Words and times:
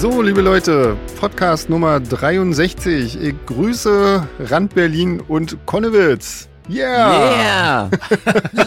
So, 0.00 0.22
liebe 0.22 0.40
Leute, 0.40 0.96
Podcast 1.18 1.68
Nummer 1.68 2.00
63. 2.00 3.20
Ich 3.20 3.34
grüße 3.46 4.26
Rand 4.38 4.74
Berlin 4.74 5.20
und 5.20 5.58
Konnewitz. 5.66 6.48
Yeah! 6.70 7.90
Yeah! 7.90 7.90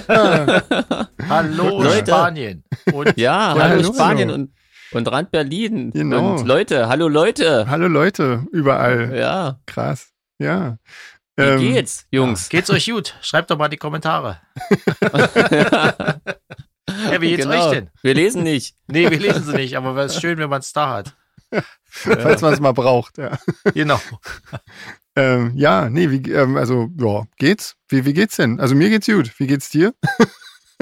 Hallo 1.30 1.82
Leute. 1.82 2.12
Spanien. 2.12 2.64
Und 2.94 3.08
Ja, 3.18 3.56
Ja, 3.56 3.64
hallo 3.64 3.76
hallo. 3.82 3.94
Spanien 3.94 4.30
und, 4.30 4.52
und 4.92 5.08
Rand 5.12 5.32
Berlin. 5.32 5.90
Genau. 5.92 6.36
Und 6.36 6.48
Leute, 6.48 6.88
hallo 6.88 7.08
Leute. 7.08 7.66
Hallo 7.68 7.88
Leute, 7.88 8.46
überall. 8.52 9.16
Ja, 9.18 9.58
Krass. 9.66 10.10
Ja. 10.38 10.78
wie 11.36 11.44
Ähm, 11.44 11.60
geht's, 11.62 12.06
Jungs? 12.12 12.50
geht's 12.50 12.70
euch 12.70 12.86
gut? 12.86 13.16
Schreibt 13.22 13.50
doch 13.50 13.58
mal 13.58 13.66
in 13.66 13.72
die 13.72 13.78
Kommentare. 13.78 14.40
Ja, 17.12 17.20
wie 17.22 17.30
geht's 17.30 17.46
Genau. 17.48 17.66
euch 17.66 17.72
denn? 17.72 17.90
Wir 18.02 18.14
lesen 18.14 18.44
nicht. 18.44 18.76
Nee, 18.88 19.10
wir 19.10 19.20
lesen 19.20 19.44
sie 19.44 19.54
nicht, 19.54 19.76
aber 19.78 19.96
es 20.04 20.14
ist 20.16 20.22
schön, 20.22 20.38
wenn 20.38 20.50
man 20.50 20.60
es 20.60 20.74
da 20.74 20.90
hat. 20.90 21.16
Falls 21.90 22.42
man 22.42 22.54
es 22.54 22.60
mal 22.60 22.72
braucht, 22.74 23.18
ja. 23.18 23.38
Genau. 23.74 24.00
Ähm, 25.16 25.52
ja, 25.56 25.92
nee, 25.92 26.10
wie, 26.10 26.32
ähm, 26.32 26.58
also, 26.58 26.90
ja, 27.00 27.22
geht's? 27.38 27.76
Wie, 27.88 28.04
wie 28.04 28.14
geht's 28.14 28.38
denn? 28.38 28.60
Also 28.60 28.74
mir 28.74 28.90
geht's 28.90 29.06
gut. 29.06 29.32
Wie 29.38 29.46
geht's 29.46 29.70
dir? 29.70 29.94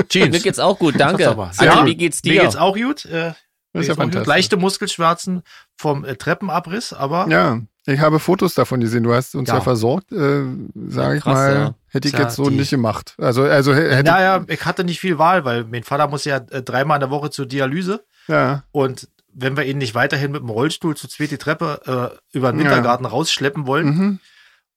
Jeans. 0.07 0.31
Mir 0.31 0.39
geht's 0.39 0.57
auch 0.57 0.79
gut, 0.79 0.97
danke. 0.97 1.27
Andi, 1.27 1.65
gut. 1.67 1.85
wie 1.85 1.95
geht's 1.95 2.23
Mir 2.23 2.31
dir? 2.35 2.41
geht's 2.43 2.55
auch 2.55 2.77
gut. 2.77 3.03
Äh, 3.03 3.09
Das 3.09 3.33
ist 3.33 3.33
ja 3.33 3.33
mir 3.73 3.81
geht's 3.81 3.89
auch 3.89 3.95
gut. 3.95 3.97
fantastisch. 3.97 4.27
Leichte 4.27 4.55
Muskelschmerzen 4.57 5.43
vom 5.75 6.05
äh, 6.05 6.15
Treppenabriss, 6.15 6.93
aber 6.93 7.27
Ja, 7.29 7.59
ich 7.85 7.99
habe 7.99 8.19
Fotos 8.19 8.53
davon 8.53 8.79
gesehen. 8.79 9.03
Du 9.03 9.13
hast 9.13 9.35
uns 9.35 9.49
ja, 9.49 9.55
Ja. 9.55 9.61
versorgt, 9.61 10.13
äh, 10.13 10.43
sage 10.87 11.17
ich 11.17 11.23
krass, 11.23 11.33
mal. 11.35 11.53
ja. 11.53 11.75
Hätte 11.89 12.07
ich 12.07 12.13
jetzt 12.17 12.37
so 12.37 12.49
die- 12.49 12.55
nicht 12.55 12.69
gemacht. 12.69 13.15
Also, 13.17 13.43
also 13.43 13.73
hä- 13.73 13.89
hätte, 13.93 14.09
naja, 14.11 14.45
ich 14.47 14.63
hatte 14.63 14.85
nicht 14.85 15.01
viel 15.01 15.17
Wahl, 15.17 15.43
weil 15.43 15.65
mein 15.65 15.83
Vater 15.83 16.07
muss 16.07 16.23
ja 16.23 16.37
äh, 16.37 16.63
dreimal 16.63 16.95
in 16.95 17.01
der 17.01 17.09
Woche 17.09 17.31
zur 17.31 17.47
Dialyse 17.47 18.05
ja, 18.29 18.63
und 18.71 19.09
wenn 19.33 19.57
wir 19.57 19.65
ihn 19.65 19.77
nicht 19.77 19.95
weiterhin 19.95 20.31
mit 20.31 20.41
dem 20.41 20.49
Rollstuhl 20.49 20.95
zu 20.95 21.07
zweit 21.07 21.31
die 21.31 21.37
Treppe 21.37 22.19
äh, 22.33 22.35
über 22.37 22.51
den 22.51 22.59
Ja. 22.59 22.65
Wintergarten 22.65 23.05
rausschleppen 23.05 23.65
wollen, 23.67 23.85
mhm. 23.87 24.19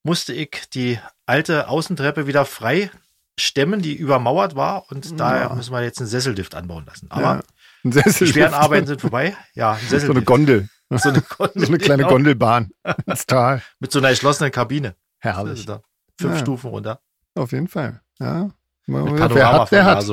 musste 0.02 0.32
ich 0.32 0.68
die 0.72 0.98
alte 1.26 1.68
Außentreppe 1.68 2.26
wieder 2.26 2.44
frei 2.44 2.90
stemmen, 3.38 3.82
die 3.82 3.94
übermauert 3.94 4.54
war 4.54 4.90
und 4.90 5.18
daher 5.18 5.52
müssen 5.54 5.72
wir 5.72 5.82
jetzt 5.82 5.98
einen 5.98 6.08
Sessellift 6.08 6.54
anbauen 6.54 6.86
lassen. 6.86 7.10
Aber 7.10 7.22
ja. 7.22 7.42
Die 7.84 8.26
schweren 8.26 8.54
Arbeiten 8.54 8.86
sind 8.86 9.00
vorbei. 9.00 9.36
Ja, 9.54 9.72
ein 9.72 10.00
So 10.00 10.10
eine. 10.10 10.22
Gondel. 10.22 10.68
So 10.90 11.08
eine, 11.08 11.22
Gondel, 11.22 11.62
So 11.62 11.66
eine 11.68 11.78
kleine 11.78 12.02
genau. 12.02 12.14
Gondelbahn 12.14 12.70
ins 13.06 13.26
Tal. 13.26 13.62
Mit 13.80 13.90
so 13.90 13.98
einer 13.98 14.10
geschlossenen 14.10 14.52
Kabine. 14.52 14.94
Herrlich. 15.18 15.66
Also 15.68 15.82
fünf 16.20 16.34
Ja. 16.34 16.38
Stufen 16.38 16.70
runter. 16.70 17.00
Auf 17.34 17.52
jeden 17.52 17.68
Fall. 17.68 18.00
Ja. 18.20 18.50
Mit 18.86 19.04
Wer 19.34 19.52
hat, 19.52 19.70
wer 19.72 19.84
hat. 19.84 20.06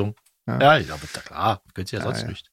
Ja. 0.46 0.58
Ja, 0.60 0.78
ich 0.78 0.86
glaube, 0.86 1.06
klar, 1.06 1.60
könnt 1.74 1.92
ihr 1.92 1.98
ja 2.00 2.04
Ja, 2.04 2.10
sonst 2.10 2.22
ja. 2.22 2.28
nicht. 2.28 2.50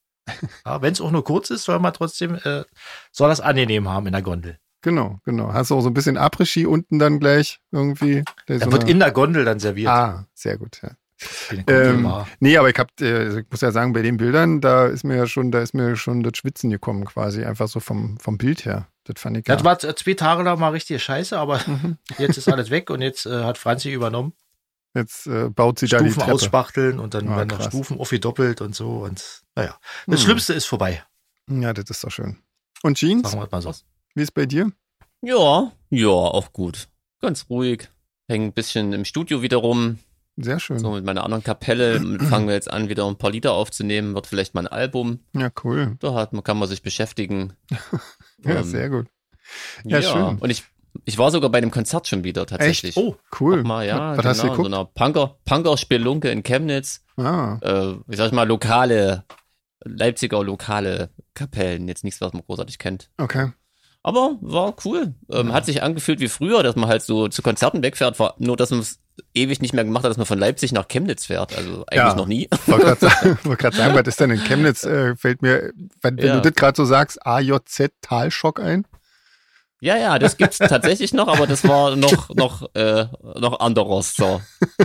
Ja, 0.66 0.81
Wenn 0.81 0.94
es 0.94 1.02
auch 1.02 1.11
nur 1.11 1.23
kurz 1.23 1.49
ist, 1.49 1.63
soll 1.63 1.80
man 1.80 1.94
trotzdem, 1.94 2.35
äh, 2.35 2.63
soll 3.11 3.30
das 3.30 3.41
angenehm 3.41 3.88
haben 3.89 4.05
in 4.08 4.13
der 4.13 4.22
Gondel. 4.22 4.59
Genau, 4.81 5.19
genau. 5.25 5.52
Hast 5.52 5.71
du 5.71 5.75
auch 5.75 5.81
so 5.81 5.89
ein 5.89 5.94
bisschen 5.94 6.17
Après-Ski 6.17 6.66
unten 6.66 6.99
dann 6.99 7.19
gleich 7.19 7.59
irgendwie? 7.71 8.23
Da 8.45 8.59
so 8.59 8.71
wird 8.71 8.83
eine- 8.83 8.91
in 8.91 8.99
der 8.99 9.11
Gondel 9.11 9.44
dann 9.44 9.59
serviert. 9.59 9.89
Ah, 9.89 10.25
sehr 10.33 10.58
gut, 10.58 10.80
ja. 10.81 10.91
Ähm, 11.67 12.05
war. 12.05 12.27
nee, 12.39 12.55
aber 12.55 12.69
ich 12.69 12.77
hab, 12.77 12.89
äh, 13.02 13.39
ich 13.39 13.45
muss 13.52 13.59
ja 13.59 13.71
sagen, 13.71 13.91
bei 13.91 14.02
den 14.02 14.16
Bildern, 14.16 14.61
da 14.61 14.86
ist 14.88 15.03
mir 15.03 15.17
ja 15.17 15.27
schon, 15.27 15.52
da 15.52 15.59
ist 15.59 15.73
mir 15.73 15.97
schon 15.97 16.23
das 16.23 16.38
Schwitzen 16.38 16.69
gekommen 16.69 17.03
quasi, 17.03 17.43
einfach 17.43 17.67
so 17.67 17.81
vom, 17.81 18.17
vom 18.19 18.38
Bild 18.38 18.64
her. 18.64 18.88
Das 19.03 19.19
fand 19.21 19.36
ich 19.38 19.45
ja. 19.47 19.55
Das 19.55 19.66
war 19.66 19.77
z- 19.80 19.99
zwei 19.99 20.14
Tage 20.14 20.43
lang 20.43 20.58
mal 20.59 20.69
richtig 20.69 21.03
scheiße, 21.03 21.38
aber 21.38 21.59
Mhm. 21.67 21.97
jetzt 22.17 22.38
ist 22.38 22.47
alles 22.47 22.69
weg 22.69 22.89
und 22.89 23.02
jetzt 23.02 23.25
äh, 23.25 23.43
hat 23.43 23.58
Franzi 23.58 23.91
übernommen. 23.91 24.31
Jetzt 24.95 25.28
äh, 25.28 25.50
baut 25.50 25.80
sie 25.80 25.88
da 25.88 26.00
die 26.00 26.06
Stufen 26.06 26.20
Treppe. 26.22 26.34
ausspachteln 26.34 27.00
und 27.00 27.14
dann 27.14 27.28
Ah, 27.30 27.38
werden 27.38 27.50
noch. 27.50 27.62
Stufen 27.62 28.00
aufgedoppelt 28.00 28.61
und 28.61 28.76
so. 28.76 28.89
Und 29.04 29.44
naja, 29.55 29.77
das 30.08 30.20
Hm. 30.22 30.26
Schlimmste 30.26 30.54
ist 30.54 30.66
vorbei. 30.66 31.04
Ja, 31.50 31.73
das 31.73 31.89
ist 31.89 32.04
doch 32.04 32.11
schön. 32.11 32.38
Und 32.82 32.98
Jeans, 32.98 33.30
Sagen 33.30 33.42
wir 33.42 33.45
es 33.45 33.52
mal 33.52 33.61
so. 33.61 33.73
wie 34.16 34.22
ist 34.23 34.32
bei 34.33 34.45
dir? 34.45 34.72
Ja, 35.22 35.72
ja, 35.89 36.08
auch 36.10 36.54
gut. 36.54 36.88
Ganz 37.22 37.45
ruhig. 37.49 37.89
Häng 38.28 38.45
ein 38.45 38.54
bisschen 38.54 38.94
im 38.94 39.05
Studio 39.05 39.42
wieder 39.42 39.58
rum. 39.58 39.99
Sehr 40.38 40.60
schön. 40.60 40.80
So 40.80 40.92
mit 40.92 41.04
meiner 41.04 41.23
anderen 41.26 41.44
Kapelle 41.44 41.99
fangen 42.30 42.48
wir 42.48 42.54
jetzt 42.55 42.72
an, 42.72 42.88
wieder 42.88 43.05
ein 43.08 43.17
paar 43.17 43.32
Lieder 43.32 43.54
aufzunehmen. 43.54 44.16
Wird 44.16 44.26
vielleicht 44.28 44.54
mal 44.55 44.61
ein 44.61 44.67
Album. 44.67 45.20
Ja, 45.33 45.52
cool. 45.64 45.98
Da 45.99 46.14
hat, 46.14 46.32
man- 46.33 46.44
kann 46.44 46.58
man 46.58 46.67
sich 46.70 46.82
beschäftigen. 46.82 47.54
Ja, 48.45 48.55
Ähm, 48.60 48.64
sehr 48.64 48.89
gut. 48.89 49.08
Ja, 49.83 50.02
schön. 50.02 50.38
Und 50.39 50.49
ich, 50.49 50.64
ich 51.05 51.17
war 51.17 51.32
sogar 51.32 51.50
bei 51.50 51.58
einem 51.60 51.72
Konzert 51.72 52.08
schon 52.08 52.23
wieder 52.23 52.45
tatsächlich. 52.45 52.98
Oh, 52.98 53.16
Cool. 53.39 53.64
Mal, 53.64 53.86
ja, 53.88 54.11
Was 54.11 54.17
genau, 54.17 54.30
hast 54.30 54.38
du 54.44 54.48
in 54.48 54.52
so 54.54 54.55
geguckt? 54.64 54.67
einer 54.73 54.86
Punker, 54.86 55.36
Punker-Spelunke 55.45 56.30
in 56.30 56.44
Chemnitz. 56.44 57.04
Ah, 57.17 57.58
Äh, 57.61 57.94
ich 58.10 58.17
sag 58.17 58.32
mal, 58.32 58.48
lokale, 58.48 59.23
Leipziger 59.83 60.44
lokale 60.44 61.10
Kapellen. 61.33 61.88
Jetzt 61.88 62.04
nichts, 62.04 62.20
was 62.22 62.33
man 62.33 62.44
großartig 62.45 62.80
kennt. 62.80 63.10
okay. 63.17 63.52
Aber 64.02 64.38
war 64.39 64.76
cool. 64.86 65.14
Ähm, 65.30 65.52
hat 65.52 65.66
sich 65.66 65.83
angefühlt 65.83 66.22
wie 66.22 66.30
früher, 66.30 66.64
dass 66.64 66.78
man 66.78 66.88
halt 66.88 67.02
so 67.02 67.28
zu 67.28 67.42
Konzerten 67.42 67.83
wegfährt, 67.83 68.17
war 68.17 68.33
nur, 68.38 68.55
dass 68.55 68.70
man 68.72 68.80
es 68.80 68.99
ewig 69.33 69.61
nicht 69.61 69.73
mehr 69.73 69.83
gemacht 69.83 70.05
hat, 70.05 70.10
dass 70.10 70.16
man 70.17 70.26
von 70.26 70.39
Leipzig 70.39 70.72
nach 70.72 70.88
Chemnitz 70.88 71.26
fährt. 71.26 71.54
Also 71.54 71.83
eigentlich 71.88 71.95
Ja. 71.98 72.16
noch 72.16 72.26
nie. 72.26 72.48
Wollte 72.67 72.86
gerade 72.86 72.99
sagen, 73.10 73.39
wollt 73.44 73.61
sagen, 73.76 73.94
was 73.95 74.08
ist 74.08 74.20
denn 74.22 74.32
in 74.32 74.42
Chemnitz? 74.42 74.86
Äh, 74.86 75.17
fällt 75.17 75.42
mir, 75.42 75.73
wenn, 76.02 76.16
wenn 76.17 76.26
Ja. 76.26 76.39
du 76.39 76.49
das 76.49 76.54
gerade 76.55 76.78
so 76.78 76.86
sagst, 76.86 77.26
AJZ 77.28 77.92
Talschock 78.02 78.61
ein? 78.61 78.86
Ja, 79.82 79.95
ja, 79.98 80.20
das 80.20 80.36
gibt's 80.38 80.58
tatsächlich 80.60 81.14
noch, 81.14 81.28
aber 81.30 81.48
das 81.48 81.66
war 81.67 81.95
noch, 81.95 82.30
noch, 82.36 82.70
äh, 82.76 83.06
noch 83.40 83.60
anderes, 83.62 84.14
so, 84.16 84.42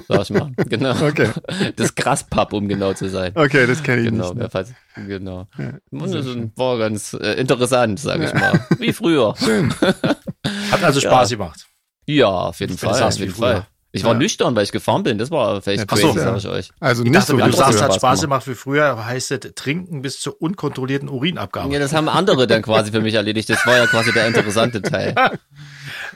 sag 0.09 0.23
ich 0.23 0.31
mal. 0.31 0.53
Genau. 0.57 0.95
Okay. 1.05 1.31
Das 1.77 1.95
Graspapp, 1.95 2.53
um 2.53 2.69
genau 2.69 2.93
zu 2.95 3.09
sein. 3.09 3.33
Okay, 3.35 3.67
das 3.67 3.83
kenne 3.83 4.03
ich 4.03 4.09
Genau, 4.11 4.29
nicht. 4.29 4.37
Ne? 4.43 4.49
falls, 4.51 4.73
genau. 4.95 5.49
Ja, 5.59 5.73
das 5.91 6.11
schön. 6.25 6.53
war 6.57 6.79
ganz 6.79 7.13
äh, 7.15 7.33
interessant, 7.35 7.99
sag 7.99 8.21
ich 8.23 8.33
mal. 8.35 8.67
Wie 8.79 8.93
früher. 8.93 9.35
Schön. 9.37 9.75
hat 10.71 10.83
also 10.85 11.01
Ja. 11.01 11.11
Spaß 11.11 11.31
gemacht. 11.31 11.67
Ja, 12.07 12.29
auf 12.29 12.61
jeden 12.61 12.77
du 12.77 12.87
Fall. 12.87 13.03
Auf 13.03 13.17
wie 13.17 13.21
jeden 13.23 13.35
früher. 13.35 13.53
Fall. 13.53 13.67
Ich 13.97 14.03
war 14.03 14.13
Ja. 14.13 14.19
nüchtern, 14.19 14.57
weil 14.57 14.65
ich 14.65 14.73
gefahren 14.73 15.05
bin. 15.05 15.19
Das 15.19 15.31
war 15.31 15.63
vielleicht 15.63 15.83
Ja, 15.83 15.87
ach 15.89 15.95
crazy, 15.97 16.19
so. 16.19 16.25
sag 16.25 16.37
ich 16.39 16.49
euch. 16.49 16.71
Also 16.81 17.05
Ich 17.05 17.11
nicht 17.11 17.17
dachte, 17.17 17.33
so 17.33 17.39
wenn 17.39 17.47
du 17.47 17.53
wie 17.53 17.57
sagst, 17.57 17.81
hat 17.81 17.95
Spaß 17.95 18.21
gemacht. 18.23 18.45
gemacht 18.45 18.49
wie 18.49 18.55
früher, 18.61 19.07
heißt 19.07 19.31
es 19.31 19.55
trinken 19.55 20.03
bis 20.03 20.19
zur 20.21 20.43
unkontrollierten 20.43 21.09
Urinabgabe. 21.09 21.73
Ja, 21.73 21.79
das 21.79 21.93
haben 21.95 22.09
andere 22.09 22.49
dann 22.49 22.63
quasi 22.63 22.91
für 22.91 23.01
mich 23.01 23.15
erledigt. 23.15 23.49
Das 23.51 23.65
war 23.67 23.77
ja 23.77 23.87
quasi 23.87 24.13
der 24.13 24.27
interessante 24.27 24.83
Teil. 24.83 25.15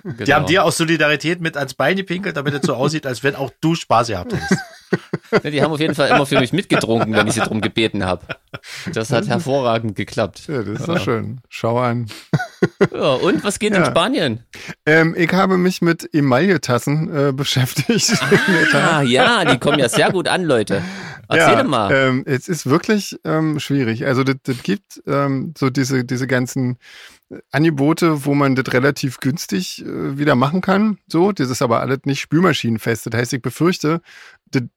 Genau. 0.02 0.24
Die 0.26 0.34
haben 0.34 0.46
dir 0.46 0.64
aus 0.64 0.76
Solidarität 0.76 1.40
mit 1.40 1.56
ans 1.56 1.74
Bein 1.74 1.96
gepinkelt, 1.96 2.36
damit 2.36 2.54
es 2.54 2.62
so 2.66 2.74
aussieht, 2.74 3.06
als 3.06 3.22
wenn 3.22 3.36
auch 3.36 3.52
du 3.60 3.74
Spaß 3.76 4.08
gehabt 4.08 4.32
hättest. 4.32 4.60
Ja, 5.30 5.50
die 5.50 5.62
haben 5.62 5.72
auf 5.72 5.80
jeden 5.80 5.94
Fall 5.94 6.08
immer 6.08 6.26
für 6.26 6.38
mich 6.40 6.52
mitgetrunken, 6.52 7.12
wenn 7.14 7.26
ich 7.26 7.34
sie 7.34 7.40
drum 7.40 7.60
gebeten 7.60 8.04
habe. 8.04 8.24
Das 8.92 9.10
hat 9.12 9.28
hervorragend 9.28 9.94
geklappt. 9.96 10.44
Ja, 10.48 10.62
das 10.62 10.80
ist 10.80 10.88
doch 10.88 11.00
schön. 11.00 11.40
Schau 11.48 11.78
an. 11.78 12.06
Ja, 12.92 13.12
und 13.12 13.44
was 13.44 13.58
geht 13.58 13.72
Ja. 13.72 13.80
in 13.80 13.84
Spanien? 13.86 14.44
Ähm, 14.86 15.14
ich 15.16 15.32
habe 15.32 15.56
mich 15.58 15.80
mit 15.82 16.08
Emaille-Tassen 16.12 17.28
äh, 17.28 17.32
beschäftigt. 17.32 18.18
Ah, 18.72 19.02
ja, 19.02 19.44
die 19.44 19.58
kommen 19.58 19.78
ja 19.78 19.88
sehr 19.88 20.10
gut 20.10 20.28
an, 20.28 20.44
Leute. 20.44 20.82
Erzähl 21.28 21.58
ja, 21.58 21.62
mal. 21.64 21.92
Ähm, 21.92 22.22
es 22.26 22.48
ist 22.48 22.66
wirklich 22.66 23.16
ähm, 23.24 23.60
schwierig. 23.60 24.06
Also 24.06 24.24
das, 24.24 24.36
das 24.42 24.62
gibt 24.62 25.02
ähm, 25.06 25.52
so 25.56 25.68
diese, 25.70 26.04
diese 26.04 26.26
ganzen 26.26 26.78
Angebote, 27.50 28.24
wo 28.24 28.34
man 28.34 28.54
das 28.54 28.72
relativ 28.72 29.20
günstig 29.20 29.84
äh, 29.84 30.18
wieder 30.18 30.34
machen 30.34 30.60
kann. 30.60 30.98
So, 31.08 31.32
das 31.32 31.50
ist 31.50 31.62
aber 31.62 31.80
alles 31.80 32.00
nicht 32.04 32.20
spülmaschinenfest. 32.20 33.06
Das 33.06 33.14
heißt, 33.14 33.32
ich 33.34 33.42
befürchte, 33.42 34.00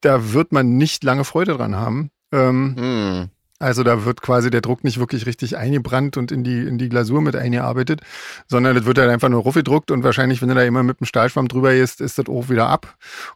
da, 0.01 0.33
wird 0.33 0.51
man 0.51 0.77
nicht 0.77 1.03
lange 1.03 1.23
Freude 1.23 1.53
dran 1.53 1.75
haben. 1.75 2.11
Ähm, 2.31 2.75
Hm. 2.77 3.29
Also 3.61 3.83
da 3.83 4.05
wird 4.05 4.21
quasi 4.21 4.49
der 4.49 4.61
Druck 4.61 4.83
nicht 4.83 4.99
wirklich 4.99 5.25
richtig 5.25 5.57
eingebrannt 5.57 6.17
und 6.17 6.31
in 6.31 6.43
die, 6.43 6.59
in 6.59 6.77
die 6.77 6.89
Glasur 6.89 7.21
mit 7.21 7.35
eingearbeitet, 7.35 8.01
sondern 8.47 8.75
das 8.75 8.85
wird 8.85 8.97
halt 8.97 9.09
einfach 9.09 9.29
nur 9.29 9.41
ruffgedruckt 9.41 9.91
und 9.91 10.03
wahrscheinlich, 10.03 10.41
wenn 10.41 10.49
du 10.49 10.55
da 10.55 10.63
immer 10.63 10.83
mit 10.83 10.99
dem 10.99 11.05
Stahlschwamm 11.05 11.47
drüber 11.47 11.73
gehst, 11.73 12.01
ist 12.01 12.17
das 12.17 12.27
auch 12.27 12.49
wieder 12.49 12.67
ab. 12.67 12.95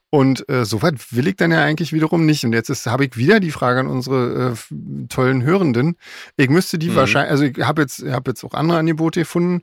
Und 0.10 0.48
äh, 0.50 0.66
so 0.66 0.82
weit 0.82 0.96
will 1.14 1.28
ich 1.28 1.36
dann 1.36 1.52
ja 1.52 1.62
eigentlich 1.64 1.92
wiederum 1.94 2.26
nicht. 2.26 2.44
Und 2.46 2.54
jetzt 2.54 2.86
habe 2.88 3.06
ich 3.06 3.18
wieder 3.18 3.40
die 3.40 3.52
Frage 3.52 3.82
an 3.82 3.88
unsere 3.88 4.54
äh, 4.54 5.08
tollen 5.10 5.44
Hörenden. 5.44 5.96
Ich 6.38 6.50
müsste 6.50 6.80
die 6.80 6.90
Mhm. 6.90 6.96
wahrscheinlich, 6.96 7.32
also 7.32 7.44
ich 7.44 7.58
habe 7.60 7.82
jetzt, 7.82 8.00
ich 8.02 8.12
habe 8.14 8.32
jetzt 8.32 8.44
auch 8.44 8.54
andere 8.54 8.78
Angebote 8.80 9.22
gefunden. 9.22 9.62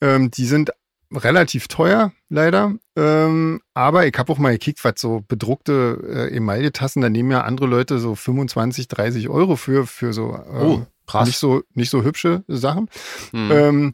Ähm, 0.00 0.30
die 0.30 0.46
sind 0.46 0.70
relativ 1.12 1.68
teuer, 1.68 2.12
leider. 2.28 2.74
Ähm, 2.96 3.60
aber 3.74 4.06
ich 4.06 4.14
habe 4.18 4.32
auch 4.32 4.38
mal 4.38 4.52
gekickt, 4.52 4.84
was 4.84 4.94
so 4.98 5.22
bedruckte 5.26 6.28
äh, 6.30 6.36
Emaille-Tassen, 6.36 7.02
da 7.02 7.08
nehmen 7.08 7.30
ja 7.30 7.42
andere 7.42 7.66
Leute 7.66 7.98
so 7.98 8.14
25, 8.14 8.88
30 8.88 9.28
Euro 9.28 9.56
für, 9.56 9.86
für 9.86 10.12
so 10.12 10.34
äh, 10.34 10.64
Oh, 10.64 10.86
krass. 11.06 11.26
nicht 11.26 11.38
so 11.38 11.62
nicht 11.74 11.90
so 11.90 12.02
hübsche 12.02 12.44
Sachen. 12.48 12.88
Hm. 13.32 13.50
Ähm, 13.50 13.92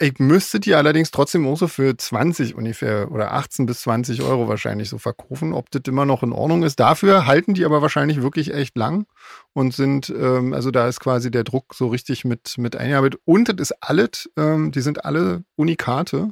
ich 0.00 0.18
müsste 0.18 0.58
die 0.58 0.74
allerdings 0.74 1.12
trotzdem 1.12 1.46
auch 1.46 1.56
so 1.56 1.68
für 1.68 1.96
20 1.96 2.56
ungefähr 2.56 3.12
oder 3.12 3.32
18 3.32 3.66
bis 3.66 3.80
20 3.82 4.22
Euro 4.22 4.48
wahrscheinlich 4.48 4.88
so 4.88 4.98
verkaufen, 4.98 5.52
ob 5.52 5.70
das 5.70 5.82
immer 5.86 6.04
noch 6.04 6.24
in 6.24 6.32
Ordnung 6.32 6.64
ist. 6.64 6.80
Dafür 6.80 7.26
halten 7.26 7.54
die 7.54 7.64
aber 7.64 7.80
wahrscheinlich 7.80 8.20
wirklich 8.20 8.52
echt 8.52 8.76
lang 8.76 9.06
und 9.52 9.72
sind, 9.72 10.10
ähm, 10.10 10.52
also 10.52 10.72
da 10.72 10.88
ist 10.88 10.98
quasi 10.98 11.30
der 11.30 11.44
Druck 11.44 11.74
so 11.74 11.88
richtig 11.88 12.24
mit, 12.24 12.58
mit 12.58 12.74
eingearbeitet. 12.74 13.20
Und 13.24 13.48
das 13.48 13.70
ist 13.70 13.82
alles, 13.82 14.28
ähm, 14.36 14.72
die 14.72 14.80
sind 14.80 15.04
alle 15.04 15.44
Unikate, 15.54 16.30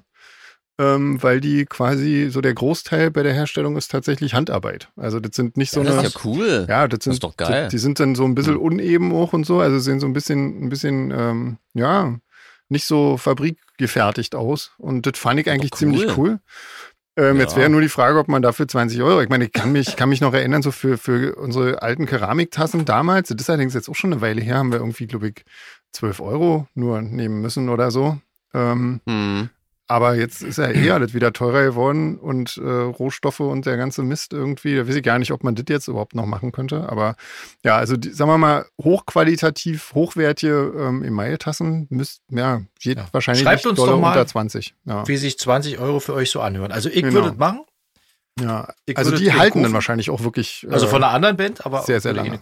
ähm, 0.78 1.22
weil 1.22 1.40
die 1.40 1.64
quasi 1.64 2.30
so 2.32 2.40
der 2.40 2.54
Großteil 2.54 3.12
bei 3.12 3.22
der 3.22 3.32
Herstellung 3.32 3.76
ist 3.76 3.92
tatsächlich 3.92 4.34
Handarbeit. 4.34 4.88
Also 4.96 5.20
das 5.20 5.36
sind 5.36 5.56
nicht 5.56 5.70
so 5.70 5.84
das 5.84 5.96
eine. 5.96 6.08
ist 6.08 6.14
ja 6.14 6.20
cool. 6.24 6.66
Ja, 6.68 6.88
das, 6.88 7.04
sind, 7.04 7.12
ist 7.12 7.22
doch 7.22 7.36
geil. 7.36 7.68
Die, 7.68 7.76
die 7.76 7.78
sind 7.78 8.00
dann 8.00 8.16
so 8.16 8.24
ein 8.24 8.34
bisschen 8.34 8.56
uneben 8.56 9.12
auch 9.12 9.32
und 9.32 9.46
so, 9.46 9.60
also 9.60 9.78
sehen 9.78 10.00
so 10.00 10.06
ein 10.06 10.12
bisschen, 10.12 10.64
ein 10.64 10.68
bisschen, 10.68 11.12
ähm, 11.12 11.58
ja, 11.74 12.16
nicht 12.72 12.86
so 12.86 13.16
fabrikgefertigt 13.16 14.34
aus. 14.34 14.72
Und 14.78 15.06
das 15.06 15.18
fand 15.18 15.38
ich 15.40 15.48
eigentlich 15.48 15.72
cool. 15.72 15.78
ziemlich 15.78 16.16
cool. 16.18 16.40
Ähm, 17.16 17.36
Ja. 17.36 17.42
Jetzt 17.42 17.56
wäre 17.56 17.68
nur 17.68 17.82
die 17.82 17.88
Frage, 17.90 18.18
ob 18.18 18.28
man 18.28 18.40
dafür 18.42 18.66
20 18.66 19.02
Euro, 19.02 19.20
ich 19.20 19.28
meine, 19.28 19.44
ich 19.44 19.52
kann 19.52 19.70
mich, 19.70 19.96
kann 19.96 20.08
mich 20.08 20.20
noch 20.22 20.32
erinnern, 20.32 20.62
so 20.62 20.70
für, 20.70 20.96
für 20.96 21.34
unsere 21.36 21.82
alten 21.82 22.06
Keramiktassen 22.06 22.84
damals, 22.86 23.28
das 23.28 23.40
ist 23.42 23.50
allerdings 23.50 23.74
jetzt 23.74 23.88
auch 23.90 23.94
schon 23.94 24.12
eine 24.12 24.22
Weile 24.22 24.40
her, 24.40 24.56
haben 24.56 24.72
wir 24.72 24.78
irgendwie, 24.78 25.06
glaube 25.06 25.28
ich, 25.28 25.44
12 25.92 26.20
Euro 26.20 26.66
nur 26.74 27.02
nehmen 27.02 27.42
müssen 27.42 27.68
oder 27.68 27.90
so. 27.90 28.18
Ähm, 28.54 29.00
Hm. 29.06 29.50
Aber 29.88 30.14
jetzt 30.14 30.42
ist 30.42 30.58
ja 30.58 30.70
eh 30.70 30.90
alles 30.90 31.12
wieder 31.12 31.32
teurer 31.32 31.64
geworden 31.64 32.16
und 32.18 32.56
äh, 32.56 32.62
Rohstoffe 32.70 33.40
und 33.40 33.66
der 33.66 33.76
ganze 33.76 34.02
Mist 34.02 34.32
irgendwie. 34.32 34.76
Da 34.76 34.88
weiß 34.88 34.94
ich 34.94 35.02
gar 35.02 35.18
nicht, 35.18 35.32
ob 35.32 35.44
man 35.44 35.54
das 35.54 35.64
jetzt 35.68 35.88
überhaupt 35.88 36.14
noch 36.14 36.24
machen 36.26 36.52
könnte. 36.52 36.88
Aber 36.88 37.16
ja, 37.64 37.76
also 37.76 37.96
die, 37.96 38.10
sagen 38.10 38.30
wir 38.30 38.38
mal, 38.38 38.66
hochqualitativ, 38.82 39.92
hochwertige 39.94 40.72
ähm, 40.78 41.02
Emaille-Tassen 41.02 41.86
müsst, 41.90 42.22
ja, 42.30 42.62
geht 42.80 42.98
Ja. 42.98 43.06
wahrscheinlich 43.12 43.42
Schreibt 43.44 43.66
uns 43.66 43.76
doch 43.78 43.98
mal, 44.00 44.08
unter 44.08 44.26
20. 44.26 44.74
Ja, 44.84 45.06
Wie 45.06 45.16
sich 45.16 45.38
20 45.38 45.78
Euro 45.78 46.00
für 46.00 46.14
euch 46.14 46.30
so 46.30 46.40
anhören. 46.40 46.72
Also 46.72 46.88
ich 46.88 47.02
Genau. 47.02 47.14
würde 47.14 47.28
es 47.28 47.36
machen. 47.36 47.60
ja. 48.40 48.72
Ich 48.86 48.96
Also 48.96 49.14
die 49.14 49.32
halten 49.32 49.62
dann 49.62 49.72
wahrscheinlich 49.72 50.10
auch 50.10 50.22
wirklich. 50.24 50.66
Also 50.70 50.86
äh, 50.86 50.88
von 50.88 51.02
einer 51.04 51.12
anderen 51.12 51.36
Band, 51.36 51.66
aber 51.66 51.82
sehr, 51.82 52.00
sehr 52.00 52.12
lange. 52.14 52.38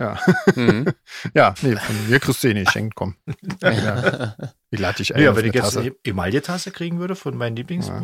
Ja, 0.00 0.18
Mhm. 0.56 0.86
ja, 1.34 1.54
nee, 1.62 1.76
von 1.76 2.08
mir 2.08 2.18
kriegst 2.20 2.42
du 2.42 2.48
eh 2.48 2.54
nicht 2.54 2.70
schenkt, 2.72 2.94
komm. 2.94 3.16
Ja. 3.62 4.34
Ich 4.70 4.80
lade 4.80 4.96
dich 4.96 5.14
ein. 5.14 5.22
Ja, 5.22 5.36
wenn 5.36 5.44
ich 5.44 5.52
eine 5.54 5.62
jetzt 5.62 5.76
eine 5.76 5.94
Emaille-Tasse 6.04 6.70
kriegen 6.70 6.98
würde 6.98 7.14
von 7.16 7.36
meinen 7.36 7.54
Lieblings, 7.56 7.88
Ja. 7.88 8.00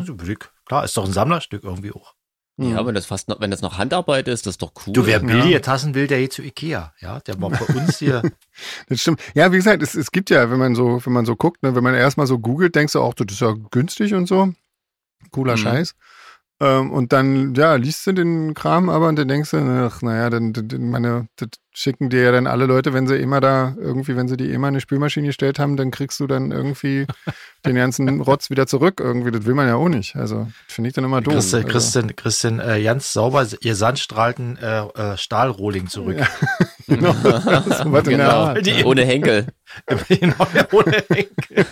klar, 0.66 0.84
ist 0.84 0.96
doch 0.96 1.06
ein 1.06 1.12
Sammlerstück 1.12 1.64
irgendwie 1.64 1.92
auch. 1.92 2.14
Mhm. 2.58 2.70
Ja, 2.72 2.84
wenn 2.86 2.94
das 2.94 3.06
fast 3.06 3.28
noch, 3.28 3.40
wenn 3.40 3.50
das 3.50 3.60
noch 3.62 3.78
Handarbeit 3.78 4.28
ist, 4.28 4.46
das 4.46 4.54
ist 4.54 4.62
doch 4.62 4.72
cool. 4.86 4.92
Du, 4.92 5.06
wer 5.06 5.20
Ja. 5.20 5.26
billige 5.26 5.60
Tassen 5.60 5.94
will, 5.94 6.06
der 6.06 6.18
geht 6.18 6.32
zu 6.34 6.42
Ikea. 6.42 6.92
Ja, 7.00 7.20
der 7.20 7.40
war 7.40 7.50
bei 7.50 7.64
uns 7.74 7.98
hier. 7.98 8.22
Das 8.88 9.00
stimmt. 9.00 9.20
Ja, 9.34 9.52
wie 9.52 9.56
gesagt, 9.56 9.82
es, 9.82 9.94
es 9.94 10.10
gibt 10.10 10.30
ja, 10.30 10.50
wenn 10.50 10.58
man 10.58 10.74
so, 10.74 11.04
wenn 11.04 11.12
man 11.12 11.26
so 11.26 11.36
guckt, 11.36 11.62
ne, 11.62 11.74
wenn 11.74 11.82
man 11.84 11.94
erstmal 11.94 12.26
so 12.26 12.38
googelt, 12.38 12.74
denkst 12.74 12.94
du 12.94 13.00
auch, 13.00 13.12
das 13.14 13.26
ist 13.32 13.40
ja 13.40 13.54
günstig 13.70 14.14
und 14.14 14.26
so. 14.26 14.52
Cooler 15.30 15.54
Mhm. 15.54 15.58
Scheiß. 15.58 15.94
Ähm, 16.58 16.90
und 16.90 17.12
dann, 17.12 17.54
ja, 17.54 17.74
liest 17.74 18.06
du 18.06 18.12
den 18.12 18.54
Kram 18.54 18.88
aber 18.88 19.08
und 19.08 19.16
dann 19.18 19.28
denkst 19.28 19.50
du, 19.50 19.58
ach, 19.58 20.00
naja, 20.00 20.30
dann, 20.30 20.54
dann, 20.54 20.88
meine, 20.88 21.28
das 21.36 21.48
schicken 21.74 22.08
dir 22.08 22.22
ja 22.22 22.32
dann 22.32 22.46
alle 22.46 22.64
Leute, 22.64 22.94
wenn 22.94 23.06
sie 23.06 23.16
immer 23.16 23.40
da 23.42 23.74
irgendwie, 23.78 24.16
wenn 24.16 24.26
sie 24.28 24.38
die 24.38 24.50
immer 24.50 24.68
in 24.68 24.74
eine 24.74 24.80
Spülmaschine 24.80 25.26
gestellt 25.26 25.58
haben, 25.58 25.76
dann 25.76 25.90
kriegst 25.90 26.18
du 26.18 26.26
dann 26.26 26.52
irgendwie 26.52 27.06
den 27.66 27.76
ganzen 27.76 28.22
Rotz 28.22 28.48
wieder 28.48 28.66
zurück. 28.66 29.00
Irgendwie, 29.00 29.30
das 29.30 29.44
will 29.44 29.52
man 29.52 29.68
ja 29.68 29.74
auch 29.74 29.90
nicht. 29.90 30.16
Also, 30.16 30.48
finde 30.66 30.88
ich 30.88 30.94
dann 30.94 31.04
immer 31.04 31.20
doof. 31.20 31.34
Christian, 31.34 31.64
also, 31.64 31.72
Christian, 31.72 32.16
Christian 32.16 32.60
äh, 32.60 32.82
ganz 32.82 33.12
sauber 33.12 33.46
ihr 33.60 33.76
sandstrahlten 33.76 34.56
äh, 34.56 34.86
äh, 34.86 35.16
Stahlrohling 35.18 35.88
zurück. 35.88 36.16
genau. 36.86 37.12
so 37.22 37.90
der 37.90 38.02
genau. 38.02 38.30
Art. 38.30 38.64
Die- 38.64 38.82
Ohne 38.82 39.04
Henkel. 39.04 39.48
genau, 40.08 40.46
ohne 40.72 41.04
Henkel. 41.10 41.66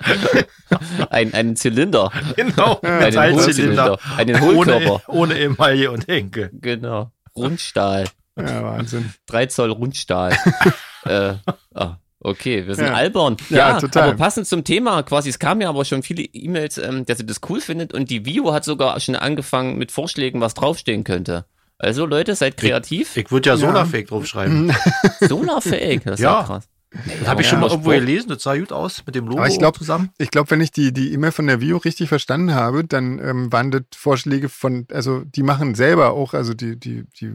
Ein, 1.10 1.34
einen 1.34 1.56
Zylinder. 1.56 2.12
Genau, 2.36 2.80
Einen 2.82 2.98
Metallzylinder. 3.00 3.98
Einen 4.16 4.40
Hohlkörper. 4.40 5.02
Ohne, 5.08 5.32
ohne 5.32 5.38
Emaille 5.38 5.90
und 5.90 6.06
Henkel. 6.06 6.50
Genau. 6.52 7.10
Rundstahl. 7.36 8.04
Ja, 8.38 8.62
Wahnsinn. 8.62 9.12
3 9.26 9.46
Zoll 9.46 9.70
Rundstahl. 9.72 10.36
äh, 11.04 11.34
ah, 11.74 11.96
okay, 12.20 12.66
wir 12.66 12.74
sind 12.74 12.86
Ja. 12.86 12.94
albern. 12.94 13.36
Ja, 13.50 13.80
total. 13.80 14.10
Aber 14.10 14.16
passend 14.16 14.46
zum 14.46 14.62
Thema 14.64 15.02
quasi, 15.02 15.30
es 15.30 15.38
kamen 15.38 15.60
ja 15.62 15.68
aber 15.68 15.84
schon 15.84 16.02
viele 16.02 16.22
E-Mails, 16.22 16.78
ähm, 16.78 17.04
dass 17.04 17.18
ihr 17.18 17.26
das 17.26 17.40
cool 17.48 17.60
findet 17.60 17.92
und 17.92 18.10
die 18.10 18.24
Vio 18.24 18.52
hat 18.52 18.64
sogar 18.64 18.98
schon 19.00 19.16
angefangen 19.16 19.78
mit 19.78 19.90
Vorschlägen, 19.90 20.40
was 20.40 20.54
draufstehen 20.54 21.02
könnte. 21.04 21.46
Also 21.78 22.06
Leute, 22.06 22.34
seid 22.34 22.56
kreativ. 22.56 23.16
Ich 23.16 23.30
würde 23.30 23.50
ja 23.50 23.54
Ja. 23.54 23.60
Solarfake 23.60 24.06
draufschreiben. 24.06 24.72
Solarfähig, 25.20 26.02
das 26.04 26.14
ist 26.14 26.20
ja, 26.20 26.40
Ja. 26.40 26.44
krass. 26.44 26.68
Das 26.90 27.28
habe 27.28 27.42
ich 27.42 27.48
schon 27.48 27.60
mal 27.60 27.68
irgendwo 27.70 27.90
gelesen, 27.90 28.30
das 28.30 28.42
sah 28.42 28.56
gut 28.56 28.72
aus 28.72 29.02
mit 29.04 29.14
dem 29.14 29.26
Logo 29.26 29.38
Aber 29.38 29.48
ich 29.48 29.58
glaub- 29.58 29.76
zusammen. 29.76 30.10
Ich 30.18 30.30
glaube, 30.30 30.50
wenn 30.50 30.60
ich 30.60 30.70
die 30.70 30.92
die 30.92 31.12
E-Mail 31.12 31.32
von 31.32 31.46
der 31.46 31.60
Vio 31.60 31.76
richtig 31.76 32.08
verstanden 32.08 32.54
habe, 32.54 32.84
dann 32.84 33.18
ähm, 33.18 33.52
waren 33.52 33.70
das 33.70 33.82
Vorschläge 33.94 34.48
von, 34.48 34.86
also 34.90 35.22
die 35.24 35.42
machen 35.42 35.74
selber 35.74 36.12
auch, 36.12 36.32
also 36.32 36.54
die 36.54 36.78
die 36.78 37.04
die 37.20 37.34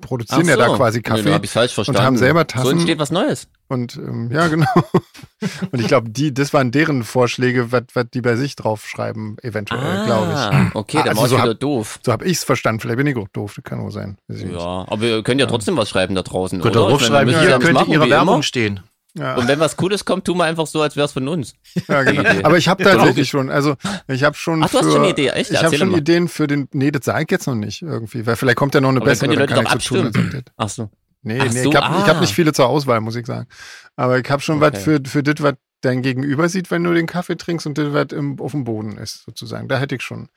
produzieren 0.00 0.42
Ach 0.44 0.48
ja 0.50 0.56
da 0.56 0.66
so. 0.68 0.74
quasi 0.76 0.98
Nee, 0.98 1.02
Kaffee 1.02 1.22
da 1.28 1.34
hab 1.34 1.44
ich 1.44 1.50
falsch 1.50 1.74
verstanden. 1.74 2.02
haben 2.02 2.16
selber 2.16 2.40
So 2.40 2.44
Tassen. 2.44 2.70
entsteht 2.72 2.98
was 2.98 3.10
Neues. 3.10 3.48
und 3.68 3.96
ähm, 3.96 4.30
ja 4.32 4.48
genau. 4.48 4.66
und 5.72 5.80
ich 5.80 5.86
glaube, 5.88 6.10
die 6.10 6.32
das 6.34 6.52
waren 6.52 6.70
deren 6.70 7.02
Vorschläge, 7.04 7.72
was 7.72 7.82
die 8.12 8.20
bei 8.20 8.36
sich 8.36 8.56
draufschreiben, 8.56 9.36
eventuell, 9.42 10.04
glaube 10.06 10.32
ich. 10.32 10.38
Ah, 10.38 10.70
okay, 10.74 10.98
dann 10.98 11.08
Also 11.10 11.20
war 11.22 11.28
so 11.28 11.36
ich 11.36 11.42
wieder 11.42 11.52
hab- 11.52 11.60
doof. 11.60 11.98
So 12.04 12.12
habe 12.12 12.24
ich 12.24 12.38
es 12.38 12.44
verstanden. 12.44 12.80
Vielleicht 12.80 12.96
bin 12.98 13.06
ich 13.06 13.16
auch 13.16 13.28
doof. 13.28 13.54
Das 13.56 13.64
kann 13.64 13.80
auch 13.80 13.90
sein. 13.90 14.18
Ja, 14.28 14.84
aber 14.88 15.02
ihr 15.04 15.22
könnt 15.22 15.40
ja 15.40 15.46
trotzdem 15.46 15.76
was 15.76 15.88
schreiben 15.88 16.14
da 16.14 16.22
draußen. 16.22 16.60
Könnt 16.60 16.76
oder? 16.76 16.86
ihr 16.86 16.90
draufschreiben, 16.90 17.32
wir 17.34 17.40
ja 17.42 17.44
nichts 17.58 17.64
könnte 17.64 17.72
machen, 17.80 17.92
ihre 17.92 18.06
wie 18.06 18.10
Werbung 18.10 18.34
immer. 18.34 18.42
stehen. 18.42 18.80
Ja. 19.18 19.36
Und 19.36 19.48
wenn 19.48 19.58
was 19.60 19.76
Cooles 19.76 20.04
kommt, 20.04 20.26
tun 20.26 20.36
wir 20.38 20.44
einfach 20.44 20.66
so, 20.66 20.82
als 20.82 20.94
wär's 20.96 21.12
von 21.12 21.26
uns. 21.28 21.54
Ja, 21.88 22.02
genau. 22.02 22.22
Aber 22.44 22.58
ich 22.58 22.68
habe 22.68 22.82
Ja, 22.84 22.94
tatsächlich 22.96 23.28
schon, 23.30 23.50
also 23.50 23.74
ich 24.08 24.22
habe 24.24 24.36
schon 24.36 24.62
Ach, 24.62 24.70
du 24.70 24.78
für, 24.78 24.84
hast 24.84 24.92
schon 24.92 25.02
eine 25.02 25.10
Idee, 25.10 25.28
echt? 25.28 25.50
Ich 25.50 25.62
habe 25.62 25.76
schon 25.76 25.88
mal. 25.90 25.98
Ideen 25.98 26.28
für 26.28 26.46
den, 26.46 26.68
nee, 26.72 26.90
das 26.90 27.04
sage 27.06 27.22
ich 27.24 27.30
jetzt 27.30 27.46
noch 27.46 27.54
nicht 27.54 27.82
irgendwie, 27.82 28.26
weil 28.26 28.36
vielleicht 28.36 28.58
kommt 28.58 28.74
ja 28.74 28.80
noch 28.80 28.90
eine 28.90 28.98
Aber 28.98 29.06
dann 29.06 29.12
bessere, 29.12 29.28
können 29.28 29.40
die 29.48 29.54
dann 29.54 29.64
Leute 29.64 29.78
doch 29.78 29.82
tun, 29.82 30.06
abstimmen. 30.06 30.30
das- 30.44 30.52
Ach 30.56 30.68
so. 30.68 30.90
Nee, 31.22 31.38
Ach 31.40 31.44
nee, 31.52 31.62
so, 31.62 31.70
ich 31.70 31.76
habe 31.76 31.96
ich 32.02 32.08
hab 32.08 32.16
ah. 32.18 32.20
nicht 32.20 32.34
viele 32.34 32.52
zur 32.52 32.66
Auswahl, 32.68 33.00
muss 33.00 33.16
ich 33.16 33.26
sagen. 33.26 33.46
Aber 33.96 34.18
ich 34.18 34.30
habe 34.30 34.42
schon 34.42 34.60
was 34.60 34.74
Okay. 34.74 34.80
für, 34.80 35.00
für 35.08 35.22
das, 35.22 35.42
was 35.42 35.54
dein 35.80 36.02
Gegenüber 36.02 36.48
sieht, 36.48 36.70
wenn 36.70 36.84
du 36.84 36.92
den 36.94 37.06
Kaffee 37.06 37.36
trinkst 37.36 37.66
und 37.66 37.78
das, 37.78 37.92
was 37.92 38.06
im, 38.12 38.40
auf 38.40 38.52
dem 38.52 38.64
Boden 38.64 38.96
ist, 38.98 39.24
sozusagen. 39.24 39.66
Da 39.68 39.78
hätte 39.78 39.94
ich 39.96 40.02
schon, 40.02 40.28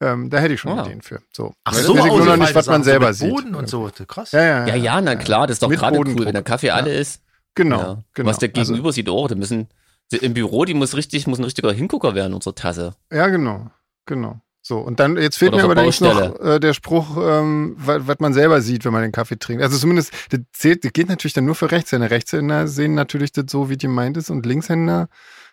ähm, 0.00 0.30
da 0.30 0.38
hätte 0.38 0.54
ich 0.54 0.60
schon 0.60 0.78
Ah. 0.78 0.82
Ideen 0.84 1.02
für. 1.02 1.20
So. 1.32 1.54
Ach 1.64 1.72
so, 1.72 1.80
ich 1.80 1.86
nur 1.86 1.96
noch 1.96 2.04
ausgefallene 2.12 2.44
nicht, 2.44 2.54
was 2.54 2.66
man 2.66 2.84
selber 2.84 3.12
sieht. 3.14 3.30
Boden 3.30 3.54
und 3.54 3.68
so, 3.68 3.90
krass. 4.06 4.32
Ja, 4.32 4.42
ja, 4.42 4.66
Ja, 4.68 4.74
ja, 4.76 5.00
na 5.00 5.16
klar, 5.16 5.46
das 5.46 5.56
ist 5.56 5.62
doch 5.62 5.70
gerade 5.70 5.98
cool, 5.98 6.24
wenn 6.24 6.32
der 6.34 6.42
Kaffee 6.42 6.70
alle 6.70 6.94
ist. 6.94 7.22
Genau, 7.58 7.80
ja. 7.80 8.02
genau. 8.14 8.28
Was 8.28 8.38
der 8.38 8.50
Also- 8.56 8.72
Gegenüber 8.72 8.92
sieht, 8.92 9.08
oh, 9.08 9.26
da 9.28 9.34
müssen, 9.34 9.68
im 10.10 10.32
Büro, 10.34 10.64
die 10.64 10.74
muss 10.74 10.96
richtig, 10.96 11.26
muss 11.26 11.38
ein 11.38 11.44
richtiger 11.44 11.70
Hingucker 11.72 12.14
werden, 12.14 12.32
unsere 12.32 12.54
Tasse. 12.54 12.94
Ja, 13.12 13.26
genau, 13.28 13.70
genau. 14.06 14.40
So, 14.62 14.78
und 14.78 15.00
dann, 15.00 15.16
jetzt 15.16 15.38
fehlt 15.38 15.54
Oder 15.54 15.62
mir 15.66 15.70
allerdings 15.70 15.98
der 15.98 16.14
noch 16.14 16.40
äh, 16.40 16.60
der 16.60 16.74
Spruch, 16.74 17.16
ähm, 17.20 17.74
was 17.78 18.18
man 18.18 18.34
selber 18.34 18.60
sieht, 18.60 18.84
wenn 18.84 18.92
man 18.92 19.02
den 19.02 19.12
Kaffee 19.12 19.38
trinkt. 19.38 19.62
Also 19.62 19.78
zumindest, 19.78 20.12
das, 20.30 20.40
zählt, 20.52 20.84
das 20.84 20.92
geht 20.92 21.08
natürlich 21.08 21.32
dann 21.32 21.46
nur 21.46 21.54
für 21.54 21.70
Rechtshänder. 21.70 22.10
Rechtshänder 22.10 22.68
sehen 22.68 22.94
natürlich 22.94 23.32
das 23.32 23.46
so, 23.48 23.70
wie 23.70 23.78
gemeint 23.78 24.16
ist, 24.16 24.30
und 24.30 24.44
Linkshänder 24.44 25.08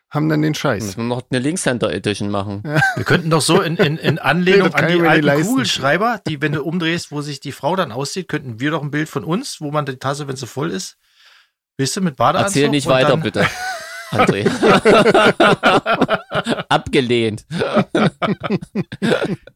haben 0.09 0.29
dann 0.29 0.41
den 0.41 0.53
Scheiß. 0.53 0.83
Müssen 0.83 0.97
wir 1.07 1.15
noch 1.15 1.23
eine 1.29 1.39
Linkshänder 1.39 1.93
Edition 1.93 2.29
machen. 2.29 2.63
Wir 2.95 3.03
könnten 3.05 3.29
doch 3.29 3.41
so 3.41 3.61
in, 3.61 3.75
in, 3.77 3.97
in 3.97 4.19
Anlehnung 4.19 4.69
Nee, 4.69 4.81
an 4.81 4.87
die 4.91 5.01
alten 5.01 5.25
leisten. 5.25 5.47
Kugelschreiber, 5.47 6.21
die, 6.27 6.41
wenn 6.41 6.51
du 6.51 6.63
umdrehst, 6.63 7.11
wo 7.11 7.21
sich 7.21 7.39
die 7.39 7.51
Frau 7.51 7.75
dann 7.75 7.91
aussieht, 7.91 8.27
könnten 8.27 8.59
wir 8.59 8.71
doch 8.71 8.81
ein 8.81 8.91
Bild 8.91 9.07
von 9.09 9.23
uns, 9.23 9.61
wo 9.61 9.71
man 9.71 9.85
die 9.85 9.97
Tasse, 9.97 10.27
wenn 10.27 10.35
sie 10.35 10.47
voll 10.47 10.71
ist, 10.71 10.97
weißt 11.77 11.97
du, 11.97 12.01
mit 12.01 12.15
Badeanzug. 12.15 12.55
Erzähl 12.55 12.69
nicht 12.69 12.87
weiter, 12.87 13.09
dann, 13.09 13.21
bitte. 13.21 13.47
André. 14.11 14.45
Abgelehnt. 16.69 17.45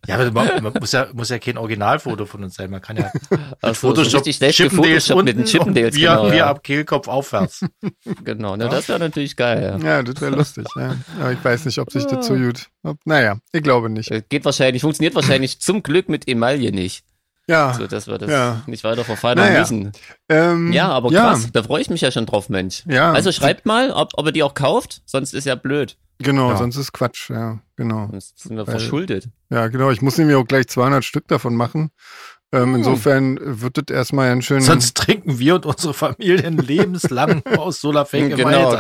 Ja, 0.08 0.16
aber 0.16 0.32
man, 0.32 0.64
man 0.64 0.74
muss 0.80 0.92
ja, 0.92 1.08
muss 1.14 1.30
ja 1.30 1.40
kein 1.40 1.58
Originalfoto 1.58 2.26
von 2.26 2.44
uns 2.44 2.56
sein. 2.56 2.70
Man 2.70 2.82
kann 2.82 2.98
ja 2.98 3.12
Also, 3.62 3.94
so 3.94 4.02
richtig 4.02 4.36
schlecht 4.36 4.58
Chippendales 4.58 5.10
mit 5.10 5.28
den 5.28 5.46
Chippendales, 5.46 5.96
wir, 5.96 6.10
genau. 6.10 6.32
wir 6.32 6.38
ja. 6.38 6.48
ab 6.48 6.64
Kehlkopf 6.64 7.08
aufwärts. 7.08 7.66
Genau, 8.24 8.56
ne, 8.56 8.70
das 8.70 8.88
wäre 8.90 9.00
natürlich 9.00 9.36
geil. 9.36 9.80
Ja. 9.82 9.88
Ja, 9.98 10.04
das 10.04 10.20
wäre 10.22 10.36
lustig, 10.36 10.66
ja. 10.76 10.96
Aber 11.20 11.32
ich 11.32 11.44
weiß 11.44 11.66
nicht, 11.66 11.80
ob 11.80 11.92
sich 11.92 12.06
das 12.06 12.28
so 12.28 12.36
gut. 12.36 12.70
Ob, 12.84 12.98
naja, 13.06 13.38
ich 13.52 13.64
glaube 13.64 13.90
nicht. 13.90 14.12
Äh, 14.12 14.24
Geht 14.28 14.46
wahrscheinlich, 14.46 14.82
funktioniert 14.82 15.16
wahrscheinlich 15.16 15.60
zum 15.62 15.84
Glück 15.84 16.10
mit 16.10 16.28
Emaille 16.28 16.72
nicht. 16.72 17.04
Ja. 17.50 17.74
So, 17.74 17.88
dass 17.88 18.08
wir 18.08 18.18
das 18.18 18.30
Ja. 18.30 18.62
nicht 18.68 18.84
weiter 18.84 19.04
verfeinern 19.04 19.48
Naja. 19.48 19.60
müssen. 19.62 19.92
Ähm, 20.30 20.72
Ja, 20.72 20.90
aber 20.90 21.12
ja, 21.12 21.30
krass, 21.32 21.50
da 21.52 21.64
freue 21.64 21.82
ich 21.82 21.90
mich 21.90 22.02
ja 22.02 22.12
schon 22.12 22.26
drauf, 22.26 22.48
Mensch. 22.50 22.84
Ja. 22.88 23.12
Also 23.12 23.32
schreibt 23.32 23.66
mal, 23.66 23.92
ob, 23.92 24.12
ob 24.16 24.26
ihr 24.28 24.32
die 24.32 24.44
auch 24.44 24.54
kauft, 24.54 25.02
sonst 25.06 25.34
ist 25.34 25.46
ja 25.46 25.56
blöd. 25.56 25.98
Genau, 26.20 26.52
Ja. 26.52 26.58
sonst 26.58 26.76
ist 26.76 26.92
Quatsch, 26.92 27.30
ja, 27.30 27.60
genau. 27.76 28.08
Sonst 28.12 28.40
sind 28.40 28.56
wir 28.58 28.68
Weil- 28.68 28.74
verschuldet. 28.80 29.30
Ja, 29.50 29.68
genau. 29.68 29.90
Ich 29.90 30.02
muss 30.02 30.18
nämlich 30.18 30.36
auch 30.36 30.46
gleich 30.46 30.68
200 30.68 31.04
Stück 31.06 31.28
davon 31.28 31.56
machen. 31.56 31.92
Ähm, 32.52 32.76
insofern 32.76 33.38
wird 33.62 33.78
das 33.78 33.96
erstmal 33.96 34.32
ein 34.32 34.42
schön. 34.42 34.62
Sonst 34.62 34.98
trinken 34.98 35.38
wir 35.38 35.56
und 35.56 35.68
unsere 35.68 35.94
Familien 35.94 36.58
lebenslang 36.58 37.44
aus 37.58 37.80
Solarfake 37.80 38.36
Genau, 38.36 38.74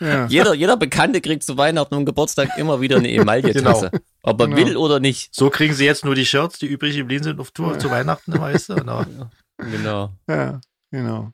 ja. 0.00 0.26
jeder, 0.26 0.54
jeder 0.54 0.76
Bekannte 0.76 1.20
kriegt 1.20 1.44
zu 1.44 1.56
Weihnachten 1.56 1.94
und 1.94 2.04
Geburtstag 2.04 2.58
immer 2.58 2.80
wieder 2.80 2.96
eine 2.96 3.10
Emaille-Tasse. 3.12 3.90
Ob 4.24 4.40
er 4.40 4.46
Genau. 4.48 4.56
will 4.56 4.76
oder 4.76 4.98
nicht. 4.98 5.32
So 5.34 5.50
kriegen 5.50 5.72
sie 5.74 5.84
jetzt 5.84 6.04
nur 6.04 6.16
die 6.16 6.26
Shirts, 6.26 6.58
die 6.58 6.66
übrig 6.66 6.96
geblieben 6.96 7.22
sind 7.22 7.38
auf 7.38 7.52
Tour 7.52 7.78
zu 7.78 7.90
Weihnachten, 7.90 8.36
weißt 8.38 8.70
du? 8.70 8.74
Na, 8.84 9.06
Genau. 9.58 10.10
ja, 10.28 10.60
genau. 10.90 11.30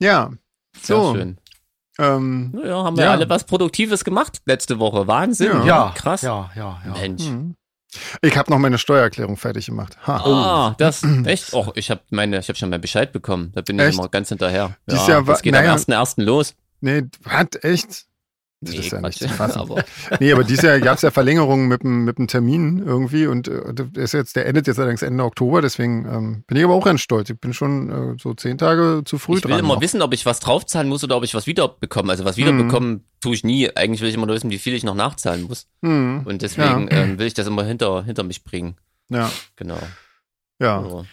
Ja, 0.00 0.30
Sehr 0.78 0.96
so. 0.96 1.14
schön. 1.14 1.38
Ähm, 1.98 2.50
Naja, 2.52 2.84
haben 2.84 2.96
wir 2.98 3.04
Ja. 3.04 3.10
alle 3.12 3.28
was 3.30 3.44
Produktives 3.44 4.04
gemacht 4.04 4.40
letzte 4.44 4.78
Woche. 4.78 5.06
Wahnsinn. 5.06 5.48
Ja. 5.52 5.64
ja, 5.64 5.92
Krass. 5.96 6.20
Ja, 6.22 6.50
ja, 6.54 6.80
ja. 6.86 6.92
Mensch. 6.92 7.24
hm. 7.24 7.54
Ich 8.22 8.36
habe 8.36 8.50
noch 8.50 8.58
meine 8.58 8.78
Steuererklärung 8.78 9.36
fertig 9.36 9.66
gemacht. 9.66 9.96
Ha. 10.06 10.16
Ah, 10.24 10.74
das, 10.78 11.02
echt? 11.24 11.52
Och, 11.54 11.72
ich 11.74 11.90
habe 11.90 12.00
meine, 12.10 12.38
ich 12.38 12.48
habe 12.48 12.58
schon 12.58 12.70
mal 12.70 12.78
Bescheid 12.78 13.12
bekommen. 13.12 13.52
Da 13.54 13.60
bin 13.62 13.78
ich 13.78 13.84
Echt? 13.86 13.98
immer 13.98 14.08
ganz 14.08 14.28
hinterher. 14.28 14.76
Dieses 14.90 15.06
Ja, 15.06 15.14
Jahr 15.14 15.26
war- 15.26 15.34
das 15.34 15.42
geht 15.42 15.52
naja. 15.52 15.72
am 15.72 15.78
1.1. 15.78 16.22
los. 16.22 16.54
Nee, 16.80 17.04
hat 17.24 17.64
echt. 17.64 18.06
Das 18.60 18.74
Nee, 18.74 18.80
ist 18.80 18.90
ja 18.90 19.00
nicht 19.00 19.18
zu 19.20 19.28
aber 19.60 19.84
Nee, 20.18 20.32
aber 20.32 20.42
dieses 20.42 20.64
Jahr 20.64 20.80
gab 20.80 20.96
es 20.96 21.02
ja 21.02 21.12
Verlängerungen 21.12 21.68
mit 21.68 21.84
dem, 21.84 22.04
mit 22.04 22.18
dem 22.18 22.26
Termin 22.26 22.82
irgendwie 22.84 23.28
und 23.28 23.46
äh, 23.46 23.72
der 23.72 24.02
ist 24.02 24.14
jetzt, 24.14 24.34
der 24.34 24.46
endet 24.46 24.66
jetzt 24.66 24.78
allerdings 24.80 25.02
Ende 25.02 25.22
Oktober, 25.22 25.62
deswegen 25.62 26.04
ähm, 26.06 26.44
bin 26.48 26.56
ich 26.56 26.64
aber 26.64 26.74
auch 26.74 26.84
ganz 26.84 27.00
stolz. 27.00 27.30
Ich 27.30 27.38
bin 27.38 27.54
schon 27.54 27.90
äh, 28.14 28.16
so 28.20 28.34
zehn 28.34 28.58
Tage 28.58 29.02
zu 29.04 29.18
früh 29.18 29.36
ich 29.38 29.44
will 29.44 29.50
dran. 29.52 29.60
immer 29.60 29.74
noch. 29.74 29.80
wissen, 29.80 30.02
ob 30.02 30.12
ich 30.12 30.26
was 30.26 30.40
draufzahlen 30.40 30.88
muss 30.88 31.04
oder 31.04 31.16
ob 31.16 31.22
ich 31.22 31.34
was 31.34 31.46
wiederbekomme. 31.46 32.10
Also 32.10 32.24
was 32.24 32.36
Mhm. 32.36 32.40
wiederbekommen 32.42 33.04
tue 33.20 33.34
ich 33.34 33.44
nie. 33.44 33.70
Eigentlich 33.76 34.00
will 34.00 34.08
ich 34.08 34.14
immer 34.16 34.26
nur 34.26 34.34
wissen, 34.34 34.50
wie 34.50 34.58
viel 34.58 34.74
ich 34.74 34.82
noch 34.82 34.96
nachzahlen 34.96 35.42
muss. 35.42 35.68
Hm, 35.82 36.22
Und 36.24 36.42
deswegen 36.42 36.88
ähm, 36.90 37.18
will 37.18 37.28
ich 37.28 37.34
das 37.34 37.46
immer 37.46 37.62
hinter, 37.62 38.02
hinter 38.02 38.24
mich 38.24 38.42
bringen. 38.42 38.74
ja, 39.08 39.30
Genau. 39.54 39.78
ja. 40.60 40.82
So. 40.82 41.04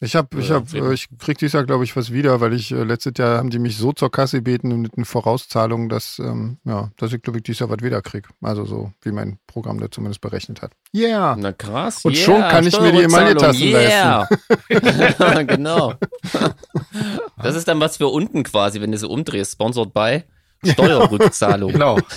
Ich 0.00 0.14
hab, 0.14 0.32
ich 0.36 0.48
Ja, 0.48 0.56
hab, 0.56 0.72
eben. 0.72 0.90
äh, 0.90 0.94
ich 0.94 1.08
krieg 1.18 1.38
dieses 1.38 1.54
Jahr, 1.54 1.64
glaube 1.64 1.82
ich, 1.82 1.96
was 1.96 2.12
wieder, 2.12 2.40
weil 2.40 2.52
ich 2.52 2.70
äh, 2.70 2.84
letztes 2.84 3.14
Jahr 3.16 3.38
haben 3.38 3.50
die 3.50 3.58
mich 3.58 3.76
so 3.76 3.92
zur 3.92 4.12
Kasse 4.12 4.36
gebeten 4.38 4.80
mit 4.80 4.96
den 4.96 5.04
Vorauszahlungen, 5.04 5.88
dass, 5.88 6.20
ähm, 6.20 6.58
ja, 6.64 6.90
dass 6.96 7.12
ich, 7.12 7.20
glaube 7.20 7.38
ich, 7.38 7.42
dieses 7.42 7.58
Jahr 7.60 7.70
was 7.70 7.78
wieder 7.82 8.00
krieg. 8.00 8.28
Also 8.40 8.64
so, 8.64 8.92
wie 9.02 9.10
mein 9.10 9.38
Programm 9.48 9.80
da 9.80 9.90
zumindest 9.90 10.20
berechnet 10.20 10.62
hat. 10.62 10.70
Yeah! 10.94 11.36
Na 11.36 11.52
krass. 11.52 12.04
Und 12.04 12.14
yeah, 12.14 12.24
schon 12.24 12.40
kann 12.42 12.66
ich 12.66 12.80
mir 12.80 12.92
die 12.92 13.02
Emaille-Tassen 13.02 13.62
yeah. 13.62 14.28
genau. 15.44 15.94
Das 17.42 17.54
ist 17.54 17.68
dann 17.68 17.80
was 17.80 17.96
für 17.96 18.08
unten 18.08 18.42
quasi, 18.42 18.80
wenn 18.80 18.90
du 18.92 18.98
so 18.98 19.08
umdrehst. 19.08 19.52
Sponsored 19.52 19.92
by 19.92 20.22
Steuerrückzahlung. 20.64 21.72
Genau. 21.72 21.98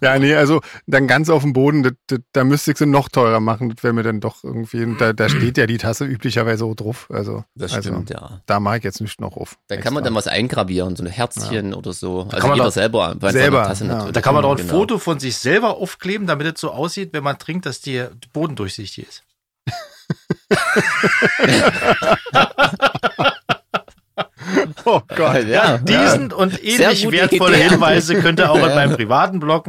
Ja, 0.00 0.18
nee, 0.18 0.34
also 0.34 0.60
dann 0.86 1.06
ganz 1.06 1.28
auf 1.28 1.42
dem 1.42 1.52
Boden, 1.52 1.82
das, 1.82 1.92
das, 2.06 2.20
da 2.32 2.44
müsste 2.44 2.72
ich 2.72 2.78
sie 2.78 2.86
noch 2.86 3.08
teurer 3.08 3.40
machen. 3.40 3.70
Das 3.74 3.82
wäre 3.82 3.92
mir 3.92 4.02
dann 4.02 4.20
doch 4.20 4.44
irgendwie, 4.44 4.86
da, 4.98 5.12
da 5.12 5.28
steht 5.28 5.58
ja 5.58 5.66
die 5.66 5.78
Tasse 5.78 6.04
üblicherweise 6.04 6.64
auch 6.64 6.74
drauf. 6.74 7.08
Also, 7.10 7.44
Das 7.54 7.74
also 7.74 7.90
stimmt, 7.90 8.10
ja. 8.10 8.40
da 8.46 8.60
mache 8.60 8.78
ich 8.78 8.84
jetzt 8.84 9.00
nicht 9.00 9.20
noch 9.20 9.36
auf. 9.36 9.58
Da 9.68 9.76
kann 9.76 9.92
man 9.92 10.04
dann 10.04 10.14
was 10.14 10.26
eingravieren, 10.26 10.96
so 10.96 11.04
ein 11.04 11.10
Herzchen 11.10 11.74
oder 11.74 11.92
so. 11.92 12.22
Also 12.22 12.36
kann 12.38 12.48
man 12.48 12.56
jeder 12.56 12.64
doch 12.66 12.72
selber. 12.72 13.14
bei 13.18 13.32
selber, 13.32 13.64
Tasse 13.64 13.84
ja. 13.84 13.92
natürlich. 13.94 14.14
Da 14.14 14.20
kann 14.20 14.34
man 14.34 14.42
doch 14.42 14.52
ein 14.52 14.56
Genau. 14.58 14.70
Foto 14.70 14.98
von 14.98 15.20
sich 15.20 15.36
selber 15.36 15.76
aufkleben, 15.76 16.26
damit 16.26 16.54
es 16.54 16.60
so 16.60 16.70
aussieht, 16.70 17.10
wenn 17.12 17.24
man 17.24 17.38
trinkt, 17.38 17.66
dass 17.66 17.80
die 17.80 18.04
Boden 18.32 18.56
durchsichtig 18.56 19.06
ist. 19.06 19.22
Oh 24.84 25.00
Gott. 25.14 25.44
Ja, 25.46 25.78
Diesen 25.78 26.32
und 26.32 26.52
Sehr 26.54 26.90
ähnlich 26.90 27.10
wertvolle 27.10 27.56
Idee. 27.58 27.68
Hinweise 27.70 28.20
könnt 28.20 28.40
ihr 28.40 28.50
auch 28.50 28.56
in 28.56 28.68
Ja. 28.68 28.74
meinem 28.74 28.94
privaten 28.96 29.40
Blog 29.40 29.66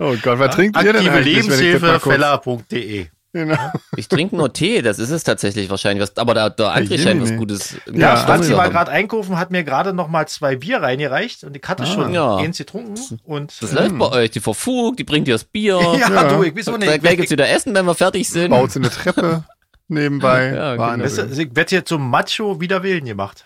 Oh 0.00 0.14
Gott, 0.22 0.38
was 0.38 0.54
trinkt 0.54 0.82
ihr 0.82 0.92
denn 0.92 1.08
eigentlich? 1.08 1.46
Lebenshilfefeller.de. 1.46 3.06
Genau. 3.34 3.56
Ich 3.96 4.08
trinke 4.08 4.36
nur 4.36 4.52
Tee, 4.52 4.82
das 4.82 4.98
ist 4.98 5.08
es 5.08 5.24
tatsächlich 5.24 5.70
wahrscheinlich. 5.70 6.02
Was, 6.02 6.18
aber 6.18 6.34
der, 6.34 6.50
der 6.50 6.66
André 6.76 7.02
scheint 7.02 7.22
was 7.22 7.34
Gutes. 7.34 7.76
Ja, 7.86 7.92
Ja, 7.98 8.16
Franzi 8.16 8.50
zu 8.50 8.58
war 8.58 8.68
gerade 8.68 8.90
einkaufen, 8.90 9.38
hat 9.38 9.50
mir 9.50 9.64
gerade 9.64 9.94
noch 9.94 10.08
mal 10.08 10.28
zwei 10.28 10.56
Bier 10.56 10.82
reingereicht 10.82 11.42
und 11.44 11.56
ich 11.56 11.62
hatte 11.66 11.84
Ah. 11.84 11.86
schon 11.86 12.12
Ja. 12.12 12.36
eins 12.36 12.58
getrunken. 12.58 12.94
Und 13.24 13.54
Das 13.62 13.72
läuft 13.72 13.98
bei 13.98 14.10
euch. 14.10 14.30
Die 14.32 14.40
verfugt, 14.40 14.98
die 14.98 15.04
bringt 15.04 15.28
dir 15.28 15.34
das 15.34 15.44
Bier. 15.44 15.80
ja, 15.98 16.10
Ja. 16.10 16.24
du, 16.24 16.42
ich 16.42 16.54
weiß 16.54 16.68
auch 16.68 16.76
nicht. 16.76 17.00
gleich 17.00 17.16
gibt's 17.16 17.30
wieder 17.30 17.48
Essen, 17.48 17.74
wenn 17.74 17.86
wir 17.86 17.94
fertig 17.94 18.28
sind. 18.28 18.50
Baut 18.50 18.70
sie 18.72 18.80
eine 18.80 18.90
Treppe 18.90 19.44
nebenbei. 19.92 20.48
Ja, 20.54 20.72
genau. 20.76 21.04
Weißt 21.04 21.18
du, 21.18 21.22
Wahnsinn. 21.22 21.48
ich 21.50 21.56
werde 21.56 21.68
hier 21.70 21.84
zum 21.84 22.08
Macho 22.10 22.60
wider 22.60 22.82
Willen 22.82 23.04
gemacht. 23.04 23.44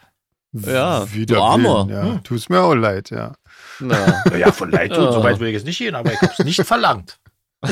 Ja, 0.52 1.12
Wieder 1.12 1.34
du 1.36 1.42
Armer. 1.42 1.86
Ja. 1.90 2.18
Tut's 2.24 2.48
mir 2.48 2.60
auch 2.62 2.74
leid, 2.74 3.10
ja. 3.10 3.34
Na, 3.78 4.24
Ja, 4.36 4.52
von 4.52 4.70
Leid 4.70 4.90
tut, 4.94 5.04
Ja. 5.04 5.12
so 5.12 5.22
weit 5.22 5.38
will 5.38 5.48
ich 5.48 5.54
jetzt 5.54 5.66
nicht 5.66 5.76
gehen, 5.78 5.94
aber 5.94 6.12
ich 6.12 6.20
habe 6.22 6.32
es 6.38 6.44
nicht 6.44 6.60
verlangt. 6.64 7.18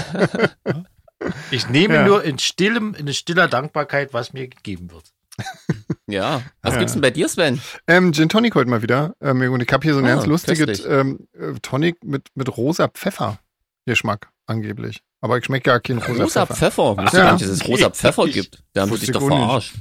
Ich 1.51 1.69
nehme 1.71 1.95
Ja. 1.95 2.07
nur 2.07 2.23
in 2.23 2.39
stillem, 2.39 2.95
in 2.95 3.13
stiller 3.15 3.49
Dankbarkeit, 3.49 4.13
was 4.13 4.33
mir 4.35 4.47
gegeben 4.49 4.91
wird. 4.91 5.05
ja. 6.07 6.43
Was 6.63 6.75
Ja. 6.75 6.79
gibt's 6.81 6.93
denn 6.93 7.01
bei 7.03 7.11
dir, 7.11 7.29
Sven? 7.29 7.61
Ähm, 7.87 8.13
Gin 8.13 8.29
Tonic 8.29 8.55
heute 8.55 8.69
mal 8.69 8.83
wieder. 8.83 9.15
Ähm, 9.23 9.41
und 9.53 9.63
ich 9.63 9.73
habe 9.73 9.83
hier 9.83 9.95
so 9.95 10.01
ein 10.01 10.05
Ah, 10.05 10.09
ganz 10.17 10.27
lustiges 10.27 10.85
ähm, 10.85 11.27
äh, 11.33 11.55
Tonic 11.63 12.05
mit, 12.05 12.29
mit 12.35 12.55
rosa 12.57 12.89
Pfeffer. 12.89 13.39
Geschmack, 13.87 14.29
angeblich. 14.47 15.03
Aber 15.21 15.39
ich 15.39 15.45
schmecke 15.47 15.71
gar 15.71 15.81
keinen 15.81 15.99
rosa, 16.01 16.23
Rosa 16.25 16.47
Pfeffer. 16.47 16.55
Pfeffer. 16.95 16.97
Wusste 16.99 17.17
Ja. 17.19 17.25
gar 17.25 17.33
nicht, 17.35 17.45
dass 17.45 17.51
es 17.51 17.67
rosa 17.69 17.91
Pfeffer 17.91 18.27
gibt. 18.27 18.63
Da 18.75 18.87
doch 18.87 19.01
ich 19.01 19.15
auch 19.17 19.21
nicht. 19.21 19.29
verarscht. 19.39 19.75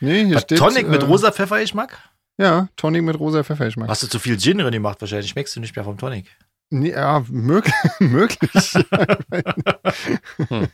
Nee, 0.00 0.24
hier 0.26 0.38
steht. 0.40 0.58
Tonic 0.58 0.88
mit 0.88 1.02
äh, 1.02 1.06
rosa 1.06 1.32
Pfeffergeschmack? 1.32 1.98
Ja, 2.38 2.68
Tonic 2.76 3.02
mit 3.02 3.18
rosa 3.18 3.42
Pfeffergeschmack. 3.44 3.88
Hast 3.88 4.02
du 4.02 4.08
zu 4.08 4.18
viel 4.18 4.38
Gin 4.38 4.58
drin 4.58 4.72
gemacht 4.72 5.00
wahrscheinlich? 5.00 5.30
Schmeckst 5.30 5.54
du 5.56 5.60
nicht 5.60 5.74
mehr 5.76 5.84
vom 5.84 5.98
Tonic? 5.98 6.26
Nee, 6.70 6.90
ja, 6.90 7.24
möglich. 7.28 7.74
möglich. 8.00 8.74
Hm. 10.48 10.68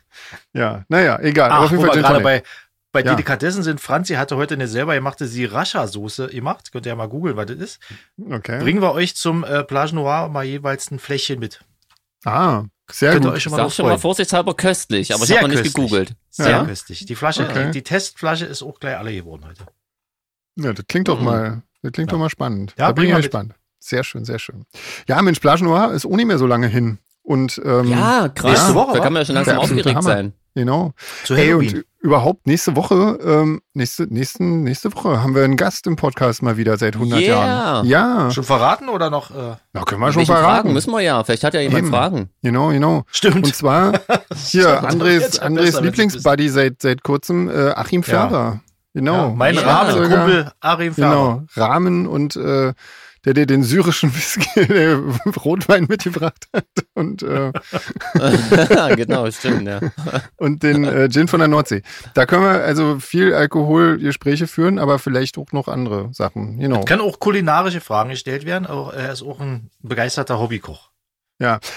Ja, 0.52 0.84
naja, 0.88 1.18
egal. 1.20 1.50
Aber 1.50 1.60
Ach, 1.60 1.64
auf 1.64 1.70
jeden 1.70 1.82
Fall 1.82 1.92
Gin 1.92 2.02
gerade 2.02 2.22
Tonic. 2.22 2.24
bei, 2.24 2.42
bei 2.92 3.00
Ja. 3.02 3.10
Delikatessen 3.14 3.62
sind. 3.62 3.80
Franzi 3.80 4.14
hatte 4.14 4.36
heute 4.36 4.54
eine 4.54 4.68
selber 4.68 4.94
gemachte 4.94 5.26
Sriracha-Soße 5.26 6.28
gemacht. 6.28 6.72
Könnt 6.72 6.86
ihr 6.86 6.90
ja 6.90 6.96
mal 6.96 7.08
googeln, 7.08 7.36
was 7.36 7.46
das 7.46 7.56
ist. 7.58 7.80
Okay. 8.30 8.60
Bringen 8.60 8.80
wir 8.82 8.92
euch 8.92 9.14
zum 9.16 9.44
äh, 9.44 9.62
Plage 9.64 9.94
Noir 9.94 10.28
mal 10.28 10.44
jeweils 10.44 10.90
ein 10.90 10.98
Fläschchen 10.98 11.38
mit. 11.38 11.60
Ah, 12.24 12.64
sehr 12.92 13.12
Könnt 13.12 13.24
ihr 13.24 13.28
gut. 13.28 13.36
euch 13.36 13.42
schon 13.42 13.52
Ich 13.52 13.58
mal 13.58 13.70
schon 13.70 13.86
mal 13.86 13.98
vorsichtshalber 13.98 14.54
köstlich, 14.54 15.12
aber 15.14 15.22
ich 15.22 15.28
Sehr 15.28 15.40
habe 15.42 15.48
noch 15.54 15.62
nicht 15.62 15.74
gegoogelt. 15.74 16.14
Sehr 16.30 16.50
Ja. 16.50 16.64
köstlich. 16.64 17.04
Die 17.06 17.14
Flasche, 17.14 17.44
Okay. 17.48 17.70
die, 17.72 17.82
Testflasche 17.82 18.44
ist 18.46 18.62
auch 18.62 18.78
gleich 18.80 18.96
alle 18.96 19.12
geworden 19.14 19.44
heute. 19.46 19.64
Ja, 20.56 20.72
das 20.72 20.84
klingt 20.88 21.08
doch 21.08 21.18
Mhm. 21.18 21.24
mal, 21.24 21.62
das 21.82 21.92
klingt 21.92 22.10
Ja. 22.10 22.16
doch 22.16 22.20
mal 22.20 22.30
spannend. 22.30 22.74
Ja, 22.78 22.86
da 22.88 22.92
bin 22.92 23.08
ich 23.08 23.14
gespannt. 23.16 23.54
Sehr 23.78 24.04
schön, 24.04 24.24
sehr 24.24 24.38
schön. 24.38 24.66
Ja, 25.08 25.20
Mensch, 25.22 25.40
Plage 25.40 25.64
Noir 25.64 25.92
ist 25.92 26.04
auch 26.04 26.10
nicht 26.16 26.26
mehr 26.26 26.38
so 26.38 26.46
lange 26.46 26.66
hin. 26.66 26.98
Und 27.22 27.60
ähm, 27.64 27.86
Ja, 27.86 28.28
krass. 28.28 28.50
Nächste 28.52 28.74
Woche, 28.74 28.96
da 28.96 29.02
kann 29.02 29.12
man 29.12 29.22
ja 29.22 29.26
schon 29.26 29.34
langsam 29.36 29.58
aufgeregt 29.58 30.02
sein. 30.02 30.32
Genau. 30.54 30.92
Zu 31.24 31.34
Ey, 31.34 31.48
Halloween. 31.48 31.76
und 31.78 31.84
überhaupt 32.00 32.46
nächste 32.46 32.76
Woche, 32.76 33.18
ähm, 33.22 33.60
nächste, 33.74 34.04
nächsten, 34.04 34.62
nächste 34.62 34.94
Woche 34.94 35.22
haben 35.22 35.34
wir 35.34 35.44
einen 35.44 35.56
Gast 35.56 35.86
im 35.86 35.96
Podcast 35.96 36.42
mal 36.42 36.56
wieder 36.56 36.78
seit 36.78 36.94
100 36.94 37.20
Yeah. 37.20 37.28
Jahren. 37.46 37.86
Ja, 37.86 38.30
Schon 38.30 38.44
verraten 38.44 38.88
oder 38.88 39.10
noch? 39.10 39.30
Äh, 39.30 39.56
da 39.72 39.82
können 39.82 40.00
wir 40.00 40.08
schon 40.12 40.20
Welche 40.20 40.32
Fragen 40.32 40.44
verraten. 40.46 40.72
müssen 40.72 40.90
wir 40.92 41.00
ja. 41.00 41.22
Vielleicht 41.24 41.44
hat 41.44 41.54
ja 41.54 41.60
jemand 41.60 41.78
Eben. 41.84 41.90
Fragen. 41.90 42.30
Genau, 42.42 42.68
genau. 42.68 43.04
stimmt. 43.10 43.36
Und 43.46 43.54
zwar 43.54 43.92
hier 44.46 44.82
Andres, 44.82 45.38
Andres 45.38 45.80
Lieblingsbuddy 45.80 46.48
seit, 46.48 46.80
seit 46.82 47.02
kurzem, 47.02 47.48
äh, 47.50 47.70
Achim 47.72 48.02
Färber. 48.02 48.60
Genau. 48.94 49.28
ja, 49.28 49.34
mein 49.36 49.54
Ja. 49.54 49.60
Rahmenkumpel 49.60 50.50
Arim 50.60 50.94
Ferber. 50.94 51.44
Genau, 51.54 51.64
Rahmen 51.66 52.06
und 52.08 52.34
äh, 52.36 52.72
der, 53.24 53.34
der 53.34 53.46
den 53.46 53.62
syrischen 53.62 54.14
Whisky, 54.14 54.66
der 54.66 54.98
Rotwein 55.44 55.86
mitgebracht 55.88 56.46
hat 56.54 56.66
und, 56.94 57.22
äh, 57.22 57.52
genau, 58.96 59.30
stimmt, 59.30 59.66
ja. 59.66 59.80
und 60.36 60.62
den 60.62 60.84
äh, 60.84 61.08
Gin 61.08 61.28
von 61.28 61.40
der 61.40 61.48
Nordsee. 61.48 61.82
Da 62.14 62.26
können 62.26 62.42
wir 62.42 62.64
also 62.64 62.98
viel 62.98 63.34
Alkoholgespräche 63.34 64.46
führen, 64.46 64.78
aber 64.78 64.98
vielleicht 64.98 65.38
auch 65.38 65.52
noch 65.52 65.68
andere 65.68 66.10
Sachen. 66.12 66.58
Genau. 66.58 66.84
Kann 66.84 67.00
auch 67.00 67.20
kulinarische 67.20 67.80
Fragen 67.80 68.10
gestellt 68.10 68.44
werden. 68.44 68.66
Auch, 68.66 68.92
er 68.92 69.12
ist 69.12 69.22
auch 69.22 69.40
ein 69.40 69.70
begeisterter 69.80 70.38
Hobbykoch. 70.38 70.90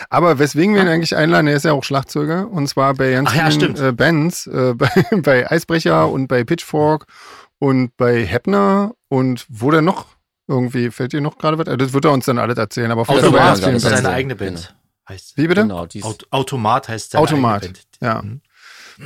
Aber 0.09 0.39
weswegen 0.39 0.75
wir 0.75 0.81
ihn 0.81 0.89
eigentlich 0.89 1.15
einladen, 1.15 1.47
er 1.47 1.55
ist 1.55 1.65
ja 1.65 1.71
auch 1.71 1.83
Schlagzeuger 1.83 2.49
und 2.49 2.67
zwar 2.67 2.93
bei 2.95 3.11
ganz 3.11 3.29
Ach 3.31 3.35
ja, 3.35 3.49
vielen 3.49 3.77
äh, 3.77 3.93
Bands, 3.93 4.45
äh, 4.47 4.73
bei, 4.73 4.89
bei 5.21 5.49
Eisbrecher 5.49 6.09
und 6.09 6.27
bei 6.27 6.43
Pitchfork 6.43 7.05
und 7.59 7.95
bei 7.95 8.25
Heppner 8.25 8.93
und 9.07 9.45
wo 9.47 9.71
der 9.71 9.81
noch 9.81 10.07
irgendwie, 10.47 10.91
fällt 10.91 11.13
dir 11.13 11.21
noch 11.21 11.37
gerade 11.37 11.57
was? 11.57 11.67
Äh, 11.67 11.77
Das 11.77 11.93
wird 11.93 12.05
er 12.05 12.11
uns 12.11 12.25
dann 12.25 12.37
alles 12.37 12.57
erzählen, 12.57 12.91
aber 12.91 13.05
vorher 13.05 13.23
Automat, 13.25 13.53
ist 13.57 13.61
seine 13.63 13.79
Bands. 13.79 14.05
eigene 14.05 14.35
Genau. 14.35 14.51
Band. 14.51 14.75
Heißt. 15.09 15.37
Wie 15.37 15.47
bitte? 15.47 15.61
Genau, 15.61 15.87
Aut 16.01 16.27
Automat 16.31 16.87
heißt 16.87 17.11
seine 17.11 17.21
Automat, 17.23 17.63
eigene 17.63 17.73
Band. 17.73 17.87
ja. 18.01 18.21
Mhm. 18.21 18.41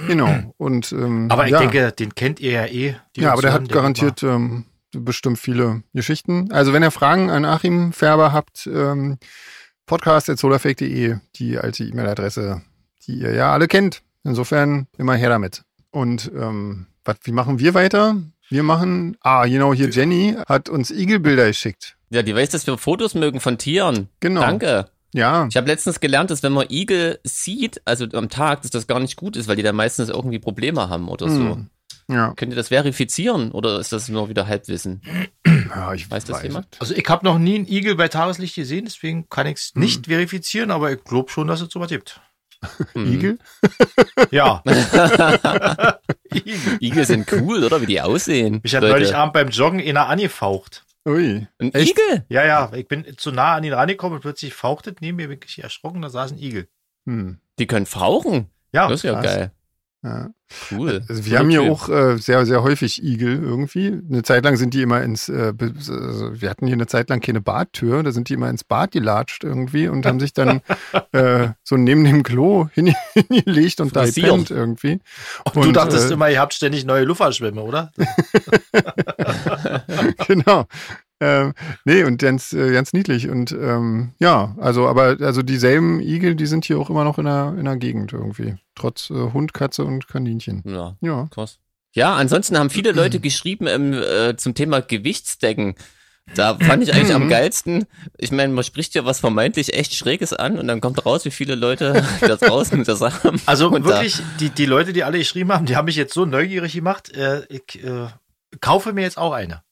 Genau. 0.08 0.54
Und, 0.58 0.92
ähm, 0.92 1.28
Aber 1.32 1.46
ich 1.46 1.52
ja. 1.52 1.60
denke, 1.60 1.92
den 1.94 2.14
kennt 2.14 2.40
ihr 2.42 2.52
ja 2.52 2.66
eh. 2.66 2.96
die 3.16 3.22
ja, 3.22 3.32
aber 3.32 3.42
der 3.42 3.54
hat 3.54 3.70
garantiert 3.70 4.22
ähm, 4.22 4.66
bestimmt 4.92 5.40
viele 5.40 5.82
Geschichten. 5.94 6.52
Also 6.52 6.74
wenn 6.74 6.84
ihr 6.84 6.92
Fragen 6.92 7.30
an 7.30 7.46
Achim 7.46 7.94
Färber 7.94 8.34
habt, 8.34 8.68
ähm, 8.68 9.18
podcast.solarfake.de, 9.86 11.18
die 11.36 11.58
alte 11.58 11.84
E-Mail-Adresse, 11.84 12.62
die 13.06 13.14
ihr 13.20 13.34
ja 13.34 13.54
alle 13.54 13.68
kennt. 13.68 14.02
Insofern 14.24 14.88
immer 14.98 15.16
her 15.16 15.30
damit. 15.30 15.64
Und 15.92 16.30
ähm, 16.36 16.88
was, 17.06 17.16
wie 17.24 17.32
machen 17.32 17.60
wir 17.60 17.74
weiter? 17.74 18.18
Wir 18.50 18.64
machen, 18.64 19.18
ah, 19.22 19.46
genau, 19.46 19.74
hier 19.74 19.90
Jenny 19.90 20.36
hat 20.48 20.70
uns 20.70 20.90
Igelbilder 20.92 21.48
geschickt. 21.48 21.98
ja, 22.10 22.22
die 22.24 22.34
weiß, 22.36 22.50
dass 22.50 22.66
wir 22.68 22.78
Fotos 22.78 23.14
mögen 23.16 23.40
von 23.40 23.58
Tieren. 23.58 24.10
Genau. 24.20 24.42
Danke. 24.42 24.90
Ja, 25.14 25.48
Ich 25.50 25.56
habe 25.58 25.68
letztens 25.68 26.00
gelernt, 26.00 26.30
dass 26.32 26.44
wenn 26.44 26.52
man 26.54 26.68
Igel 26.70 27.20
sieht, 27.24 27.82
also 27.86 28.06
am 28.14 28.30
Tag, 28.30 28.62
dass 28.62 28.72
das 28.72 28.88
gar 28.88 29.00
nicht 29.00 29.16
gut 29.16 29.36
ist, 29.38 29.48
weil 29.48 29.56
die 29.56 29.64
dann 29.64 29.76
meistens 29.76 30.10
irgendwie 30.10 30.38
Probleme 30.40 30.90
haben 30.90 31.08
oder 31.08 31.30
so. 31.30 31.40
Hm. 31.56 31.70
ja. 32.10 32.34
Könnt 32.36 32.52
ihr 32.52 32.56
das 32.58 32.68
verifizieren 32.68 33.52
oder 33.52 33.80
ist 33.80 33.94
das 33.94 34.10
nur 34.10 34.30
wieder 34.30 34.48
Halbwissen? 34.48 35.02
ja 35.46 35.94
ich 35.94 36.12
Weiß 36.12 36.26
das 36.26 36.44
jemand? 36.44 36.68
Also 36.80 36.94
ich 36.94 37.08
habe 37.08 37.26
noch 37.26 37.40
nie 37.40 37.56
einen 37.56 37.68
Igel 37.68 37.96
bei 37.96 38.10
Tageslicht 38.10 38.56
gesehen, 38.56 38.86
deswegen 38.86 39.28
kann 39.30 39.48
ich 39.48 39.56
es 39.58 39.72
Hm. 39.74 39.82
nicht 39.82 40.08
verifizieren, 40.08 40.72
aber 40.72 40.92
ich 40.92 41.04
glaube 41.04 41.30
schon, 41.32 41.48
dass 41.48 41.62
es 41.62 41.70
sowas 41.72 41.90
gibt. 41.90 42.20
Hm. 42.94 43.14
Igel? 43.14 43.40
Ja. 44.32 44.64
Igel. 46.34 46.60
Igel 46.80 47.06
sind 47.06 47.32
cool, 47.32 47.64
oder? 47.64 47.82
Wie 47.82 47.86
die 47.86 48.02
aussehen. 48.02 48.60
Mich 48.64 48.76
hat 48.76 48.82
Leute. 48.82 48.94
neulich 48.94 49.16
Abend 49.16 49.34
beim 49.34 49.50
Joggen 49.50 49.80
einer 49.82 50.08
angefaucht. 50.08 50.86
Ui. 51.08 51.48
Ein 51.60 51.74
Echt? 51.74 51.92
Igel? 51.92 52.26
Ja, 52.30 52.46
ja, 52.46 52.72
ich 52.74 52.88
bin 52.88 53.06
zu 53.18 53.32
nah 53.32 53.56
an 53.56 53.64
ihn 53.64 53.74
rangekommen 53.74 54.16
und 54.16 54.22
plötzlich 54.22 54.54
fauchtet 54.54 55.00
neben 55.02 55.18
mir 55.18 55.30
wirklich 55.30 55.64
erschrocken, 55.64 56.02
da 56.02 56.10
saß 56.10 56.34
ein 56.34 56.38
Igel. 56.40 56.68
Hm. 57.06 57.40
Die 57.60 57.68
können 57.68 57.86
fauchen. 57.86 58.50
Ja, 58.74 58.88
Das 58.90 59.00
ist 59.00 59.04
ja 59.04 59.14
krass. 59.14 59.24
geil. 59.24 59.52
Ja. 60.04 60.30
Cool. 60.72 61.04
Also 61.10 61.26
wir 61.26 61.40
haben 61.40 61.50
hier 61.50 61.64
auch 61.64 61.90
äh, 61.90 62.18
sehr, 62.18 62.46
sehr 62.46 62.64
häufig 62.64 63.04
Igel 63.04 63.44
irgendwie. 63.44 64.00
Eine 64.10 64.24
Zeit 64.24 64.46
lang 64.46 64.56
sind 64.56 64.74
die 64.74 64.82
immer 64.82 65.02
ins, 65.02 65.28
äh, 65.28 65.54
also 65.60 66.42
wir 66.42 66.50
hatten 66.50 66.68
hier 66.68 66.76
eine 66.76 66.88
Zeit 66.88 67.10
lang 67.10 67.20
keine 67.20 67.42
Badtür, 67.42 68.04
da 68.04 68.12
sind 68.12 68.30
die 68.30 68.34
immer 68.34 68.50
ins 68.50 68.64
Bad 68.64 68.92
gelatscht 68.92 69.44
irgendwie 69.44 69.90
und 69.90 70.06
haben 70.06 70.22
sich 70.22 70.34
dann 70.34 70.62
äh, 71.12 71.50
so 71.64 71.76
neben 71.76 72.06
dem 72.06 72.24
Klo 72.24 72.70
hin, 72.74 72.94
hingelegt 73.14 73.82
und 73.82 73.96
da 73.96 74.04
Frisiert. 74.04 74.28
gepennt 74.28 74.52
irgendwie. 74.52 75.00
Und, 75.54 75.56
du 75.56 75.62
Und, 75.70 75.76
dachtest 75.76 76.10
äh, 76.10 76.14
immer, 76.14 76.30
ihr 76.30 76.40
habt 76.40 76.54
ständig 76.54 76.86
neue 76.86 77.04
Luftfahrtschwämme, 77.04 77.62
oder? 77.62 77.92
genau. 80.28 80.66
Ähm, 81.20 81.54
nee, 81.84 82.04
und 82.04 82.20
ganz, 82.22 82.54
äh, 82.54 82.72
ganz 82.72 82.94
niedlich. 82.94 83.30
Und 83.30 83.52
ähm, 83.52 84.14
ja, 84.20 84.56
also, 84.60 84.88
aber 84.88 85.18
also 85.22 85.42
dieselben 85.42 86.00
Igel, 86.00 86.36
die 86.36 86.46
sind 86.46 86.66
hier 86.66 86.78
auch 86.80 86.90
immer 86.90 87.04
noch 87.04 87.18
in 87.18 87.26
der, 87.26 87.56
in 87.58 87.66
der 87.66 87.78
Gegend 87.78 88.14
irgendwie. 88.14 88.56
Trotz 88.76 89.10
äh, 89.10 89.32
Hund, 89.34 89.54
Katze 89.54 89.84
und 89.84 90.08
Kaninchen. 90.08 90.64
Ja, 90.66 90.96
Ja. 91.02 91.28
krass. 91.32 91.60
Ja, 91.94 92.14
ansonsten 92.16 92.58
haben 92.58 92.70
viele 92.70 92.92
Leute 92.94 93.20
geschrieben 93.20 93.66
ähm, 93.68 93.94
äh, 93.94 94.36
zum 94.38 94.54
Thema 94.54 94.82
Gewichtsdecken. 94.82 95.76
Da 96.36 96.56
fand 96.56 96.84
ich 96.84 96.94
eigentlich 96.94 97.16
am 97.16 97.30
geilsten. 97.30 97.86
Ich 98.18 98.32
meine, 98.32 98.54
man 98.54 98.64
spricht 98.64 98.94
ja 98.94 99.06
was 99.06 99.20
vermeintlich 99.20 99.74
echt 99.74 99.96
Schräges 99.96 100.34
an 100.34 100.60
und 100.60 100.68
dann 100.68 100.82
kommt 100.82 101.04
raus, 101.06 101.26
wie 101.26 101.32
viele 101.32 101.56
Leute 101.56 102.04
da 102.22 102.36
draußen 102.36 102.84
das 102.84 103.02
haben. 103.02 103.42
Also 103.46 103.70
Und 103.72 103.86
wirklich, 103.86 104.22
die, 104.40 104.50
die 104.50 104.66
Leute, 104.66 104.94
die 104.94 105.04
alle 105.04 105.18
geschrieben 105.18 105.52
haben, 105.52 105.66
die 105.66 105.76
haben 105.76 105.86
mich 105.86 105.96
jetzt 105.96 106.14
so 106.14 106.26
neugierig 106.26 106.74
gemacht. 106.74 107.12
Äh, 107.16 107.46
ich 107.50 107.84
äh, 107.84 108.08
kaufe 108.60 108.94
mir 108.94 109.02
jetzt 109.02 109.18
auch 109.18 109.32
eine. 109.32 109.64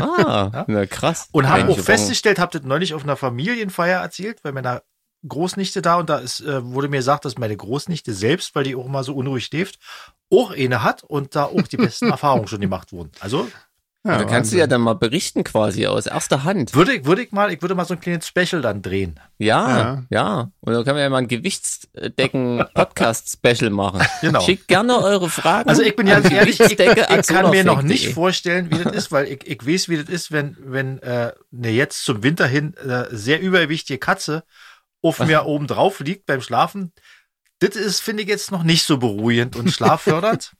Ah, 0.00 0.50
Ja. 0.54 0.64
na 0.68 0.86
krass. 0.86 1.28
Und 1.32 1.48
haben 1.48 1.68
auch 1.68 1.78
festgestellt, 1.78 2.38
habt 2.38 2.54
ihr 2.54 2.60
neulich 2.62 2.94
auf 2.94 3.02
einer 3.04 3.16
Familienfeier 3.16 4.00
erzählt, 4.00 4.42
bei 4.42 4.52
meiner 4.52 4.82
Großnichte 5.26 5.82
da 5.82 5.96
und 5.96 6.10
da 6.10 6.18
ist, 6.18 6.40
äh, 6.40 6.64
wurde 6.64 6.88
mir 6.88 6.96
gesagt, 6.98 7.24
dass 7.24 7.38
meine 7.38 7.56
Großnichte 7.56 8.12
selbst, 8.12 8.54
weil 8.54 8.64
die 8.64 8.74
auch 8.74 8.86
immer 8.86 9.04
so 9.04 9.14
unruhig 9.14 9.44
schläft, 9.44 9.78
auch 10.32 10.50
eine 10.50 10.82
hat 10.82 11.04
und 11.04 11.36
da 11.36 11.44
auch 11.44 11.62
die 11.62 11.76
besten 11.76 12.06
Erfahrungen 12.10 12.48
schon 12.48 12.60
gemacht 12.60 12.92
wurden. 12.92 13.12
Also 13.20 13.48
ja 14.04 14.18
da 14.18 14.24
kannst 14.24 14.52
du 14.52 14.56
ja 14.56 14.66
dann 14.66 14.80
mal 14.80 14.94
berichten 14.94 15.44
quasi 15.44 15.86
aus 15.86 16.06
erster 16.06 16.42
Hand. 16.44 16.74
würde 16.74 16.94
ich, 16.94 17.04
würde 17.04 17.22
ich 17.22 17.32
mal, 17.32 17.52
ich 17.52 17.60
würde 17.62 17.74
mal 17.74 17.84
so 17.84 17.94
ein 17.94 18.00
kleines 18.00 18.26
Special 18.26 18.62
dann 18.62 18.82
drehen. 18.82 19.20
Ja, 19.38 19.78
Ja. 19.78 20.02
ja. 20.10 20.50
Und 20.60 20.72
dann 20.72 20.84
können 20.84 20.96
wir 20.96 21.02
ja 21.02 21.10
mal 21.10 21.18
ein 21.18 21.28
Gewichtsdecken-Podcast-Special 21.28 23.70
machen. 23.70 24.04
Genau. 24.20 24.40
Schickt 24.40 24.68
gerne 24.68 24.98
eure 24.98 25.30
Fragen. 25.30 25.68
Also 25.68 25.82
ich 25.82 25.94
bin 25.94 26.06
ja 26.06 26.20
ehrlich, 26.20 26.60
ich, 26.60 26.78
ich, 26.78 27.26
kann 27.26 27.50
mir 27.50 27.64
noch 27.64 27.82
nicht 27.82 28.12
vorstellen, 28.12 28.70
wie 28.70 28.82
das 28.82 28.92
ist, 28.92 29.12
weil 29.12 29.26
ich, 29.26 29.46
ich 29.46 29.66
weiß, 29.66 29.88
wie 29.88 29.98
das 29.98 30.08
ist, 30.08 30.32
wenn, 30.32 30.56
wenn 30.60 31.00
äh, 31.02 31.32
eine 31.52 31.70
jetzt 31.70 32.04
zum 32.04 32.22
Winter 32.22 32.46
hin 32.46 32.74
äh, 32.74 33.04
sehr 33.10 33.40
übergewichtige 33.40 33.98
Katze 33.98 34.44
auf 35.02 35.18
mir 35.18 35.46
oben 35.46 35.66
drauf 35.66 36.00
liegt 36.00 36.26
beim 36.26 36.40
Schlafen. 36.40 36.92
Das 37.58 37.76
ist, 37.76 38.00
finde 38.00 38.24
ich, 38.24 38.28
jetzt 38.28 38.50
noch 38.50 38.64
nicht 38.64 38.84
so 38.84 38.98
beruhigend 38.98 39.54
und 39.54 39.70
schlaffördernd. 39.72 40.52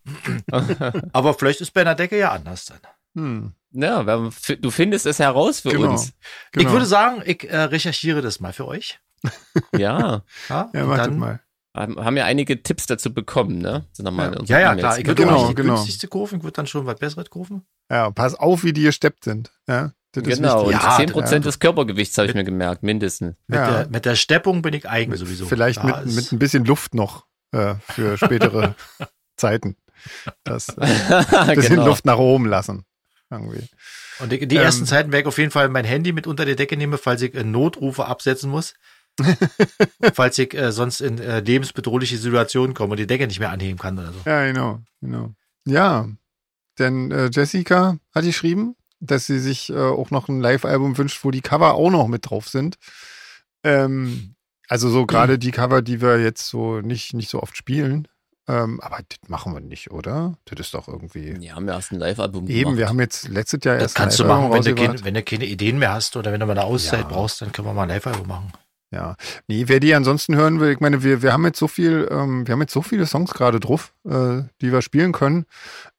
Aber 1.13 1.35
vielleicht 1.35 1.61
ist 1.61 1.73
bei 1.73 1.81
einer 1.81 1.97
Decke 1.97 2.19
ja 2.19 2.31
anders 2.31 2.67
dann. 2.67 2.79
Hm, 3.15 3.53
Ja, 3.73 4.03
du 4.03 4.71
findest 4.71 5.07
es 5.07 5.19
heraus 5.19 5.61
für 5.61 5.71
Genau. 5.71 5.91
uns. 5.93 6.13
genau. 6.53 6.67
Ich 6.67 6.73
würde 6.73 6.87
sagen, 6.87 7.23
ich 7.25 7.49
äh, 7.49 7.57
recherchiere 7.57 8.23
das 8.23 8.41
mal 8.41 8.53
für 8.53 8.67
euch. 8.67 8.99
Ja. 9.77 10.23
Ja, 10.49 10.69
ja, 10.73 10.97
dann, 10.97 11.19
mal. 11.19 11.41
Haben 11.75 11.99
haben 12.05 12.17
ja 12.19 12.25
einige 12.27 12.63
Tipps 12.63 12.85
dazu 12.87 13.15
bekommen, 13.15 13.59
ne? 13.59 13.87
Sind 13.93 14.05
noch 14.05 14.13
mal 14.13 14.35
in 14.35 14.45
ja, 14.45 14.59
ja, 14.61 14.67
E-Mails 14.73 14.81
klar. 14.81 14.99
Ich 14.99 15.07
würde 15.07 15.23
Genau, 15.23 15.37
auch 15.37 15.47
nicht 15.49 15.59
die 15.59 15.63
genau. 15.63 15.75
günstigste 15.77 16.07
kaufen. 16.09 16.39
Ich 16.39 16.43
würde 16.45 16.53
dann 16.55 16.67
schon 16.67 16.85
was 16.85 16.99
Besseres 16.99 17.31
kaufen. 17.31 17.65
Ja, 17.91 18.11
pass 18.11 18.35
auf, 18.35 18.63
wie 18.65 18.75
die 18.75 18.83
gesteppt 18.83 19.25
sind. 19.25 19.53
Ja, 19.67 19.93
das 20.13 20.27
ist 20.27 20.37
Genau, 20.37 20.65
und. 20.65 20.73
Ja, 20.73 20.99
10% 20.99 21.33
ja. 21.33 21.39
des 21.39 21.59
Körpergewichts 21.61 22.19
habe 22.19 22.29
ich 22.29 22.35
mir 22.35 22.45
gemerkt, 22.45 22.83
mindestens. 22.83 23.37
Mit, 23.47 23.59
Ja. 23.59 23.71
der, 23.71 23.89
mit 23.89 24.05
der 24.05 24.17
Steppung 24.17 24.61
bin 24.61 24.75
ich 24.75 24.87
eigen 24.87 25.17
sowieso. 25.17 25.47
Vielleicht 25.47 25.83
mit, 25.83 26.05
mit 26.07 26.31
ein 26.33 26.39
bisschen 26.39 26.67
Luft 26.67 26.95
noch 26.95 27.25
äh, 27.53 27.77
für 27.89 28.19
spätere 28.19 28.75
Zeiten. 29.37 29.77
Das 30.45 30.69
äh, 30.77 30.83
ein 30.83 31.55
bisschen 31.55 31.77
genau. 31.77 31.87
Luft 31.87 32.05
nach 32.05 32.19
oben 32.19 32.45
lassen. 32.47 32.85
Irgendwie. 33.33 33.67
Und 34.21 34.31
die, 34.31 34.47
die 34.47 34.57
Ähm. 34.57 34.63
ersten 34.63 34.87
Zeiten 34.87 35.11
werde 35.11 35.23
ich 35.23 35.27
auf 35.27 35.39
jeden 35.39 35.51
Fall 35.51 35.69
mein 35.69 35.85
Handy 35.85 36.13
mit 36.13 36.27
unter 36.27 36.45
die 36.45 36.57
Decke 36.57 36.77
nehme, 36.77 36.99
falls 36.99 37.23
ich 37.23 37.35
äh, 37.35 37.45
Notrufe 37.45 38.07
absetzen 38.07 38.51
muss. 38.51 38.75
falls 40.15 40.39
ich 40.39 40.55
äh, 40.55 40.73
sonst 40.73 41.01
in 41.01 41.19
äh, 41.19 41.41
lebensbedrohliche 41.41 42.17
Situationen 42.17 42.75
komme 42.75 42.93
und 42.93 42.97
die 42.99 43.07
Decke 43.07 43.27
nicht 43.27 43.41
mehr 43.41 43.51
anheben 43.51 43.79
kann 43.79 43.99
oder 43.99 44.13
so. 44.13 44.21
Ja, 44.25 44.47
genau, 44.47 44.81
genau. 45.01 45.35
Ja, 45.67 46.09
denn 46.79 47.11
äh, 47.11 47.29
Jessica 47.31 47.99
hat 48.15 48.25
geschrieben, 48.25 48.75
dass 49.01 49.27
sie 49.27 49.39
sich 49.39 49.71
äh, 49.71 49.77
auch 49.77 50.11
noch 50.11 50.29
ein 50.29 50.41
Live-Album 50.41 50.97
wünscht, 50.97 51.23
wo 51.25 51.31
die 51.31 51.43
Cover 51.43 51.75
auch 51.75 51.91
noch 51.91 52.09
mit 52.09 52.31
drauf 52.31 52.49
sind. 52.49 52.77
Ähm, 53.65 54.35
also 54.69 54.89
so 54.89 55.05
gerade 55.05 55.39
die 55.39 55.51
Cover, 55.51 55.83
die 55.83 56.01
wir 56.01 56.19
jetzt 56.21 56.49
so 56.49 56.81
nicht, 56.81 57.13
nicht 57.13 57.29
so 57.29 57.43
oft 57.43 57.57
spielen. 57.57 58.09
Ähm, 58.49 58.81
aber 58.81 58.99
das 59.09 59.29
machen 59.29 59.55
wir 59.55 59.61
nicht, 59.61 59.91
oder? 59.93 60.37
Das 60.47 60.59
ist 60.59 60.75
doch 60.75 60.89
irgendwie. 60.89 61.35
Die 61.35 61.53
haben 61.53 61.69
ja 61.69 61.75
erst 61.75 61.93
ein 61.93 61.99
Live-Album 62.01 62.49
Eben, 62.49 62.61
gemacht. 62.63 62.77
wir 62.77 62.89
haben 62.89 63.01
jetzt 63.01 63.29
letztes 63.29 63.61
Jahr 63.65 63.75
Das 63.77 63.83
erst 63.85 63.95
kannst 63.95 64.19
du 64.19 64.25
ein 64.25 64.29
machen, 64.29 64.51
Live-Album 64.51 64.65
wenn 64.67 64.77
du, 64.77 64.83
keine, 64.83 65.05
wenn 65.05 65.15
du 65.15 65.23
keine 65.23 65.45
Ideen 65.47 65.79
mehr 65.79 65.93
hast 65.93 66.17
oder 66.17 66.33
wenn 66.33 66.41
du 66.41 66.47
mal 66.47 66.53
eine 66.59 66.65
Auszeit 66.65 67.03
Ja. 67.03 67.07
brauchst, 67.09 67.41
dann 67.41 67.53
können 67.53 67.69
wir 67.69 67.73
mal 67.73 67.85
ein 67.85 67.89
Live-Album 67.91 68.27
machen. 68.27 68.53
Ja, 68.91 69.17
nee, 69.47 69.65
wer 69.69 69.81
die 69.81 69.95
ansonsten 69.95 70.37
hören 70.37 70.61
will, 70.61 70.71
ich 70.71 70.81
meine, 70.81 71.03
wir, 71.03 71.23
wir 71.23 71.33
haben 71.33 71.47
jetzt 71.47 71.59
so 71.59 71.67
viel, 71.67 72.07
ähm, 72.11 72.47
wir 72.47 72.53
haben 72.53 72.61
jetzt 72.61 72.75
so 72.75 72.83
viele 72.83 73.07
Songs 73.07 73.33
gerade 73.33 73.59
drauf, 73.59 73.95
äh, 74.05 74.43
die 74.61 74.71
wir 74.71 74.83
spielen 74.83 75.13
können, 75.13 75.47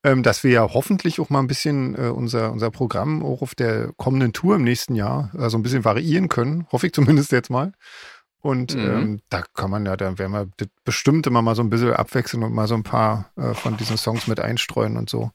ähm, 0.03 0.21
dass 0.21 0.43
wir 0.43 0.51
ja 0.51 0.67
hoffentlich 0.71 1.19
auch 1.19 1.31
mal 1.31 1.39
ein 1.39 1.47
bisschen 1.47 1.95
äh, 1.95 2.09
unser, 2.09 2.51
unser 2.51 2.69
Programm 2.69 3.23
auch 3.25 3.41
auf 3.41 3.55
der 3.55 3.91
kommenden 3.97 4.31
Tour 4.31 4.57
im 4.57 4.63
nächsten 4.63 4.93
Jahr 4.93 5.31
äh, 5.35 5.49
so 5.49 5.57
ein 5.57 5.63
bisschen 5.63 5.83
variieren 5.85 6.29
können, 6.29 6.67
hoffe 6.71 6.85
ich 6.85 6.93
zumindest 6.93 7.31
jetzt 7.31 7.49
mal. 7.49 7.71
Und 8.43 8.75
Mhm. 8.75 8.85
ähm, 8.85 9.21
da 9.29 9.41
kann 9.53 9.71
man 9.71 9.85
ja, 9.85 9.95
da 9.95 10.17
werden 10.19 10.33
wir 10.33 10.47
das 10.57 10.67
bestimmt 10.83 11.25
immer 11.27 11.41
mal 11.41 11.55
so 11.55 11.63
ein 11.63 11.69
bisschen 11.69 11.93
abwechseln 11.93 12.43
und 12.43 12.53
mal 12.53 12.67
so 12.67 12.75
ein 12.75 12.83
paar 12.83 13.31
äh, 13.37 13.53
von 13.53 13.77
diesen 13.77 13.95
Songs 13.97 14.27
mit 14.27 14.41
einstreuen 14.41 14.97
und 14.97 15.09
so. 15.09 15.31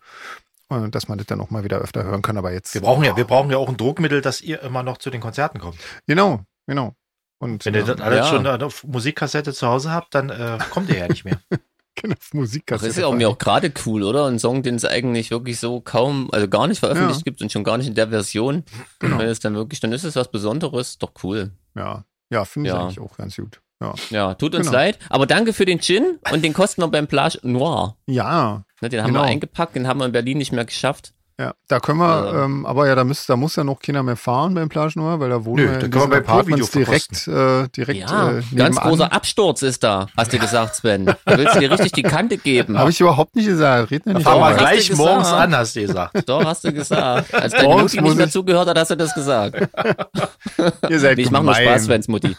Und 0.68 0.94
dass 0.94 1.09
man 1.09 1.16
das 1.16 1.27
dann 1.27 1.40
auch 1.40 1.49
mal 1.49 1.64
wieder 1.64 1.79
öfter 1.79 2.05
hören 2.05 2.21
kann, 2.21 2.37
aber 2.37 2.53
jetzt. 2.53 2.75
Wir 2.75 2.83
brauchen 2.83 3.03
ja, 3.05 3.16
wir 3.16 3.25
brauchen 3.25 3.51
ja 3.51 3.57
auch 3.57 3.71
ein 3.71 3.79
Druckmittel, 3.79 4.21
dass 4.21 4.42
ihr 4.42 4.61
immer 4.62 4.83
noch 4.83 4.99
zu 4.99 5.09
den 5.09 5.23
Konzerten 5.23 5.59
kommt. 5.59 5.79
Genau, 6.07 6.40
genau. 6.66 6.94
Und 7.38 7.64
Wenn 7.64 7.73
ihr 7.75 7.81
äh, 7.81 7.85
das 7.87 8.01
alles 8.03 8.18
Ja. 8.18 8.27
schon 8.27 8.47
auf 8.47 8.85
Musikkassette 8.85 9.55
zu 9.55 9.66
Hause 9.66 9.90
habt, 9.90 10.14
dann 10.14 10.29
äh, 10.29 10.59
kommt 10.71 10.90
ihr 10.90 10.99
ja 10.99 11.09
nicht 11.09 11.25
mehr. 11.25 11.40
genau, 11.94 12.14
auf 12.21 12.35
Musik 12.35 12.64
Das 12.66 12.83
ist 12.83 12.99
ja 12.99 13.07
auch 13.07 13.14
mir 13.14 13.31
auch 13.31 13.38
gerade 13.38 13.73
cool, 13.87 14.03
oder? 14.03 14.27
Ein 14.27 14.38
Song, 14.38 14.62
den 14.62 14.75
es 14.75 14.85
eigentlich 14.85 15.31
wirklich 15.31 15.59
so 15.59 15.81
kaum, 15.81 16.29
also 16.33 16.47
gar 16.47 16.66
nicht 16.66 16.81
veröffentlicht 16.81 17.21
Ja. 17.21 17.25
gibt 17.25 17.40
und 17.40 17.51
schon 17.51 17.64
gar 17.64 17.79
nicht 17.79 17.87
in 17.87 17.94
der 17.94 18.09
Version. 18.09 18.64
Genau. 18.99 19.16
Wenn 19.18 19.29
es 19.29 19.40
dann 19.40 19.55
wirklich, 19.55 19.81
dann 19.81 19.92
ist 19.92 20.05
es 20.05 20.14
was 20.16 20.31
Besonderes, 20.31 20.99
doch 20.99 21.12
cool. 21.23 21.53
Ja, 21.75 22.05
ja 22.31 22.45
finde 22.45 22.69
ich 22.71 22.75
Ja. 22.75 22.83
eigentlich 22.83 23.01
auch 23.01 23.17
ganz 23.17 23.37
gut. 23.37 23.61
Ja. 23.81 23.95
Ja, 24.11 24.35
tut 24.35 24.55
uns 24.57 24.67
Genau. 24.67 24.77
leid, 24.79 24.99
aber 25.09 25.27
danke 25.27 25.53
für 25.53 25.64
den 25.64 25.81
Gin 25.81 26.19
und 26.33 26.45
den 26.45 26.53
kosten 26.53 26.83
wir 26.83 26.88
beim 26.88 27.07
Plage 27.07 27.38
Noir. 27.43 27.97
Ja, 28.07 28.64
Ne, 28.81 28.88
den 28.88 29.01
haben 29.03 29.09
Genau. 29.09 29.21
wir 29.23 29.27
eingepackt, 29.27 29.75
den 29.77 29.87
haben 29.88 29.99
wir 30.01 30.07
in 30.07 30.12
Berlin 30.12 30.38
nicht 30.38 30.53
mehr 30.53 30.64
geschafft. 30.64 31.12
Ja. 31.40 31.55
Da 31.68 31.81
können 31.81 31.98
wir, 31.98 32.33
Ja. 32.33 32.44
ähm, 32.44 32.66
aber 32.66 32.87
ja, 32.88 32.94
da, 32.94 33.05
müsst, 33.05 33.29
da 33.29 33.37
muss 33.37 33.55
ja 33.57 33.62
noch 33.64 33.79
keiner 33.81 34.03
mehr 34.03 34.16
fahren 34.16 34.55
beim 34.55 34.68
Plage 34.68 34.98
Noir, 34.98 35.20
weil 35.20 35.31
da 35.31 35.44
wohnen 35.44 35.64
Nö, 35.64 35.70
wir 35.72 35.79
da 35.79 35.88
können 35.88 36.11
wir 36.11 36.20
Pro-Video 36.20 36.64
Apartments 36.64 36.70
direkt, 36.72 37.29
äh, 37.29 37.68
direkt 37.68 38.11
Ja, 38.11 38.38
äh, 38.38 38.42
ganz 38.57 38.77
großer 38.77 39.12
Absturz 39.12 39.62
ist 39.62 39.85
da, 39.85 40.09
hast 40.16 40.33
du 40.33 40.38
gesagt, 40.38 40.74
Sven. 40.77 41.07
Du 41.07 41.14
willst 41.27 41.61
dir 41.61 41.70
richtig 41.70 41.92
die 41.92 42.03
Kante 42.03 42.38
geben. 42.38 42.79
Habe 42.79 42.90
ich 42.90 43.01
überhaupt 43.01 43.37
nicht 43.37 43.46
gesagt. 43.46 43.90
Red 43.90 44.07
nicht 44.07 44.27
auf. 44.27 44.51
du 44.53 44.57
gleich 44.59 44.88
gesagt. 44.88 44.98
morgens 44.98 45.29
an, 45.29 45.55
hast 45.57 45.77
du 45.77 45.81
gesagt. 45.83 46.29
Doch, 46.29 46.44
hast 46.44 46.64
du 46.64 46.72
gesagt. 46.72 47.33
Als 47.35 47.53
deine 47.53 47.64
Morgens 47.68 47.92
Mutti 47.92 48.01
muss 48.01 48.11
nicht 48.11 48.18
mehr 48.18 48.27
ich- 48.27 48.33
zugehört 48.33 48.68
hat, 48.68 48.79
hast 48.79 48.90
du 48.90 48.96
das 48.96 49.14
gesagt. 49.14 49.57
Ihr 50.88 50.98
seid 51.01 51.16
Nee, 51.18 51.22
ich 51.24 51.31
mache 51.31 51.44
nur. 51.44 51.55
Spaß, 51.55 51.85
Svens 51.85 52.09
Mutti. 52.09 52.37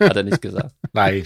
Hat 0.00 0.16
er 0.16 0.22
nicht 0.24 0.42
gesagt. 0.42 0.74
Nein. 0.92 1.24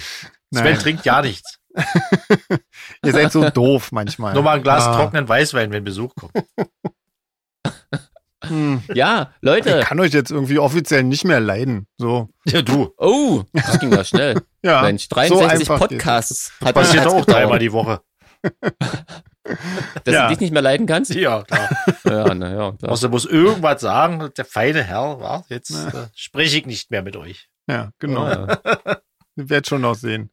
Sven 0.54 0.64
Nein. 0.64 0.78
trinkt 0.78 1.04
ja 1.04 1.22
nichts. 1.22 1.58
Ihr 3.04 3.12
seid 3.12 3.32
so 3.32 3.48
doof 3.50 3.92
manchmal. 3.92 4.32
Nur 4.34 4.42
mal 4.42 4.56
ein 4.56 4.62
Glas 4.62 4.86
Ah. 4.86 4.94
trockenen 4.96 5.28
Weißwein, 5.28 5.70
wenn 5.72 5.84
Besuch 5.84 6.14
kommt. 6.14 6.32
Hm. 8.44 8.82
Ja, 8.94 9.30
Ich 9.40 9.46
Leute. 9.46 9.80
kann 9.80 9.98
euch 10.00 10.12
jetzt 10.12 10.30
irgendwie 10.30 10.58
offiziell 10.58 11.02
nicht 11.04 11.24
mehr 11.24 11.40
leiden. 11.40 11.86
So. 11.98 12.28
Ja, 12.46 12.62
du. 12.62 12.92
Oh, 12.98 13.42
das 13.52 13.78
ging 13.80 13.92
ja 13.92 14.04
schnell. 14.04 14.40
Ja. 14.62 14.82
Mensch, 14.82 15.04
so 15.08 15.14
63 15.14 15.48
einfach 15.60 15.78
Podcasts. 15.78 16.52
Das 16.58 16.68
Hat 16.68 16.74
passiert 16.74 17.06
auch 17.06 17.24
dreimal 17.24 17.60
die 17.60 17.70
Woche. 17.72 18.00
Dass 20.02 20.12
Ja. 20.14 20.24
du 20.24 20.30
dich 20.30 20.40
nicht 20.40 20.52
mehr 20.52 20.62
leiden 20.62 20.86
kannst? 20.86 21.14
Ja, 21.14 21.42
klar. 21.44 21.68
Ja, 22.04 22.34
naja. 22.34 22.72
klar. 22.72 22.90
Außer 22.90 23.08
muss 23.08 23.26
irgendwas 23.26 23.80
sagen, 23.80 24.28
der 24.36 24.44
feine 24.44 24.82
Herr, 24.82 25.20
wa? 25.20 25.44
jetzt 25.48 25.70
äh, 25.70 26.08
spreche 26.16 26.58
ich 26.58 26.66
nicht 26.66 26.90
mehr 26.90 27.02
mit 27.02 27.16
euch. 27.16 27.48
Ja, 27.68 27.90
genau. 28.00 28.26
Ja. 28.28 28.58
Ich 29.36 29.50
werde 29.50 29.68
schon 29.68 29.82
noch 29.82 29.94
sehen. 29.94 30.30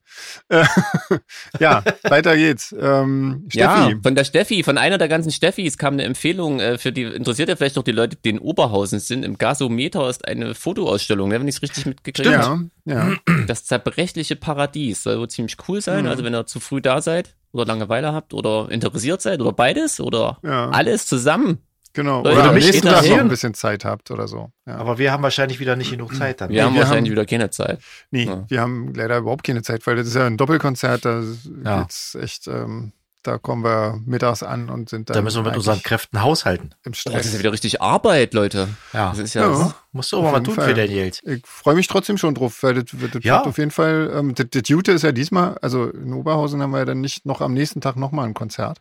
Äh, 0.47 0.63
ja, 1.59 1.83
weiter 2.03 2.37
geht's. 2.37 2.73
Ähm, 2.79 3.47
Ja, 3.51 3.83
Steffi. 3.83 4.01
von 4.01 4.15
der 4.15 4.23
Steffi, 4.23 4.63
von 4.63 4.77
einer 4.77 4.97
der 4.97 5.09
ganzen 5.09 5.31
Steffis 5.31 5.77
kam 5.77 5.95
eine 5.95 6.03
Empfehlung 6.03 6.61
äh, 6.61 6.77
für 6.77 6.93
die, 6.93 7.03
interessiert 7.03 7.49
ja 7.49 7.57
vielleicht 7.57 7.77
auch 7.77 7.83
die 7.83 7.91
Leute, 7.91 8.15
die 8.15 8.29
in 8.29 8.39
Oberhausen 8.39 8.99
sind. 8.99 9.25
Im 9.25 9.37
Gasometer 9.37 10.09
ist 10.09 10.25
eine 10.25 10.55
Fotoausstellung, 10.55 11.29
ne, 11.29 11.39
wenn 11.39 11.47
ich 11.47 11.55
es 11.55 11.61
richtig 11.61 11.85
mitgekriegt 11.85 12.29
habe. 12.29 12.69
Ja, 12.85 13.09
ja. 13.09 13.15
Das 13.47 13.65
zerbrechliche 13.65 14.37
Paradies 14.37 15.03
soll 15.03 15.19
wohl 15.19 15.29
ziemlich 15.29 15.57
cool 15.67 15.81
sein. 15.81 16.05
Mhm. 16.05 16.09
Also 16.09 16.23
wenn 16.23 16.33
ihr 16.33 16.45
zu 16.45 16.61
früh 16.61 16.81
da 16.81 17.01
seid 17.01 17.35
oder 17.51 17.65
Langeweile 17.65 18.13
habt 18.13 18.33
oder 18.33 18.69
interessiert 18.71 19.21
seid 19.21 19.41
oder 19.41 19.51
beides 19.51 19.99
oder 19.99 20.39
ja. 20.43 20.69
alles 20.69 21.05
zusammen. 21.07 21.59
Genau. 21.93 22.23
Leute, 22.23 22.39
Oder 22.39 22.49
am 22.49 22.55
nächsten 22.55 22.81
Tag 22.87 23.07
noch 23.07 23.17
ein 23.19 23.27
bisschen 23.29 23.53
Zeit 23.53 23.85
habt 23.85 24.09
oder 24.11 24.27
so. 24.27 24.51
Ja. 24.65 24.77
Aber 24.77 24.97
wir 24.97 25.11
haben 25.11 25.21
wahrscheinlich 25.23 25.59
wieder 25.59 25.75
nicht 25.75 25.91
genug 25.91 26.15
Zeit 26.15 26.41
dann. 26.41 26.49
Wir 26.49 26.65
haben 26.65 26.73
wir 26.73 26.81
wahrscheinlich 26.81 27.11
haben- 27.11 27.17
wieder 27.17 27.25
keine 27.25 27.49
Zeit. 27.51 27.79
Nee, 28.11 28.25
Ja. 28.25 28.45
wir 28.47 28.61
haben 28.61 28.93
leider 28.95 29.17
überhaupt 29.17 29.43
keine 29.43 29.61
Zeit, 29.61 29.85
weil 29.85 29.95
das 29.95 30.07
ist 30.07 30.15
ja 30.15 30.25
ein 30.25 30.37
Doppelkonzert, 30.37 31.05
da 31.05 31.21
Ja. 31.63 31.81
geht's 31.81 32.15
echt, 32.15 32.47
ähm, 32.47 32.93
da 33.21 33.37
kommen 33.37 33.63
wir 33.63 34.01
mittags 34.05 34.43
an 34.43 34.69
und 34.69 34.89
sind 34.89 35.09
dann. 35.09 35.15
Da 35.15 35.21
müssen 35.21 35.37
wir 35.45 35.49
mit 35.51 35.55
unseren 35.55 35.81
Kräften 35.83 36.21
haushalten. 36.21 36.71
im 36.83 36.89
Oh, 36.89 36.89
das 36.91 36.97
Stress. 36.99 37.25
ist 37.27 37.33
ja 37.33 37.39
wieder 37.39 37.53
richtig 37.53 37.81
Arbeit, 37.81 38.33
Leute. 38.33 38.67
Ja. 38.91 39.11
Das 39.11 39.19
ist 39.19 39.33
ja, 39.35 39.49
Ja. 39.49 39.75
Musst 39.91 40.11
du 40.11 40.17
auch 40.17 40.23
mal 40.31 40.41
tun 40.41 40.55
Fall. 40.55 40.69
für 40.69 40.73
dein 40.73 40.89
Geld. 40.89 41.21
Ich 41.25 41.45
freue 41.45 41.75
mich 41.75 41.87
trotzdem 41.87 42.17
schon 42.17 42.33
drauf, 42.35 42.63
weil 42.63 42.73
das, 42.73 42.85
das 42.85 43.23
Ja. 43.23 43.37
wird 43.37 43.47
auf 43.47 43.57
jeden 43.59 43.71
Fall, 43.71 44.11
ähm, 44.15 44.33
das, 44.35 44.47
das 44.49 44.63
Gute 44.63 44.91
ist 44.93 45.03
ja 45.03 45.11
diesmal, 45.11 45.57
also 45.61 45.89
in 45.91 46.11
Oberhausen 46.11 46.61
haben 46.61 46.71
wir 46.71 46.79
ja 46.79 46.85
dann 46.85 46.99
nicht 47.01 47.25
noch 47.25 47.39
am 47.39 47.53
nächsten 47.53 47.79
Tag 47.81 47.95
nochmal 47.97 48.25
ein 48.25 48.33
Konzert. 48.33 48.79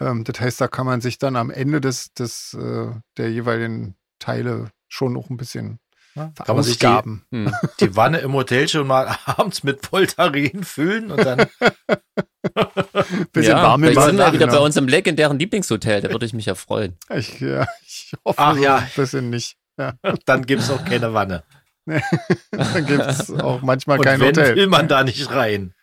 Ähm, 0.00 0.24
das 0.24 0.40
heißt, 0.40 0.60
da 0.60 0.68
kann 0.68 0.86
man 0.86 1.00
sich 1.00 1.18
dann 1.18 1.36
am 1.36 1.50
Ende 1.50 1.80
des, 1.80 2.12
des 2.14 2.54
äh, 2.54 2.90
der 3.16 3.30
jeweiligen 3.30 3.96
Teile 4.18 4.70
schon 4.88 5.12
noch 5.12 5.30
ein 5.30 5.36
bisschen 5.36 5.78
Ja, 6.14 6.32
Kann 6.44 6.56
man 6.56 6.64
sich 6.64 6.78
die, 6.78 6.86
hm. 7.30 7.52
die 7.80 7.96
Wanne 7.96 8.18
im 8.18 8.32
Hotel 8.32 8.68
schon 8.68 8.86
mal 8.86 9.16
abends 9.26 9.62
mit 9.62 9.90
Voltaren 9.90 10.64
füllen 10.64 11.10
und 11.10 11.24
dann 11.24 11.38
bisschen 13.32 13.56
ja, 13.56 13.62
warm 13.62 13.84
im 13.84 13.90
vielleicht 13.90 14.08
sind 14.08 14.18
wir 14.18 14.32
wieder 14.32 14.46
genau. 14.46 14.58
bei 14.58 14.64
unserem 14.64 14.88
legendären 14.88 15.38
Lieblingshotel. 15.38 16.00
Da 16.02 16.10
würde 16.10 16.26
ich 16.26 16.32
mich 16.32 16.46
ja 16.46 16.54
freuen. 16.54 16.96
Ich, 17.10 17.40
ja, 17.40 17.66
ich 17.86 18.12
hoffe 18.24 18.38
Ach 18.38 18.56
ja. 18.56 18.76
ein 18.78 18.90
bisschen 18.94 19.30
nicht. 19.30 19.56
Ja. 19.76 19.94
dann 20.24 20.46
gibt's 20.46 20.70
auch 20.70 20.84
keine 20.84 21.14
Wanne. 21.14 21.42
Dann 21.86 22.86
gibt 22.86 23.02
es 23.02 23.30
auch 23.30 23.60
manchmal 23.62 23.98
Und 23.98 24.04
kein 24.04 24.20
wenn, 24.20 24.28
Hotel. 24.28 24.56
will 24.56 24.68
man 24.68 24.88
da 24.88 25.02
nicht 25.02 25.30
rein, 25.30 25.74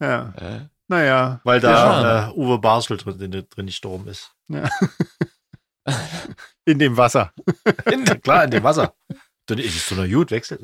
Ja. 0.00 0.32
Naja. 0.88 1.40
weil 1.44 1.60
da 1.60 1.70
Ja. 2.02 2.28
äh, 2.28 2.32
Uwe 2.34 2.58
Basel 2.58 2.96
drin, 2.96 3.44
drin 3.48 3.66
gestorben 3.66 4.06
ist. 4.08 4.32
In 6.64 6.78
dem 6.78 6.96
Wasser. 6.96 7.32
In, 7.90 8.04
klar, 8.22 8.44
in 8.44 8.50
dem 8.50 8.64
Wasser. 8.64 8.94
Dann 9.46 9.58
ist 9.58 9.76
es 9.76 9.86
so 9.86 9.94
eine 9.94 10.08
gut, 10.12 10.30
wechselt. 10.32 10.60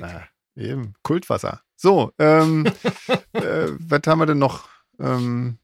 Na, 0.00 0.22
eben, 0.56 0.94
Kultwasser. 1.02 1.60
So, 1.76 2.12
ähm, 2.18 2.66
äh, 3.32 3.68
was 3.78 4.00
haben 4.06 4.18
wir 4.20 4.26
denn 4.26 4.38
noch? 4.38 4.68
Ähm, 4.98 5.58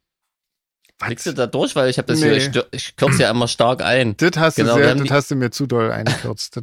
Kriegst 0.99 1.27
du 1.27 1.33
da 1.33 1.47
durch, 1.47 1.75
weil 1.77 1.89
ich 1.89 1.97
habe 1.99 2.07
das 2.09 2.21
Nee. 2.21 2.39
hier, 2.41 2.67
ich, 2.73 2.97
kürze 2.97 3.23
ja 3.23 3.31
immer 3.31 3.47
stark 3.49 3.83
ein. 3.83 4.17
das 4.17 4.33
hast 4.37 4.57
Genau, 4.57 4.73
du 4.75 4.79
wir 4.79 4.83
sehr, 4.85 4.91
haben 4.91 4.99
das 4.99 5.07
die- 5.09 5.15
hast 5.15 5.31
du 5.31 5.37
mir 5.37 5.51
zu 5.53 5.67
doll 5.67 5.91
eingekürzt. 5.93 6.59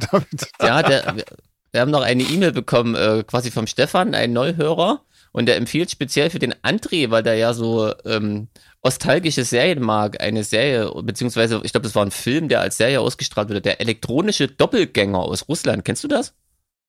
Ja, 0.60 0.82
der, 0.82 1.16
wir, 1.16 1.24
wir 1.72 1.80
haben 1.80 1.90
noch 1.90 2.02
eine 2.02 2.22
E-Mail 2.22 2.52
bekommen, 2.52 2.94
äh, 2.94 3.24
quasi 3.26 3.50
vom 3.50 3.66
Stefan, 3.66 4.14
ein 4.14 4.32
Neuhörer. 4.34 5.02
Und 5.36 5.44
der 5.46 5.56
empfiehlt 5.56 5.90
speziell 5.90 6.30
für 6.30 6.38
den 6.38 6.54
André, 6.54 7.10
weil 7.10 7.22
der 7.22 7.34
ja 7.34 7.52
so 7.52 7.92
ähm, 8.06 8.48
nostalgische 8.82 9.44
Serien 9.44 9.82
mag, 9.82 10.18
eine 10.22 10.44
Serie, 10.44 10.90
beziehungsweise, 11.02 11.60
ich 11.62 11.72
glaube, 11.72 11.82
das 11.86 11.94
war 11.94 12.06
ein 12.06 12.10
Film, 12.10 12.48
der 12.48 12.62
als 12.62 12.78
Serie 12.78 13.02
ausgestrahlt 13.02 13.50
wurde, 13.50 13.60
der 13.60 13.82
elektronische 13.82 14.48
Doppelgänger 14.48 15.18
aus 15.18 15.46
Russland. 15.46 15.84
Kennst 15.84 16.02
du 16.04 16.08
das? 16.08 16.32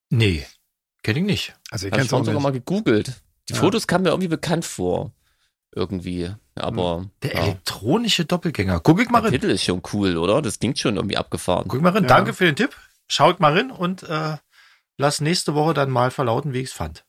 Nee, 0.08 0.46
kenn 1.02 1.16
ich 1.16 1.24
nicht. 1.24 1.54
also 1.70 1.88
ich 1.88 1.92
Hab 1.92 1.98
ich 1.98 2.00
kenn's 2.00 2.06
auch 2.14 2.18
vorhin 2.20 2.24
sogar 2.24 2.40
nicht. 2.40 2.42
mal 2.42 2.52
gegoogelt. 2.52 3.12
Die 3.50 3.52
Ja. 3.52 3.58
Fotos 3.58 3.86
kamen 3.86 4.04
mir 4.04 4.10
irgendwie 4.10 4.28
bekannt 4.28 4.64
vor. 4.64 5.12
Irgendwie. 5.74 6.30
Aber 6.54 7.04
Der 7.22 7.34
ja. 7.34 7.42
elektronische 7.42 8.24
Doppelgänger. 8.24 8.80
Guck 8.80 9.02
ich 9.02 9.10
mal 9.10 9.20
der 9.20 9.30
rein. 9.30 9.40
Titel 9.40 9.50
ist 9.52 9.62
schon 9.64 9.82
cool, 9.92 10.16
oder? 10.16 10.40
Das 10.40 10.58
klingt 10.58 10.78
schon 10.78 10.96
irgendwie 10.96 11.18
abgefahren. 11.18 11.64
Guck 11.68 11.76
ich 11.76 11.82
mal 11.82 11.92
rein. 11.92 12.04
Ja. 12.04 12.08
Danke 12.08 12.32
für 12.32 12.46
den 12.46 12.56
Tipp. 12.56 12.74
Schaut 13.08 13.40
mal 13.40 13.52
rein 13.52 13.70
und 13.70 14.04
äh, 14.04 14.38
lass 14.96 15.20
nächste 15.20 15.54
Woche 15.54 15.74
dann 15.74 15.90
mal 15.90 16.10
verlauten, 16.10 16.54
wie 16.54 16.60
ich 16.60 16.68
es 16.68 16.72
fand. 16.72 17.04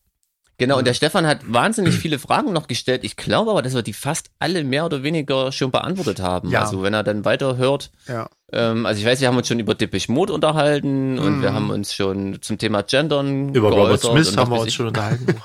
Genau, 0.60 0.78
und 0.78 0.86
der 0.86 0.94
Stefan 0.94 1.26
hat 1.26 1.40
wahnsinnig 1.52 1.96
viele 1.96 2.20
Fragen 2.20 2.54
noch 2.54 2.68
gestellt. 2.68 3.04
Ich 3.04 3.16
glaube 3.16 3.50
aber, 3.52 3.62
dass 3.62 3.74
wir 3.74 3.82
die 3.82 3.94
fast 3.94 4.30
alle 4.40 4.64
mehr 4.64 4.86
oder 4.86 5.02
weniger 5.04 5.52
schon 5.52 5.72
beantwortet 5.72 6.20
haben. 6.20 6.50
Ja. 6.52 6.62
Also 6.62 6.84
wenn 6.84 6.94
er 6.94 7.04
dann 7.04 7.26
weiterhört. 7.26 7.92
Ja. 8.08 8.30
Ähm, 8.52 8.86
also 8.86 9.00
ich 9.00 9.06
weiß, 9.08 9.22
wir 9.22 9.28
haben 9.30 9.38
uns 9.38 9.48
schon 9.48 9.60
über 9.60 9.74
Depeche 9.74 10.12
Mode 10.12 10.34
unterhalten 10.34 11.18
und 11.18 11.38
Mhm. 11.38 11.42
wir 11.42 11.54
haben 11.54 11.70
uns 11.70 11.94
schon 11.94 12.42
zum 12.42 12.58
Thema 12.58 12.84
Gendern 12.84 13.54
Über 13.56 13.72
Robert 13.72 14.02
Smith 14.02 14.30
und 14.32 14.38
haben 14.38 14.52
wir 14.52 14.60
uns 14.60 14.74
schon 14.74 14.88
unterhalten. 14.88 15.36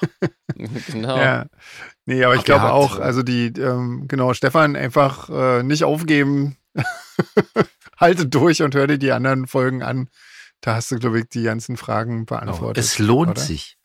genau. 0.88 1.16
Ja. 1.16 1.46
Nee, 2.06 2.22
aber 2.24 2.34
ich 2.34 2.44
glaube 2.44 2.72
auch, 2.72 2.98
also 2.98 3.22
die, 3.22 3.46
ähm, 3.58 4.06
genau, 4.08 4.34
Stefan, 4.34 4.76
einfach 4.76 5.30
äh, 5.30 5.62
nicht 5.62 5.84
aufgeben. 5.84 6.56
Halte 7.98 8.26
durch 8.26 8.62
und 8.62 8.74
hör 8.74 8.86
dir 8.86 8.98
die 8.98 9.12
anderen 9.12 9.46
Folgen 9.46 9.82
an. 9.82 10.08
Da 10.60 10.74
hast 10.74 10.90
du, 10.90 10.98
glaube 10.98 11.20
ich, 11.20 11.28
die 11.28 11.42
ganzen 11.44 11.76
Fragen 11.76 12.26
beantwortet. 12.26 12.82
es 12.82 12.98
lohnt 12.98 13.32
oder? 13.32 13.40
sich. 13.40 13.76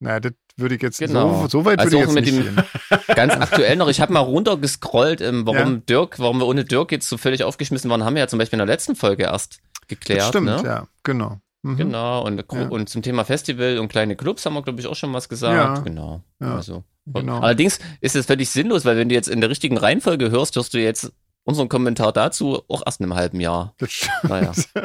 Na, 0.00 0.20
das 0.20 0.32
würde 0.58 0.74
ich 0.74 0.82
jetzt 0.82 0.98
Genau. 0.98 1.42
so, 1.42 1.48
so 1.48 1.64
weit 1.64 1.78
Also 1.80 1.98
würde 1.98 2.20
ich 2.20 2.32
auch 2.32 2.42
jetzt 2.44 2.56
nicht. 2.56 3.06
Ganz 3.16 3.34
aktuell 3.34 3.76
noch, 3.76 3.88
ich 3.88 4.00
habe 4.00 4.12
mal 4.12 4.20
runtergescrollt, 4.20 5.20
ähm, 5.20 5.46
warum 5.46 5.74
Ja. 5.74 5.80
Dirk, 5.88 6.18
warum 6.18 6.38
wir 6.38 6.46
ohne 6.46 6.64
Dirk 6.64 6.92
jetzt 6.92 7.08
so 7.08 7.16
völlig 7.16 7.44
aufgeschmissen 7.44 7.90
waren, 7.90 8.04
haben 8.04 8.14
wir 8.14 8.20
ja 8.20 8.28
zum 8.28 8.38
Beispiel 8.38 8.58
in 8.60 8.66
der 8.66 8.74
letzten 8.74 8.96
Folge 8.96 9.24
erst 9.24 9.60
geklärt. 9.88 10.20
Das 10.20 10.28
stimmt, 10.28 10.46
ne? 10.46 10.62
ja, 10.64 10.86
genau. 11.02 11.40
Mhm. 11.62 11.76
Genau, 11.76 12.24
und, 12.24 12.44
Ja. 12.52 12.68
und 12.68 12.88
zum 12.88 13.02
Thema 13.02 13.24
Festival 13.24 13.78
und 13.78 13.88
kleine 13.88 14.14
Clubs 14.16 14.46
haben 14.46 14.54
wir, 14.54 14.62
glaube 14.62 14.80
ich, 14.80 14.86
auch 14.86 14.94
schon 14.94 15.12
was 15.12 15.28
gesagt. 15.28 15.54
Ja. 15.78 15.82
Genau. 15.82 16.22
Ja. 16.40 16.54
Also. 16.54 16.84
Genau. 17.06 17.38
Allerdings 17.40 17.78
ist 18.02 18.14
es 18.16 18.26
völlig 18.26 18.50
sinnlos, 18.50 18.84
weil 18.84 18.96
wenn 18.98 19.08
du 19.08 19.14
jetzt 19.14 19.28
in 19.28 19.40
der 19.40 19.48
richtigen 19.50 19.78
Reihenfolge 19.78 20.30
hörst, 20.30 20.56
hörst 20.56 20.74
du 20.74 20.78
jetzt 20.78 21.10
unseren 21.48 21.68
Kommentar 21.70 22.12
dazu 22.12 22.62
auch 22.68 22.82
erst 22.84 23.00
in 23.00 23.04
einem 23.06 23.14
halben 23.14 23.40
Jahr. 23.40 23.74
Naja. 24.22 24.52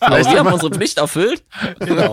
Aber 0.00 0.18
wir 0.18 0.38
haben 0.38 0.52
unsere 0.52 0.72
Pflicht 0.72 0.98
erfüllt. 0.98 1.44
Genau. 1.78 2.12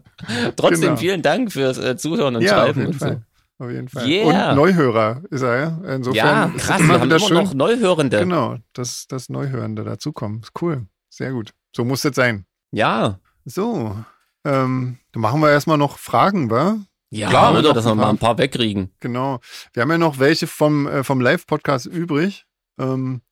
Trotzdem 0.56 0.80
Genau. 0.82 0.96
vielen 0.96 1.22
Dank 1.22 1.52
fürs 1.52 1.78
äh, 1.78 1.96
Zuhören 1.96 2.36
und 2.36 2.42
ja, 2.42 2.50
Schreiben 2.50 2.86
und 2.86 2.94
Fall. 2.94 3.22
Auf 3.58 3.70
jeden 3.70 3.88
Fall. 3.88 4.06
Yeah. 4.08 4.50
Und 4.50 4.56
Neuhörer 4.56 5.22
ist 5.30 5.42
er, 5.42 5.56
ja. 5.58 5.78
so. 5.82 5.88
Insofern 5.88 6.14
Ja, 6.16 6.44
ist 6.46 6.64
krass, 6.64 6.80
immer 6.80 6.88
wir 6.94 7.00
haben 7.00 7.10
immer 7.10 7.18
schön. 7.20 7.36
noch 7.36 7.54
Neuhörende. 7.54 8.18
Genau, 8.20 8.56
dass 8.72 9.06
das 9.08 9.28
Neuhörende 9.28 9.84
dazukommen. 9.84 10.40
Ist 10.42 10.52
cool. 10.62 10.86
Sehr 11.10 11.32
gut. 11.32 11.50
So 11.74 11.84
muss 11.84 12.02
das 12.02 12.14
sein. 12.14 12.46
Ja. 12.70 13.18
So, 13.44 13.96
ähm, 14.44 14.98
dann 15.12 15.20
machen 15.20 15.40
wir 15.40 15.50
erstmal 15.50 15.78
noch 15.78 15.98
Fragen, 15.98 16.50
wa? 16.50 16.76
Ja, 17.10 17.28
Klar, 17.28 17.58
oder? 17.58 17.74
Dass 17.74 17.84
wir 17.84 17.94
mal 17.94 18.08
ein 18.10 18.18
paar 18.18 18.38
wegkriegen. 18.38 18.90
Genau. 19.00 19.40
Wir 19.74 19.82
haben 19.82 19.90
ja 19.90 19.98
noch 19.98 20.18
welche 20.18 20.46
vom, 20.46 20.86
äh, 20.86 21.04
vom 21.04 21.20
Live-Podcast 21.20 21.86
übrig. 21.86 22.46
Ähm, 22.78 23.22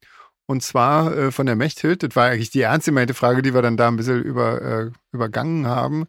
und 0.47 0.63
zwar 0.63 1.17
äh, 1.17 1.31
von 1.31 1.47
der 1.47 1.57
Mechthild. 1.57 2.03
Das 2.03 2.17
war 2.17 2.27
eigentlich 2.27 2.51
die 2.51 2.63
ernst 2.63 2.87
gemeinte 2.87 3.15
Frage, 3.15 3.41
die 3.43 3.55
wir 3.55 3.63
dann 3.63 3.77
da 3.77 3.89
ein 3.89 3.97
bisschen 3.97 4.23
über, 4.23 4.61
äh, 4.61 4.91
übergangen 5.13 5.67
haben, 5.67 6.07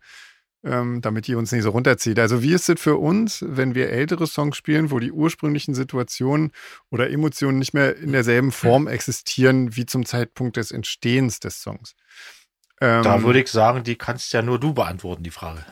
ähm, 0.63 1.01
damit 1.01 1.27
die 1.27 1.35
uns 1.35 1.51
nicht 1.51 1.63
so 1.63 1.69
runterzieht. 1.69 2.17
Also 2.17 2.41
wie 2.41 2.53
ist 2.53 2.67
es 2.69 2.79
für 2.79 2.97
uns, 2.97 3.43
wenn 3.47 3.75
wir 3.75 3.89
ältere 3.89 4.25
Songs 4.25 4.57
spielen, 4.57 4.89
wo 4.89 4.99
die 4.99 5.11
ursprünglichen 5.11 5.75
Situationen 5.75 6.51
oder 6.89 7.09
Emotionen 7.09 7.59
nicht 7.59 7.73
mehr 7.73 7.95
in 7.97 8.13
derselben 8.13 8.51
Form 8.51 8.87
existieren 8.87 9.75
wie 9.75 9.85
zum 9.85 10.05
Zeitpunkt 10.05 10.57
des 10.57 10.71
Entstehens 10.71 11.39
des 11.39 11.61
Songs? 11.61 11.95
Ähm, 12.79 13.03
Da 13.03 13.21
würde 13.21 13.41
ich 13.41 13.47
sagen, 13.47 13.83
die 13.83 13.95
kannst 13.95 14.33
ja 14.33 14.41
nur 14.41 14.59
du 14.59 14.73
beantworten, 14.73 15.23
die 15.23 15.31
Frage. 15.31 15.63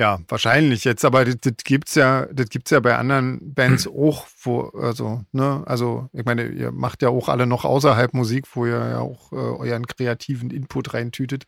Ja, 0.00 0.18
wahrscheinlich 0.26 0.82
jetzt, 0.82 1.04
aber 1.04 1.24
das, 1.24 1.36
das 1.40 1.52
gibt's 1.62 1.94
ja, 1.94 2.26
das 2.32 2.48
gibt's 2.48 2.72
ja 2.72 2.80
bei 2.80 2.96
anderen 2.98 3.54
Bands 3.54 3.86
auch, 3.86 4.26
wo, 4.42 4.62
also, 4.70 5.22
ne, 5.30 5.62
also, 5.66 6.08
ich 6.12 6.24
meine, 6.24 6.48
ihr 6.48 6.72
macht 6.72 7.02
ja 7.02 7.10
auch 7.10 7.28
alle 7.28 7.46
noch 7.46 7.64
außerhalb 7.64 8.12
Musik, 8.12 8.46
wo 8.54 8.66
ihr 8.66 8.72
ja 8.72 8.98
auch 8.98 9.30
äh, 9.30 9.36
euren 9.36 9.86
kreativen 9.86 10.50
Input 10.50 10.94
reintütet. 10.94 11.44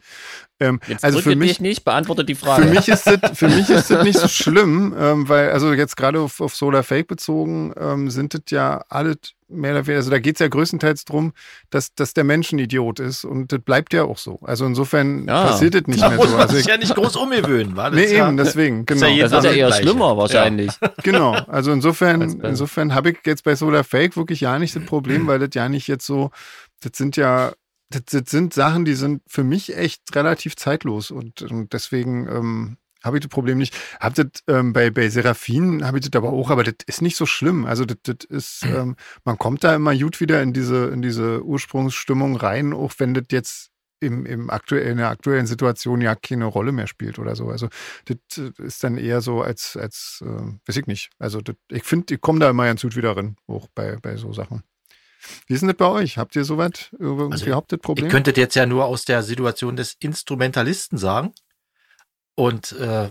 Ähm, 0.61 0.79
Jetzt 0.87 1.05
also 1.05 1.21
für 1.21 1.35
mich, 1.35 1.61
nicht, 1.61 1.85
beantworte 1.85 2.25
die 2.25 2.37
Frage. 2.37 2.69
für 2.69 2.71
mich 2.71 2.87
ist 2.87 3.05
das, 3.09 3.19
für 3.37 3.49
mich 3.49 3.69
ist 3.69 3.91
das 3.91 4.05
nicht 4.05 4.19
so 4.19 4.29
schlimm, 4.29 4.95
ähm, 4.97 5.29
weil, 5.29 5.51
also 5.51 5.73
jetzt 5.73 5.97
gerade 5.97 6.21
auf, 6.21 6.41
auf 6.41 6.55
Solar 6.55 6.85
Fake 6.85 7.09
bezogen, 7.09 7.73
ähm, 7.77 8.11
sind 8.11 8.33
das 8.33 8.43
ja 8.51 8.85
alle 8.89 9.17
mehr 9.49 9.73
oder 9.73 9.87
weniger, 9.87 9.99
also 9.99 10.11
da 10.11 10.19
geht's 10.19 10.41
ja 10.41 10.49
größtenteils 10.49 11.05
drum, 11.05 11.33
dass, 11.71 11.95
dass 11.95 12.15
der 12.15 12.25
Mensch 12.25 12.53
ein 12.53 12.59
Idiot 12.59 12.99
ist 13.01 13.25
und 13.25 13.53
das 13.53 13.61
bleibt 13.61 13.93
ja 13.93 14.05
auch 14.05 14.19
so. 14.19 14.39
Also 14.43 14.67
insofern 14.67 15.27
Ja. 15.29 15.45
passiert 15.47 15.75
das 15.75 15.83
nicht 15.87 16.03
Da 16.03 16.09
mehr 16.09 16.19
muss 16.19 16.27
so. 16.29 16.33
man 16.33 16.43
Also 16.43 16.55
sich 16.57 16.65
ich, 16.67 16.71
ja 16.71 16.77
nicht 16.79 16.95
groß 16.95 17.17
umgewöhnen, 17.17 17.77
war 17.77 17.91
das 17.91 18.01
nee, 18.01 18.17
ja, 18.17 18.27
eben, 18.29 18.37
deswegen, 18.37 18.79
ja 18.79 18.85
genau. 18.87 19.07
jeden 19.07 19.21
das 19.21 19.33
wird 19.33 19.45
ja 19.45 19.49
Abend 19.51 19.59
eher 19.61 19.67
gleiche. 19.69 19.83
schlimmer 19.83 20.17
wahrscheinlich. 20.17 20.73
Genau, 21.03 21.33
also 21.33 21.71
insofern, 21.73 22.23
insofern 22.41 22.95
habe 22.95 23.11
ich 23.11 23.19
jetzt 23.25 23.45
bei 23.45 23.55
Solar 23.55 23.85
Fake 23.85 24.17
wirklich 24.17 24.41
ja 24.41 24.59
nicht 24.59 24.75
das 24.75 24.85
Problem, 24.85 25.27
weil 25.27 25.39
das 25.39 25.51
ja 25.55 25.69
nicht 25.69 25.87
jetzt 25.89 26.07
so, 26.07 26.31
das 26.81 26.93
sind 26.97 27.17
ja, 27.17 27.53
das, 27.91 28.03
das 28.11 28.23
sind 28.31 28.53
Sachen, 28.55 28.85
die 28.85 28.95
sind 28.95 29.23
für 29.29 29.45
mich 29.45 29.77
echt 29.77 30.03
relativ 30.17 30.57
zeitlos 30.57 31.11
und, 31.13 31.43
und 31.43 31.73
deswegen 31.73 32.27
ähm, 32.29 32.77
habe 33.07 33.19
ich 33.19 33.23
das 33.23 33.31
Problem 33.31 33.59
nicht. 33.59 33.77
Hab 34.01 34.15
das 34.15 34.27
ähm, 34.49 34.73
bei, 34.73 34.91
bei 34.91 35.09
Seraphin 35.09 35.85
habe 35.85 35.99
ich 35.99 36.09
das 36.09 36.17
aber 36.19 36.33
auch, 36.33 36.51
aber 36.51 36.65
das 36.65 36.75
ist 36.87 37.03
nicht 37.03 37.17
so 37.17 37.27
schlimm. 37.27 37.65
Also 37.65 37.85
das, 37.85 37.99
das 38.03 38.25
ist, 38.29 38.65
ähm, 38.65 38.97
man 39.25 39.39
kommt 39.39 39.65
da 39.65 39.75
immer 39.75 39.97
gut 39.97 40.21
wieder 40.21 40.43
in 40.43 40.53
diese, 40.53 40.87
in 40.89 41.03
diese 41.03 41.43
Ursprungsstimmung 41.45 42.37
rein, 42.37 42.73
auch 42.73 42.93
wenn 42.99 43.15
das 43.15 43.25
jetzt 43.31 43.71
im, 44.01 44.27
im 44.27 44.51
aktuellen, 44.51 44.93
in 44.93 44.97
der 44.99 45.09
aktuellen 45.09 45.47
Situation 45.47 46.01
ja 46.01 46.15
keine 46.15 46.45
Rolle 46.45 46.73
mehr 46.73 46.87
spielt 46.87 47.19
oder 47.19 47.35
so. 47.35 47.49
Also 47.49 47.69
das 48.05 48.19
äh, 48.39 48.51
ist 48.63 48.85
dann 48.85 48.99
eher 48.99 49.21
so 49.21 49.43
als, 49.43 49.77
als 49.77 50.23
äh, 50.23 50.53
weiß 50.67 50.77
ich 50.77 50.87
nicht. 50.87 51.11
Also 51.19 51.41
das, 51.41 51.57
ich 51.71 51.85
finde, 51.85 52.15
ich 52.15 52.21
komme 52.21 52.41
da 52.41 52.51
immer 52.51 52.67
ganz 52.67 52.83
gut 52.83 52.97
wieder 52.97 53.17
rein, 53.17 53.37
auch 53.47 53.69
bei, 53.75 53.97
bei 53.97 54.17
so 54.17 54.33
Sachen. 54.33 54.63
Wie 55.47 55.55
ist 55.55 55.61
denn 55.61 55.69
das 55.69 55.77
bei 55.77 55.89
euch? 55.89 56.19
Habt 56.19 56.37
ihr 56.37 56.45
soweit 56.45 56.91
Also, 57.01 57.47
überhaupt 57.47 57.73
das 57.73 57.81
Problem? 57.81 58.07
Ich 58.07 58.13
könnte 58.13 58.33
das 58.33 58.39
jetzt 58.39 58.55
ja 58.55 58.67
nur 58.67 58.85
aus 58.85 59.05
der 59.05 59.23
Situation 59.23 59.77
des 59.77 59.97
Instrumentalisten 59.99 60.99
sagen. 60.99 61.33
Und 62.37 62.73
äh, 62.73 63.11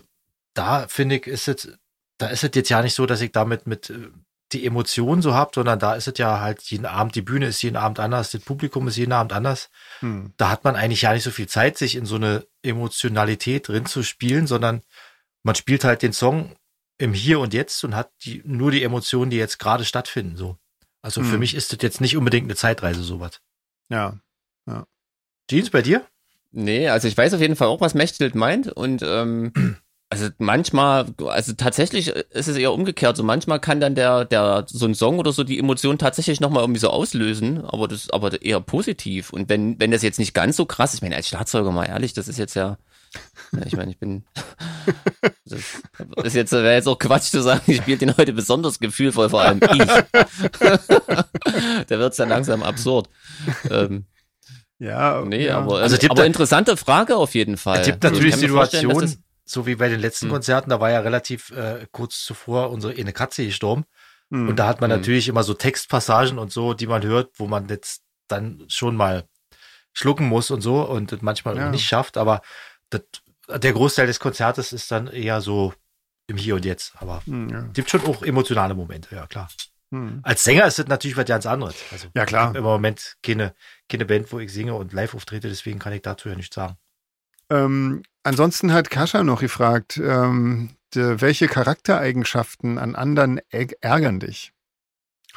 da 0.54 0.88
finde 0.88 1.18
ich, 1.18 1.28
ist 1.28 1.48
es, 1.50 1.78
da 2.18 2.28
ist 2.28 2.44
es 2.44 2.52
jetzt 2.54 2.70
ja 2.70 2.82
nicht 2.82 2.94
so, 2.94 3.06
dass 3.06 3.20
ich 3.20 3.32
damit 3.32 3.68
mit 3.68 3.90
äh, 3.90 4.10
die 4.54 4.66
Emotionen 4.66 5.22
so 5.22 5.34
hab, 5.34 5.54
sondern 5.56 5.80
da 5.80 5.96
ist 5.96 6.08
es 6.08 6.18
ja 6.18 6.40
halt 6.40 6.62
jeden 6.62 6.86
Abend, 6.86 7.16
die 7.16 7.24
Bühne 7.24 7.48
ist 7.48 7.62
jeden 7.62 7.76
Abend 7.76 8.00
anders, 8.00 8.32
das 8.32 8.42
Publikum 8.42 8.88
ist 8.88 8.96
jeden 8.96 9.12
Abend 9.12 9.34
anders. 9.34 9.70
hm. 10.00 10.34
Da 10.38 10.50
hat 10.50 10.64
man 10.64 10.76
eigentlich 10.76 11.02
ja 11.02 11.14
nicht 11.14 11.24
so 11.24 11.32
viel 11.32 11.48
Zeit, 11.48 11.78
sich 11.78 11.96
in 11.96 12.06
so 12.06 12.16
eine 12.16 12.46
Emotionalität 12.62 13.68
drin 13.68 13.86
zu 13.88 14.04
spielen, 14.04 14.48
sondern 14.48 14.82
man 15.44 15.56
spielt 15.56 15.84
halt 15.84 16.04
den 16.04 16.14
Song 16.14 16.56
im 16.98 17.14
Hier 17.14 17.40
und 17.40 17.54
Jetzt 17.54 17.84
und 17.84 17.96
hat 17.96 18.12
die, 18.24 18.42
nur 18.46 18.72
die 18.72 18.84
Emotionen, 18.84 19.32
die 19.32 19.38
jetzt 19.38 19.58
gerade 19.58 19.84
stattfinden. 19.84 20.38
So. 20.38 20.58
Also 21.02 21.22
für 21.24 21.34
Hm. 21.34 21.40
mich 21.40 21.56
ist 21.56 21.74
das 21.74 21.80
jetzt 21.82 22.00
nicht 22.00 22.16
unbedingt 22.16 22.46
eine 22.46 22.56
Zeitreise, 22.56 23.04
sowas. 23.04 23.42
Ja. 24.68 24.86
Jeans, 25.50 25.70
bei 25.70 25.82
dir? 25.82 26.06
Nee, 26.58 26.88
also 26.88 27.10
ich 27.10 27.18
weiß 27.18 27.34
auf 27.34 27.42
jeden 27.42 27.58
Fall 27.58 27.68
auch, 27.68 27.82
was 27.82 27.96
Mechthild 27.96 28.34
meint 28.34 28.70
und 28.70 29.04
ähm, 29.06 29.52
also 30.10 30.30
manchmal, 30.38 31.06
also 31.28 31.52
tatsächlich 31.52 32.08
ist 32.08 32.48
es 32.48 32.56
eher 32.56 32.72
umgekehrt. 32.72 33.18
So 33.18 33.24
manchmal 33.24 33.60
kann 33.60 33.82
dann 33.82 33.94
der, 33.94 34.24
der 34.24 34.64
so 34.66 34.86
ein 34.86 34.96
Song 34.96 35.20
oder 35.20 35.34
so 35.34 35.44
die 35.44 35.60
Emotion 35.60 35.98
tatsächlich 35.98 36.40
nochmal 36.40 36.64
irgendwie 36.64 36.80
so 36.80 36.90
auslösen, 36.90 37.66
aber 37.66 37.90
das 37.90 38.10
aber 38.10 38.42
eher 38.42 38.62
positiv. 38.62 39.34
Und 39.34 39.50
wenn, 39.50 39.78
wenn 39.82 39.92
das 39.92 40.02
jetzt 40.02 40.18
nicht 40.18 40.34
ganz 40.34 40.56
so 40.56 40.66
krass, 40.66 40.94
ich 40.94 41.02
meine, 41.02 41.18
als 41.18 41.28
Schlagzeuger 41.28 41.72
mal 41.72 41.88
ehrlich, 41.88 42.14
das 42.14 42.30
ist 42.30 42.40
jetzt 42.40 42.56
ja, 42.56 42.78
ich 43.66 43.76
meine, 43.76 43.92
ich 43.92 44.00
bin 44.00 44.24
das 45.46 45.62
ist 46.24 46.36
jetzt, 46.36 46.54
wäre 46.54 46.74
jetzt 46.74 46.88
auch 46.88 47.00
Quatsch 47.00 47.32
zu 47.32 47.42
sagen, 47.42 47.64
ich 47.68 47.78
spiele 47.78 47.98
den 47.98 48.16
heute 48.16 48.32
besonders 48.32 48.80
gefühlvoll, 48.80 49.30
vor 49.30 49.42
allem 49.42 49.60
ich. 49.62 49.78
da 51.88 52.00
wird's 52.00 52.18
dann 52.18 52.30
langsam 52.30 52.64
absurd. 52.64 53.10
Ähm, 53.70 54.06
Ja, 54.80 55.22
Nee, 55.26 55.48
ja. 55.48 55.58
aber, 55.58 55.72
Also 55.74 55.84
also, 55.84 55.96
es 55.96 56.00
gibt 56.02 56.12
aber 56.12 56.22
da- 56.22 56.28
interessante 56.28 56.76
Frage 56.78 57.16
auf 57.16 57.34
jeden 57.34 57.58
Fall. 57.58 57.80
Es 57.80 57.86
gibt 57.88 58.04
Also 58.04 58.18
ich 58.18 58.24
natürlich 58.36 58.36
Situationen, 58.52 59.24
so 59.46 59.66
wie 59.66 59.76
bei 59.76 59.88
den 59.90 60.00
letzten 60.00 60.26
Hm. 60.26 60.34
Konzerten, 60.34 60.70
da 60.70 60.80
war 60.80 60.92
ja 60.92 61.00
relativ 61.00 61.52
äh, 61.52 61.86
kurz 61.92 62.24
zuvor 62.26 62.72
unsere 62.72 62.94
eine 62.94 63.14
Katze 63.14 63.46
gestorben. 63.46 63.86
Hm. 64.32 64.50
Und 64.50 64.58
da 64.58 64.68
hat 64.68 64.82
man 64.82 64.92
Hm. 64.92 64.98
natürlich 65.00 65.28
immer 65.28 65.44
so 65.44 65.54
Textpassagen 65.54 66.38
und 66.40 66.52
so, 66.52 66.74
die 66.74 66.88
man 66.88 67.04
hört, 67.04 67.32
wo 67.40 67.48
man 67.48 67.68
jetzt 67.70 68.02
dann 68.28 68.66
schon 68.68 68.96
mal 68.96 69.24
schlucken 69.94 70.28
muss 70.28 70.52
und 70.52 70.62
so 70.62 70.82
und 70.82 71.22
manchmal 71.22 71.56
Ja. 71.58 71.70
nicht 71.70 71.86
schafft. 71.88 72.18
Aber 72.18 72.42
das, 72.90 73.02
der 73.48 73.72
Großteil 73.72 74.08
des 74.08 74.20
Konzertes 74.20 74.74
ist 74.74 74.92
dann 74.92 75.08
eher 75.08 75.40
so 75.42 75.74
im 76.28 76.38
Hier 76.38 76.56
und 76.56 76.66
Jetzt. 76.66 76.94
Aber 76.98 77.22
Hm, 77.26 77.50
ja. 77.50 77.62
gibt 77.74 77.90
schon 77.92 78.04
auch 78.06 78.24
emotionale 78.24 78.74
Momente, 78.74 79.16
ja 79.16 79.26
klar. 79.28 79.48
Hm. 79.96 80.20
Als 80.24 80.44
Sänger 80.44 80.66
ist 80.68 80.80
das 80.80 80.88
natürlich 80.88 81.18
was 81.18 81.26
ganz 81.26 81.46
anderes. 81.46 81.76
Also 81.92 82.08
Ja, 82.16 82.26
klar. 82.26 82.52
ich 82.52 82.58
im 82.58 82.64
Moment 82.64 83.16
keine, 83.24 83.54
keine 83.90 84.06
Band, 84.06 84.32
wo 84.32 84.40
ich 84.40 84.52
singe 84.52 84.74
und 84.76 84.94
live 84.94 85.16
auftrete, 85.16 85.48
deswegen 85.48 85.80
kann 85.80 85.94
ich 85.94 86.02
dazu 86.02 86.30
ja 86.30 86.36
nichts 86.36 86.56
sagen. 86.56 86.78
Ähm, 87.50 88.04
ansonsten 88.24 88.74
hat 88.74 88.90
Kascha 88.90 89.24
noch 89.24 89.40
gefragt, 89.40 89.98
ähm, 89.98 90.76
de, 90.96 91.22
welche 91.22 91.48
Charaktereigenschaften 91.48 92.78
an 92.78 92.96
anderen 92.96 93.40
ärgern 93.82 94.20
dich? 94.20 94.52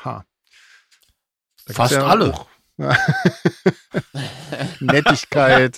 Ha. 0.04 0.24
Fast 1.66 1.92
ja 1.92 2.06
alle. 2.06 2.32
auch- 2.34 2.48
Nettigkeit, 4.80 5.76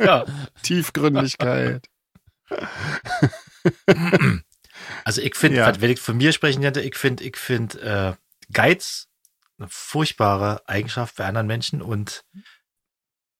Ja. 0.00 0.24
Tiefgründigkeit. 0.62 1.86
Also 5.04 5.20
ich 5.22 5.34
finde, 5.34 5.58
Ja. 5.58 5.80
wenn 5.80 5.90
ich 5.90 6.00
von 6.00 6.16
mir 6.16 6.32
sprechen 6.32 6.62
könnte, 6.62 6.80
ich 6.80 6.96
finde, 6.96 7.24
ich 7.24 7.36
finde 7.36 7.80
äh, 7.80 8.52
Geiz 8.52 9.08
eine 9.58 9.68
furchtbare 9.68 10.62
Eigenschaft 10.68 11.16
bei 11.16 11.26
anderen 11.26 11.46
Menschen 11.46 11.80
und 11.82 12.24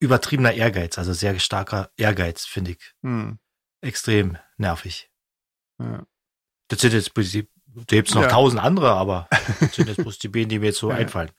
übertriebener 0.00 0.52
Ehrgeiz, 0.52 0.98
also 0.98 1.12
sehr 1.12 1.38
starker 1.38 1.90
Ehrgeiz, 1.96 2.44
finde 2.44 2.72
ich 2.72 2.92
Hm. 3.02 3.38
extrem 3.80 4.38
nervig. 4.56 5.10
Ja. 5.80 6.06
Das 6.68 6.80
sind 6.80 6.92
jetzt 6.92 7.12
da 7.16 7.96
gibt's 7.96 8.14
noch 8.14 8.22
Ja. 8.22 8.28
tausend 8.28 8.60
andere, 8.62 8.92
aber 8.92 9.28
das 9.60 9.74
sind 9.74 9.88
jetzt 9.88 9.96
bloß 10.02 10.18
die 10.18 10.28
beiden, 10.28 10.48
die 10.48 10.58
mir 10.58 10.66
jetzt 10.66 10.78
so 10.78 10.90
einfallen. 10.90 11.30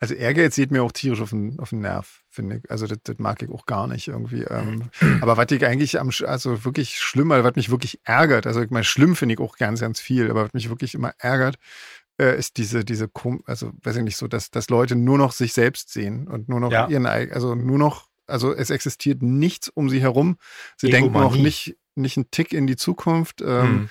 Also 0.00 0.14
Ehrgeiz 0.14 0.54
sieht 0.54 0.70
mir 0.70 0.82
auch 0.82 0.92
tierisch 0.92 1.20
auf 1.20 1.30
den, 1.30 1.58
auf 1.58 1.70
den 1.70 1.80
Nerv, 1.80 2.22
finde 2.28 2.56
ich. 2.58 2.70
Also 2.70 2.86
das, 2.86 2.98
das 3.02 3.18
mag 3.18 3.42
ich 3.42 3.50
auch 3.50 3.66
gar 3.66 3.86
nicht 3.86 4.08
irgendwie. 4.08 4.42
Ähm, 4.42 4.90
aber 5.20 5.36
was 5.36 5.50
ich 5.50 5.64
eigentlich 5.66 5.98
am, 6.00 6.10
also 6.26 6.64
wirklich 6.64 6.98
schlimm, 6.98 7.32
also 7.32 7.44
was 7.44 7.56
mich 7.56 7.70
wirklich 7.70 8.00
ärgert, 8.04 8.46
also 8.46 8.60
ich 8.62 8.70
meine, 8.70 8.84
schlimm 8.84 9.16
finde 9.16 9.34
ich 9.34 9.40
auch 9.40 9.56
ganz, 9.56 9.80
ganz 9.80 10.00
viel, 10.00 10.30
aber 10.30 10.44
was 10.44 10.52
mich 10.52 10.68
wirklich 10.68 10.94
immer 10.94 11.12
ärgert, 11.18 11.56
äh, 12.18 12.38
ist 12.38 12.56
diese, 12.58 12.84
diese, 12.84 13.10
also 13.46 13.72
weiß 13.82 13.96
ich 13.96 14.02
nicht 14.02 14.16
so, 14.16 14.28
dass, 14.28 14.50
dass 14.50 14.68
Leute 14.68 14.96
nur 14.96 15.18
noch 15.18 15.32
sich 15.32 15.52
selbst 15.52 15.92
sehen 15.92 16.28
und 16.28 16.48
nur 16.48 16.60
noch 16.60 16.70
Ja. 16.70 16.88
ihren, 16.88 17.06
also 17.06 17.54
nur 17.54 17.78
noch, 17.78 18.08
also 18.26 18.54
es 18.54 18.70
existiert 18.70 19.22
nichts 19.22 19.68
um 19.68 19.88
sie 19.90 20.00
herum. 20.00 20.36
Sie 20.76 20.90
denken 20.90 21.16
auch 21.16 21.20
Egomanie. 21.20 21.42
nicht, 21.42 21.76
nicht 21.94 22.16
einen 22.16 22.30
Tick 22.30 22.52
in 22.52 22.66
die 22.66 22.76
Zukunft. 22.76 23.40
Ähm, 23.42 23.48
Hm. 23.48 23.90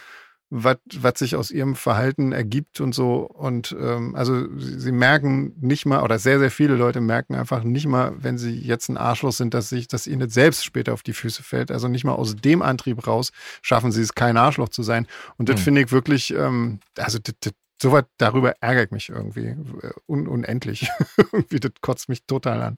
Was, 0.54 0.78
was 1.00 1.14
sich 1.18 1.38
aus 1.38 1.50
ihrem 1.50 1.76
Verhalten 1.76 2.34
ergibt 2.34 2.82
und 2.82 2.94
so. 2.94 3.22
Und 3.22 3.76
ähm, 3.80 4.16
also 4.16 4.48
sie, 4.58 4.80
sie 4.80 4.92
merken 4.92 5.54
nicht 5.62 5.86
mal, 5.86 6.04
oder 6.04 6.20
sehr, 6.20 6.40
sehr 6.40 6.52
viele 6.52 6.76
Leute 6.76 7.00
merken 7.00 7.36
einfach 7.36 7.64
nicht 7.64 7.88
mal, 7.88 8.14
wenn 8.18 8.38
sie 8.38 8.60
jetzt 8.60 8.90
ein 8.90 8.98
Arschloch 8.98 9.32
sind, 9.32 9.54
dass 9.54 9.70
sich, 9.70 9.88
dass 9.88 10.08
ihnen 10.08 10.20
das 10.20 10.34
selbst 10.34 10.66
später 10.66 10.94
auf 10.94 11.04
die 11.04 11.14
Füße 11.14 11.42
fällt. 11.42 11.72
Also 11.72 11.88
nicht 11.88 12.04
mal 12.04 12.14
aus 12.14 12.36
dem 12.36 12.62
Antrieb 12.62 13.08
raus 13.08 13.32
schaffen 13.62 13.94
sie 13.94 14.02
es, 14.02 14.14
kein 14.14 14.36
Arschloch 14.36 14.70
zu 14.70 14.84
sein. 14.84 15.08
Und 15.38 15.48
das 15.48 15.56
Hm. 15.56 15.64
finde 15.64 15.82
ich 15.82 15.92
wirklich, 15.92 16.34
ähm, 16.34 16.82
also 16.98 17.18
das, 17.18 17.34
das, 17.40 17.54
sowas 17.82 18.04
darüber 18.18 18.54
ärgere 18.60 18.84
ich 18.84 18.92
mich 18.92 19.10
irgendwie 19.10 19.48
äh, 19.48 19.92
un, 20.06 20.28
unendlich. 20.28 20.90
irgendwie, 21.32 21.62
das 21.62 21.72
kotzt 21.80 22.10
mich 22.10 22.26
total 22.26 22.62
an. 22.62 22.78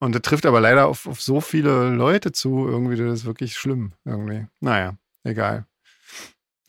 Und 0.00 0.14
das 0.14 0.22
trifft 0.22 0.46
aber 0.46 0.62
leider 0.62 0.86
auf, 0.86 1.06
auf 1.06 1.20
so 1.20 1.42
viele 1.42 1.90
Leute 1.90 2.32
zu, 2.32 2.66
irgendwie, 2.66 2.96
das 2.96 3.20
ist 3.20 3.24
wirklich 3.26 3.58
schlimm 3.58 3.92
irgendwie. 4.06 4.46
Naja, 4.60 4.96
egal. 5.24 5.66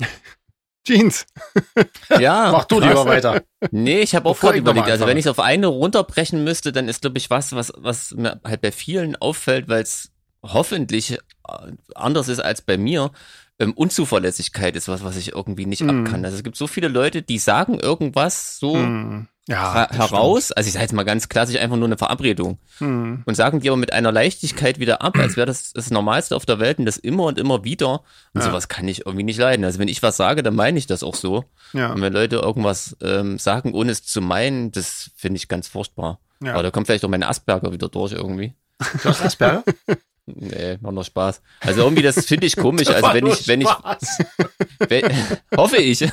Jeans. 0.88 1.28
ja, 2.20 2.52
Mach 2.52 2.66
du 2.66 2.80
lieber 2.80 3.06
weiter. 3.06 3.44
Nee, 3.70 4.02
ich 4.02 4.16
habe 4.16 4.28
auch 4.28 4.40
gerade 4.40 4.58
überlegt. 4.58 4.90
Also 4.90 5.06
wenn 5.06 5.18
ich 5.18 5.26
es 5.26 5.32
auf 5.32 5.40
eine 5.40 5.68
runterbrechen 5.68 6.44
müsste, 6.44 6.72
dann 6.72 6.88
ist, 6.88 7.02
glaube 7.02 7.20
ich, 7.20 7.30
was, 7.30 7.54
was, 7.54 7.72
was 7.78 8.12
mir 8.12 8.42
halt 8.44 8.62
bei 8.62 8.72
vielen 8.72 9.16
auffällt, 9.16 9.70
weil 9.70 9.84
es 9.84 10.12
hoffentlich 10.44 11.14
äh, 11.14 11.18
anders 11.94 12.28
ist 12.30 12.40
als 12.40 12.62
bei 12.62 12.78
mir. 12.78 13.12
Ähm, 13.62 13.74
Unzuverlässigkeit 13.74 14.76
ist 14.76 14.88
was, 14.88 15.04
was 15.04 15.16
ich 15.18 15.34
irgendwie 15.34 15.66
nicht 15.66 15.84
Mm. 15.84 15.90
ab 15.90 16.06
kann. 16.12 16.26
Also 16.26 16.36
es 16.38 16.44
gibt 16.44 16.58
so 16.58 16.68
viele 16.68 16.88
Leute, 16.88 17.22
die 17.22 17.38
sagen 17.38 17.80
irgendwas 17.80 18.58
so 18.60 18.76
Hm. 18.76 19.28
Ja, 19.48 19.90
heraus. 19.92 20.52
Also 20.52 20.68
ich 20.68 20.74
sage 20.74 20.84
jetzt 20.84 20.94
mal 20.94 21.04
ganz 21.04 21.28
klassisch 21.28 21.58
einfach 21.60 21.76
nur 21.76 21.88
eine 21.88 21.98
Verabredung. 21.98 22.60
stimmt. 22.76 22.90
Hm. 22.92 23.24
und 23.26 23.36
sagen 23.36 23.60
die 23.60 23.70
aber 23.70 23.78
mit 23.78 23.92
einer 23.92 24.12
Leichtigkeit 24.12 24.80
wieder 24.80 25.02
ab, 25.02 25.18
als 25.18 25.36
wäre 25.36 25.48
das 25.48 25.74
das 25.74 25.90
Normalste 25.90 26.36
auf 26.36 26.46
der 26.46 26.60
Welt 26.60 26.80
und 26.80 26.86
das 26.86 26.98
immer 26.98 27.24
und 27.26 27.38
immer 27.40 27.64
wieder. 27.64 28.02
Und 28.34 28.42
Ja. 28.42 28.44
sowas 28.44 28.68
kann 28.68 28.88
ich 28.88 29.06
irgendwie 29.06 29.24
nicht 29.24 29.40
leiden. 29.40 29.66
Also 29.66 29.80
wenn 29.80 29.88
ich 29.88 30.02
was 30.04 30.16
sage, 30.18 30.44
dann 30.44 30.56
meine 30.56 30.78
ich 30.78 30.88
das 30.88 31.04
auch 31.04 31.16
so. 31.16 31.46
Ja, 31.74 31.92
Und 31.94 32.02
wenn 32.02 32.14
Leute 32.14 32.38
irgendwas 32.38 32.96
ähm, 33.02 33.38
sagen, 33.40 33.74
ohne 33.74 33.92
es 33.92 34.04
zu 34.06 34.22
meinen, 34.22 34.72
das 34.72 35.12
finde 35.16 35.38
ich 35.38 35.48
ganz 35.48 35.68
furchtbar. 35.68 36.20
ja. 36.44 36.54
Aber 36.54 36.64
da 36.64 36.72
kommt 36.72 36.88
vielleicht 36.88 37.04
auch 37.06 37.10
meine 37.10 37.28
Asperger 37.28 37.72
wieder 37.74 37.90
durch 37.90 38.12
irgendwie. 38.14 38.54
Du 39.04 39.10
hast 39.10 39.22
Asperger? 39.24 39.64
Nee, 40.36 40.78
war 40.82 40.92
nur 40.92 41.04
Spaß. 41.04 41.42
Also 41.60 41.82
irgendwie, 41.82 42.02
das 42.04 42.26
finde 42.26 42.48
ich 42.48 42.56
komisch. 42.58 42.88
Also 42.90 43.14
wenn 43.14 43.26
ich, 43.28 43.48
wenn 43.48 43.62
ich, 43.62 43.68
wenn, 44.88 45.04
hoffe 45.56 45.78
ich. 45.78 46.02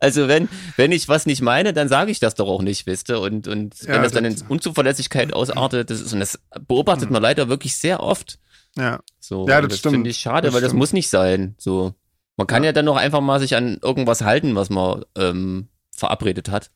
also 0.00 0.28
wenn, 0.28 0.48
wenn 0.76 0.92
ich 0.92 1.08
was 1.08 1.26
nicht 1.26 1.42
meine, 1.42 1.72
dann 1.72 1.88
sage 1.88 2.10
ich 2.10 2.20
das 2.20 2.34
doch 2.34 2.48
auch 2.48 2.62
nicht, 2.62 2.86
wisst 2.86 3.08
ihr? 3.10 3.20
Und, 3.20 3.48
und 3.48 3.80
Ja, 3.82 3.94
wenn 3.94 4.02
das 4.02 4.12
dann 4.12 4.24
in 4.24 4.32
das- 4.34 4.42
Unzuverlässigkeit 4.48 5.32
ausartet, 5.32 5.90
das 5.90 6.00
ist, 6.00 6.12
und 6.12 6.20
das 6.20 6.38
beobachtet 6.66 7.10
man 7.10 7.22
leider 7.22 7.48
wirklich 7.48 7.76
sehr 7.76 8.00
oft. 8.00 8.38
ja. 8.76 9.00
So, 9.20 9.48
Ja, 9.48 9.56
und 9.56 9.64
das 9.64 9.70
das 9.70 9.78
stimmt. 9.78 9.94
finde 9.94 10.10
ich 10.10 10.18
schade, 10.18 10.48
Das 10.48 10.54
weil 10.54 10.60
das 10.60 10.70
stimmt. 10.70 10.78
muss 10.80 10.92
nicht 10.92 11.08
sein. 11.08 11.54
So, 11.56 11.94
man 12.36 12.46
kann 12.46 12.62
ja. 12.64 12.72
dann 12.72 12.86
auch 12.88 12.96
einfach 12.96 13.20
mal 13.22 13.40
sich 13.40 13.56
an 13.56 13.78
irgendwas 13.82 14.20
halten, 14.22 14.54
was 14.54 14.68
man 14.68 15.02
ähm, 15.16 15.68
verabredet 15.96 16.50
hat. 16.50 16.70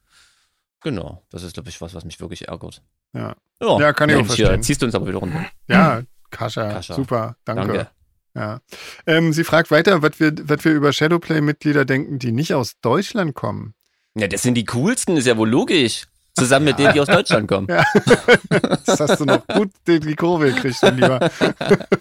Genau, 0.81 1.23
das 1.31 1.43
ist 1.43 1.55
glaube 1.55 1.69
ich 1.69 1.81
was, 1.81 1.93
was 1.95 2.05
mich 2.07 2.21
wirklich 2.21 2.49
ärgert. 2.49 2.83
Ja. 3.13 3.35
ja, 3.61 3.81
Ja, 3.81 3.93
kann 3.93 4.09
ich 4.09 4.17
auch 4.17 4.21
Mensch, 4.21 4.37
verstehen. 4.37 4.63
ziehst 4.63 4.83
du 4.83 4.87
uns 4.87 4.95
aber 4.95 5.07
wieder 5.07 5.19
runter. 5.19 5.45
Ja, 5.69 6.03
Kascha, 6.31 6.71
Kascha. 6.73 6.95
super, 6.95 7.37
danke. 7.45 7.67
Danke. 7.67 7.89
Ja. 8.35 8.61
Ähm, 9.07 9.33
sie 9.33 9.43
fragt 9.43 9.71
weiter, 9.71 10.03
was 10.03 10.21
wir, 10.21 10.33
was 10.49 10.65
wir 10.65 10.73
über 10.73 10.93
Shadowplay-Mitglieder 10.93 11.85
denken, 11.85 12.19
die 12.19 12.31
nicht 12.31 12.55
aus 12.55 12.75
Deutschland 12.81 13.35
kommen. 13.35 13.75
Ja, 14.15 14.29
das 14.29 14.43
sind 14.43 14.55
die 14.55 14.65
coolsten, 14.67 15.17
ist 15.17 15.27
ja 15.27 15.37
wohl 15.37 15.49
logisch. 15.49 16.05
Zusammen 16.35 16.67
mit 16.67 16.79
denen, 16.79 16.93
die 16.93 17.01
aus 17.01 17.09
Deutschland 17.09 17.49
kommen. 17.49 17.67
Ja. 17.69 17.85
Das 18.87 19.01
hast 19.01 19.21
du 19.21 19.25
noch 19.25 19.45
gut 19.49 19.71
die, 19.87 19.99
die 20.01 20.15
Kurve 20.15 20.53
gekriegt, 20.53 20.79
mein 20.83 20.97
Lieber. 20.97 21.31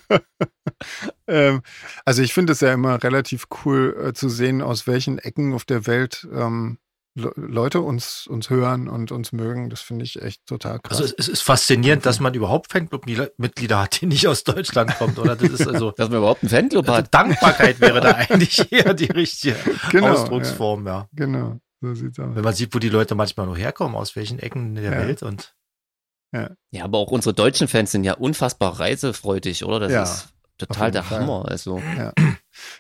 ähm, 1.28 1.62
also 2.06 2.22
ich 2.22 2.34
finde 2.34 2.54
es 2.54 2.62
ja 2.62 2.72
immer 2.72 3.02
relativ 3.04 3.46
cool 3.66 4.10
äh, 4.10 4.14
zu 4.14 4.30
sehen, 4.30 4.62
aus 4.62 4.88
welchen 4.88 5.18
Ecken 5.20 5.54
auf 5.54 5.66
der 5.66 5.86
Welt 5.88 6.28
ähm, 6.34 6.78
Leute 7.36 7.82
uns, 7.82 8.28
uns 8.28 8.50
hören 8.50 8.88
und 8.88 9.12
uns 9.12 9.32
mögen. 9.32 9.70
Das 9.70 9.82
finde 9.82 10.06
ich 10.06 10.22
echt 10.22 10.46
total 10.46 10.80
krass. 10.80 10.98
Also 11.02 11.04
es, 11.04 11.14
es 11.18 11.28
ist 11.28 11.42
faszinierend, 11.42 12.06
dass 12.06 12.20
man 12.20 12.34
überhaupt 12.36 12.72
Fanclub-Mitglieder 12.72 13.80
hat, 13.82 14.02
die 14.02 14.06
nicht 14.06 14.28
aus 14.28 14.44
Deutschland 14.44 14.96
kommt, 14.98 15.18
oder? 15.18 15.36
Das 15.36 15.50
ist 15.50 15.68
also, 15.68 15.92
Dass 15.98 16.10
man 16.10 16.20
überhaupt 16.20 16.44
einen 16.44 16.50
Fanclub 16.50 16.88
also 16.88 16.98
hat. 17.00 17.14
Dankbarkeit 17.14 17.80
wäre 17.82 18.02
da 18.02 18.12
eigentlich 18.30 18.72
eher 18.72 18.94
die 18.94 19.06
richtige 19.12 19.56
Genau, 19.92 20.10
Ausdrucksform, 20.10 20.86
ja. 20.86 21.08
genau, 21.14 21.60
so 21.82 21.94
sieht's 21.96 22.20
aus. 22.20 22.36
Wenn 22.36 22.44
man 22.44 22.54
sieht, 22.54 22.74
wo 22.76 22.80
die 22.80 22.90
Leute 22.90 23.16
manchmal 23.16 23.48
noch 23.48 23.58
herkommen, 23.58 23.96
aus 23.96 24.16
welchen 24.16 24.38
Ecken 24.40 24.76
der 24.76 24.84
Ja. 24.84 24.92
Welt 24.92 25.24
und 25.24 25.56
Ja, 26.34 26.50
aber 26.84 27.00
auch 27.00 27.12
unsere 27.12 27.34
deutschen 27.34 27.68
Fans 27.68 27.92
sind 27.92 28.04
ja 28.04 28.14
unfassbar 28.14 28.80
reisefreudig, 28.80 29.66
oder? 29.66 29.80
Das 29.80 29.92
Ja, 29.92 30.04
ist 30.04 30.30
total 30.60 30.92
der. 30.92 31.10
Hammer. 31.10 31.46
Also, 31.48 31.82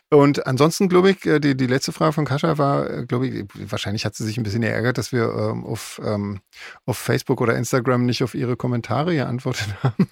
Und 0.09 0.47
ansonsten, 0.47 0.89
glaube 0.89 1.11
ich, 1.11 1.25
äh, 1.25 1.39
die, 1.39 1.55
die 1.55 1.67
letzte 1.67 1.91
Frage 1.91 2.13
von 2.13 2.25
Kascha 2.25 2.57
war, 2.57 2.89
äh, 2.89 3.05
glaube 3.05 3.27
ich, 3.27 3.45
wahrscheinlich 3.53 4.05
hat 4.05 4.15
sie 4.15 4.23
sich 4.23 4.37
ein 4.37 4.43
bisschen 4.43 4.61
geärgert, 4.61 4.97
dass 4.97 5.11
wir 5.11 5.23
ähm, 5.23 5.65
auf, 5.65 6.01
ähm, 6.03 6.39
auf 6.85 6.97
Facebook 6.97 7.41
oder 7.41 7.55
Instagram 7.55 8.05
nicht 8.05 8.23
auf 8.23 8.33
ihre 8.33 8.55
Kommentare 8.55 9.15
geantwortet 9.15 9.67
haben. 9.83 10.09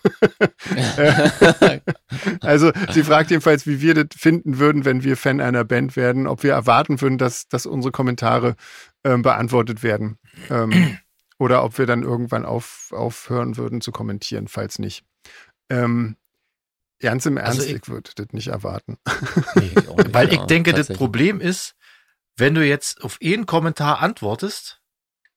Äh, 0.97 1.79
also 2.41 2.71
sie 2.91 3.03
fragt 3.03 3.29
jedenfalls, 3.29 3.65
wie 3.67 3.81
wir 3.81 3.93
das 3.93 4.07
finden 4.17 4.59
würden, 4.59 4.85
wenn 4.85 5.03
wir 5.03 5.17
Fan 5.17 5.41
einer 5.41 5.63
Band 5.63 5.95
werden, 5.95 6.27
ob 6.27 6.43
wir 6.43 6.53
erwarten 6.53 7.01
würden, 7.01 7.17
dass, 7.17 7.47
dass 7.47 7.65
unsere 7.65 7.91
Kommentare 7.91 8.55
ähm, 9.03 9.21
beantwortet 9.21 9.83
werden. 9.83 10.17
Ähm, 10.49 10.97
oder 11.37 11.63
ob 11.63 11.77
wir 11.77 11.85
dann 11.85 12.03
irgendwann 12.03 12.45
auf, 12.45 12.91
aufhören 12.91 13.57
würden 13.57 13.81
zu 13.81 13.91
kommentieren, 13.91 14.47
falls 14.47 14.79
nicht. 14.79 15.03
Ähm, 15.69 16.15
ganz 16.99 17.25
im 17.25 17.37
Ernst, 17.37 17.59
Also 17.61 17.69
ich- 17.73 17.81
ich 17.81 17.87
würde 17.87 18.11
das 18.15 18.27
nicht 18.31 18.47
erwarten. 18.47 18.97
Nee, 19.55 19.71
weil 20.13 20.31
ich 20.33 20.39
denke, 20.41 20.73
das. 20.73 20.87
Problem 20.97 21.39
ist, 21.41 21.73
wenn 22.37 22.53
du 22.55 22.65
jetzt 22.65 23.01
auf 23.03 23.17
einen 23.23 23.45
Kommentar 23.45 24.01
antwortest 24.01 24.81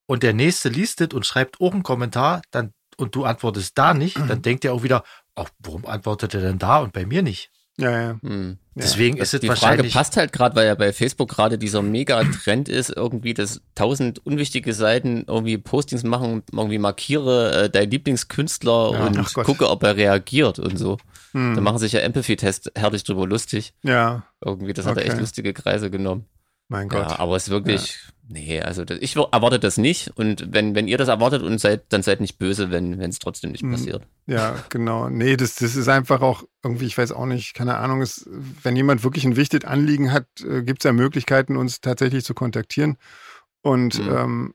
und 0.07 0.23
der 0.23 0.33
nächste 0.35 0.69
liest 0.69 1.01
es 1.01 1.15
und 1.15 1.27
schreibt 1.27 1.61
auch 1.61 1.73
einen 1.73 1.83
Kommentar, 1.83 2.43
dann 2.51 2.73
und 2.97 3.15
du 3.15 3.25
antwortest 3.25 3.79
da 3.79 3.95
nicht, 3.95 4.17
dann 4.17 4.43
denkt 4.43 4.65
er 4.65 4.73
auch 4.75 4.83
wieder, 4.83 5.05
ach, 5.37 5.51
warum 5.61 5.87
antwortet 5.87 6.35
er 6.35 6.41
denn 6.41 6.59
da 6.59 6.79
und 6.79 6.93
bei 6.93 7.07
mir 7.07 7.23
nicht? 7.23 7.51
Ja, 7.79 7.91
ja. 8.03 8.19
Hm. 8.23 8.59
Deswegen 8.75 9.17
ist 9.17 9.35
es 9.35 9.41
die 9.41 9.47
Frage 9.49 9.61
wahrscheinlich 9.63 9.93
passt 9.95 10.17
halt 10.17 10.33
gerade, 10.33 10.55
weil 10.57 10.67
ja 10.67 10.75
bei 10.75 10.93
Facebook 10.93 11.29
gerade 11.31 11.59
dieser 11.59 11.83
Mega-Trend 11.83 12.69
ist, 12.69 12.91
irgendwie, 12.91 13.35
dass 13.35 13.61
tausend 13.75 14.25
unwichtige 14.25 14.73
Seiten 14.73 15.25
irgendwie 15.27 15.59
Postings 15.59 16.05
machen, 16.05 16.43
irgendwie 16.53 16.79
markiere 16.79 17.65
äh, 17.65 17.71
deinen 17.71 17.91
Lieblingskünstler 17.91 18.93
Ja, 18.93 19.07
und 19.07 19.35
gucke, 19.35 19.69
ob 19.69 19.83
er 19.83 19.97
reagiert 19.97 20.59
und 20.59 20.77
so. 20.77 20.99
Hm. 21.33 21.55
Da 21.57 21.61
machen 21.61 21.79
sich 21.79 21.93
ja 21.93 22.01
Empathy-Tests 22.01 22.71
herrlich 22.75 23.05
drüber 23.05 23.27
lustig. 23.27 23.75
ja, 23.83 24.25
Irgendwie, 24.45 24.73
das 24.73 24.87
hat 24.87 24.97
er 24.97 25.03
echt 25.03 25.13
Okay. 25.13 25.21
lustige 25.21 25.53
Kreise 25.53 25.91
genommen. 25.91 26.25
Mein 26.69 26.89
Gott. 26.89 27.11
Ja, 27.11 27.19
aber 27.19 27.37
es 27.37 27.45
ist 27.45 27.51
wirklich, 27.51 27.99
nee, 28.29 28.61
also 28.61 28.85
das, 28.85 28.99
ich 29.01 29.17
erwarte 29.17 29.59
das 29.59 29.79
nicht. 29.79 30.13
Und 30.17 30.53
wenn, 30.53 30.75
wenn 30.75 30.87
ihr 30.89 30.99
das 30.99 31.09
erwartet 31.09 31.43
und 31.43 31.59
seid, 31.59 31.93
dann 31.93 32.03
seid 32.03 32.21
nicht 32.21 32.39
böse, 32.39 32.71
wenn 32.71 33.01
es 33.01 33.19
trotzdem 33.19 33.53
nicht 33.53 33.65
Mhm. 33.65 33.73
passiert. 33.73 34.07
Ja, 34.27 34.57
genau. 34.69 35.09
Nee, 35.09 35.37
das, 35.37 35.55
das 35.57 35.75
ist 35.77 35.89
einfach 35.89 36.21
auch 36.21 36.45
irgendwie, 36.63 36.85
ich 36.87 36.97
weiß 36.99 37.13
auch 37.13 37.27
nicht, 37.27 37.55
keine 37.55 37.79
Ahnung, 37.79 38.03
ist, 38.03 38.29
wenn 38.63 38.77
jemand 38.77 39.03
wirklich 39.03 39.25
ein 39.25 39.37
wichtiges 39.37 39.69
Anliegen 39.69 40.13
hat, 40.13 40.27
äh, 40.43 40.63
gibt 40.63 40.81
es 40.83 40.85
ja 40.85 40.93
Möglichkeiten, 40.93 41.57
uns 41.57 41.81
tatsächlich 41.81 42.25
zu 42.25 42.35
kontaktieren. 42.35 42.99
Und 43.63 43.99
Mhm. 43.99 44.11
ähm, 44.15 44.55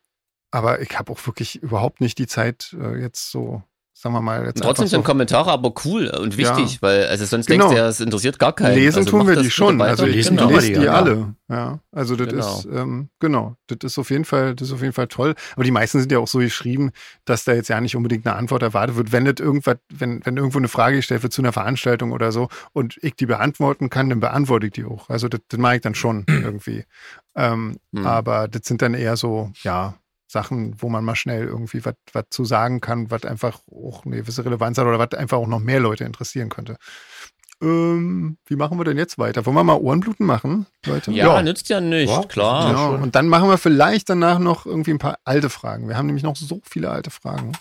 aber 0.52 0.82
ich 0.82 0.98
habe 1.00 1.12
auch 1.12 1.26
wirklich 1.26 1.56
überhaupt 1.64 2.00
nicht 2.00 2.20
die 2.20 2.28
Zeit, 2.28 2.76
äh, 2.80 3.00
jetzt 3.02 3.32
so, 3.32 3.64
sagen 4.04 4.16
wir 4.16 4.22
mal, 4.22 4.46
jetzt 4.46 4.62
trotzdem 4.62 4.88
sind 4.88 5.00
so 5.00 5.04
Kommentare 5.04 5.50
aber 5.50 5.74
cool 5.86 6.08
und 6.10 6.36
wichtig, 6.38 6.74
Ja. 6.74 6.82
weil 6.82 7.06
also 7.08 7.24
sonst 7.26 7.48
Genau. 7.48 7.64
denkst 7.70 7.76
du 7.76 7.82
ja, 7.82 7.88
es 7.88 8.00
interessiert 8.02 8.38
gar 8.38 8.52
keinen. 8.54 8.76
Lesen 8.76 9.00
also 9.00 9.10
tun 9.12 9.28
wir 9.28 9.38
die 9.38 9.50
schon. 9.50 9.82
Also 9.82 10.06
ich 10.06 10.16
Lesen 10.16 10.36
genau. 10.36 10.50
tun 10.50 10.56
wir 10.56 10.62
lese 10.62 10.74
die, 10.74 10.80
die 10.80 10.86
ja. 10.86 10.94
alle. 10.94 11.36
Ja, 11.50 11.80
also 11.92 12.16
das 12.18 12.28
Genau. 12.28 12.58
ist 12.60 12.66
ähm, 12.66 13.10
genau, 13.20 13.56
das 13.68 13.78
ist 13.84 13.98
auf 13.98 14.10
jeden 14.10 14.26
Fall, 14.26 14.56
das 14.56 14.68
ist 14.68 14.74
auf 14.74 14.82
jeden 14.82 14.94
Fall 14.94 15.08
toll. 15.08 15.36
Aber 15.56 15.64
die 15.64 15.72
meisten 15.72 16.00
sind 16.00 16.12
ja 16.12 16.20
auch 16.20 16.28
so 16.28 16.40
geschrieben, 16.40 16.92
dass 17.26 17.46
da 17.46 17.54
jetzt 17.54 17.70
ja 17.70 17.80
nicht 17.80 17.96
unbedingt 17.96 18.26
eine 18.28 18.36
Antwort 18.36 18.62
erwartet 18.62 18.98
wird. 18.98 19.12
Wenn 19.14 19.24
das 19.26 19.36
irgendwas, 19.40 19.78
wenn 19.90 20.20
wenn 20.26 20.36
irgendwo 20.38 20.58
eine 20.58 20.68
Frage 20.68 20.98
gestellt 20.98 21.24
wird 21.24 21.32
zu 21.32 21.42
einer 21.42 21.54
Veranstaltung 21.54 22.12
oder 22.12 22.32
so 22.34 22.50
und 22.74 22.98
ich 23.02 23.16
die 23.16 23.26
beantworten 23.26 23.90
kann, 23.90 24.10
dann 24.10 24.20
beantworte 24.20 24.68
ich 24.68 24.74
die 24.74 24.84
auch. 24.86 25.10
Also 25.10 25.30
das, 25.30 25.40
das 25.48 25.60
mache 25.60 25.76
ich 25.76 25.82
dann 25.82 25.96
schon 25.96 26.26
irgendwie. 26.28 26.84
Ähm, 27.36 27.78
Hm. 27.96 28.06
Aber 28.08 28.48
das 28.48 28.64
sind 28.66 28.82
dann 28.82 28.96
eher 28.96 29.16
so 29.18 29.52
ja 29.62 29.94
Sachen, 30.34 30.76
wo 30.82 30.90
man 30.90 31.06
mal 31.06 31.16
schnell 31.16 31.46
irgendwie 31.46 31.82
was 31.86 32.26
zu 32.30 32.44
sagen 32.44 32.82
kann, 32.82 33.10
was 33.10 33.24
einfach 33.24 33.62
auch 33.72 34.06
eine 34.06 34.18
gewisse 34.18 34.44
Relevanz 34.44 34.78
hat 34.78 34.86
oder 34.86 35.00
was 35.00 35.14
einfach 35.14 35.38
auch 35.38 35.48
noch 35.48 35.60
mehr 35.62 35.80
Leute 35.80 36.04
interessieren 36.04 36.50
könnte. 36.50 36.76
Ähm, 37.62 38.38
wie 38.46 38.56
machen 38.58 38.78
wir 38.78 38.84
denn 38.84 38.98
jetzt 38.98 39.18
weiter? 39.18 39.46
Wollen 39.46 39.56
wir 39.56 39.64
mal 39.64 39.78
Ohrenbluten 39.78 40.26
machen, 40.26 40.66
Leute? 40.86 41.12
Ja, 41.12 41.36
Ja. 41.36 41.42
nützt 41.42 41.70
ja 41.70 41.80
nicht, 41.80 42.10
Ja, 42.10 42.24
klar. 42.24 42.68
Genau. 42.68 43.02
Und 43.02 43.16
dann 43.16 43.30
machen 43.30 43.48
wir 43.48 43.58
vielleicht 43.58 44.10
danach 44.10 44.40
noch 44.40 44.66
irgendwie 44.66 44.92
ein 44.92 44.98
paar 45.00 45.18
alte 45.24 45.50
Fragen. 45.50 45.88
Wir 45.88 45.96
haben 45.96 46.08
nämlich 46.08 46.24
noch 46.24 46.36
so 46.36 46.60
viele 46.66 46.90
alte 46.90 47.10
Fragen. 47.12 47.54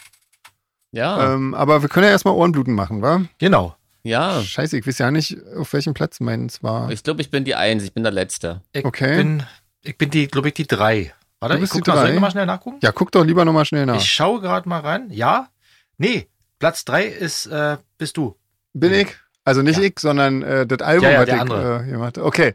Ja, 0.91 1.35
Ähm, 1.35 1.55
aber 1.55 1.83
wir 1.83 1.89
können 1.89 2.07
ja 2.07 2.11
erstmal 2.11 2.35
Ohrenbluten 2.35 2.75
machen, 2.75 3.01
wa? 3.01 3.23
Genau. 3.39 3.77
ja. 4.03 4.43
Scheiße, 4.43 4.77
ich 4.79 4.87
weiß 4.87 4.99
ja 4.99 5.11
nicht, 5.13 5.39
auf 5.57 5.73
welchem 5.73 5.95
Platz 5.95 6.19
meins 6.21 6.63
war. 6.63 6.91
Ich 6.91 7.05
glaube, 7.05 7.21
ich 7.23 7.31
bin 7.31 7.45
die 7.45 7.55
Eins, 7.55 7.85
ich 7.85 7.93
bin 7.95 8.03
der 8.03 8.13
Letzte. 8.13 8.61
Ich 8.73 8.85
Okay. 8.85 9.17
bin, 9.17 9.43
ich 9.85 9.97
bin 9.97 10.11
die, 10.11 10.27
glaube 10.27 10.49
ich, 10.49 10.55
die 10.55 10.67
drei. 10.67 11.13
Warte, 11.43 11.55
Du 11.57 11.61
bist 11.61 11.73
ich 11.75 11.79
guck 11.81 11.85
die 11.85 11.91
mal, 11.91 12.07
soll 12.07 12.15
ich 12.15 12.21
mal 12.21 12.31
schnell 12.31 12.47
nachgucken? 12.47 12.79
Ja, 12.83 12.93
guck 12.93 13.11
doch 13.13 13.25
lieber 13.25 13.45
nochmal 13.45 13.65
schnell 13.65 13.85
nach. 13.85 13.97
Ich 13.97 14.11
schaue 14.11 14.41
gerade 14.41 14.69
mal 14.69 14.81
rein. 14.81 15.09
Ja? 15.11 15.49
Nee, 15.99 16.29
Platz 16.59 16.85
drei 16.85 17.05
ist, 17.07 17.47
äh, 17.47 17.77
bist 17.99 18.17
du. 18.17 18.37
Bin 18.73 18.93
ich? 18.93 19.09
Also 19.45 19.63
nicht 19.63 19.79
Ja. 19.79 19.83
ich, 19.85 19.99
sondern 19.99 20.43
äh, 20.43 20.67
das 20.67 20.79
Album, 20.87 21.05
Ja, 21.05 21.11
ja, 21.11 21.19
was 21.19 21.27
der 21.27 21.35
ich 21.35 21.41
andere. 21.41 21.85
äh, 21.85 21.91
gemacht. 21.91 22.17
Okay, 22.19 22.55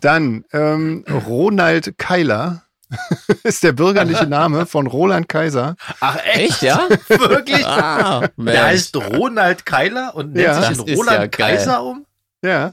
dann 0.00 0.44
ähm, 0.52 1.04
Ronald 1.26 1.98
Keiler 1.98 2.62
ist 3.42 3.64
der 3.64 3.72
bürgerliche 3.72 4.26
Name 4.28 4.64
von 4.66 4.86
Roland 4.86 5.28
Kaiser. 5.28 5.74
Ach, 6.00 6.16
Echt, 6.24 6.62
ja? 6.62 6.88
Wirklich? 7.08 7.66
ah, 7.66 8.28
Mensch. 8.36 8.52
Der 8.56 8.66
heißt 8.66 8.96
Ronald 8.96 9.66
Keiler 9.66 10.14
und 10.14 10.32
nennt 10.32 10.46
Ja. 10.46 10.62
sich 10.62 10.78
in 10.86 10.94
Roland 10.96 11.18
ja 11.18 11.26
geil. 11.26 11.56
Kaiser 11.56 11.82
um? 11.82 12.06
Ja. 12.44 12.72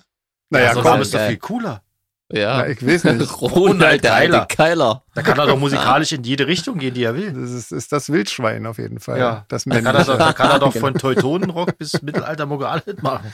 Naja, 0.51 0.65
ja, 0.65 0.73
so 0.73 0.79
ein 0.79 0.83
komm. 0.83 0.91
Name 0.91 1.01
ist 1.01 1.13
doch 1.15 1.25
viel 1.27 1.37
cooler. 1.37 1.81
Ja. 2.31 2.57
Na, 2.57 2.67
ich 2.67 2.85
weiß 2.85 3.03
nicht. 3.05 3.41
Ronald, 3.41 4.03
der 4.03 4.11
Keiler. 4.11 4.41
alte 4.41 4.55
Keiler. 4.55 5.03
Da 5.13 5.21
kann 5.21 5.37
er 5.39 5.47
doch 5.47 5.57
musikalisch 5.59 6.11
in 6.11 6.23
jede 6.23 6.47
Richtung 6.47 6.77
gehen, 6.79 6.93
die 6.93 7.03
er 7.03 7.15
will. 7.15 7.31
Das 7.31 7.51
ist, 7.51 7.71
ist 7.71 7.91
das 7.91 8.11
Wildschwein 8.11 8.65
auf 8.65 8.77
jeden 8.77 8.99
Fall. 8.99 9.19
Ja. 9.19 9.45
Das 9.47 9.63
Da 9.63 9.79
kann 9.81 9.95
er 9.95 10.03
doch, 10.03 10.17
da 10.17 10.33
kann 10.33 10.51
er 10.51 10.59
doch 10.59 10.73
Genau. 10.73 10.85
von 10.87 10.93
Teutonenrock 10.95 11.77
bis 11.77 12.01
Mittelaltermucke 12.01 12.67
alles 12.67 13.01
machen. 13.01 13.33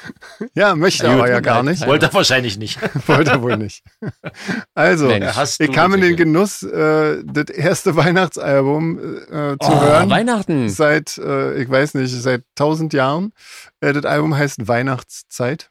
Ja, 0.54 0.76
möchte 0.76 1.06
Ja, 1.08 1.14
aber 1.14 1.30
ja 1.30 1.40
gar 1.40 1.64
nicht. 1.64 1.86
Wollte 1.88 2.08
er 2.08 2.14
wahrscheinlich 2.14 2.58
nicht. 2.60 2.80
Wollte 3.08 3.42
wohl 3.42 3.58
nicht. 3.58 3.84
Also, 4.76 5.08
Mensch. 5.08 5.36
Ich 5.60 5.72
kam 5.72 5.94
in 5.96 6.02
den. 6.02 6.16
Genuss, 6.16 6.62
äh, 6.62 7.24
das 7.26 7.46
erste 7.50 7.96
Weihnachtsalbum 7.96 9.00
äh, 9.00 9.32
zu 9.32 9.58
Oh, 9.62 9.82
hören. 9.82 10.10
Weihnachten. 10.10 10.70
Seit, 10.70 11.18
äh, 11.18 11.56
ich 11.56 11.70
weiß 11.70 11.96
nicht, 11.96 12.12
seit 12.12 12.44
tausend 12.54 12.94
Jahren. 12.94 13.32
Äh, 13.80 13.94
das 13.94 14.06
Album 14.06 14.38
heißt 14.38 14.68
Weihnachtszeit. 14.68 15.71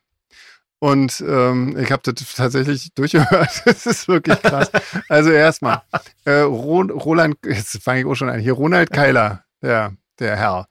Und 0.80 1.22
ähm, 1.26 1.76
ich 1.78 1.92
habe 1.92 2.02
das 2.02 2.34
tatsächlich 2.34 2.92
durchgehört. 2.94 3.62
Das 3.64 3.86
ist 3.86 4.08
wirklich 4.08 4.40
krass. 4.42 4.70
Also 5.08 5.30
erstmal, 5.30 5.82
äh, 6.24 6.40
Ro 6.40 6.80
Roland, 6.80 7.36
jetzt 7.44 7.82
fange 7.82 8.00
ich 8.00 8.06
auch 8.06 8.14
schon 8.14 8.30
an, 8.30 8.40
hier 8.40 8.54
Ronald 8.54 8.90
Keiler, 8.90 9.44
ja, 9.62 9.92
der 10.18 10.36
Herr. 10.36 10.68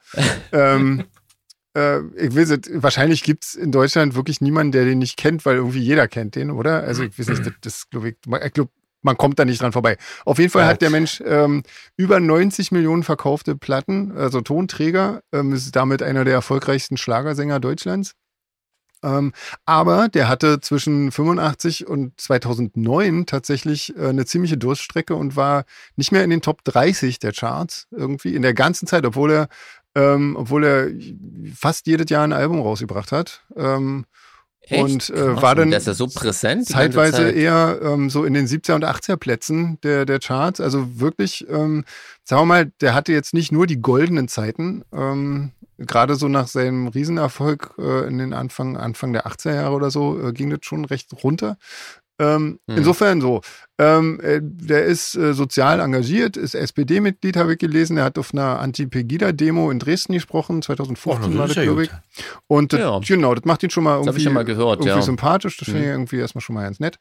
ähm, 0.51 1.05
äh, 1.77 1.99
ich 2.15 2.35
weiß 2.35 2.49
nicht, 2.49 2.69
wahrscheinlich 2.73 3.23
gibt's 3.23 3.53
in 3.53 3.71
Deutschland 3.71 4.15
wirklich 4.15 4.41
niemanden, 4.41 4.71
der 4.71 4.85
den 4.85 4.97
nicht 4.97 5.17
kennt, 5.17 5.45
weil 5.45 5.57
irgendwie 5.57 5.79
jeder 5.79 6.07
kennt 6.07 6.35
den, 6.35 6.49
oder? 6.49 6.83
Also 6.83 7.03
ich 7.03 7.17
weiß 7.17 7.29
nicht, 7.29 7.45
das, 7.45 7.53
das 7.61 7.89
glaube 7.89 8.09
ich, 8.09 8.15
ich 8.43 8.53
glaube, 8.53 8.71
man 9.01 9.15
kommt 9.15 9.39
da 9.39 9.45
nicht 9.45 9.61
dran 9.61 9.71
vorbei. 9.71 9.97
Auf 10.25 10.39
jeden 10.39 10.51
Fall 10.51 10.65
hat 10.65 10.81
der 10.81 10.89
Mensch 10.89 11.21
ähm, 11.25 11.63
über 11.95 12.19
90 12.19 12.71
Millionen 12.71 13.03
verkaufte 13.03 13.55
Platten, 13.55 14.11
also 14.17 14.41
Tonträger, 14.41 15.21
ähm, 15.31 15.53
ist 15.53 15.73
damit 15.75 16.03
einer 16.03 16.25
der 16.25 16.33
erfolgreichsten 16.33 16.97
Schlagersänger 16.97 17.59
Deutschlands. 17.59 18.15
Ähm, 19.03 19.33
aber 19.65 20.09
der 20.09 20.27
hatte 20.27 20.59
zwischen 20.59 21.11
85 21.11 21.87
und 21.87 22.19
2009 22.19 23.25
tatsächlich 23.25 23.95
äh, 23.97 24.07
eine 24.07 24.25
ziemliche 24.25 24.57
Durststrecke 24.57 25.15
und 25.15 25.35
war 25.35 25.65
nicht 25.95 26.11
mehr 26.11 26.23
in 26.23 26.29
den 26.29 26.41
Top 26.41 26.63
30 26.63 27.19
der 27.19 27.31
Charts 27.31 27.87
irgendwie 27.91 28.35
in 28.35 28.41
der 28.41 28.53
ganzen 28.53 28.87
Zeit, 28.87 29.05
obwohl 29.05 29.31
er, 29.31 29.47
ähm, 29.95 30.35
obwohl 30.37 30.63
er 30.65 30.87
fast 31.55 31.87
jedes 31.87 32.09
Jahr 32.09 32.23
ein 32.23 32.33
Album 32.33 32.61
rausgebracht 32.61 33.11
hat. 33.11 33.43
Ähm, 33.55 34.05
Echt? 34.61 34.83
und, 34.83 35.09
äh, 35.09 35.41
war 35.41 35.55
dann 35.55 35.71
so 35.79 36.07
präsent. 36.07 36.67
zeitweise 36.67 37.17
Zeit. 37.17 37.35
eher 37.35 37.79
ähm, 37.81 38.09
so 38.09 38.23
in 38.23 38.33
den 38.33 38.45
70er 38.45 38.75
und 38.75 38.85
80er 38.85 39.17
Plätzen 39.17 39.79
der, 39.81 40.05
der 40.05 40.19
Charts. 40.19 40.59
Also 40.59 40.99
wirklich, 40.99 41.47
ähm, 41.49 41.85
sagen 42.23 42.41
wir 42.41 42.45
mal, 42.45 42.71
der 42.81 42.93
hatte 42.93 43.11
jetzt 43.11 43.33
nicht 43.33 43.51
nur 43.51 43.65
die 43.65 43.81
goldenen 43.81 44.27
Zeiten, 44.27 44.83
ähm, 44.93 45.51
gerade 45.79 46.15
so 46.15 46.27
nach 46.27 46.47
seinem 46.47 46.87
Riesenerfolg 46.87 47.73
äh, 47.77 48.07
in 48.07 48.17
den 48.17 48.33
Anfang, 48.33 48.77
Anfang 48.77 49.13
der 49.13 49.25
80er 49.27 49.53
Jahre 49.55 49.75
oder 49.75 49.91
so, 49.91 50.19
äh, 50.21 50.33
ging 50.33 50.49
das 50.49 50.59
schon 50.63 50.85
recht 50.85 51.11
runter. 51.23 51.57
Ähm, 52.21 52.59
Hm. 52.69 52.77
Insofern 52.77 53.21
so. 53.21 53.39
Ähm, 53.77 54.19
äh, 54.21 54.41
der 54.43 54.83
ist 54.83 55.15
äh, 55.15 55.33
sozial 55.33 55.79
engagiert, 55.79 56.35
ist 56.35 56.53
SPD-Mitglied, 56.53 57.37
habe 57.37 57.53
ich 57.53 57.59
gelesen. 57.59 57.95
Er 57.95 58.03
hat 58.03 58.19
auf 58.19 58.33
einer 58.33 58.59
Anti-Pegida-Demo 58.59 59.71
in 59.71 59.79
Dresden 59.79 60.11
gesprochen, 60.11 60.61
2015 60.61 61.37
war 61.37 61.47
das, 61.47 61.55
glaube 61.55 61.83
ich. 61.83 61.89
Und 62.47 62.73
das, 62.73 62.81
Ja. 62.81 62.99
genau, 62.99 63.33
das 63.35 63.45
macht 63.45 63.63
ihn 63.63 63.69
schon 63.69 63.85
mal 63.85 63.99
irgendwie, 63.99 64.17
ich 64.17 64.23
schon 64.25 64.33
mal 64.33 64.43
gehört, 64.43 64.79
irgendwie 64.81 64.89
ja. 64.89 65.01
sympathisch. 65.01 65.55
Das 65.57 65.67
finde 65.67 65.83
ich 65.83 65.87
irgendwie 65.87 66.17
erstmal 66.17 66.41
schon 66.41 66.55
mal 66.55 66.63
ganz 66.63 66.81
nett. 66.81 66.97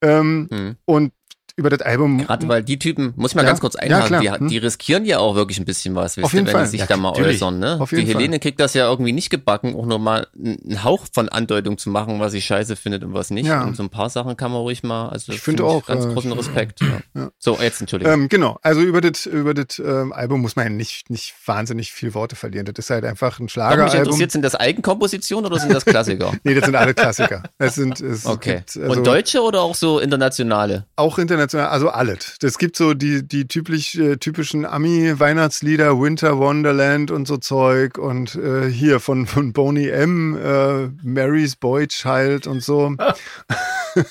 Ähm, 0.00 0.48
Hm. 0.50 0.76
und 0.86 1.12
über 1.56 1.70
das 1.70 1.80
Album. 1.82 2.18
Gerade 2.26 2.48
weil 2.48 2.62
die 2.62 2.78
Typen, 2.78 3.12
muss 3.16 3.32
ich 3.32 3.34
mal 3.34 3.42
Ja, 3.42 3.48
ganz 3.48 3.60
kurz 3.60 3.74
ja, 3.74 3.80
einhaken, 3.80 4.06
klar. 4.20 4.20
die, 4.22 4.40
Hm. 4.40 4.48
die 4.48 4.58
riskieren 4.58 5.04
ja 5.04 5.18
auch 5.18 5.34
wirklich 5.34 5.58
ein 5.58 5.64
bisschen 5.64 5.94
was, 5.94 6.16
wisst 6.16 6.24
Auf 6.24 6.32
ihr, 6.32 6.38
jeden 6.38 6.46
wenn 6.48 6.52
Fall. 6.54 6.64
die 6.64 6.70
sich 6.70 6.80
Ja, 6.80 6.86
da 6.86 6.96
mal 6.96 7.10
natürlich. 7.10 7.36
äußern. 7.42 7.58
Ne? 7.58 7.76
Auf 7.80 7.90
Die 7.90 7.96
Helene 8.06 8.32
Fall. 8.34 8.38
kriegt 8.40 8.60
das 8.60 8.74
ja 8.74 8.88
irgendwie 8.88 9.12
nicht 9.12 9.30
gebacken, 9.30 9.74
auch 9.76 9.86
nur 9.86 9.98
mal 9.98 10.26
einen 10.36 10.82
Hauch 10.84 11.06
von 11.12 11.28
Andeutung 11.28 11.78
zu 11.78 11.90
machen, 11.90 12.20
was 12.20 12.32
sie 12.32 12.40
scheiße 12.42 12.76
findet 12.76 13.04
und 13.04 13.12
was 13.14 13.30
nicht. 13.30 13.46
Ja. 13.46 13.62
Und 13.64 13.76
so 13.76 13.82
ein 13.82 13.90
paar 13.90 14.08
Sachen 14.10 14.36
kann 14.36 14.50
man 14.50 14.60
ruhig 14.60 14.82
mal, 14.82 15.08
also 15.08 15.32
Ich 15.32 15.40
finde 15.40 15.62
find 15.62 15.70
auch, 15.70 15.86
ganz 15.86 16.04
äh, 16.04 16.08
großen 16.12 16.32
Respekt. 16.32 16.80
Ja. 16.80 16.86
ja. 17.14 17.30
So, 17.38 17.58
jetzt 17.60 17.80
Entschuldigung. 17.80 18.12
Ähm, 18.14 18.28
genau, 18.28 18.58
also 18.62 18.80
über 18.80 19.00
das, 19.00 19.26
über 19.26 19.54
das 19.54 19.78
ähm, 19.78 20.12
Album 20.12 20.40
muss 20.40 20.56
man 20.56 20.66
ja 20.66 20.70
nicht, 20.70 21.10
nicht 21.10 21.34
wahnsinnig 21.46 21.92
viel 21.92 22.14
Worte 22.14 22.34
verlieren. 22.36 22.66
Das 22.66 22.74
ist 22.78 22.90
halt 22.90 23.04
einfach 23.04 23.32
ein 23.34 23.34
Doch, 23.34 23.40
mich 23.42 23.52
Schlageralbum. 23.52 23.98
interessiert, 23.98 24.32
sind 24.32 24.42
das 24.42 24.54
Eigenkompositionen 24.54 25.50
oder 25.50 25.60
sind 25.60 25.72
das 25.72 25.84
Klassiker? 25.84 26.32
Nee, 26.44 26.54
das 26.54 26.64
sind 26.64 26.74
alle 26.74 26.94
Klassiker. 26.94 27.42
Das 27.58 27.74
sind, 27.74 28.00
es 28.00 28.26
Okay. 28.26 28.56
gibt, 28.56 28.76
also 28.76 28.92
und 28.98 29.06
deutsche 29.06 29.42
oder 29.42 29.60
auch 29.60 29.74
so 29.74 29.98
internationale? 30.00 30.86
auch 30.96 31.18
international, 31.42 31.68
also 31.68 31.88
alles. 31.90 32.36
Das 32.40 32.58
gibt 32.58 32.76
so 32.76 32.94
die, 32.94 33.26
die 33.26 33.46
typisch, 33.46 33.94
äh, 33.96 34.16
typischen 34.16 34.64
Ami-Weihnachtslieder, 34.64 36.00
Winter 36.00 36.38
Wonderland 36.38 37.10
und 37.10 37.26
so 37.26 37.36
Zeug 37.36 37.98
und 37.98 38.34
äh, 38.36 38.68
hier 38.70 39.00
von, 39.00 39.26
von 39.26 39.52
Boney 39.52 39.88
M, 39.88 40.36
äh, 40.36 40.88
Mary's 41.02 41.56
Boy 41.56 41.88
Child 41.88 42.46
und 42.46 42.62
so. 42.62 42.94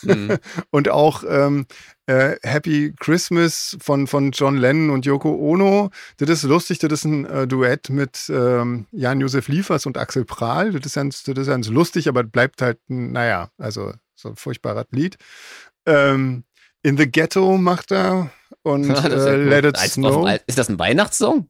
Hm. 0.03 0.37
und 0.71 0.89
auch 0.89 1.23
ähm, 1.27 1.65
Äh, 2.07 2.37
Happy 2.43 2.93
Christmas 2.99 3.77
von, 3.79 4.05
von 4.05 4.31
John 4.31 4.57
Lennon 4.57 4.89
und 4.89 5.05
Yoko 5.05 5.33
Ono. 5.33 5.91
Das 6.17 6.29
ist 6.29 6.43
lustig, 6.43 6.79
das 6.79 6.91
ist 6.91 7.05
ein 7.05 7.25
äh, 7.25 7.47
Duett 7.47 7.89
mit 7.89 8.29
ähm, 8.29 8.87
Jan-Josef 8.91 9.47
Liefers 9.47 9.85
und 9.85 9.97
Axel 9.97 10.25
Prahl. 10.25 10.71
Das 10.71 10.87
ist, 10.87 10.95
ganz, 10.95 11.23
das 11.23 11.37
ist 11.37 11.47
ganz 11.47 11.69
lustig, 11.69 12.09
aber 12.09 12.23
bleibt 12.23 12.61
halt, 12.61 12.79
naja, 12.87 13.49
also 13.57 13.93
so 14.15 14.29
ein 14.29 14.35
furchtbarer 14.35 14.85
Lied. 14.91 15.17
Ähm, 15.85 16.43
In 16.83 16.97
the 16.97 17.09
Ghetto 17.09 17.57
macht 17.57 17.91
er 17.91 18.31
und 18.63 18.85
Ja, 18.89 19.05
äh, 19.05 19.09
cool. 19.09 19.43
Let 19.49 19.65
It 19.65 19.77
Snow. 19.77 20.27
Ist 20.47 20.57
das 20.57 20.69
ein 20.69 20.79
Weihnachtssong? 20.79 21.47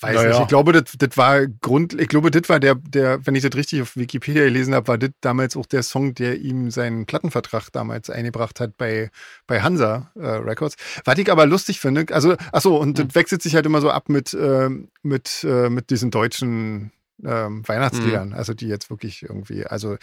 Weiß 0.00 0.16
Naja. 0.16 0.28
nicht. 0.28 0.40
Ich 0.40 0.48
glaube, 0.48 0.72
das, 0.72 0.94
das 0.98 1.16
war 1.16 1.46
Grund, 1.46 1.98
ich 1.98 2.08
glaube, 2.08 2.30
das 2.30 2.48
war 2.48 2.60
der, 2.60 2.74
der, 2.74 3.26
wenn 3.26 3.34
ich 3.34 3.42
das 3.42 3.54
richtig 3.54 3.82
auf 3.82 3.96
Wikipedia 3.96 4.44
gelesen 4.44 4.74
habe, 4.74 4.88
war 4.88 4.98
das 4.98 5.10
damals 5.20 5.56
auch 5.56 5.66
der 5.66 5.82
Song, 5.82 6.14
der 6.14 6.40
ihm 6.40 6.70
seinen 6.70 7.06
Plattenvertrag 7.06 7.70
damals 7.72 8.10
eingebracht 8.10 8.60
hat 8.60 8.76
bei, 8.76 9.10
bei 9.46 9.62
Hansa 9.62 10.10
äh, 10.14 10.26
Records. 10.26 10.76
Was 11.04 11.18
ich 11.18 11.30
aber 11.30 11.46
lustig 11.46 11.80
finde, 11.80 12.06
also, 12.14 12.36
ach 12.52 12.60
so, 12.60 12.78
und 12.78 12.98
das 12.98 13.14
wechselt 13.14 13.42
sich 13.42 13.54
halt 13.54 13.66
immer 13.66 13.80
so 13.80 13.90
ab 13.90 14.08
mit, 14.08 14.34
ähm, 14.34 14.88
mit, 15.02 15.44
äh, 15.44 15.70
mit 15.70 15.90
diesen 15.90 16.10
deutschen 16.10 16.92
ähm, 17.24 17.66
Weihnachtsliedern, 17.66 18.32
also 18.32 18.54
die 18.54 18.68
jetzt 18.68 18.90
wirklich 18.90 19.22
irgendwie, 19.22 19.66
also 19.66 19.96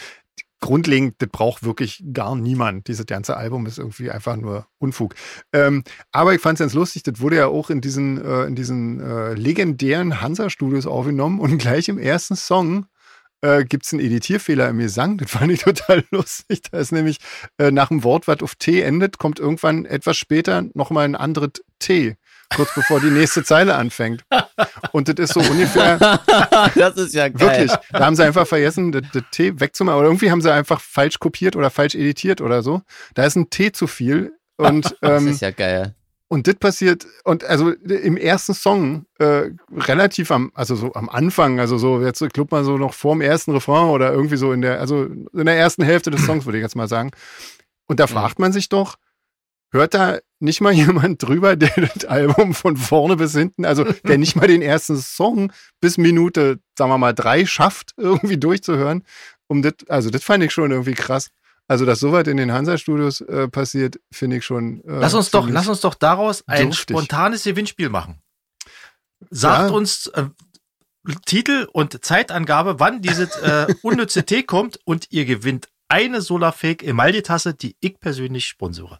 grundlegend, 0.61 1.15
das 1.17 1.29
braucht 1.29 1.63
wirklich 1.63 2.03
gar 2.13 2.35
niemand. 2.35 2.87
Dieses 2.87 3.05
ganze 3.05 3.35
Album 3.35 3.65
ist 3.65 3.77
irgendwie 3.77 4.09
einfach 4.09 4.37
nur 4.37 4.67
Unfug. 4.77 5.15
Ähm, 5.51 5.83
aber 6.11 6.33
ich 6.33 6.41
fand 6.41 6.59
es 6.59 6.63
ganz 6.63 6.73
lustig, 6.73 7.03
das 7.03 7.19
wurde 7.19 7.35
ja 7.35 7.47
auch 7.47 7.69
in 7.69 7.81
diesen, 7.81 8.23
äh, 8.23 8.43
in 8.45 8.55
diesen 8.55 9.01
äh, 9.01 9.33
legendären 9.33 10.21
Hansa-Studios 10.21 10.85
aufgenommen 10.85 11.39
und 11.39 11.57
gleich 11.57 11.89
im 11.89 11.97
ersten 11.97 12.35
Song 12.35 12.85
äh, 13.41 13.65
gibt 13.65 13.85
es 13.85 13.93
einen 13.93 14.01
Editierfehler 14.01 14.69
im 14.69 14.77
Gesang. 14.77 15.17
Das 15.17 15.31
fand 15.31 15.51
ich 15.51 15.61
total 15.63 16.03
lustig. 16.11 16.61
Da 16.71 16.79
ist 16.79 16.91
nämlich 16.91 17.17
äh, 17.57 17.71
nach 17.71 17.89
dem 17.89 18.03
Wort, 18.03 18.27
was 18.27 18.41
auf 18.41 18.55
T 18.55 18.81
endet, 18.81 19.17
kommt 19.17 19.39
irgendwann 19.39 19.85
etwas 19.85 20.17
später 20.17 20.63
nochmal 20.73 21.05
ein 21.05 21.15
anderes 21.15 21.51
T, 21.79 22.15
kurz 22.55 22.73
bevor 22.75 22.99
die 22.99 23.09
nächste 23.09 23.43
Zeile 23.43 23.75
anfängt. 23.75 24.23
Und 24.91 25.07
das 25.07 25.29
ist 25.29 25.33
so 25.33 25.39
ungefähr, 25.39 25.97
das 26.75 26.97
ist 26.97 27.13
ja 27.13 27.29
geil. 27.29 27.39
Wirklich. 27.39 27.71
Da 27.91 28.05
haben 28.05 28.15
sie 28.15 28.23
einfach 28.23 28.47
vergessen, 28.47 28.91
das, 28.91 29.03
das 29.13 29.23
T 29.31 29.59
wegzumachen. 29.59 29.99
Oder 29.99 30.07
irgendwie 30.07 30.31
haben 30.31 30.41
sie 30.41 30.51
einfach 30.51 30.81
falsch 30.81 31.19
kopiert 31.19 31.55
oder 31.55 31.69
falsch 31.69 31.95
editiert 31.95 32.41
oder 32.41 32.61
so. 32.63 32.81
Da 33.13 33.23
ist 33.23 33.35
ein 33.35 33.49
T 33.49 33.71
zu 33.71 33.87
viel. 33.87 34.33
Und, 34.57 34.95
Das 35.01 35.21
ähm, 35.21 35.27
ist 35.29 35.41
ja 35.41 35.51
geil. 35.51 35.95
und 36.27 36.47
das 36.47 36.55
passiert, 36.55 37.07
und 37.23 37.43
also 37.43 37.71
im 37.71 38.15
ersten 38.17 38.53
Song, 38.53 39.05
äh, 39.19 39.49
relativ 39.75 40.31
am, 40.31 40.51
also 40.53 40.75
so 40.75 40.93
am 40.93 41.09
Anfang, 41.09 41.59
also 41.59 41.77
so, 41.77 42.01
jetzt 42.01 42.21
ich 42.21 42.29
glaub 42.31 42.51
mal 42.51 42.63
so 42.63 42.77
noch 42.77 42.93
vor 42.93 43.15
dem 43.15 43.21
ersten 43.21 43.51
Refrain 43.51 43.89
oder 43.89 44.11
irgendwie 44.11 44.37
so 44.37 44.51
in 44.51 44.61
der, 44.61 44.79
also 44.79 45.05
in 45.05 45.45
der 45.45 45.57
ersten 45.57 45.83
Hälfte 45.83 46.11
des 46.11 46.25
Songs, 46.25 46.45
würde 46.45 46.57
ich 46.59 46.63
jetzt 46.63 46.75
mal 46.75 46.87
sagen. 46.87 47.11
Und 47.87 47.99
da 47.99 48.07
fragt 48.07 48.39
man 48.39 48.53
sich 48.53 48.69
doch, 48.69 48.97
hört 49.71 49.93
da 49.93 50.19
nicht 50.41 50.61
mal 50.61 50.73
jemand 50.73 51.21
drüber, 51.23 51.55
der 51.55 51.69
das 51.93 52.05
Album 52.05 52.53
von 52.53 52.77
vorne 52.77 53.15
bis 53.15 53.33
hinten, 53.33 53.65
also 53.65 53.83
der 53.83 54.17
nicht 54.17 54.35
mal 54.35 54.47
den 54.47 54.61
ersten 54.61 54.97
Song 54.97 55.51
bis 55.79 55.97
Minute, 55.97 56.59
sagen 56.77 56.91
wir 56.91 56.97
mal, 56.97 57.13
drei 57.13 57.45
schafft, 57.45 57.93
irgendwie 57.97 58.37
durchzuhören. 58.37 59.03
Um 59.47 59.61
das, 59.61 59.73
also 59.89 60.09
das 60.09 60.23
fand 60.23 60.43
ich 60.43 60.51
schon 60.51 60.71
irgendwie 60.71 60.93
krass. 60.93 61.29
Also, 61.67 61.85
dass 61.85 61.99
sowas 62.01 62.27
in 62.27 62.35
den 62.35 62.51
Hansa-Studios 62.51 63.21
äh, 63.21 63.47
passiert, 63.47 63.97
finde 64.11 64.37
ich 64.37 64.45
schon. 64.45 64.81
Äh, 64.83 64.99
Lass 64.99 65.13
uns 65.13 65.31
doch, 65.31 65.47
lass 65.47 65.69
uns 65.69 65.79
doch 65.79 65.93
daraus 65.95 66.43
ein 66.47 66.67
dürftig. 66.67 66.95
spontanes 66.97 67.43
Gewinnspiel 67.45 67.87
machen. 67.87 68.21
Sagt 69.29 69.69
Ja. 69.69 69.75
uns 69.75 70.07
äh, 70.07 70.25
Titel 71.25 71.67
und 71.71 72.03
Zeitangabe, 72.03 72.79
wann 72.79 73.01
dieses 73.01 73.35
äh, 73.37 73.67
unnütze 73.83 74.25
Tee 74.25 74.43
kommt 74.43 74.79
und 74.83 75.07
ihr 75.11 75.23
gewinnt 75.25 75.69
eine 75.87 76.19
Solarfake 76.21 76.83
Emaldi-Tasse, 76.83 77.53
die 77.53 77.75
ich 77.79 77.99
persönlich 77.99 78.47
sponsore. 78.47 78.99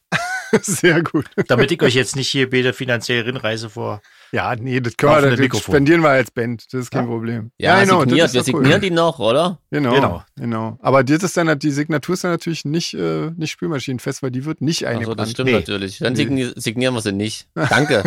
Sehr 0.62 1.02
gut. 1.04 1.26
Damit 1.48 1.72
ich 1.72 1.82
euch 1.82 1.96
jetzt 1.96 2.16
nicht 2.16 2.30
hier 2.30 2.50
bei 2.50 2.62
der 2.62 2.74
finanziellen 2.74 3.26
Rinreise 3.26 3.70
vor. 3.70 4.02
Ja, 4.34 4.56
nee, 4.56 4.80
das 4.80 4.96
können 4.96 5.12
wir, 5.24 5.30
das 5.32 5.40
Mikrofon. 5.40 5.74
spendieren 5.74 6.02
wir 6.02 6.10
als 6.10 6.32
Band. 6.32 6.66
Das 6.74 6.82
ist 6.84 6.92
kein 6.92 7.04
Ja. 7.04 7.10
Problem. 7.10 7.52
Ja, 7.58 7.84
genau, 7.84 8.00
signiert. 8.02 8.34
Wir 8.34 8.42
doch 8.42 8.48
cool. 8.54 8.62
signieren 8.62 8.82
die 8.82 8.90
noch, 8.92 9.20
oder? 9.20 9.60
Genau, 9.72 9.94
Genau. 9.94 10.24
genau. 10.38 10.78
Aber 10.82 11.04
das 11.04 11.24
ist 11.24 11.36
dann, 11.36 11.60
die 11.60 11.70
Signatur 11.72 12.14
ist 12.14 12.24
dann 12.24 12.32
natürlich 12.32 12.64
nicht, 12.64 12.94
äh, 12.94 13.32
nicht 13.36 13.52
spülmaschinenfest, 13.52 14.24
weil 14.24 14.32
die 14.32 14.46
wird 14.46 14.62
nicht 14.62 14.86
Also 14.88 14.94
eingebrannt. 15.00 15.20
das 15.20 15.32
stimmt 15.32 15.50
Nee. 15.50 15.56
natürlich. 15.56 16.00
Dann 16.00 16.14
Nee. 16.14 16.18
signi 16.18 16.52
signieren 16.56 16.94
wir 16.94 17.02
sie 17.02 17.12
nicht. 17.12 17.48
Danke. 17.70 18.04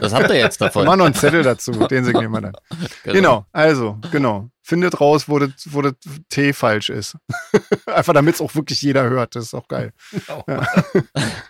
Das 0.00 0.12
habt 0.12 0.30
ihr 0.30 0.36
jetzt 0.36 0.60
davon. 0.60 0.84
Machen 0.84 0.98
noch 0.98 1.06
einen 1.06 1.14
Zettel 1.14 1.44
dazu, 1.44 1.70
den 1.72 2.04
signieren 2.04 2.32
wir 2.32 2.40
dann. 2.40 2.52
Genau, 3.04 3.46
also, 3.52 3.98
genau. 4.10 4.48
Findet 4.72 5.00
raus, 5.02 5.28
wo 5.28 5.38
das, 5.38 5.50
wo 5.66 5.82
das 5.82 5.92
T 6.30 6.54
falsch 6.54 6.88
ist. 6.88 7.14
Einfach 7.86 8.14
damit 8.14 8.36
es 8.36 8.40
auch 8.40 8.54
wirklich 8.54 8.80
jeder 8.80 9.02
hört. 9.10 9.36
Das 9.36 9.44
ist 9.44 9.54
auch 9.54 9.68
geil. 9.68 9.92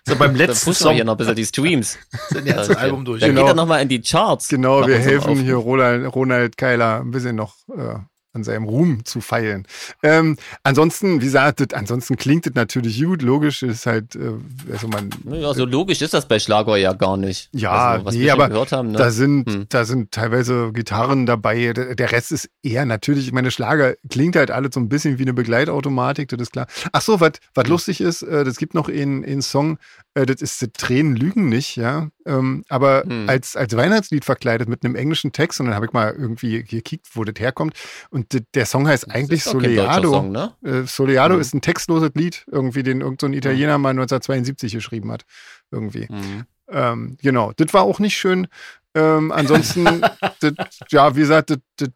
So 0.05 0.17
beim 0.17 0.35
letzten 0.35 0.75
Song 0.75 0.95
hier 0.95 1.05
noch 1.05 1.15
ein 1.15 1.17
bisschen 1.19 1.37
die 1.37 1.45
Streams. 1.47 1.97
sind 2.31 2.47
jetzt 2.47 2.71
ein 2.71 2.77
Album 2.77 3.05
durch. 3.05 3.21
Dann 3.21 3.31
Genau. 3.31 3.43
geht 3.43 3.53
er 3.53 3.55
nochmal 3.55 3.81
in 3.83 3.89
die 3.89 4.01
Charts. 4.03 4.49
Genau, 4.49 4.85
wir 4.87 4.99
helfen 4.99 5.37
hier 5.37 5.55
Ronald, 5.55 6.13
Ronald 6.15 6.57
Keiler 6.57 7.01
ein 7.01 7.13
bisschen 7.13 7.37
noch 7.37 7.55
äh, 7.77 7.95
an 8.35 8.45
seinem 8.45 8.65
Ruhm 8.65 9.05
zu 9.05 9.21
feilen. 9.21 9.67
Ähm, 10.03 10.37
ansonsten, 10.63 11.21
wie 11.21 11.27
gesagt, 11.27 11.61
das, 11.61 11.79
ansonsten 11.79 12.17
klingt 12.17 12.47
das 12.47 12.55
natürlich 12.55 13.03
gut, 13.03 13.23
logisch 13.23 13.63
ist 13.63 13.87
halt, 13.87 14.17
äh, 14.17 14.33
also 14.73 14.89
man, 14.89 15.11
Ja, 15.31 15.53
so 15.55 15.65
logisch 15.67 16.01
ist 16.03 16.15
das 16.15 16.27
bei 16.27 16.39
Schlager 16.39 16.77
ja 16.77 16.93
gar 16.95 17.17
nicht. 17.17 17.51
Ja, 17.53 17.71
also, 17.73 18.05
was 18.07 18.15
nee, 18.15 18.23
wir 18.23 18.33
aber 18.33 18.49
gehört 18.49 18.73
haben, 18.73 18.93
ne? 18.93 18.99
da 18.99 19.11
sind, 19.11 19.49
Hm. 19.51 19.67
da 19.69 19.85
sind 19.85 20.13
teilweise 20.13 20.73
Gitarren 20.73 21.27
dabei. 21.27 21.73
Der 21.73 22.13
Rest 22.13 22.33
ist 22.33 22.49
eher 22.63 22.87
natürlich, 22.87 23.27
ich 23.27 23.33
meine, 23.33 23.51
Schlager 23.51 23.95
klingt 24.09 24.37
halt 24.37 24.51
alles 24.51 24.71
so 24.75 24.81
ein 24.81 24.89
bisschen 24.89 25.19
wie 25.19 25.23
eine 25.23 25.35
Begleitautomatik, 25.35 26.29
das 26.29 26.41
ist 26.41 26.53
klar. 26.53 26.67
Ach 26.93 27.03
so, 27.03 27.21
was 27.21 27.33
was 27.55 27.67
lustig 27.69 28.01
ist, 28.01 28.23
äh, 28.23 28.45
das 28.45 28.57
gibt 28.57 28.75
noch 28.75 28.89
einen 28.89 29.25
einen 29.25 29.43
Song, 29.43 29.79
äh, 30.15 30.27
das 30.27 30.43
ist 30.43 30.61
die 30.61 30.71
Tränen 30.73 31.17
lügen 31.17 31.49
nicht, 31.49 31.77
ja. 31.77 32.09
Ähm, 32.27 32.65
aber 32.69 33.03
Hm. 33.05 33.29
als, 33.29 33.57
als 33.57 33.77
Weihnachtslied 33.77 34.25
verkleidet 34.25 34.69
mit 34.69 34.85
einem 34.85 34.95
englischen 34.95 35.33
Text 35.33 35.61
und 35.61 35.67
dann 35.67 35.75
habe 35.75 35.87
ich 35.87 35.93
mal 35.93 36.13
irgendwie 36.13 36.63
gekickt, 36.65 37.07
wo 37.15 37.25
das 37.25 37.35
herkommt. 37.41 37.75
Und 38.11 38.33
d- 38.33 38.43
der 38.55 38.67
Song 38.67 38.87
heißt 38.87 39.11
eigentlich 39.11 39.45
Soleado. 39.45 40.11
Song, 40.11 40.33
ne? 40.33 40.55
Äh, 40.65 40.83
Soleado 40.85 41.35
Hm. 41.35 41.41
ist 41.41 41.55
ein 41.55 41.61
textloses 41.63 42.11
Lied, 42.15 42.45
irgendwie, 42.51 42.83
den 42.83 43.01
irgendein 43.01 43.19
so 43.21 43.27
ein 43.27 43.33
Italiener 43.35 43.79
mal 43.79 43.91
1972 43.91 44.73
geschrieben 44.73 45.11
hat. 45.13 45.25
Irgendwie. 45.71 46.07
Mhm. 46.11 46.45
Ähm, 46.69 47.17
genau, 47.21 47.53
das 47.57 47.73
war 47.75 47.83
auch 47.83 47.99
nicht 47.99 48.17
schön. 48.17 48.47
Ähm, 48.95 49.33
ansonsten, 49.33 50.03
das, 50.41 50.53
ja, 50.91 51.15
wie 51.17 51.21
gesagt, 51.21 51.51
das, 51.51 51.59
das 51.77 51.89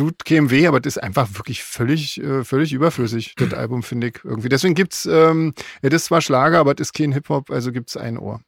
tut 0.00 0.24
keinem 0.24 0.50
weh, 0.50 0.66
aber 0.66 0.80
das 0.80 0.96
ist 0.96 1.02
einfach 1.02 1.28
wirklich 1.34 1.62
völlig, 1.62 2.18
äh, 2.22 2.42
völlig 2.44 2.72
überflüssig, 2.72 3.34
das 3.36 3.52
Album, 3.54 3.82
finde 3.82 4.08
ich 4.08 4.14
irgendwie. 4.24 4.48
Deswegen 4.48 4.74
gibt's, 4.74 5.04
ähm, 5.06 5.54
ja, 5.82 5.90
das 5.90 6.02
ist 6.02 6.06
zwar 6.06 6.22
Schlager, 6.22 6.58
aber 6.58 6.74
das 6.74 6.88
ist 6.88 6.92
kein 6.94 7.12
Hip-Hop, 7.12 7.50
also 7.50 7.70
gibt's 7.70 7.96
ein 7.96 8.16
Ohr. 8.16 8.40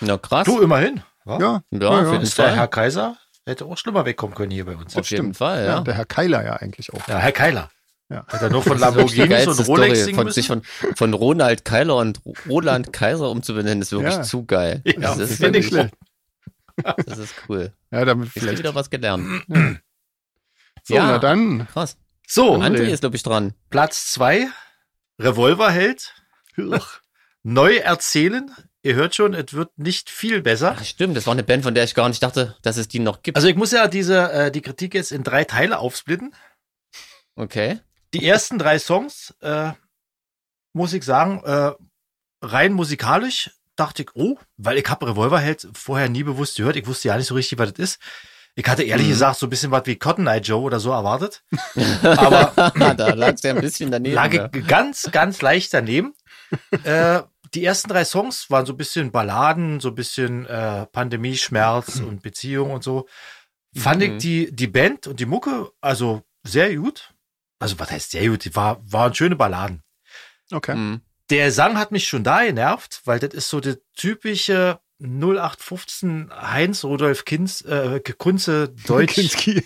Na 0.00 0.16
krass. 0.16 0.46
Du 0.46 0.60
immerhin. 0.60 1.02
Ja? 1.26 1.38
Ja, 1.38 1.62
ja, 1.70 2.02
ja, 2.02 2.18
Ist 2.20 2.38
der. 2.38 2.56
Herr 2.56 2.68
Kaiser 2.68 3.16
hätte 3.46 3.66
auch 3.66 3.76
schlimmer 3.76 4.04
wegkommen 4.04 4.34
können 4.34 4.50
hier 4.50 4.64
bei 4.64 4.76
uns. 4.76 4.96
auf 4.96 5.08
jeden 5.10 5.24
stimmt. 5.24 5.36
Fall, 5.36 5.64
ja. 5.64 5.74
ja. 5.74 5.80
der 5.80 5.94
Herr 5.94 6.06
Keiler 6.06 6.44
ja 6.44 6.54
eigentlich 6.54 6.92
auch. 6.92 7.06
Ja, 7.06 7.18
Herr 7.18 7.32
Keiler. 7.32 7.70
Ja. 8.08 8.24
Hat 8.28 8.42
er 8.42 8.50
nur 8.50 8.62
von 8.62 8.76
ist 8.76 9.16
geilste 9.16 9.50
und 9.50 9.68
Rolex 9.68 10.00
Story, 10.00 10.14
von, 10.14 10.30
sich 10.30 10.46
von, 10.46 10.62
von 10.96 11.14
Ronald 11.14 11.64
Keiler 11.64 11.96
und 11.96 12.20
Roland 12.48 12.92
Kaiser 12.92 13.30
umzubenennen, 13.30 13.80
ist 13.82 13.92
wirklich 13.92 14.14
Ja. 14.14 14.22
zu 14.22 14.44
geil. 14.44 14.82
Ja, 14.84 15.14
das, 15.14 15.18
ist 15.18 15.36
finde 15.42 15.58
ich 15.60 15.70
wirklich, 15.72 15.90
schlecht. 16.84 17.08
das 17.08 17.18
ist 17.18 17.34
cool. 17.48 17.72
Ja, 17.90 18.04
damit 18.04 18.28
Ich 18.28 18.36
habe 18.36 18.40
vielleicht. 18.40 18.58
wieder 18.58 18.74
was 18.74 18.90
gelernt. 18.90 19.44
So, 20.82 20.94
Ja. 20.94 21.06
na 21.06 21.18
dann. 21.18 21.66
Krass. 21.68 21.96
So, 22.26 22.54
André 22.56 22.84
ist, 22.84 23.00
glaube 23.00 23.16
ich, 23.16 23.22
dran. 23.22 23.54
Platz 23.70 24.10
zwei 24.10 24.48
Revolverheld. 25.18 26.14
Neu 27.42 27.76
erzählen. 27.76 28.50
Ihr 28.84 28.94
hört 28.94 29.14
schon, 29.14 29.34
es 29.34 29.52
wird 29.52 29.76
nicht 29.78 30.10
viel 30.10 30.42
besser. 30.42 30.76
Ach, 30.78 30.84
stimmt, 30.84 31.16
das 31.16 31.26
war 31.26 31.32
eine 31.32 31.44
Band, 31.44 31.62
von 31.62 31.74
der 31.74 31.84
ich 31.84 31.94
gar 31.94 32.08
nicht 32.08 32.22
dachte, 32.22 32.56
dass 32.62 32.76
es 32.76 32.88
die 32.88 32.98
noch 32.98 33.22
gibt. 33.22 33.36
Also 33.36 33.48
ich 33.48 33.54
muss 33.54 33.70
ja 33.70 33.86
diese, 33.86 34.32
äh, 34.32 34.50
die 34.50 34.60
Kritik 34.60 34.94
jetzt 34.94 35.12
in 35.12 35.22
drei 35.22 35.44
Teile 35.44 35.78
aufsplitten. 35.78 36.34
Okay. 37.36 37.78
Die 38.12 38.26
ersten 38.26 38.58
drei 38.58 38.78
Songs, 38.78 39.34
äh, 39.40 39.72
muss 40.72 40.92
ich 40.92 41.04
sagen, 41.04 41.42
äh, 41.44 41.72
rein 42.42 42.72
musikalisch 42.72 43.50
dachte 43.76 44.02
ich, 44.02 44.10
oh, 44.14 44.36
weil 44.56 44.78
ich 44.78 44.88
habe 44.88 45.08
Revolverheld 45.08 45.68
vorher 45.74 46.08
nie 46.08 46.24
bewusst 46.24 46.56
gehört. 46.56 46.76
Ich 46.76 46.86
wusste 46.86 47.08
ja 47.08 47.16
nicht 47.16 47.26
so 47.26 47.34
richtig, 47.34 47.58
was 47.58 47.72
das 47.72 47.78
ist. 47.78 48.00
Ich 48.54 48.66
hatte 48.66 48.82
ehrlich 48.82 49.06
Mhm. 49.06 49.10
gesagt 49.12 49.38
so 49.38 49.46
ein 49.46 49.50
bisschen 49.50 49.70
was 49.70 49.86
wie 49.86 49.96
Cotton 49.96 50.26
Eye 50.26 50.40
Joe 50.40 50.60
oder 50.62 50.78
so 50.78 50.90
erwartet. 50.90 51.42
Aber 52.02 52.52
da 52.96 53.14
lagst 53.14 53.44
du 53.44 53.48
ja 53.48 53.54
ein 53.54 53.60
bisschen 53.60 53.90
daneben. 53.90 54.14
lag 54.14 54.32
ja. 54.32 54.48
ganz, 54.48 55.08
ganz 55.10 55.40
leicht 55.40 55.72
daneben. 55.72 56.14
äh, 56.84 57.22
die 57.54 57.64
ersten 57.64 57.88
drei 57.88 58.04
Songs 58.04 58.50
waren 58.50 58.66
so 58.66 58.74
ein 58.74 58.76
bisschen 58.76 59.10
Balladen, 59.10 59.80
so 59.80 59.88
ein 59.88 59.94
bisschen 59.94 60.46
äh, 60.46 60.86
Pandemie, 60.86 61.36
Schmerz 61.36 61.96
und 62.00 62.22
Beziehung 62.22 62.70
und 62.72 62.84
so. 62.84 63.06
Fand 63.74 64.00
Mhm. 64.00 64.12
ich 64.16 64.18
die, 64.22 64.52
die 64.54 64.66
Band 64.66 65.06
und 65.06 65.18
die 65.18 65.26
Mucke 65.26 65.70
also 65.80 66.22
sehr 66.42 66.74
gut. 66.76 67.14
Also 67.58 67.78
was 67.78 67.90
heißt 67.90 68.10
sehr 68.10 68.28
gut? 68.28 68.44
Die 68.44 68.54
war, 68.54 68.80
waren 68.84 69.14
schöne 69.14 69.36
Balladen. 69.36 69.82
Okay. 70.52 70.74
Mhm. 70.74 71.00
Der 71.30 71.50
Sang 71.52 71.78
hat 71.78 71.90
mich 71.92 72.06
schon 72.06 72.24
da 72.24 72.44
genervt, 72.44 73.00
weil 73.06 73.18
das 73.18 73.32
ist 73.32 73.48
so 73.48 73.60
der 73.60 73.78
typische 73.96 74.78
0815 75.02 76.30
Heinz 76.32 76.84
Rudolf 76.84 77.24
Kinz, 77.24 77.62
äh, 77.62 78.00
Kunze 78.18 78.68
Deutsch 78.86 79.14
Kinski. 79.14 79.64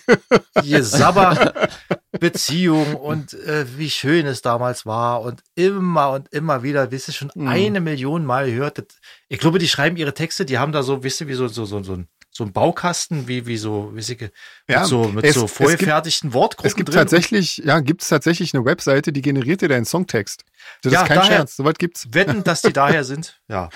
Gesabber. 0.63 1.53
Beziehung 2.21 2.95
und 2.95 3.35
äh, 3.35 3.67
wie 3.77 3.91
schön 3.91 4.25
es 4.27 4.41
damals 4.41 4.87
war 4.87 5.21
und 5.21 5.43
immer 5.55 6.13
und 6.13 6.29
immer 6.33 6.63
wieder, 6.63 6.91
wisst 6.91 7.09
ihr, 7.09 7.13
schon 7.15 7.31
Mhm. 7.35 7.49
eine 7.49 7.81
Million 7.81 8.25
Mal 8.25 8.47
gehört. 8.51 8.79
Das, 8.79 8.87
ich 9.29 9.39
glaube, 9.39 9.59
die 9.59 9.69
schreiben 9.69 9.97
ihre 9.99 10.15
Texte, 10.15 10.47
die 10.47 10.57
haben 10.59 10.73
da 10.73 10.83
so, 10.83 11.03
wisst 11.05 11.21
ihr, 11.21 11.29
wie 11.29 11.35
so, 11.35 11.47
so, 11.49 11.67
so, 11.67 11.83
so, 11.83 11.93
ein, 11.93 12.09
so 12.37 12.45
ein 12.45 12.53
Baukasten, 12.53 13.27
wie, 13.29 13.47
wie 13.47 13.57
so, 13.57 13.93
ihr, 13.97 14.27
mit 14.27 14.33
Ja, 14.69 14.85
so, 14.85 15.05
mit 15.09 15.25
es- 15.25 15.35
so 15.35 15.47
es 15.47 15.53
vorgefertigten 15.53 16.33
Wortgruppen 16.33 16.69
Es 16.69 16.77
gibt 16.77 16.89
drin. 16.91 16.97
tatsächlich, 16.99 17.59
ja, 17.59 17.81
gibt 17.81 18.03
es 18.03 18.09
tatsächlich 18.09 18.55
eine 18.55 18.65
Webseite, 18.65 19.13
die 19.13 19.23
generiert 19.23 19.63
dir 19.63 19.69
deinen 19.69 19.85
Songtext. 19.87 20.45
Das 20.83 20.93
Ja, 20.93 21.03
ist 21.03 21.09
kein 21.09 21.17
daher- 21.19 21.31
Scherz, 21.39 21.57
soweit 21.57 21.79
gibt's. 21.79 22.07
Wetten, 22.13 22.45
dass 22.45 22.63
die 22.63 22.73
daher 22.73 23.03
sind. 23.05 23.41
Ja. 23.49 23.71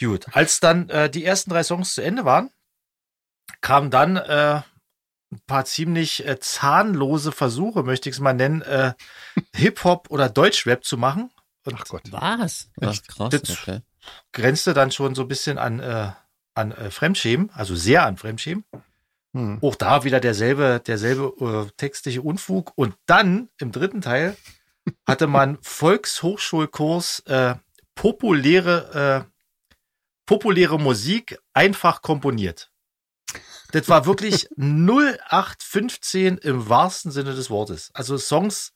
Gut. 0.00 0.26
Als 0.32 0.60
dann 0.60 0.88
äh, 0.90 1.10
die 1.10 1.24
ersten 1.24 1.50
drei 1.50 1.62
Songs 1.62 1.94
zu 1.94 2.02
Ende 2.02 2.24
waren, 2.24 2.50
kamen 3.60 3.90
dann 3.90 4.16
äh, 4.16 4.60
ein 5.32 5.40
paar 5.46 5.64
ziemlich 5.64 6.26
äh, 6.26 6.38
zahnlose 6.40 7.32
Versuche, 7.32 7.82
möchte 7.82 8.08
ich 8.08 8.16
es 8.16 8.20
mal 8.20 8.34
nennen, 8.34 8.62
äh, 8.62 8.92
Hip-Hop 9.56 10.10
oder 10.10 10.28
Deutschrap 10.28 10.84
zu 10.84 10.96
machen. 10.98 11.30
Und 11.64 11.76
Ach 11.78 11.84
Gott. 11.86 12.02
Was? 12.10 12.68
Ach, 12.80 12.90
Echt? 12.90 13.08
krass, 13.08 13.30
Das- 13.30 13.50
okay. 13.50 13.80
grenzte 14.32 14.74
dann 14.74 14.90
schon 14.90 15.14
so 15.14 15.22
ein 15.22 15.28
bisschen 15.28 15.58
an, 15.58 15.78
äh, 15.80 16.10
an 16.54 16.72
äh, 16.72 16.90
Fremdschämen, 16.90 17.50
also 17.54 17.74
sehr 17.74 18.04
an 18.04 18.16
Fremdschämen. 18.16 18.64
Hm. 19.34 19.58
Auch 19.62 19.74
da 19.74 20.04
wieder 20.04 20.20
derselbe, 20.20 20.80
derselbe 20.86 21.32
äh, 21.40 21.70
textliche 21.76 22.22
Unfug. 22.22 22.72
Und 22.76 22.94
dann 23.06 23.48
im 23.58 23.72
dritten 23.72 24.00
Teil 24.00 24.36
hatte 25.06 25.26
man 25.26 25.58
Volkshochschulkurs 25.62 27.20
äh, 27.20 27.54
populäre, 27.94 29.26
äh, 29.26 29.30
populäre 30.26 30.78
Musik 30.78 31.38
einfach 31.54 32.02
komponiert. 32.02 32.70
Das 33.72 33.88
war 33.88 34.04
wirklich 34.04 34.48
0815 34.56 36.38
im 36.38 36.68
wahrsten 36.68 37.10
Sinne 37.10 37.34
des 37.34 37.48
Wortes. 37.48 37.90
Also 37.94 38.18
Songs, 38.18 38.72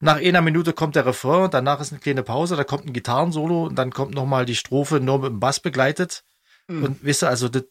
nach 0.00 0.18
einer 0.18 0.42
Minute 0.42 0.72
kommt 0.72 0.94
der 0.94 1.06
Refrain, 1.06 1.50
danach 1.50 1.80
ist 1.80 1.92
eine 1.92 2.00
kleine 2.00 2.22
Pause, 2.22 2.54
da 2.54 2.62
kommt 2.62 2.86
ein 2.86 2.92
Gitarrensolo 2.92 3.64
und 3.64 3.74
dann 3.74 3.92
kommt 3.92 4.14
nochmal 4.14 4.44
die 4.44 4.54
Strophe 4.54 5.00
nur 5.00 5.18
mit 5.18 5.30
dem 5.30 5.40
Bass 5.40 5.58
begleitet. 5.58 6.22
Mhm. 6.68 6.84
Und 6.84 7.02
wisst 7.04 7.22
ihr, 7.24 7.28
also 7.28 7.48
das, 7.48 7.64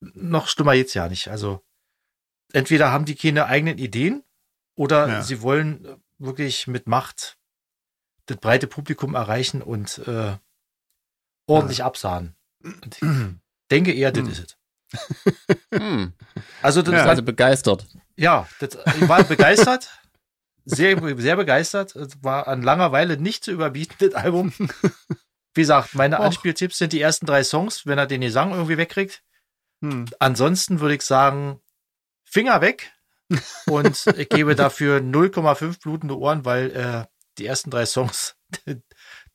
noch 0.00 0.48
schlimmer 0.48 0.72
jetzt 0.74 0.94
ja 0.94 1.08
nicht. 1.08 1.28
Also 1.28 1.62
entweder 2.52 2.90
haben 2.92 3.04
die 3.04 3.14
keine 3.16 3.46
eigenen 3.46 3.78
Ideen 3.78 4.22
oder 4.76 5.08
Ja. 5.08 5.22
sie 5.22 5.42
wollen 5.42 5.86
wirklich 6.18 6.66
mit 6.66 6.86
Macht 6.86 7.36
das 8.26 8.36
breite 8.38 8.66
Publikum 8.66 9.14
erreichen 9.14 9.60
und 9.62 9.98
äh, 10.06 10.36
ordentlich 11.46 11.82
absahen. 11.84 12.34
Und 12.62 12.96
ich 13.02 13.08
denke 13.70 13.92
eher, 13.92 14.12
das 14.12 14.24
Hm. 14.24 14.30
ist 14.32 14.38
es. 14.40 14.56
Hm. 15.72 16.12
Also, 16.62 16.82
das 16.82 16.94
Ja. 16.94 17.00
war, 17.00 17.08
Also 17.10 17.22
begeistert. 17.22 17.86
ja, 18.16 18.48
das, 18.60 18.78
ich 19.00 19.08
war 19.08 19.24
begeistert. 19.24 19.90
Sehr, 20.66 20.96
sehr 21.18 21.36
begeistert. 21.36 21.94
Es 21.96 22.22
war 22.22 22.48
an 22.48 22.62
langer 22.62 22.90
Weile 22.92 23.18
nicht 23.18 23.44
zu 23.44 23.50
überbieten, 23.50 23.96
das 23.98 24.14
Album. 24.14 24.52
Wie 25.54 25.60
gesagt, 25.62 25.94
meine 25.94 26.18
Och. 26.18 26.24
Anspieltipps 26.24 26.78
sind 26.78 26.92
die 26.92 27.00
ersten 27.00 27.26
drei 27.26 27.44
Songs, 27.44 27.86
wenn 27.86 27.98
er 27.98 28.06
den 28.06 28.20
Gesang 28.20 28.52
irgendwie 28.52 28.76
wegkriegt. 28.76 29.22
Hm. 29.82 30.06
Ansonsten 30.18 30.80
würde 30.80 30.94
ich 30.96 31.02
sagen, 31.02 31.60
Finger 32.24 32.60
weg. 32.60 32.92
Und 33.66 34.06
ich 34.18 34.28
gebe 34.28 34.54
dafür 34.54 34.98
0,5 34.98 35.80
blutende 35.82 36.18
Ohren, 36.18 36.44
weil 36.44 36.70
äh, 36.70 37.04
die 37.38 37.46
ersten 37.46 37.70
drei 37.70 37.86
Songs 37.86 38.36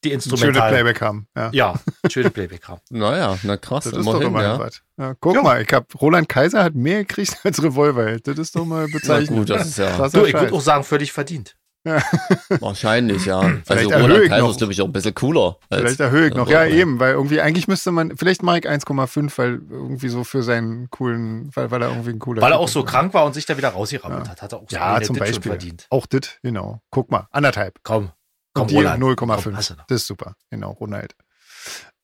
die 0.03 0.11
Instrumental. 0.11 0.69
Playback 0.71 1.01
haben. 1.01 1.27
Ja. 1.35 1.49
Ja, 1.53 1.73
schöne 2.09 2.29
Playback 2.29 2.67
haben. 2.67 2.81
Naja, 2.89 3.37
na 3.43 3.57
krass, 3.57 3.85
Das 3.85 3.93
ist 3.93 4.05
doch 4.05 4.21
immer 4.21 4.41
ja. 4.43 4.59
was. 4.59 4.81
Ja, 4.97 5.15
guck 5.19 5.35
Ja. 5.35 5.41
mal, 5.41 5.61
ich 5.61 5.73
hab, 5.73 5.99
Roland 6.01 6.29
Kaiser 6.29 6.63
hat 6.63 6.75
mehr 6.75 6.99
gekriegt 7.03 7.37
als 7.43 7.61
Revolverheld. 7.61 8.27
Das 8.27 8.37
ist 8.37 8.55
doch 8.55 8.65
mal 8.65 8.85
Na 8.87 8.93
bezeichnend. 8.97 9.39
gut, 9.39 9.49
das 9.49 9.67
ist 9.67 9.77
ja 9.79 10.07
Du, 10.09 10.25
ich 10.25 10.33
würde 10.33 10.53
auch 10.53 10.61
sagen, 10.61 10.83
völlig 10.83 11.11
verdient. 11.11 11.55
wahrscheinlich, 12.59 13.25
ja. 13.25 13.39
Also 13.39 13.57
Vielleicht 13.65 13.91
erhöhe 13.91 14.03
Roland 14.07 14.23
ich 14.23 14.29
Kaiser 14.29 14.43
noch. 14.43 14.51
ist, 14.51 14.57
glaube 14.57 14.73
ich, 14.73 14.81
auch 14.81 14.85
ein 14.85 14.91
bisschen 14.91 15.15
cooler. 15.15 15.57
Vielleicht 15.71 15.99
erhöhe 15.99 16.27
ich 16.27 16.33
noch. 16.33 16.47
Ja, 16.49 16.59
Revolverheld. 16.59 16.81
eben, 16.81 16.99
weil 16.99 17.13
irgendwie, 17.13 17.41
eigentlich 17.41 17.67
müsste 17.67 17.91
man, 17.91 18.15
vielleicht 18.17 18.43
mache 18.43 18.59
ich 18.59 18.69
1,5, 18.69 19.37
weil 19.37 19.61
irgendwie 19.69 20.09
so 20.09 20.23
für 20.23 20.43
seinen 20.43 20.89
coolen, 20.89 21.49
weil, 21.55 21.71
weil 21.71 21.81
er 21.81 21.89
irgendwie 21.89 22.11
ein 22.11 22.19
cooler 22.19 22.41
Weil 22.41 22.51
er 22.51 22.59
auch 22.59 22.67
so 22.67 22.81
ist. 22.83 22.89
krank 22.89 23.13
war 23.13 23.25
und 23.25 23.33
sich 23.33 23.45
da 23.45 23.57
wieder 23.57 23.69
rausgerammelt 23.69 24.25
Ja. 24.25 24.31
hat. 24.31 24.41
Hat 24.41 24.53
er 24.53 24.57
auch 24.59 24.65
so 24.69 24.75
Ja, 24.75 24.95
eine 24.95 25.05
zum 25.05 25.15
Beispiel. 25.15 25.51
verdient. 25.51 25.87
Auch 25.89 26.05
das, 26.05 26.37
genau. 26.43 26.81
Guck 26.91 27.11
mal, 27.11 27.27
anderthalb. 27.31 27.79
Komm, 27.83 28.11
komm, 28.53 28.63
Und 28.63 28.71
die 28.71 28.75
Roland. 28.75 29.01
0,5. 29.03 29.15
Komm, 29.15 29.31
hast 29.55 29.69
du 29.69 29.75
noch. 29.75 29.85
Das 29.87 30.01
ist 30.01 30.07
super. 30.07 30.35
Genau, 30.49 30.71
Ronald. 30.71 31.15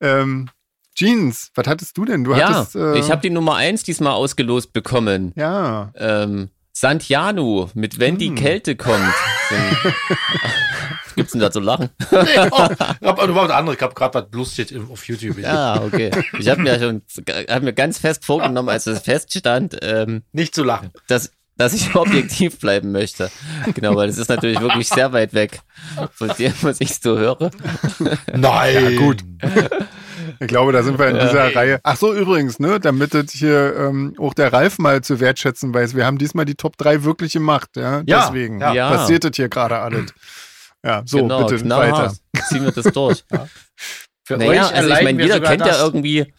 Ähm, 0.01 0.49
Jeans, 0.95 1.51
was 1.55 1.67
hattest 1.67 1.97
du 1.97 2.05
denn? 2.05 2.23
Du 2.23 2.33
ja, 2.33 2.47
hattest. 2.53 2.75
Äh, 2.75 2.97
ich 2.97 3.11
habe 3.11 3.21
die 3.21 3.29
Nummer 3.29 3.55
eins 3.55 3.83
diesmal 3.83 4.13
ausgelost 4.13 4.71
bekommen. 4.71 5.33
Ja. 5.35 5.91
Ähm, 5.95 6.49
Santiano 6.77 7.69
mit 7.73 7.99
Wenn 7.99 8.17
die 8.17 8.27
Hm. 8.27 8.35
Kälte 8.35 8.75
kommt. 8.75 9.13
Gibt's 11.15 11.31
denn 11.31 11.39
da 11.39 11.49
zu 11.49 11.61
lachen? 11.61 11.89
Nee, 12.11 12.17
oh, 12.51 12.67
ich 12.99 13.07
hab, 13.07 13.19
du 13.25 13.33
warst 13.35 13.51
andere, 13.53 13.75
ich 13.77 13.81
habe 13.81 13.93
gerade 13.93 14.13
was 14.19 14.25
lustig 14.33 14.73
im- 14.73 14.91
auf 14.91 15.07
YouTube 15.07 15.37
gesehen. 15.37 15.49
Ja, 15.49 15.81
okay. 15.81 16.11
Ich 16.37 16.49
habe 16.49 16.61
mir 16.61 16.77
schon 16.77 17.01
hab 17.49 17.63
mir 17.63 17.71
ganz 17.71 17.99
fest 17.99 18.25
vorgenommen, 18.25 18.67
als 18.67 18.85
es 18.87 18.99
feststand, 18.99 19.77
ähm, 19.81 20.23
Nicht 20.33 20.53
zu 20.53 20.65
lachen. 20.65 20.91
dass, 21.07 21.31
dass 21.55 21.73
ich 21.73 21.95
objektiv 21.95 22.59
bleiben 22.59 22.91
möchte. 22.91 23.31
Genau, 23.73 23.95
weil 23.95 24.09
es 24.09 24.17
ist 24.17 24.27
natürlich 24.27 24.59
wirklich 24.59 24.89
sehr 24.89 25.13
weit 25.13 25.33
weg 25.33 25.61
von 26.11 26.29
dem, 26.37 26.53
was 26.61 26.81
ich 26.81 26.99
so 27.01 27.17
höre. 27.17 27.49
Nein. 28.33 28.93
Ja, 28.95 28.99
gut. 28.99 29.23
Ich 30.39 30.47
glaube, 30.47 30.71
da 30.71 30.83
sind 30.83 30.97
wir 30.99 31.07
in 31.07 31.19
dieser 31.19 31.55
Reihe. 31.55 31.79
Ach 31.83 31.95
so, 31.97 32.13
übrigens, 32.13 32.59
ne, 32.59 32.79
damit 32.79 33.13
das 33.13 33.31
hier 33.31 33.75
ähm, 33.77 34.15
auch 34.19 34.33
der 34.33 34.51
Ralf 34.53 34.77
mal 34.79 35.01
zu 35.01 35.19
wertschätzen 35.19 35.73
weiß. 35.73 35.95
Wir 35.95 36.05
haben 36.05 36.17
diesmal 36.17 36.45
die 36.45 36.55
Top 36.55 36.77
3 36.77 37.03
wirklich 37.03 37.33
gemacht, 37.33 37.69
ja. 37.75 38.01
Ja, 38.05 38.25
Deswegen 38.27 38.59
ja. 38.59 38.73
Ja. 38.73 38.89
passiert 38.91 39.23
das 39.23 39.31
hier 39.35 39.49
gerade 39.49 39.77
alles. 39.79 40.13
Ja, 40.83 41.01
so, 41.05 41.17
genau, 41.17 41.45
bitte 41.45 41.63
knallhart. 41.63 42.13
weiter. 42.33 42.45
Ziehen 42.47 42.63
wir 42.63 42.71
das 42.71 42.85
durch. 42.93 43.23
Für 44.23 44.37
Naja, 44.37 44.67
also 44.69 44.89
ich 44.89 45.03
meine, 45.03 45.21
jeder 45.23 45.39
kennt 45.39 45.61
das. 45.61 45.77
ja 45.79 45.83
irgendwie. 45.85 46.33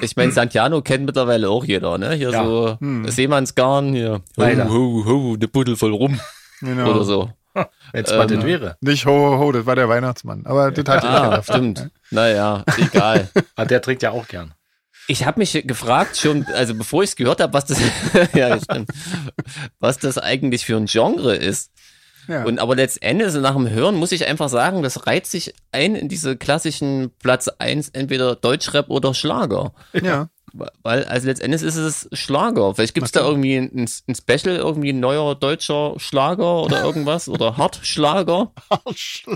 Ich 0.00 0.16
meine, 0.16 0.30
Santiano 0.32 0.80
kennt 0.80 1.06
mittlerweile 1.06 1.50
auch 1.50 1.64
jeder, 1.64 1.98
ne? 1.98 2.12
Hier 2.14 2.30
Ja. 2.30 2.44
so 2.44 2.76
Hm. 2.80 3.08
Seemannsgarn, 3.08 3.92
hier. 3.92 4.22
Ho, 4.38 4.44
ho, 4.68 5.04
ho, 5.04 5.34
eine 5.34 5.48
Buddel 5.48 5.76
voll 5.76 5.92
rum. 5.92 6.20
Genau. 6.60 6.90
Oder 6.90 7.04
so. 7.04 7.30
Wenn 7.54 8.04
es 8.04 8.10
mal 8.10 8.22
Ähm, 8.30 8.36
das 8.36 8.44
wäre. 8.46 8.76
Nicht 8.80 9.06
ho, 9.06 9.10
ho, 9.12 9.38
ho, 9.38 9.52
das 9.52 9.66
war 9.66 9.76
der 9.76 9.88
Weihnachtsmann. 9.88 10.46
Aber 10.46 10.70
das 10.70 10.84
ja 10.86 10.94
Ah, 11.02 11.30
davon. 11.30 11.54
stimmt. 11.76 11.90
Naja, 12.10 12.64
egal. 12.78 13.28
Ah, 13.56 13.64
der 13.64 13.82
trinkt 13.82 14.02
ja 14.02 14.10
auch 14.10 14.26
gern. 14.28 14.54
Ich 15.08 15.24
habe 15.26 15.40
mich 15.40 15.52
gefragt 15.66 16.16
schon, 16.16 16.46
also 16.54 16.74
bevor 16.74 17.02
ich 17.02 17.10
es 17.10 17.16
gehört 17.16 17.40
habe, 17.40 17.52
was 17.52 17.66
das, 17.66 17.78
ja, 18.34 18.56
stimmt, 18.60 18.88
was 19.80 19.98
das 19.98 20.16
eigentlich 20.18 20.64
für 20.64 20.76
ein 20.76 20.86
Genre 20.86 21.34
ist. 21.34 21.70
Ja. 22.28 22.44
Und 22.44 22.60
aber 22.60 22.76
letztendlich 22.76 23.34
nach 23.34 23.54
dem 23.54 23.68
Hören 23.68 23.96
muss 23.96 24.12
ich 24.12 24.26
einfach 24.28 24.48
sagen, 24.48 24.82
das 24.84 25.06
reiht 25.08 25.26
sich 25.26 25.54
ein 25.72 25.96
in 25.96 26.08
diese 26.08 26.36
klassischen 26.36 27.10
Platz 27.18 27.48
eins 27.58 27.88
entweder 27.88 28.36
Deutschrap 28.36 28.90
oder 28.90 29.12
Schlager. 29.12 29.72
ja. 29.92 30.28
Weil, 30.54 31.04
also 31.04 31.26
letztendlich 31.26 31.62
ist 31.62 31.76
es 31.76 32.08
Schlager. 32.12 32.74
Vielleicht 32.74 32.94
gibt 32.94 33.06
es 33.06 33.12
da 33.12 33.20
irgendwie 33.20 33.56
ein, 33.56 33.88
ein 34.08 34.14
Special, 34.14 34.56
irgendwie 34.56 34.92
ein 34.92 35.00
neuer 35.00 35.34
deutscher 35.34 35.94
Schlager 35.98 36.62
oder 36.62 36.82
irgendwas 36.82 37.28
oder 37.28 37.56
Hartschlager. 37.58 38.52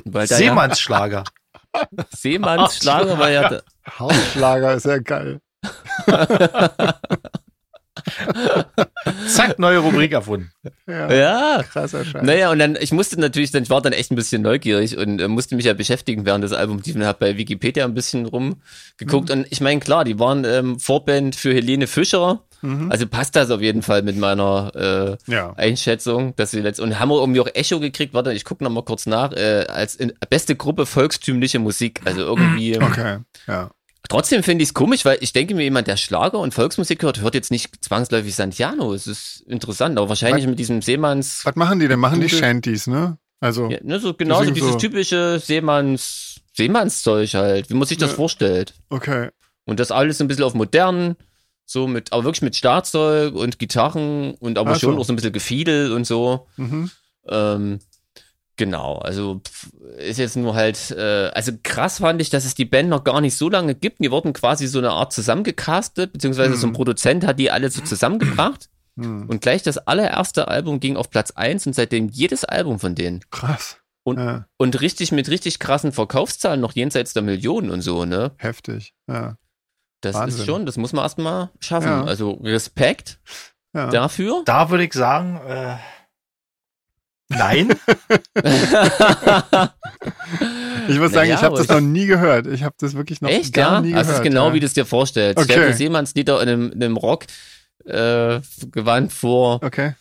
Da 0.05 0.27
Seemannsschlager. 0.27 1.25
Seemannsschlager, 2.11 3.19
weil 3.19 3.35
ja, 3.35 3.61
Hausschlager 3.99 4.75
ist 4.75 4.87
ja 4.87 4.99
geil. 4.99 5.41
Zack, 9.29 9.59
neue 9.59 9.79
Rubrik 9.79 10.13
erfunden. 10.13 10.51
Ja. 10.87 11.13
ja, 11.13 11.63
Krasser 11.63 12.05
Scheiß. 12.05 12.23
Naja, 12.23 12.51
und 12.51 12.59
dann, 12.59 12.77
ich 12.81 12.93
musste 12.93 13.21
natürlich, 13.21 13.51
dann, 13.51 13.63
ich 13.63 13.71
war 13.71 13.83
dann 13.83 13.93
echt 13.93 14.11
ein 14.11 14.17
bisschen 14.17 14.43
neugierig 14.43 14.97
und 14.97 15.21
äh, 15.21 15.29
musste 15.29 15.57
mich 15.57 15.65
ja 15.65 15.75
beschäftigen 15.75 16.25
während 16.25 16.45
des 16.45 16.53
Albums. 16.53 16.87
Ich 16.87 16.97
habe 16.97 17.19
bei 17.19 17.37
Wikipedia 17.37 17.85
ein 17.85 17.95
bisschen 17.95 18.27
rumgeguckt 18.27 19.31
und 19.31 19.47
ich 19.51 19.61
meine, 19.61 19.81
klar, 19.81 20.05
die 20.05 20.19
waren 20.19 20.45
ähm, 20.45 20.79
Vorband 20.79 21.37
für 21.37 21.53
Helene 21.53 21.87
Fischer. 21.87 22.43
Mhm. 22.63 22.91
Also 22.91 23.07
passt 23.07 23.37
das 23.37 23.51
auf 23.51 23.61
jeden 23.61 23.83
Fall 23.83 24.03
mit 24.03 24.17
meiner 24.17 24.73
äh, 24.75 25.33
Ja. 25.33 25.53
Einschätzung, 25.57 26.35
dass 26.37 26.51
sie 26.51 26.61
letzt 26.61 26.81
und 26.81 26.99
haben 26.99 27.11
wir 27.11 27.21
irgendwie 27.21 27.41
auch 27.41 27.49
Echo 27.53 27.81
gekriegt. 27.81 28.15
Warte, 28.15 28.33
ich 28.33 28.45
gucke 28.45 28.65
noch 28.65 28.71
mal 28.71 28.83
kurz 28.83 29.07
nach. 29.07 29.33
Äh, 29.33 29.67
als 29.69 29.95
in, 29.95 30.13
beste 30.31 30.57
Gruppe 30.57 30.87
volkstümliche 30.87 31.59
Musik. 31.59 32.01
Also 32.05 32.23
irgendwie. 32.23 32.81
Okay. 32.81 33.19
Ja. 33.47 33.71
Trotzdem 34.09 34.43
finde 34.43 34.63
ich 34.63 34.69
es 34.71 34.75
komisch, 34.75 35.05
weil 35.05 35.19
ich 35.21 35.33
denke 35.33 35.55
mir, 35.55 35.63
jemand, 35.65 35.87
der 35.89 35.97
Schlager 35.97 36.39
und 36.39 36.55
Volksmusik 36.55 37.03
hört, 37.03 37.21
hört 37.21 37.35
jetzt 37.35 37.51
nicht 37.51 37.85
zwangsläufig 37.85 38.35
Santiano. 38.35 38.93
Es 38.95 39.07
ist 39.07 39.41
interessant, 39.49 39.99
aber 39.99 40.09
wahrscheinlich 40.09 40.47
mit 40.47 40.59
diesem 40.59 40.83
Seemanns. 40.83 41.45
Was 41.45 41.57
machen 41.57 41.81
die 41.81 41.89
denn? 41.89 41.99
Machen 41.99 42.21
die 42.21 42.29
Shanties, 42.29 42.87
ne? 42.87 43.19
Also, 43.41 43.69
Ja, 43.69 43.79
ne, 43.83 43.99
so 44.01 44.15
genauso 44.15 44.43
singen 44.45 44.55
dieses 44.55 44.73
so- 44.73 44.79
typische 44.79 45.39
Seemanns, 45.41 46.41
Seemannszeug 46.55 47.35
halt, 47.35 47.69
wie 47.71 47.75
man 47.75 47.87
sich 47.87 47.99
das 47.99 48.11
Ja. 48.11 48.17
vorstellt. 48.17 48.75
okay. 48.91 49.31
Und 49.69 49.81
das 49.81 49.91
alles 49.91 50.21
ein 50.21 50.29
bisschen 50.29 50.45
auf 50.45 50.55
modern, 50.55 51.17
so 51.65 51.89
mit, 51.89 52.13
aber 52.13 52.23
wirklich 52.23 52.43
mit 52.43 52.55
Schlagzeug 52.55 53.35
und 53.35 53.59
Gitarren 53.59 54.35
und 54.35 54.59
aber 54.59 54.71
Ach 54.71 54.75
so. 54.77 54.87
schon 54.91 54.99
auch 54.99 55.05
so 55.05 55.13
ein 55.13 55.17
bisschen 55.17 55.33
Gefiedel 55.33 55.91
und 55.93 56.07
so. 56.07 56.47
Mhm. 56.57 56.91
Ähm, 57.29 57.81
genau, 58.57 58.97
also 58.99 59.41
pf, 59.47 59.71
ist 59.99 60.19
jetzt 60.19 60.37
nur 60.37 60.55
halt, 60.55 60.91
äh, 60.91 61.29
also 61.35 61.53
krass 61.63 61.99
fand 61.99 62.21
ich, 62.21 62.31
dass 62.31 62.45
es 62.45 62.55
die 62.55 62.65
Band 62.65 62.89
noch 62.89 63.05
gar 63.05 63.21
nicht 63.21 63.37
so 63.37 63.49
lange 63.49 63.75
gibt. 63.75 64.03
Die 64.03 64.11
wurden 64.11 64.33
quasi 64.33 64.67
so 64.67 64.79
eine 64.79 64.91
Art 64.91 65.13
zusammengecastet, 65.13 66.13
beziehungsweise 66.13 66.57
so 66.57 66.67
ein 66.67 66.71
Mhm. 66.71 66.75
Produzent 66.75 67.27
hat 67.27 67.39
die 67.39 67.51
alle 67.51 67.71
so 67.71 67.81
zusammengebracht. 67.83 68.69
Hm. 68.99 69.29
Und 69.29 69.43
gleich 69.43 69.63
das 69.63 69.77
allererste 69.77 70.49
Album 70.49 70.81
ging 70.81 70.97
auf 70.97 71.11
Platz 71.11 71.31
1 71.33 71.67
und 71.67 71.75
seitdem 71.75 72.09
jedes 72.09 72.47
Album 72.47 72.79
von 72.81 72.95
denen. 72.95 73.21
Krass. 73.31 73.77
Und- 74.05 74.17
ja, 74.19 74.47
Und 74.57 74.81
richtig 74.81 75.13
mit 75.13 75.29
richtig 75.29 75.59
krassen 75.59 75.93
Verkaufszahlen, 75.93 76.63
noch 76.63 76.73
jenseits 76.73 77.13
der 77.13 77.23
Millionen 77.23 77.69
und 77.71 77.83
so, 77.83 78.07
ne? 78.07 78.33
heftig. 78.39 78.95
Ja, 79.07 79.37
Das 80.01 80.15
Wahnsinn. 80.15 80.41
ist 80.41 80.47
schon, 80.47 80.65
das 80.65 80.79
muss 80.79 80.95
man 80.95 81.03
erstmal 81.03 81.51
schaffen. 81.61 81.89
Ja. 81.89 82.05
Also 82.05 82.31
Respekt 82.43 83.19
ja. 83.75 83.91
dafür. 83.91 84.41
Da 84.47 84.71
würde 84.71 84.85
ich 84.85 84.95
sagen, 84.95 85.43
äh, 85.47 85.77
nein. 87.29 87.69
Ich 90.89 90.99
muss 90.99 91.11
sagen, 91.13 91.29
Naja, 91.29 91.35
ich 91.37 91.43
habe 91.43 91.57
das 91.57 91.69
noch 91.69 91.81
nie 91.81 92.07
gehört. 92.07 92.47
Ich 92.47 92.63
habe 92.63 92.75
das 92.79 92.95
wirklich 92.95 93.21
noch 93.21 93.29
Echt, 93.29 93.53
gar 93.53 93.75
ja? 93.75 93.81
nie 93.81 93.93
Das 93.93 94.07
gehört. 94.07 94.19
ist 94.19 94.23
genau 94.23 94.49
ja. 94.49 94.55
wie 94.55 94.61
du 94.61 94.67
es 94.67 94.75
dir 94.75 94.87
vorstellst. 94.87 95.39
Okay. 95.39 95.53
Stell 95.53 95.69
dir 95.69 95.75
Seemannslieder 95.75 96.41
in 96.43 96.49
einem, 96.49 96.73
in 96.73 96.83
einem 96.83 96.97
Rock 96.97 97.25
äh, 97.85 98.41
Gewand 98.71 99.13
vor. 99.13 99.61
Okay. 99.65 99.95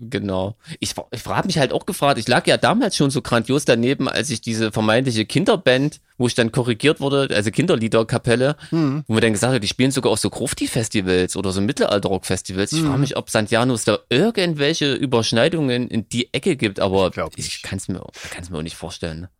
Genau. 0.00 0.56
Ich, 0.80 0.94
ich 1.10 1.22
frage 1.22 1.46
mich 1.46 1.58
halt 1.58 1.72
auch 1.72 1.86
gefragt, 1.86 2.18
ich 2.18 2.28
lag 2.28 2.46
ja 2.46 2.56
damals 2.56 2.96
schon 2.96 3.10
so 3.10 3.22
grandios 3.22 3.64
daneben, 3.64 4.08
als 4.08 4.30
ich 4.30 4.40
diese 4.40 4.72
vermeintliche 4.72 5.24
Kinderband, 5.26 6.00
wo 6.18 6.26
ich 6.26 6.34
dann 6.34 6.52
korrigiert 6.52 7.00
wurde, 7.00 7.28
also 7.34 7.50
Kinderliederkapelle, 7.50 8.56
Hm. 8.70 9.04
wo 9.06 9.14
mir 9.14 9.20
dann 9.20 9.32
gesagt 9.32 9.54
hat, 9.54 9.62
die 9.62 9.68
spielen 9.68 9.90
sogar 9.90 10.12
auf 10.12 10.18
so 10.18 10.30
Grufti-Festivals 10.30 11.36
oder 11.36 11.52
so 11.52 11.60
Mittelalter-Rock-Festivals. 11.60 12.72
Ich 12.72 12.82
Mhm. 12.82 12.86
frage 12.86 13.00
mich, 13.00 13.16
ob 13.16 13.30
St. 13.30 13.50
Janus 13.50 13.84
da 13.84 13.98
irgendwelche 14.10 14.94
Überschneidungen 14.94 15.88
in 15.88 16.08
die 16.08 16.32
Ecke 16.32 16.56
gibt, 16.56 16.80
aber 16.80 17.10
Ich 17.36 17.46
ich 17.46 17.62
kann 17.62 17.78
es 17.78 17.88
mir, 17.88 18.02
kann's 18.30 18.50
mir 18.50 18.58
auch 18.58 18.62
nicht 18.62 18.76
vorstellen. 18.76 19.20
ne? 19.22 19.30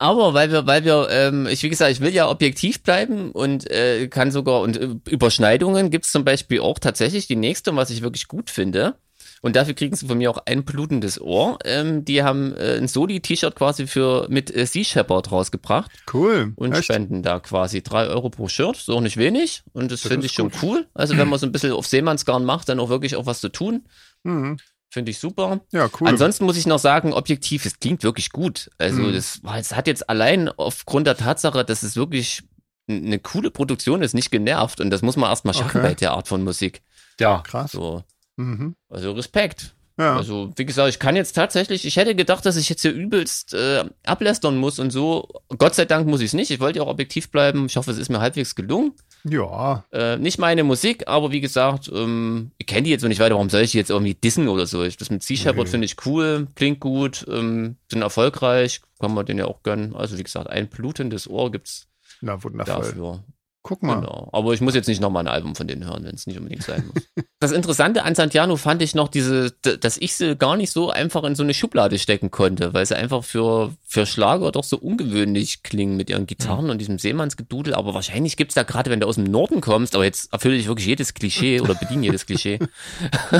Aber 0.00 0.32
weil 0.32 0.52
wir, 0.52 0.64
weil 0.68 0.84
wir, 0.84 1.08
ähm, 1.10 1.48
ich 1.48 1.64
wie 1.64 1.68
gesagt, 1.68 1.90
ich 1.90 2.00
will 2.00 2.14
ja 2.14 2.28
objektiv 2.30 2.84
bleiben 2.84 3.32
und 3.32 3.68
äh, 3.68 4.06
kann 4.06 4.30
sogar 4.30 4.60
und 4.60 4.76
äh, 4.76 4.90
Überschneidungen 5.10 5.90
gibt's 5.90 6.12
zum 6.12 6.24
Beispiel 6.24 6.60
auch 6.60 6.78
tatsächlich 6.78 7.26
die 7.26 7.34
nächste, 7.34 7.74
was 7.74 7.90
ich 7.90 8.00
wirklich 8.00 8.28
gut 8.28 8.48
finde. 8.48 8.94
Und 9.40 9.54
dafür 9.56 9.74
kriegen 9.74 9.94
sie 9.94 10.06
von 10.06 10.18
mir 10.18 10.30
auch 10.30 10.38
ein 10.46 10.64
blutendes 10.64 11.20
Ohr. 11.20 11.58
Ähm, 11.64 12.04
die 12.04 12.22
haben 12.22 12.54
äh, 12.56 12.76
ein 12.76 12.88
Soli-T-Shirt 12.88 13.54
quasi 13.54 13.86
für 13.86 14.26
mit 14.28 14.54
äh, 14.54 14.66
Sea 14.66 14.82
Shepherd 14.84 15.30
rausgebracht 15.30 15.90
Cool. 16.12 16.52
und 16.56 16.72
Echt? 16.72 16.84
spenden 16.84 17.22
da 17.22 17.38
quasi 17.40 17.82
drei 17.82 18.06
Euro 18.08 18.30
pro 18.30 18.48
Shirt. 18.48 18.76
Ist 18.76 18.90
auch 18.90 19.00
nicht 19.00 19.16
wenig. 19.16 19.62
Und 19.72 19.92
das, 19.92 20.02
Das 20.02 20.10
finde 20.10 20.26
ich 20.26 20.32
schon 20.32 20.50
gut. 20.50 20.62
cool. 20.62 20.86
Also 20.94 21.16
wenn 21.16 21.28
man 21.28 21.38
so 21.38 21.46
ein 21.46 21.52
bisschen 21.52 21.72
auf 21.72 21.86
Seemannsgarn 21.86 22.44
macht, 22.44 22.68
dann 22.68 22.80
auch 22.80 22.88
wirklich 22.88 23.14
auch 23.16 23.26
was 23.26 23.40
zu 23.40 23.48
tun. 23.48 23.84
Hm. 24.24 24.56
Finde 24.90 25.10
ich 25.10 25.18
super. 25.18 25.60
Ja, 25.70 25.88
cool. 26.00 26.08
Ansonsten 26.08 26.44
muss 26.46 26.56
ich 26.56 26.66
noch 26.66 26.78
sagen, 26.78 27.12
objektiv, 27.12 27.66
es 27.66 27.78
klingt 27.78 28.02
wirklich 28.02 28.30
gut. 28.30 28.70
Also 28.78 29.02
Mhm. 29.02 29.12
das, 29.12 29.40
hat 29.44 29.86
jetzt 29.86 30.08
allein 30.08 30.48
aufgrund 30.48 31.06
der 31.06 31.16
Tatsache, 31.16 31.62
dass 31.64 31.82
es 31.82 31.94
wirklich 31.94 32.42
eine 32.88 33.18
coole 33.18 33.50
Produktion 33.50 34.00
ist, 34.00 34.14
nicht 34.14 34.30
genervt. 34.30 34.80
Und 34.80 34.88
das 34.88 35.02
muss 35.02 35.16
man 35.16 35.28
erstmal 35.28 35.52
schaffen 35.52 35.78
Okay. 35.80 35.88
bei 35.88 35.94
der 35.94 36.12
Art 36.12 36.26
von 36.26 36.42
Musik. 36.42 36.80
Ja. 37.20 37.42
Krass. 37.46 37.72
So, 37.72 38.02
Mhm. 38.38 38.74
also 38.88 39.12
Respekt. 39.12 39.74
Ja. 40.00 40.16
Also, 40.16 40.52
wie 40.54 40.64
gesagt, 40.64 40.90
ich 40.90 41.00
kann 41.00 41.16
jetzt 41.16 41.32
tatsächlich, 41.32 41.84
ich 41.84 41.96
hätte 41.96 42.14
gedacht, 42.14 42.46
dass 42.46 42.56
ich 42.56 42.68
jetzt 42.68 42.82
hier 42.82 42.92
übelst 42.92 43.52
äh, 43.52 43.84
ablästern 44.06 44.56
muss 44.56 44.78
und 44.78 44.92
so. 44.92 45.28
Gott 45.58 45.74
sei 45.74 45.86
Dank 45.86 46.06
muss 46.06 46.20
ich 46.20 46.26
es 46.26 46.34
nicht. 46.34 46.52
Ich 46.52 46.60
wollte 46.60 46.78
ja 46.78 46.84
auch 46.84 46.88
objektiv 46.88 47.32
bleiben. 47.32 47.66
Ich 47.66 47.76
hoffe, 47.76 47.90
es 47.90 47.98
ist 47.98 48.08
mir 48.08 48.20
halbwegs 48.20 48.54
gelungen. 48.54 48.92
ja. 49.24 49.84
Äh, 49.90 50.16
nicht 50.18 50.38
meine 50.38 50.62
Musik, 50.62 51.08
aber 51.08 51.32
wie 51.32 51.40
gesagt, 51.40 51.90
ähm, 51.92 52.52
ich 52.58 52.68
kenne 52.68 52.82
die 52.82 52.90
jetzt 52.90 53.02
noch 53.02 53.08
nicht 53.08 53.18
weiter. 53.18 53.34
Warum 53.34 53.50
soll 53.50 53.62
ich 53.62 53.72
die 53.72 53.78
jetzt 53.78 53.90
irgendwie 53.90 54.14
dissen 54.14 54.46
oder 54.46 54.66
so? 54.66 54.84
Ich, 54.84 54.96
das 54.98 55.10
mit 55.10 55.24
Sea 55.24 55.36
Shepherd 55.36 55.64
Nee. 55.64 55.70
finde 55.72 55.84
ich 55.86 55.96
cool, 56.06 56.46
klingt 56.54 56.78
gut, 56.78 57.26
ähm, 57.28 57.74
sind 57.90 58.02
erfolgreich, 58.02 58.80
kann 59.00 59.12
man 59.12 59.26
den 59.26 59.38
ja 59.38 59.46
auch 59.46 59.64
gönnen. 59.64 59.96
Also, 59.96 60.16
wie 60.16 60.22
gesagt, 60.22 60.48
ein 60.48 60.68
blutendes 60.68 61.28
Ohr 61.28 61.50
gibt's 61.50 61.88
Na, 62.20 62.40
wundervoll. 62.40 62.76
dafür. 62.84 63.24
Guck 63.68 63.82
mal. 63.82 63.96
Genau. 63.96 64.30
Aber 64.32 64.54
ich 64.54 64.62
muss 64.62 64.74
jetzt 64.74 64.88
nicht 64.88 65.02
nochmal 65.02 65.24
ein 65.24 65.28
Album 65.28 65.54
von 65.54 65.68
denen 65.68 65.84
hören, 65.84 66.02
wenn 66.02 66.14
es 66.14 66.26
nicht 66.26 66.38
unbedingt 66.38 66.62
sein 66.62 66.86
muss. 66.86 67.02
das 67.38 67.52
Interessante 67.52 68.02
an 68.02 68.14
Santiano 68.14 68.56
fand 68.56 68.80
ich 68.80 68.94
noch 68.94 69.08
diese, 69.08 69.50
dass 69.50 69.98
ich 69.98 70.14
sie 70.14 70.36
gar 70.36 70.56
nicht 70.56 70.72
so 70.72 70.88
einfach 70.88 71.22
in 71.24 71.34
so 71.34 71.42
eine 71.42 71.52
Schublade 71.52 71.98
stecken 71.98 72.30
konnte, 72.30 72.72
weil 72.72 72.86
sie 72.86 72.96
einfach 72.96 73.24
für, 73.24 73.74
für 73.90 74.04
Schlager 74.04 74.52
doch 74.52 74.64
so 74.64 74.76
ungewöhnlich 74.76 75.62
klingen 75.62 75.96
mit 75.96 76.10
ihren 76.10 76.26
Gitarren 76.26 76.68
und 76.68 76.76
diesem 76.76 76.98
Seemannsgedudel. 76.98 77.74
Aber 77.74 77.94
wahrscheinlich 77.94 78.36
gibt's 78.36 78.54
da 78.54 78.62
gerade, 78.62 78.90
wenn 78.90 79.00
du 79.00 79.06
aus 79.06 79.14
dem 79.14 79.24
Norden 79.24 79.62
kommst, 79.62 79.94
aber 79.94 80.04
jetzt 80.04 80.30
erfülle 80.30 80.56
ich 80.56 80.68
wirklich 80.68 80.86
jedes 80.86 81.14
Klischee 81.14 81.62
oder 81.62 81.74
bediene 81.74 82.04
jedes 82.04 82.26
Klischee. 82.26 82.58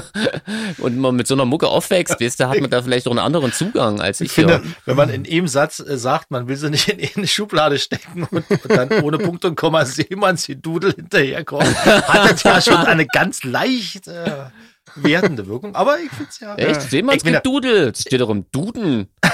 und 0.79 0.97
man 0.97 1.15
mit 1.17 1.27
so 1.27 1.35
einer 1.35 1.45
Mucke 1.45 1.69
aufwächst, 1.69 2.19
weißt 2.19 2.41
du, 2.41 2.49
hat 2.49 2.61
man 2.63 2.71
da 2.71 2.81
vielleicht 2.81 3.07
auch 3.07 3.11
einen 3.11 3.19
anderen 3.19 3.53
Zugang 3.53 4.01
als 4.01 4.23
ich. 4.23 4.29
Ich 4.29 4.33
finde, 4.33 4.63
hier. 4.63 4.73
wenn 4.87 4.97
man 4.97 5.11
in 5.11 5.27
einem 5.27 5.49
Satz 5.49 5.81
äh, 5.81 5.99
sagt, 5.99 6.31
man 6.31 6.49
will 6.49 6.57
sie 6.57 6.71
nicht 6.71 6.89
in 6.89 7.11
eine 7.15 7.27
Schublade 7.27 7.79
stecken 7.79 8.27
und, 8.31 8.45
dann 8.69 8.91
ohne 9.03 9.19
Punkt 9.19 9.45
und 9.45 9.55
Komma 9.55 9.85
Seemanns 9.85 10.47
die 10.47 10.59
Dudel 10.59 10.95
hinterherkommt, 10.95 11.77
hat 11.85 12.33
das 12.33 12.43
ja 12.43 12.63
schon 12.63 12.87
eine 12.87 13.07
ganz 13.07 13.45
leicht 13.45 14.09
äh, 14.09 14.47
wertende 15.03 15.47
Wirkung. 15.47 15.75
Aber 15.75 15.99
ich 15.99 16.11
finde 16.11 16.27
es 16.31 16.41
ja. 16.41 16.55
Echt? 16.57 16.83
Seemannsgedudel. 16.91 17.93
Das 17.93 18.03
steht 18.03 18.21
doch 18.21 18.31
im 18.31 18.47
Duden. 18.53 19.09
Da 19.21 19.31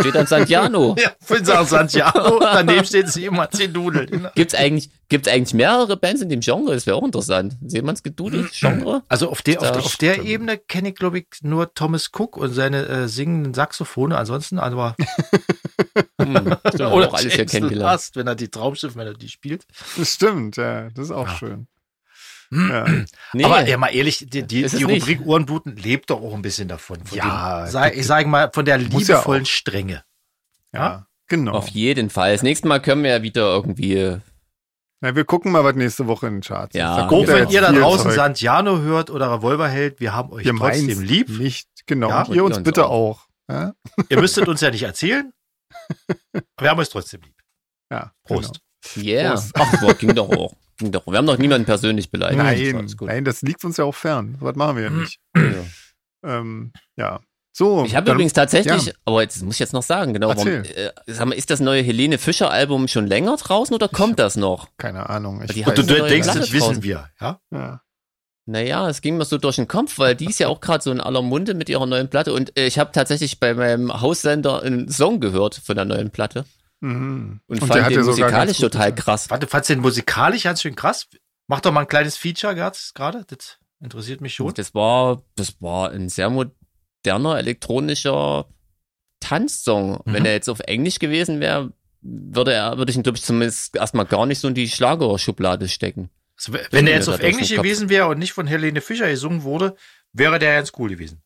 steht 0.00 0.14
dann 0.14 0.26
Santiano. 0.26 0.96
Ja, 1.04 1.10
ich 1.20 1.26
finde 1.26 1.58
auch 1.60 1.66
Santiago, 1.66 2.38
daneben 2.40 2.84
steht 2.84 3.08
Seemanns 3.08 3.58
die 3.58 3.72
Dudel. 3.72 4.30
Gibt's 4.34 4.54
eigentlich, 4.54 4.90
gibt's 5.08 5.28
eigentlich 5.28 5.54
mehrere 5.54 5.96
Bands 5.96 6.22
in 6.22 6.28
dem 6.28 6.40
Genre? 6.40 6.72
Das 6.74 6.86
wäre 6.86 6.96
auch 6.96 7.04
interessant. 7.04 7.54
Seemannsgedudel, 7.64 8.48
Genre? 8.52 9.02
Also 9.08 9.28
auf 9.30 9.42
der, 9.42 9.60
auf, 9.60 9.70
der- 9.72 9.80
auf 9.80 9.96
der. 9.96 10.22
Ebene 10.24 10.58
kenne 10.58 10.90
ich, 10.90 10.94
glaube 10.94 11.18
ich, 11.18 11.26
nur 11.42 11.72
Thomas 11.74 12.10
Cook 12.16 12.36
und 12.36 12.52
seine 12.52 12.86
äh, 12.86 13.08
singenden 13.08 13.54
Saxophone. 13.54 14.12
Ansonsten, 14.12 14.58
aber 14.58 14.96
Hm, 16.20 16.56
stimmt, 16.68 16.78
wir 16.78 16.88
auch 16.88 17.12
alles 17.14 17.32
hier 17.32 17.38
James 17.40 17.50
kennengelernt. 17.52 17.92
Last, 17.92 18.16
wenn 18.16 18.26
er 18.26 18.34
die 18.34 18.48
Traumschiff-Melodie 18.48 19.28
spielt. 19.28 19.66
Das 19.98 20.12
stimmt, 20.14 20.56
ja. 20.56 20.88
Das 20.90 21.06
ist 21.06 21.10
auch 21.10 21.26
Ja. 21.26 21.34
schön. 21.36 21.66
Ja. 22.50 22.86
Nee, 23.32 23.44
Aber 23.44 23.66
ja, 23.66 23.76
mal 23.76 23.88
ehrlich, 23.88 24.18
die, 24.18 24.42
die, 24.46 24.62
die 24.66 24.84
nicht. 24.84 25.02
Rubrik 25.02 25.26
Ohrenbluten 25.26 25.76
lebt 25.76 26.10
doch 26.10 26.20
auch 26.22 26.34
ein 26.34 26.42
bisschen 26.42 26.68
davon. 26.68 27.04
Von 27.04 27.18
Ja, 27.18 27.66
dem, 27.66 27.98
ich 27.98 28.06
sage 28.06 28.28
mal, 28.28 28.50
von 28.52 28.64
der 28.64 28.76
ja 28.78 28.86
liebevollen. 28.88 29.44
Strenge. 29.46 30.04
ja. 30.72 31.06
Genau. 31.26 31.52
auf 31.52 31.68
jeden 31.68 32.10
Fall. 32.10 32.32
Das 32.32 32.42
nächste 32.42 32.68
Mal 32.68 32.80
können 32.82 33.02
wir 33.02 33.10
ja 33.10 33.22
wieder 33.22 33.46
irgendwie. 33.50 34.18
Na, 35.00 35.16
wir 35.16 35.24
gucken 35.24 35.52
mal, 35.52 35.64
was 35.64 35.74
nächste 35.74 36.06
Woche 36.06 36.26
in 36.26 36.34
den 36.36 36.42
Charts 36.42 36.76
Ja. 36.76 37.06
ist. 37.06 37.12
Auch 37.12 37.22
ja 37.22 37.28
wenn 37.28 37.48
ihr 37.48 37.62
da 37.62 37.72
draußen 37.72 38.04
Zeug. 38.10 38.14
Santiano 38.14 38.78
hört 38.80 39.08
oder 39.08 39.32
Revolverheld, 39.32 40.00
wir 40.00 40.12
haben 40.14 40.30
euch 40.32 40.44
wir 40.44 40.54
trotzdem 40.54 41.00
lieb. 41.00 41.30
Nicht, 41.30 41.66
genau. 41.86 42.10
Ja, 42.10 42.26
ihr 42.30 42.44
uns 42.44 42.62
bitte 42.62 42.86
auch. 42.88 43.26
auch. 43.48 43.50
Ja, 43.50 43.72
Ihr 44.10 44.20
müsstet 44.20 44.48
uns 44.48 44.60
ja 44.60 44.70
nicht 44.70 44.82
erzählen. 44.82 45.32
Aber 45.96 46.42
wir 46.60 46.70
haben 46.70 46.78
euch 46.80 46.90
trotzdem 46.90 47.22
lieb. 47.22 47.34
ja 47.90 48.12
Prost. 48.24 48.60
Yeah. 48.96 49.30
Prost. 49.30 49.52
Ach, 49.54 49.98
ging 49.98 50.14
doch 50.14 50.28
auch. 50.28 50.54
Doch. 50.80 51.06
Wir 51.06 51.18
haben 51.18 51.24
noch 51.24 51.38
niemanden 51.38 51.66
persönlich 51.66 52.10
beleidigt. 52.10 52.40
Das 52.40 52.46
Nein, 52.46 52.76
alles 52.76 52.96
gut. 52.96 53.08
nein, 53.08 53.24
das 53.24 53.42
liegt 53.42 53.64
uns 53.64 53.76
ja 53.76 53.84
auch 53.84 53.94
fern. 53.94 54.36
Was 54.40 54.56
machen 54.56 54.76
wir 54.76 54.84
ja 54.84 54.90
nicht. 54.90 55.20
Ja. 55.36 56.38
ähm, 56.38 56.72
ja. 56.96 57.20
So. 57.56 57.84
Ich 57.84 57.94
habe 57.94 58.10
übrigens 58.10 58.32
tatsächlich, 58.32 58.86
ja. 58.86 58.92
aber 59.04 59.22
jetzt 59.22 59.36
das 59.36 59.42
muss 59.44 59.54
ich 59.54 59.60
jetzt 59.60 59.72
noch 59.72 59.84
sagen, 59.84 60.12
genau, 60.12 60.28
warum, 60.28 60.48
äh, 60.48 60.90
sag 61.06 61.26
mal, 61.26 61.34
ist 61.34 61.50
das 61.50 61.60
neue 61.60 61.82
Helene 61.82 62.18
Fischer 62.18 62.50
Album 62.50 62.88
schon 62.88 63.06
länger 63.06 63.36
draußen 63.36 63.72
oder 63.72 63.86
kommt 63.86 64.18
das 64.18 64.34
noch? 64.36 64.68
Keine 64.76 65.08
Ahnung. 65.08 65.40
Ich 65.48 65.62
du 65.62 65.82
neue 65.84 66.08
denkst, 66.08 66.26
Platte 66.26 66.40
das 66.40 66.52
wissen 66.52 66.82
wir. 66.82 67.08
Ja? 67.20 67.40
ja. 67.52 67.80
Naja, 68.46 68.88
es 68.90 69.00
ging 69.00 69.16
mir 69.16 69.24
so 69.24 69.38
durch 69.38 69.56
den 69.56 69.68
Kopf, 69.68 70.00
weil 70.00 70.16
die 70.16 70.26
ist 70.26 70.40
ja 70.40 70.48
auch 70.48 70.60
gerade 70.60 70.82
so 70.82 70.90
in 70.90 71.00
aller 71.00 71.22
Munde 71.22 71.54
mit 71.54 71.68
ihrer 71.68 71.86
neuen 71.86 72.10
Platte 72.10 72.32
und 72.32 72.58
äh, 72.58 72.66
ich 72.66 72.78
habe 72.80 72.90
tatsächlich 72.90 73.38
bei 73.38 73.54
meinem 73.54 74.00
Haussender 74.00 74.62
einen 74.62 74.90
Song 74.90 75.20
gehört 75.20 75.54
von 75.54 75.76
der 75.76 75.84
neuen 75.84 76.10
Platte 76.10 76.44
Mhm. 76.84 77.40
und, 77.46 77.62
der 77.62 77.68
fand 77.68 77.96
den 77.96 78.04
musikalisch 78.04 78.58
total 78.58 78.94
krass. 78.94 79.30
Warte, 79.30 79.46
fandst 79.46 79.70
du 79.70 79.74
den 79.74 79.80
musikalisch 79.80 80.42
ganz 80.42 80.60
schön 80.60 80.76
krass? 80.76 81.08
Mach 81.46 81.60
doch 81.60 81.72
mal 81.72 81.80
ein 81.80 81.88
kleines 81.88 82.18
Feature 82.18 82.54
gerade. 82.54 83.24
Das 83.26 83.58
interessiert 83.80 84.20
mich 84.20 84.34
schon. 84.34 84.52
Das 84.52 84.74
war, 84.74 85.22
das 85.34 85.60
war 85.62 85.92
ein 85.92 86.10
sehr 86.10 86.28
moderner 86.28 87.38
elektronischer 87.38 88.48
Tanzsong. 89.20 90.02
Mhm. 90.04 90.12
Wenn 90.12 90.26
er 90.26 90.32
jetzt 90.32 90.50
auf 90.50 90.60
Englisch 90.60 90.98
gewesen 90.98 91.40
wäre, 91.40 91.72
würde 92.02 92.52
er, 92.52 92.76
würde 92.76 92.90
ich 92.90 92.96
ihn, 92.96 93.02
glaube 93.02 93.16
ich, 93.16 93.24
zumindest 93.24 93.74
erstmal 93.76 94.04
gar 94.04 94.26
nicht 94.26 94.40
so 94.40 94.48
in 94.48 94.54
die 94.54 94.68
Schlagerschublade 94.68 95.68
stecken. 95.68 96.10
Also, 96.36 96.52
wenn 96.70 96.84
der 96.84 96.96
jetzt 96.96 97.08
auf 97.08 97.20
Englisch 97.20 97.48
gewesen 97.48 97.88
wäre 97.88 98.08
und 98.08 98.18
nicht 98.18 98.34
von 98.34 98.46
Helene 98.46 98.82
Fischer 98.82 99.08
gesungen 99.08 99.42
wurde, 99.42 99.74
wäre 100.12 100.38
der 100.38 100.56
ganz 100.56 100.72
cool 100.78 100.90
gewesen. 100.90 101.22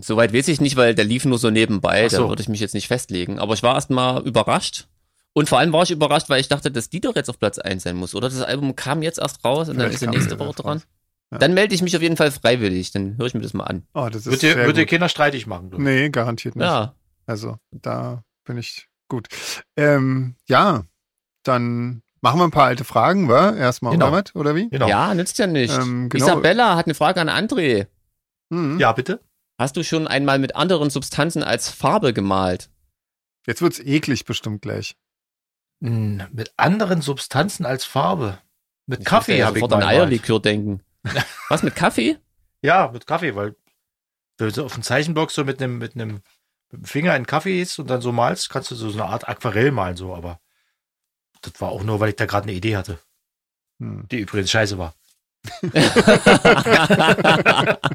Soweit 0.00 0.32
weiß 0.32 0.48
ich 0.48 0.60
nicht, 0.60 0.76
weil 0.76 0.94
der 0.94 1.04
lief 1.04 1.24
nur 1.24 1.38
so 1.38 1.50
nebenbei, 1.50 2.08
so. 2.08 2.22
da 2.24 2.28
würde 2.28 2.42
ich 2.42 2.48
mich 2.48 2.60
jetzt 2.60 2.74
nicht 2.74 2.88
festlegen. 2.88 3.38
Aber 3.38 3.54
ich 3.54 3.62
war 3.62 3.74
erstmal 3.74 4.26
überrascht. 4.26 4.86
Und 5.34 5.48
vor 5.48 5.58
allem 5.58 5.72
war 5.72 5.82
ich 5.82 5.90
überrascht, 5.90 6.28
weil 6.28 6.40
ich 6.40 6.48
dachte, 6.48 6.70
dass 6.70 6.90
die 6.90 7.00
doch 7.00 7.14
jetzt 7.14 7.28
auf 7.30 7.38
Platz 7.38 7.58
1 7.58 7.82
sein 7.82 7.96
muss. 7.96 8.14
Oder 8.14 8.28
das 8.28 8.40
Album 8.42 8.74
kam 8.76 9.02
jetzt 9.02 9.18
erst 9.18 9.44
raus 9.44 9.68
und 9.68 9.76
dann 9.78 9.86
Vielleicht 9.88 9.94
ist 9.96 10.02
er 10.02 10.06
kam 10.06 10.14
nächste 10.14 10.38
Woche 10.38 10.62
dran. 10.62 10.82
Ja. 11.30 11.38
Dann 11.38 11.54
melde 11.54 11.74
ich 11.74 11.82
mich 11.82 11.94
auf 11.94 12.02
jeden 12.02 12.16
Fall 12.16 12.30
freiwillig, 12.30 12.90
dann 12.90 13.16
höre 13.18 13.26
ich 13.26 13.34
mir 13.34 13.42
das 13.42 13.52
mal 13.52 13.64
an. 13.64 13.86
Oh, 13.94 14.08
das 14.10 14.26
ist 14.26 14.30
Wird 14.30 14.42
dir, 14.42 14.56
wird 14.66 14.76
dir. 14.78 14.86
Kinder 14.86 15.08
streitig 15.10 15.46
machen, 15.46 15.70
du. 15.70 15.78
Nee, 15.78 16.08
garantiert 16.08 16.56
nicht. 16.56 16.64
Ja, 16.64 16.94
Also, 17.26 17.56
da 17.70 18.24
bin 18.44 18.56
ich 18.56 18.88
gut. 19.08 19.28
Ähm, 19.76 20.36
ja, 20.48 20.84
dann 21.44 22.02
machen 22.22 22.40
wir 22.40 22.44
ein 22.44 22.50
paar 22.50 22.64
alte 22.64 22.84
Fragen, 22.84 23.28
wa? 23.28 23.54
Erstmal, 23.54 23.92
Genau. 23.92 24.08
oder 24.08 24.24
was? 24.24 24.34
Oder 24.34 24.54
wie? 24.54 24.70
Genau. 24.70 24.88
ja, 24.88 25.14
nützt 25.14 25.38
ja 25.38 25.46
nicht. 25.46 25.76
Ähm, 25.76 26.08
genau. 26.08 26.24
Isabella 26.24 26.76
hat 26.76 26.86
eine 26.86 26.94
Frage 26.94 27.20
an 27.20 27.28
André. 27.28 27.86
Mhm. 28.48 28.78
Ja, 28.80 28.92
bitte. 28.92 29.20
Hast 29.58 29.76
du 29.76 29.82
schon 29.82 30.06
einmal 30.06 30.38
mit 30.38 30.56
anderen 30.56 30.88
Substanzen 30.88 31.42
als 31.42 31.68
Farbe 31.68 32.12
gemalt? 32.12 32.70
Jetzt 33.46 33.60
wird's 33.60 33.80
eklig 33.80 34.24
bestimmt 34.24 34.62
gleich. 34.62 34.96
Hm, 35.82 36.22
Mit 36.32 36.52
anderen 36.56 37.02
Substanzen 37.02 37.66
als 37.66 37.84
Farbe. 37.84 38.38
Mit 38.86 39.00
Ich 39.00 39.06
Kaffee 39.06 39.38
ja 39.38 39.46
habe 39.46 39.58
ich 39.58 39.62
sofort 39.62 39.80
mal 39.80 39.88
an. 39.88 39.94
Eierlikör 39.94 40.40
denken. 40.40 40.82
Was 41.48 41.62
mit 41.62 41.74
Kaffee? 41.74 42.18
Ja, 42.62 42.90
mit 42.92 43.06
Kaffee, 43.06 43.34
weil 43.34 43.56
wenn 44.38 44.50
du 44.52 44.64
auf 44.64 44.74
dem 44.74 44.82
Zeichenblock 44.82 45.30
so 45.30 45.44
mit 45.44 45.60
einem 45.62 45.78
mit 45.78 45.94
einem 45.94 46.22
Finger 46.84 47.16
in 47.16 47.26
Kaffee 47.26 47.60
isst 47.60 47.78
und 47.78 47.88
dann 47.88 48.00
so 48.00 48.12
malst, 48.12 48.50
kannst 48.50 48.70
du 48.70 48.74
so 48.76 48.90
eine 48.92 49.06
Art 49.06 49.28
Aquarell 49.28 49.70
malen, 49.72 49.96
so, 49.96 50.14
aber 50.14 50.40
das 51.42 51.60
war 51.60 51.70
auch 51.70 51.82
nur, 51.82 51.98
weil 52.00 52.10
ich 52.10 52.16
da 52.16 52.26
gerade 52.26 52.44
eine 52.44 52.52
Idee 52.52 52.76
hatte, 52.76 52.98
Hm. 53.80 54.06
die 54.10 54.20
übrigens 54.20 54.50
scheiße 54.50 54.78
war. 54.78 54.94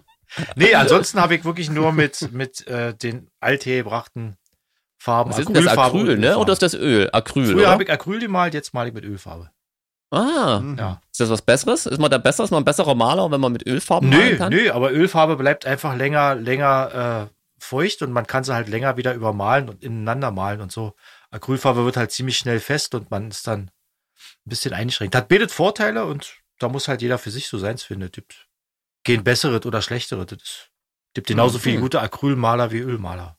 nee, 0.56 0.74
ansonsten 0.76 1.20
habe 1.22 1.36
ich 1.36 1.46
wirklich 1.46 1.70
nur 1.70 1.92
mit, 1.92 2.32
mit 2.32 2.66
äh, 2.68 2.94
den 2.96 3.30
althergebrachten 3.40 4.38
Farben. 4.98 5.32
Was 5.32 5.40
ist 5.40 5.48
denn 5.50 5.56
das 5.66 5.78
Acryl, 5.78 6.18
ne? 6.18 6.38
Oder 6.38 6.54
ist 6.54 6.62
das 6.62 6.74
Öl? 6.74 7.10
Acryl, 7.12 7.52
Früher 7.54 7.70
habe 7.70 7.84
ich 7.84 7.92
Acryl 7.92 8.20
gemalt, 8.20 8.54
jetzt 8.54 8.74
male 8.74 8.90
ich 8.90 8.94
mit 8.96 9.04
Ölfarbe. 9.04 9.50
ah, 10.12 10.60
Mhm. 10.62 10.78
Ja. 10.78 11.02
ist 11.12 11.20
das 11.20 11.30
was 11.30 11.42
Besseres? 11.42 11.86
Ist 11.86 12.00
man 12.00 12.10
da 12.12 12.18
besser? 12.18 12.44
Ist 12.44 12.52
man 12.52 12.62
ein 12.62 12.66
besserer 12.66 12.96
Maler, 12.96 13.30
wenn 13.32 13.42
man 13.42 13.52
mit 13.52 13.66
Ölfarben 13.68 14.10
malen 14.10 14.30
Nö, 14.32 14.38
kann? 14.38 14.50
nö, 14.54 14.72
aber 14.72 14.92
Ölfarbe 14.92 15.36
bleibt 15.36 15.66
einfach 15.66 15.96
länger, 15.96 16.36
länger 16.36 17.30
äh, 17.30 17.34
feucht 17.60 18.02
und 18.02 18.12
man 18.12 18.28
kann 18.28 18.44
sie 18.44 18.54
halt 18.54 18.68
länger 18.70 18.98
wieder 18.98 19.14
übermalen 19.14 19.70
und 19.70 19.84
ineinander 19.84 20.32
malen 20.32 20.62
und 20.62 20.72
so. 20.72 20.94
Acrylfarbe 21.32 21.84
wird 21.86 21.98
halt 21.98 22.12
ziemlich 22.12 22.38
schnell 22.38 22.60
fest 22.60 22.94
und 22.96 23.10
man 23.12 23.30
ist 23.30 23.48
dann 23.48 23.72
ein 24.46 24.50
bisschen 24.50 24.74
eingeschränkt. 24.74 25.16
Hat 25.16 25.28
bietet 25.28 25.52
Vorteile 25.52 26.06
und 26.06 26.36
da 26.60 26.70
muss 26.70 26.88
halt 26.88 27.02
jeder 27.02 27.18
für 27.18 27.32
sich 27.32 27.48
so 27.48 27.58
seins 27.58 27.84
finden. 27.84 28.10
Gibt 28.12 28.48
gehen 29.04 29.24
bessere 29.24 29.60
oder 29.66 29.82
schlechtere. 29.82 30.24
Ist, 30.24 30.72
gibt 31.14 31.28
genauso 31.28 31.60
viele 31.60 31.78
Mhm. 31.78 31.82
gute 31.82 32.02
Acrylmaler 32.02 32.72
wie 32.72 32.80
Ölmaler. 32.80 33.38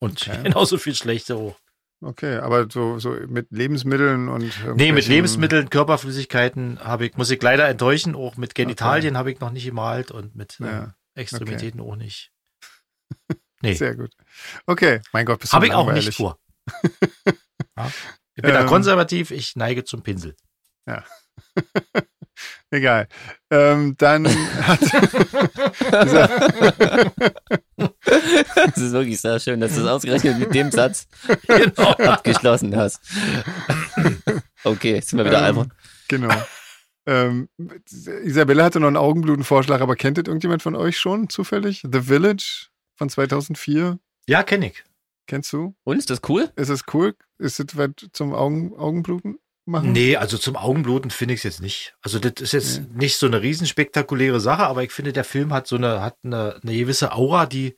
Und 0.00 0.26
Okay. 0.28 0.42
genauso 0.44 0.78
viel 0.78 0.94
schlechte 0.94 1.36
auch. 1.36 1.56
Okay, 2.00 2.36
aber 2.36 2.68
so, 2.70 3.00
so 3.00 3.10
mit 3.26 3.48
Lebensmitteln 3.50 4.28
und. 4.28 4.52
Nee, 4.76 4.92
mit 4.92 5.08
Lebensmitteln, 5.08 5.68
Körperflüssigkeiten 5.68 6.78
habe 6.78 7.06
ich, 7.06 7.16
muss 7.16 7.28
ich 7.30 7.42
leider 7.42 7.66
enttäuschen. 7.68 8.14
Auch 8.14 8.36
mit 8.36 8.54
Genitalien 8.54 9.16
habe 9.16 9.32
ich 9.32 9.40
noch 9.40 9.50
nicht 9.50 9.64
gemalt 9.64 10.12
und 10.12 10.36
mit 10.36 10.60
äh, 10.60 10.64
Ja, 10.66 10.94
Extremitäten 11.14 11.80
auch 11.80 11.96
nicht. 11.96 12.30
Nee. 13.60 13.74
sehr 13.74 13.96
gut. 13.96 14.12
Okay, 14.66 15.00
mein 15.12 15.26
Gott, 15.26 15.40
bist 15.40 15.52
du 15.52 15.56
Habe 15.56 15.66
ich 15.66 15.72
auch 15.72 15.90
nicht 15.90 16.14
vor. 16.14 16.38
ja. 17.76 17.90
Ich 18.36 18.42
bin 18.42 18.52
da 18.54 18.60
Ähm. 18.60 18.66
konservativ, 18.68 19.32
ich 19.32 19.56
neige 19.56 19.82
zum 19.82 20.02
Pinsel. 20.04 20.36
Egal. 22.70 23.08
Ähm, 23.50 23.94
dann 23.96 24.26
hat 24.28 24.80
Das 27.76 28.76
ist 28.78 28.92
wirklich 28.92 29.20
sehr 29.20 29.38
schön, 29.40 29.60
dass 29.60 29.74
du 29.74 29.80
es 29.82 29.86
ausgerechnet 29.86 30.38
mit 30.38 30.54
dem 30.54 30.70
Satz 30.70 31.06
Genau. 31.46 31.92
abgeschlossen 31.92 32.76
hast. 32.76 33.00
Okay, 34.64 34.94
jetzt 34.94 35.08
sind 35.10 35.18
wir 35.18 35.24
wieder 35.26 35.38
Ähm, 35.38 35.44
albern. 35.44 35.72
genau. 36.08 36.34
Ähm, 37.06 37.48
Isabelle 38.24 38.62
hatte 38.62 38.80
noch 38.80 38.88
einen 38.88 38.96
Augenblutenvorschlag, 38.98 39.80
aber 39.80 39.96
kennt 39.96 40.18
das 40.18 40.24
irgendjemand 40.26 40.62
von 40.62 40.74
euch 40.76 40.98
schon 40.98 41.28
zufällig? 41.30 41.82
The 41.90 42.02
Village 42.02 42.66
von 42.96 43.08
2004. 43.08 43.98
Ja, 44.26 44.42
kenne 44.42 44.66
ich. 44.66 44.84
Kennst 45.26 45.52
du? 45.52 45.74
Und, 45.84 45.98
ist 45.98 46.10
das 46.10 46.20
cool? 46.28 46.50
Ist 46.56 46.68
es 46.68 46.82
cool? 46.92 47.14
Ist 47.38 47.60
es 47.60 47.76
was 47.76 47.90
zum 48.12 48.34
Augen, 48.34 48.76
Augenbluten 48.76 49.38
machen? 49.68 49.92
Nee, 49.92 50.16
also 50.16 50.38
zum 50.38 50.56
Augenbluten 50.56 51.10
finde 51.10 51.34
ich 51.34 51.40
es 51.40 51.44
jetzt 51.44 51.60
nicht. 51.60 51.94
Also 52.02 52.18
das 52.18 52.40
ist 52.40 52.52
jetzt 52.52 52.80
Nee. 52.80 52.86
nicht 53.06 53.16
so 53.16 53.26
eine 53.26 53.40
riesenspektakuläre 53.42 54.40
Sache, 54.40 54.66
aber 54.66 54.82
ich 54.82 54.92
finde, 54.92 55.12
der 55.12 55.24
Film 55.24 55.52
hat 55.52 55.66
so 55.66 55.76
eine, 55.76 56.00
hat 56.02 56.16
eine, 56.24 56.58
eine 56.62 56.76
gewisse 56.76 57.12
Aura, 57.12 57.46
die, 57.46 57.76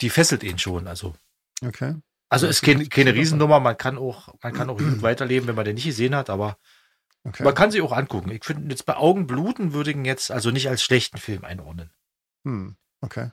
die 0.00 0.10
fesselt 0.10 0.42
ihn 0.42 0.58
schon. 0.58 0.86
Also, 0.86 1.14
Okay. 1.64 1.96
also 2.28 2.46
Ja, 2.46 2.50
ist 2.50 2.62
keine, 2.62 2.86
keine. 2.86 3.14
Riesennummer, 3.14 3.58
man 3.60 3.76
kann 3.76 3.98
auch, 3.98 4.28
man 4.42 4.52
kann 4.52 4.70
auch 4.70 4.78
gut 4.78 5.02
weiterleben, 5.02 5.48
wenn 5.48 5.56
man 5.56 5.64
den 5.64 5.74
nicht 5.74 5.84
gesehen 5.86 6.14
hat, 6.14 6.30
aber 6.30 6.56
okay. 7.24 7.42
man 7.42 7.54
kann 7.54 7.70
sie 7.70 7.80
auch 7.82 7.92
angucken. 7.92 8.30
Ich 8.30 8.44
finde 8.44 8.70
jetzt 8.70 8.86
bei 8.86 8.96
Augenbluten 8.96 9.72
würde 9.72 9.90
ich 9.90 9.96
ihn 9.96 10.04
jetzt 10.04 10.30
also 10.30 10.50
nicht 10.50 10.68
als 10.68 10.82
schlechten 10.82 11.18
Film 11.18 11.44
einordnen. 11.44 11.90
Hm, 12.44 12.76
okay. 13.00 13.30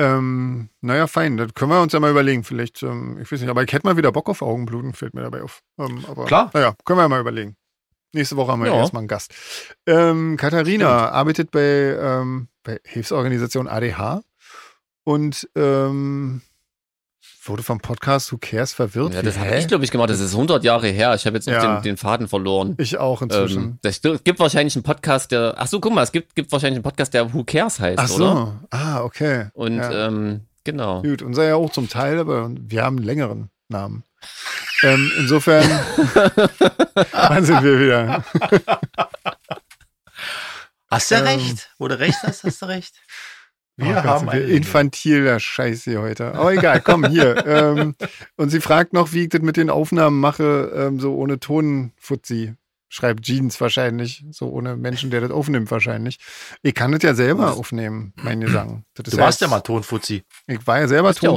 Ähm, 0.00 0.70
naja, 0.80 1.06
fein. 1.06 1.36
Das 1.36 1.52
können 1.54 1.70
wir 1.70 1.80
uns 1.82 1.92
ja 1.92 2.00
mal 2.00 2.10
überlegen. 2.10 2.42
Vielleicht, 2.42 2.82
ähm, 2.82 3.18
ich 3.20 3.30
weiß 3.30 3.40
nicht, 3.40 3.50
aber 3.50 3.62
ich 3.62 3.72
hätte 3.72 3.86
mal 3.86 3.96
wieder 3.98 4.12
Bock 4.12 4.28
auf 4.30 4.40
Augenbluten, 4.42 4.94
fällt 4.94 5.14
mir 5.14 5.22
dabei 5.22 5.42
auf. 5.42 5.60
Ähm, 5.78 6.04
aber, 6.08 6.24
Klar. 6.24 6.50
Naja, 6.54 6.74
können 6.84 6.98
wir 6.98 7.02
ja 7.02 7.08
mal 7.08 7.20
überlegen. 7.20 7.56
Nächste 8.12 8.36
Woche 8.36 8.50
haben 8.52 8.62
wir 8.64 8.70
Ja. 8.70 8.76
erstmal 8.78 9.00
einen 9.02 9.08
Gast. 9.08 9.32
Ähm, 9.86 10.36
Katharina 10.36 11.10
arbeitet 11.10 11.50
bei, 11.50 11.60
ähm, 11.60 12.48
bei 12.64 12.80
Hilfsorganisation 12.84 13.68
ADH 13.68 14.22
und 15.04 15.48
ähm, 15.54 16.40
wurde 17.50 17.62
vom 17.62 17.80
Podcast 17.80 18.32
Who 18.32 18.38
Cares 18.40 18.72
verwirrt. 18.72 19.12
Ja, 19.12 19.20
das 19.22 19.38
habe 19.38 19.56
ich, 19.58 19.68
glaube 19.68 19.84
ich, 19.84 19.90
gemacht. 19.90 20.08
Das 20.08 20.20
ist 20.20 20.32
100 20.32 20.64
Jahre 20.64 20.88
her. 20.88 21.14
Ich 21.14 21.26
habe 21.26 21.36
jetzt 21.36 21.48
auch 21.48 21.52
Ja. 21.52 21.76
den, 21.76 21.82
den 21.82 21.96
Faden 21.98 22.28
verloren. 22.28 22.74
Ich 22.78 22.96
auch 22.96 23.20
inzwischen. 23.20 23.62
Ähm, 23.62 23.78
das 23.82 24.00
gibt 24.00 24.38
wahrscheinlich 24.40 24.74
einen 24.76 24.82
Podcast, 24.84 25.30
der. 25.32 25.54
Ach 25.58 25.66
so, 25.66 25.80
guck 25.80 25.92
mal, 25.92 26.02
es 26.02 26.12
gibt, 26.12 26.34
gibt 26.34 26.50
wahrscheinlich 26.52 26.76
einen 26.76 26.82
Podcast, 26.84 27.12
der 27.12 27.34
Who 27.34 27.44
Cares 27.44 27.78
heißt, 27.78 27.98
Ach 27.98 28.08
so. 28.08 28.14
oder? 28.30 28.60
Ah, 28.70 29.02
okay. 29.02 29.48
Und 29.52 29.76
Ja. 29.76 30.06
ähm, 30.06 30.46
genau. 30.64 31.02
Gut, 31.02 31.20
unser 31.22 31.44
ja 31.46 31.56
auch 31.56 31.70
zum 31.70 31.88
Teil, 31.88 32.18
aber 32.18 32.50
wir 32.58 32.82
haben 32.84 32.96
einen 32.96 33.04
längeren 33.06 33.50
Namen. 33.68 34.04
Ähm, 34.82 35.10
insofern, 35.18 35.62
wann 37.12 37.44
sind 37.44 37.62
wir 37.62 37.78
wieder? 37.80 38.24
Hast 40.90 41.10
du 41.10 41.14
Ähm. 41.16 41.22
recht? 41.24 41.70
Wo 41.78 41.88
du 41.88 41.98
recht 41.98 42.18
hast, 42.22 42.44
hast 42.44 42.62
du 42.62 42.66
recht. 42.66 42.94
Wir 43.80 43.90
Oh 43.90 43.94
Gott, 43.94 44.04
haben 44.04 44.28
eine 44.28 44.42
infantiler 44.42 45.40
Scheiß 45.40 45.84
hier 45.84 46.02
heute. 46.02 46.34
Aber 46.34 46.52
egal, 46.52 46.80
komm, 46.80 47.06
hier. 47.06 47.46
ähm, 47.46 47.94
und 48.36 48.50
sie 48.50 48.60
fragt 48.60 48.92
noch, 48.92 49.12
wie 49.12 49.22
ich 49.22 49.28
das 49.30 49.40
mit 49.42 49.56
den 49.56 49.70
Aufnahmen 49.70 50.20
mache, 50.20 50.72
ähm, 50.74 51.00
so 51.00 51.14
ohne 51.14 51.40
Tonfutzi. 51.40 52.54
Schreibt 52.92 53.22
Jeans 53.22 53.60
wahrscheinlich, 53.60 54.24
so 54.32 54.48
ohne 54.48 54.76
Menschen, 54.76 55.10
der 55.10 55.20
das 55.20 55.30
aufnimmt 55.30 55.70
wahrscheinlich. 55.70 56.18
Ich 56.62 56.74
kann 56.74 56.90
das 56.90 57.02
ja 57.04 57.14
selber 57.14 57.52
aufnehmen, 57.52 58.12
mein 58.16 58.40
Gesang. 58.40 58.84
Das 58.94 59.06
ist 59.06 59.16
Du 59.16 59.18
warst 59.18 59.40
ja 59.40 59.46
mal 59.46 59.60
Tonfuzzi. 59.60 60.24
Ich 60.48 60.66
war 60.66 60.80
ja 60.80 60.88
selber 60.88 61.10
Ist 61.10 61.22
ja 61.22 61.30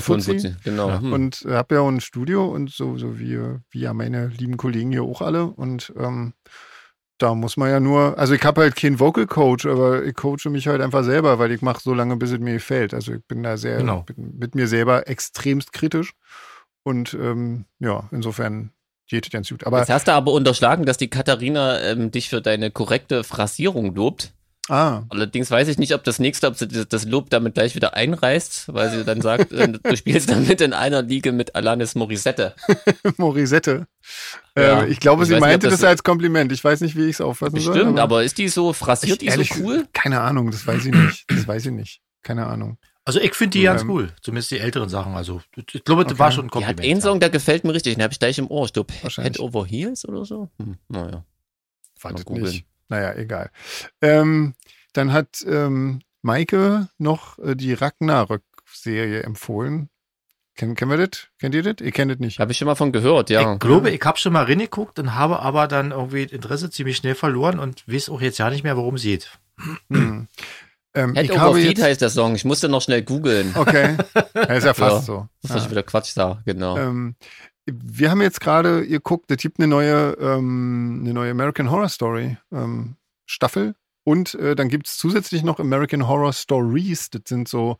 Genau. 0.63 0.89
Ja. 0.89 0.99
Hm. 0.99 1.13
und 1.13 1.45
habe 1.47 1.75
ja 1.75 1.81
auch 1.81 1.89
ein 1.89 2.01
Studio 2.01 2.47
und 2.47 2.71
so, 2.71 2.97
so 2.97 3.19
wie, 3.19 3.39
wie 3.69 3.79
ja 3.79 3.93
meine 3.93 4.29
lieben 4.29 4.57
Kollegen 4.57 4.89
hier 4.89 5.03
auch 5.03 5.21
alle. 5.21 5.45
Und 5.45 5.93
ähm, 5.95 6.33
da 7.23 7.33
muss 7.33 7.57
man 7.57 7.69
ja 7.69 7.79
nur, 7.79 8.17
also 8.17 8.33
ich 8.33 8.43
habe 8.43 8.61
halt 8.61 8.75
keinen 8.75 8.99
Vocal 8.99 9.25
Coach, 9.25 9.65
aber 9.65 10.03
ich 10.03 10.13
coache 10.13 10.49
mich 10.49 10.67
halt 10.67 10.81
einfach 10.81 11.03
selber, 11.03 11.39
weil 11.39 11.51
ich 11.51 11.61
mache 11.61 11.81
so 11.81 11.93
lange, 11.93 12.17
bis 12.17 12.31
es 12.31 12.39
mir 12.39 12.53
gefällt. 12.53 12.93
Also 12.93 13.13
ich 13.13 13.25
bin 13.27 13.43
da 13.43 13.55
sehr 13.57 13.77
Genau. 13.77 14.01
bin 14.01 14.37
mit 14.37 14.55
mir 14.55 14.67
selber 14.67 15.07
extremst 15.07 15.71
kritisch. 15.71 16.13
Und 16.83 17.13
ähm, 17.13 17.65
ja, 17.79 18.09
insofern 18.11 18.71
geht 19.07 19.25
es 19.25 19.31
ganz 19.31 19.49
gut. 19.49 19.65
Aber 19.65 19.79
Jetzt 19.79 19.89
hast 19.89 20.07
du 20.07 20.11
aber 20.11 20.33
unterschlagen, 20.33 20.85
dass 20.85 20.97
die 20.97 21.09
Katharina 21.09 21.79
ähm, 21.79 22.11
dich 22.11 22.29
für 22.29 22.41
deine 22.41 22.71
korrekte 22.71 23.23
Phrasierung 23.23 23.95
lobt. 23.95 24.33
Ah, 24.69 25.03
Allerdings 25.09 25.49
weiß 25.51 25.67
ich 25.67 25.77
nicht, 25.77 25.93
ob 25.93 26.03
das 26.03 26.19
nächste, 26.19 26.47
ob 26.47 26.55
sie 26.55 26.67
das 26.67 27.05
Lob 27.05 27.29
damit 27.29 27.53
gleich 27.55 27.75
wieder 27.75 27.93
einreißt, 27.95 28.73
weil 28.73 28.89
sie 28.91 29.03
dann 29.03 29.21
sagt, 29.21 29.51
äh, 29.51 29.67
du 29.83 29.95
spielst 29.97 30.29
damit 30.29 30.61
in 30.61 30.73
einer 30.73 31.01
Liga 31.01 31.31
mit 31.31 31.55
Alanis 31.55 31.95
Morissette. 31.95 32.55
Morisette. 33.17 33.87
Ja, 34.57 34.83
äh, 34.83 34.87
ich 34.89 34.99
glaube, 34.99 35.23
ich 35.23 35.27
sie 35.29 35.33
weiß 35.35 35.41
nicht, 35.41 35.49
meinte 35.49 35.69
das 35.69 35.79
das 35.81 35.89
als 35.89 36.03
Kompliment. 36.03 36.51
Ich 36.51 36.63
weiß 36.63 36.81
nicht, 36.81 36.95
wie 36.95 37.03
ich 37.05 37.15
es 37.15 37.21
auffassen 37.21 37.59
soll. 37.59 37.73
Bestimmt, 37.73 37.99
aber 37.99 38.23
ist 38.23 38.37
die 38.37 38.47
so 38.49 38.73
phrasiert, 38.73 39.21
die 39.21 39.25
so 39.27 39.31
ehrlich, 39.31 39.53
cool? 39.59 39.87
Keine 39.93 40.21
Ahnung, 40.21 40.51
das 40.51 40.65
weiß 40.65 40.85
ich 40.85 40.93
nicht. 40.93 41.25
Das 41.29 41.47
weiß 41.47 41.65
ich 41.67 41.71
nicht. 41.71 42.01
Keine 42.21 42.45
Ahnung. 42.45 42.77
Also 43.05 43.19
ich 43.19 43.33
finde 43.33 43.57
die 43.57 43.63
ganz 43.63 43.81
Ähm, 43.81 43.89
cool. 43.89 44.09
Zumindest 44.21 44.51
die 44.51 44.59
älteren 44.59 44.87
Sachen. 44.87 45.15
Also 45.15 45.41
ich 45.57 45.83
glaube, 45.83 46.03
das 46.03 46.13
Okay. 46.13 46.19
war 46.19 46.31
schon 46.31 46.45
ein 46.45 46.47
Die 46.47 46.55
hat 46.65 46.67
Kompliment. 46.77 46.89
einen 46.93 47.01
Song, 47.01 47.19
der 47.19 47.29
gefällt 47.29 47.65
mir 47.65 47.73
richtig, 47.73 47.95
den 47.95 48.03
habe 48.03 48.13
ich 48.13 48.19
gleich 48.19 48.37
im 48.37 48.47
Ohr. 48.49 48.65
Ich 48.65 48.71
glaube. 48.71 48.93
Head 48.93 49.41
Over 49.41 49.65
Heels 49.65 50.07
oder 50.07 50.23
so. 50.23 50.49
Hm, 50.57 50.77
naja. 50.87 51.25
Wartet 52.01 52.29
nicht. 52.29 52.65
Naja, 52.93 53.15
egal. 53.15 53.49
Ähm, 54.01 54.53
dann 54.93 55.11
hat 55.13 55.43
ähm, 55.47 56.01
Maike 56.21 56.87
noch 56.99 57.39
äh, 57.39 57.55
die 57.55 57.73
Ragnarök-Serie 57.73 59.23
empfohlen. 59.23 59.89
Ken, 60.55 60.75
kennen 60.75 60.91
wir 60.91 61.07
das? 61.07 61.27
Kennt 61.39 61.55
ihr 61.55 61.63
das? 61.63 61.83
Ihr 61.83 61.91
kennt 61.91 62.11
das 62.11 62.19
nicht. 62.19 62.39
Habe 62.39 62.51
ich 62.51 62.59
schon 62.59 62.67
mal 62.67 62.75
von 62.75 62.91
gehört, 62.91 63.31
ja. 63.31 63.53
Ich 63.53 63.59
glaube, 63.59 63.89
ich 63.89 64.01
habe 64.03 64.19
schon 64.19 64.33
mal 64.33 64.43
reingeguckt 64.45 64.99
und 64.99 65.15
habe 65.15 65.39
aber 65.39 65.67
dann 65.67 65.89
irgendwie 65.89 66.25
das 66.25 66.31
Interesse 66.33 66.69
ziemlich 66.69 66.97
schnell 66.97 67.15
verloren 67.15 67.57
und 67.57 67.87
weiß 67.87 68.09
auch 68.09 68.21
jetzt 68.21 68.37
ja 68.37 68.51
nicht 68.51 68.63
mehr, 68.63 68.77
worum 68.77 68.93
es 68.95 69.01
geht. 69.01 69.31
Hm. 69.89 70.27
Ähm, 70.95 71.15
Head 71.15 71.23
ich 71.25 71.31
Over 71.31 71.39
habe 71.41 71.55
Feet 71.55 71.69
jetzt, 71.79 71.81
heißt 71.83 72.01
der 72.03 72.11
Song. 72.11 72.35
Ich 72.35 72.45
musste 72.45 72.69
noch 72.69 72.83
schnell 72.83 73.01
googeln, 73.01 73.51
Okay, 73.57 73.97
ja, 74.35 74.41
ist 74.43 74.63
ja 74.63 74.75
fast 74.75 74.95
Ja. 74.97 75.01
so. 75.01 75.27
bevor 75.41 75.57
ich 75.57 75.63
Ja. 75.63 75.71
wieder 75.71 75.81
Quatsch 75.81 76.11
sage. 76.13 76.43
Genau. 76.45 76.77
Ähm, 76.77 77.15
wir 77.65 78.11
haben 78.11 78.21
jetzt 78.21 78.41
gerade, 78.41 78.83
ihr 78.83 78.99
guckt, 78.99 79.31
es 79.31 79.37
gibt 79.37 79.59
eine 79.59 79.67
neue, 79.67 80.17
ähm, 80.19 80.99
eine 81.01 81.13
neue 81.13 81.31
American 81.31 81.71
Horror 81.71 81.89
Story 81.89 82.37
ähm, 82.51 82.95
Staffel 83.25 83.75
und 84.03 84.35
äh, 84.35 84.55
dann 84.55 84.69
gibt 84.69 84.87
es 84.87 84.97
zusätzlich 84.97 85.43
noch 85.43 85.59
American 85.59 86.07
Horror 86.07 86.33
Stories. 86.33 87.09
Das 87.09 87.23
sind 87.27 87.47
so 87.47 87.77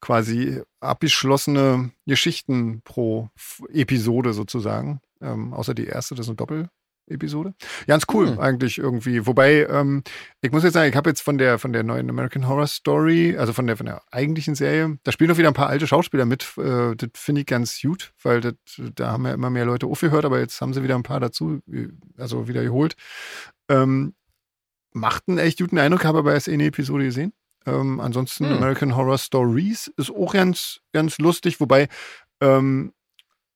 quasi 0.00 0.62
abgeschlossene 0.80 1.90
Geschichten 2.06 2.82
pro 2.82 3.30
Episode 3.72 4.32
sozusagen. 4.32 5.00
Ähm, 5.20 5.52
außer 5.52 5.74
die 5.74 5.86
erste, 5.86 6.14
das 6.14 6.26
ist 6.26 6.30
eine 6.30 6.36
Doppel-Episode. 7.08 7.54
Ganz 7.86 8.04
cool 8.12 8.30
Hm. 8.30 8.40
eigentlich 8.40 8.78
irgendwie. 8.78 9.26
Wobei, 9.26 9.66
ähm, 9.66 10.02
ich 10.40 10.52
muss 10.52 10.62
jetzt 10.62 10.74
sagen, 10.74 10.88
ich 10.90 10.96
habe 10.96 11.10
jetzt 11.10 11.20
von 11.20 11.38
der, 11.38 11.58
von 11.58 11.72
der 11.72 11.82
neuen 11.82 12.08
American 12.08 12.46
Horror 12.46 12.66
Story, 12.66 13.36
also 13.36 13.52
von 13.52 13.66
der, 13.66 13.76
von 13.76 13.86
der 13.86 14.02
eigentlichen 14.10 14.54
Serie, 14.54 14.98
da 15.02 15.12
spielen 15.12 15.30
auch 15.30 15.38
wieder 15.38 15.48
ein 15.48 15.54
paar 15.54 15.68
alte 15.68 15.86
Schauspieler 15.86 16.24
mit. 16.24 16.46
Äh, 16.58 16.94
das 16.96 17.10
finde 17.14 17.40
ich 17.42 17.46
ganz 17.46 17.80
gut, 17.80 18.12
weil 18.22 18.40
das, 18.40 18.54
da 18.94 19.12
haben 19.12 19.26
ja 19.26 19.34
immer 19.34 19.50
mehr 19.50 19.64
Leute 19.64 19.86
aufgehört, 19.86 20.24
aber 20.24 20.38
jetzt 20.38 20.60
haben 20.60 20.74
sie 20.74 20.82
wieder 20.82 20.94
ein 20.94 21.02
paar 21.02 21.20
dazu, 21.20 21.60
äh, 21.72 21.88
also 22.16 22.48
wieder 22.48 22.62
geholt. 22.62 22.94
Ähm, 23.68 24.14
macht 24.92 25.24
einen 25.28 25.38
echt 25.38 25.58
guten 25.58 25.78
Eindruck, 25.78 26.04
habe 26.04 26.18
aber 26.18 26.34
erst 26.34 26.48
eine 26.48 26.66
Episode 26.66 27.04
gesehen. 27.04 27.32
Ähm, 27.66 28.00
ansonsten 28.00 28.46
hm. 28.46 28.56
American 28.56 28.96
Horror 28.96 29.18
Stories 29.18 29.92
ist 29.96 30.10
auch 30.10 30.32
ganz, 30.32 30.80
ganz 30.92 31.18
lustig, 31.18 31.60
wobei, 31.60 31.88
ähm, 32.40 32.92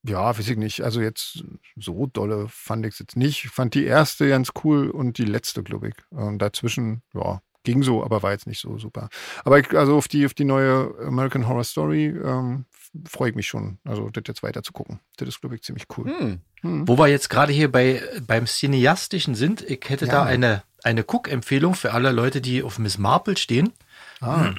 ja, 0.05 0.37
weiß 0.37 0.49
ich 0.49 0.57
nicht. 0.57 0.81
Also 0.81 1.01
jetzt 1.01 1.43
so 1.75 2.07
dolle 2.07 2.47
fand 2.49 2.85
ich 2.85 2.93
es 2.93 2.99
jetzt 2.99 3.15
nicht. 3.15 3.45
Ich 3.45 3.51
fand 3.51 3.73
die 3.73 3.85
erste 3.85 4.27
ganz 4.27 4.51
cool 4.63 4.89
und 4.89 5.17
die 5.17 5.25
letzte, 5.25 5.63
glaube 5.63 5.89
ich. 5.89 5.95
Und 6.09 6.39
dazwischen, 6.39 7.01
ja, 7.13 7.41
ging 7.63 7.83
so, 7.83 8.03
aber 8.03 8.21
war 8.21 8.31
jetzt 8.31 8.47
nicht 8.47 8.59
so 8.59 8.77
super. 8.77 9.09
Aber 9.45 9.59
ich, 9.59 9.71
also 9.73 9.95
auf 9.95 10.07
die, 10.07 10.25
auf 10.25 10.33
die 10.33 10.43
neue 10.43 10.93
American 11.05 11.47
Horror 11.47 11.63
Story 11.63 12.07
ähm, 12.07 12.65
freue 13.07 13.29
ich 13.29 13.35
mich 13.35 13.47
schon. 13.47 13.79
Also 13.85 14.09
das 14.09 14.23
jetzt 14.27 14.43
weiter 14.43 14.61
zu 14.61 14.73
gucken. 14.73 14.99
Das 15.17 15.27
ist, 15.27 15.39
glaube 15.39 15.55
ich, 15.55 15.63
ziemlich 15.63 15.85
cool. 15.97 16.05
Hm. 16.05 16.41
Hm. 16.61 16.87
Wo 16.87 16.97
wir 16.97 17.07
jetzt 17.07 17.29
gerade 17.29 17.53
hier 17.53 17.71
bei, 17.71 18.01
beim 18.27 18.45
Cineastischen 18.45 19.35
sind, 19.35 19.61
ich 19.61 19.87
hätte 19.87 20.05
ja. 20.05 20.11
da 20.11 20.23
eine, 20.23 20.63
eine 20.83 21.01
Cook-Empfehlung 21.01 21.75
für 21.75 21.93
alle 21.93 22.11
Leute, 22.11 22.41
die 22.41 22.61
auf 22.61 22.77
Miss 22.77 22.97
Marple 22.97 23.37
stehen. 23.37 23.71
Ah. 24.19 24.53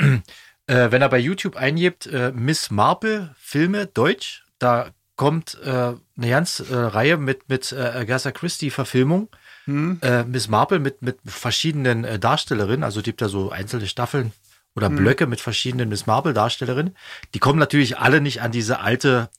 Äh, 0.66 0.90
wenn 0.90 1.02
er 1.02 1.10
bei 1.10 1.18
YouTube 1.18 1.56
eingibt, 1.56 2.06
äh, 2.06 2.32
Miss 2.34 2.70
Marple 2.70 3.34
Filme 3.38 3.86
Deutsch, 3.86 4.46
da 4.58 4.88
kommt 5.16 5.58
äh, 5.64 5.68
eine 5.70 6.28
ganze 6.28 6.64
äh, 6.68 6.76
Reihe 6.76 7.16
mit, 7.16 7.48
mit 7.48 7.72
äh, 7.72 7.76
Agatha 7.76 8.32
Christie 8.32 8.70
Verfilmung 8.70 9.28
hm. 9.64 9.98
äh, 10.02 10.24
Miss 10.24 10.48
Marple 10.48 10.78
mit, 10.78 11.02
mit 11.02 11.18
verschiedenen 11.24 12.20
Darstellerinnen, 12.20 12.82
also 12.82 13.02
gibt 13.02 13.22
da 13.22 13.28
so 13.28 13.50
einzelne 13.50 13.86
Staffeln 13.86 14.32
oder 14.74 14.88
hm. 14.88 14.96
Blöcke 14.96 15.26
mit 15.26 15.40
verschiedenen 15.40 15.88
Miss 15.88 16.06
Marple 16.06 16.34
Darstellerinnen. 16.34 16.96
Die 17.34 17.38
kommen 17.38 17.58
natürlich 17.58 17.98
alle 17.98 18.20
nicht 18.20 18.42
an 18.42 18.52
diese 18.52 18.80
alte, 18.80 19.30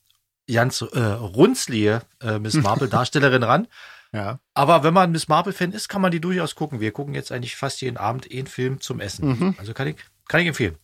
ganz 0.51 0.82
äh, 0.82 0.99
runzlige 0.99 2.01
äh, 2.21 2.39
Miss 2.39 2.53
Marple 2.61 2.88
Darstellerin 2.88 3.43
ran. 3.43 3.67
Ja. 4.13 4.39
Aber 4.53 4.84
wenn 4.84 4.93
man 4.93 5.11
Miss 5.11 5.28
Marple 5.28 5.51
Fan 5.51 5.73
ist, 5.73 5.89
kann 5.89 6.01
man 6.01 6.11
die 6.11 6.21
durchaus 6.21 6.55
gucken. 6.55 6.80
Wir 6.80 6.91
gucken 6.91 7.13
jetzt 7.13 7.32
eigentlich 7.32 7.57
fast 7.57 7.82
jeden 7.82 7.97
Abend 7.97 8.32
einen 8.32 8.47
Film 8.47 8.80
zum 8.80 9.01
Essen. 9.01 9.28
Mhm. 9.28 9.55
Also 9.57 9.73
kann 9.73 9.88
ich, 9.88 9.97
kann 10.28 10.39
ich 10.39 10.47
empfehlen. 10.47 10.78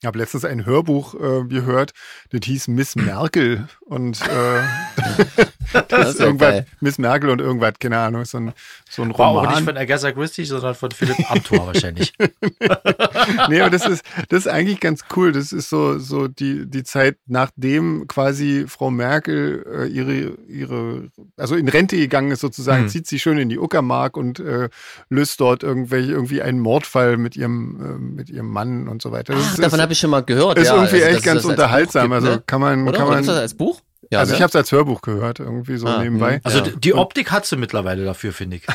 Ich 0.00 0.06
habe 0.06 0.18
letztens 0.18 0.44
ein 0.44 0.66
Hörbuch 0.66 1.14
äh, 1.14 1.44
gehört, 1.44 1.92
das 2.30 2.40
hieß 2.44 2.68
Miss 2.68 2.96
Merkel 2.96 3.66
und 3.80 4.20
äh, 4.20 4.60
das, 4.96 5.86
das 5.88 6.08
ist 6.10 6.20
irgendwas, 6.20 6.50
geil. 6.50 6.66
Miss 6.80 6.98
Merkel 6.98 7.30
und 7.30 7.40
irgendwas, 7.40 7.72
keine 7.80 7.98
Ahnung, 7.98 8.26
so 8.26 8.36
ein, 8.36 8.52
so 8.90 9.02
ein 9.02 9.10
Roman. 9.10 9.36
War 9.36 9.52
auch 9.52 9.54
nicht 9.54 9.64
von 9.64 9.76
Agatha 9.78 10.12
Christie, 10.12 10.44
sondern 10.44 10.74
von 10.74 10.90
Philipp 10.90 11.30
Amthor 11.30 11.66
wahrscheinlich. 11.68 12.12
nee, 13.48 13.60
aber 13.60 13.70
das 13.70 13.86
ist, 13.86 14.04
das 14.28 14.40
ist 14.40 14.48
eigentlich 14.48 14.80
ganz 14.80 15.04
cool. 15.16 15.32
Das 15.32 15.50
ist 15.52 15.70
so, 15.70 15.98
so 15.98 16.28
die, 16.28 16.68
die 16.68 16.84
Zeit, 16.84 17.16
nachdem 17.26 18.06
quasi 18.06 18.66
Frau 18.68 18.90
Merkel 18.90 19.64
äh, 19.66 19.86
ihre, 19.86 20.36
ihre, 20.46 21.08
also 21.38 21.54
in 21.54 21.68
Rente 21.68 21.96
gegangen 21.96 22.32
ist 22.32 22.40
sozusagen, 22.40 22.84
mhm. 22.84 22.88
zieht 22.88 23.06
sie 23.06 23.18
schön 23.18 23.38
in 23.38 23.48
die 23.48 23.58
Uckermark 23.58 24.18
und 24.18 24.40
äh, 24.40 24.68
löst 25.08 25.40
dort 25.40 25.62
irgendwelche, 25.62 26.12
irgendwie 26.12 26.42
einen 26.42 26.60
Mordfall 26.60 27.16
mit 27.16 27.34
ihrem, 27.34 27.80
äh, 27.80 27.98
mit 27.98 28.28
ihrem 28.28 28.50
Mann 28.50 28.88
und 28.88 29.00
so 29.00 29.10
weiter. 29.10 29.32
Das 29.32 29.42
Ach, 29.42 29.58
ist, 29.58 29.85
habe 29.86 29.92
ich 29.92 29.98
schon 29.98 30.10
mal 30.10 30.22
gehört. 30.22 30.58
Ist 30.58 30.66
ja, 30.66 30.74
irgendwie 30.74 31.02
also, 31.02 31.16
echt 31.16 31.24
ganz 31.24 31.44
unterhaltsam. 31.44 32.10
Gibt, 32.10 32.14
also 32.14 32.28
ne? 32.28 32.42
kann 32.44 32.60
man, 32.60 32.88
Oder? 32.88 32.98
kann 32.98 33.08
man. 33.08 33.20
Ist 33.20 33.28
das 33.28 33.38
als 33.38 33.54
Buch? 33.54 33.80
Ja, 34.10 34.20
also 34.20 34.32
ne? 34.32 34.36
ich 34.36 34.42
habe 34.42 34.48
es 34.48 34.56
als 34.56 34.70
Hörbuch 34.70 35.00
gehört, 35.02 35.40
irgendwie 35.40 35.76
so 35.76 35.86
ah, 35.86 36.02
nebenbei. 36.02 36.40
Also 36.44 36.58
ja. 36.58 36.70
die 36.76 36.94
Optik 36.94 37.30
hat 37.30 37.46
sie 37.46 37.56
mittlerweile 37.56 38.04
dafür, 38.04 38.32
finde 38.32 38.56
ich. 38.56 38.66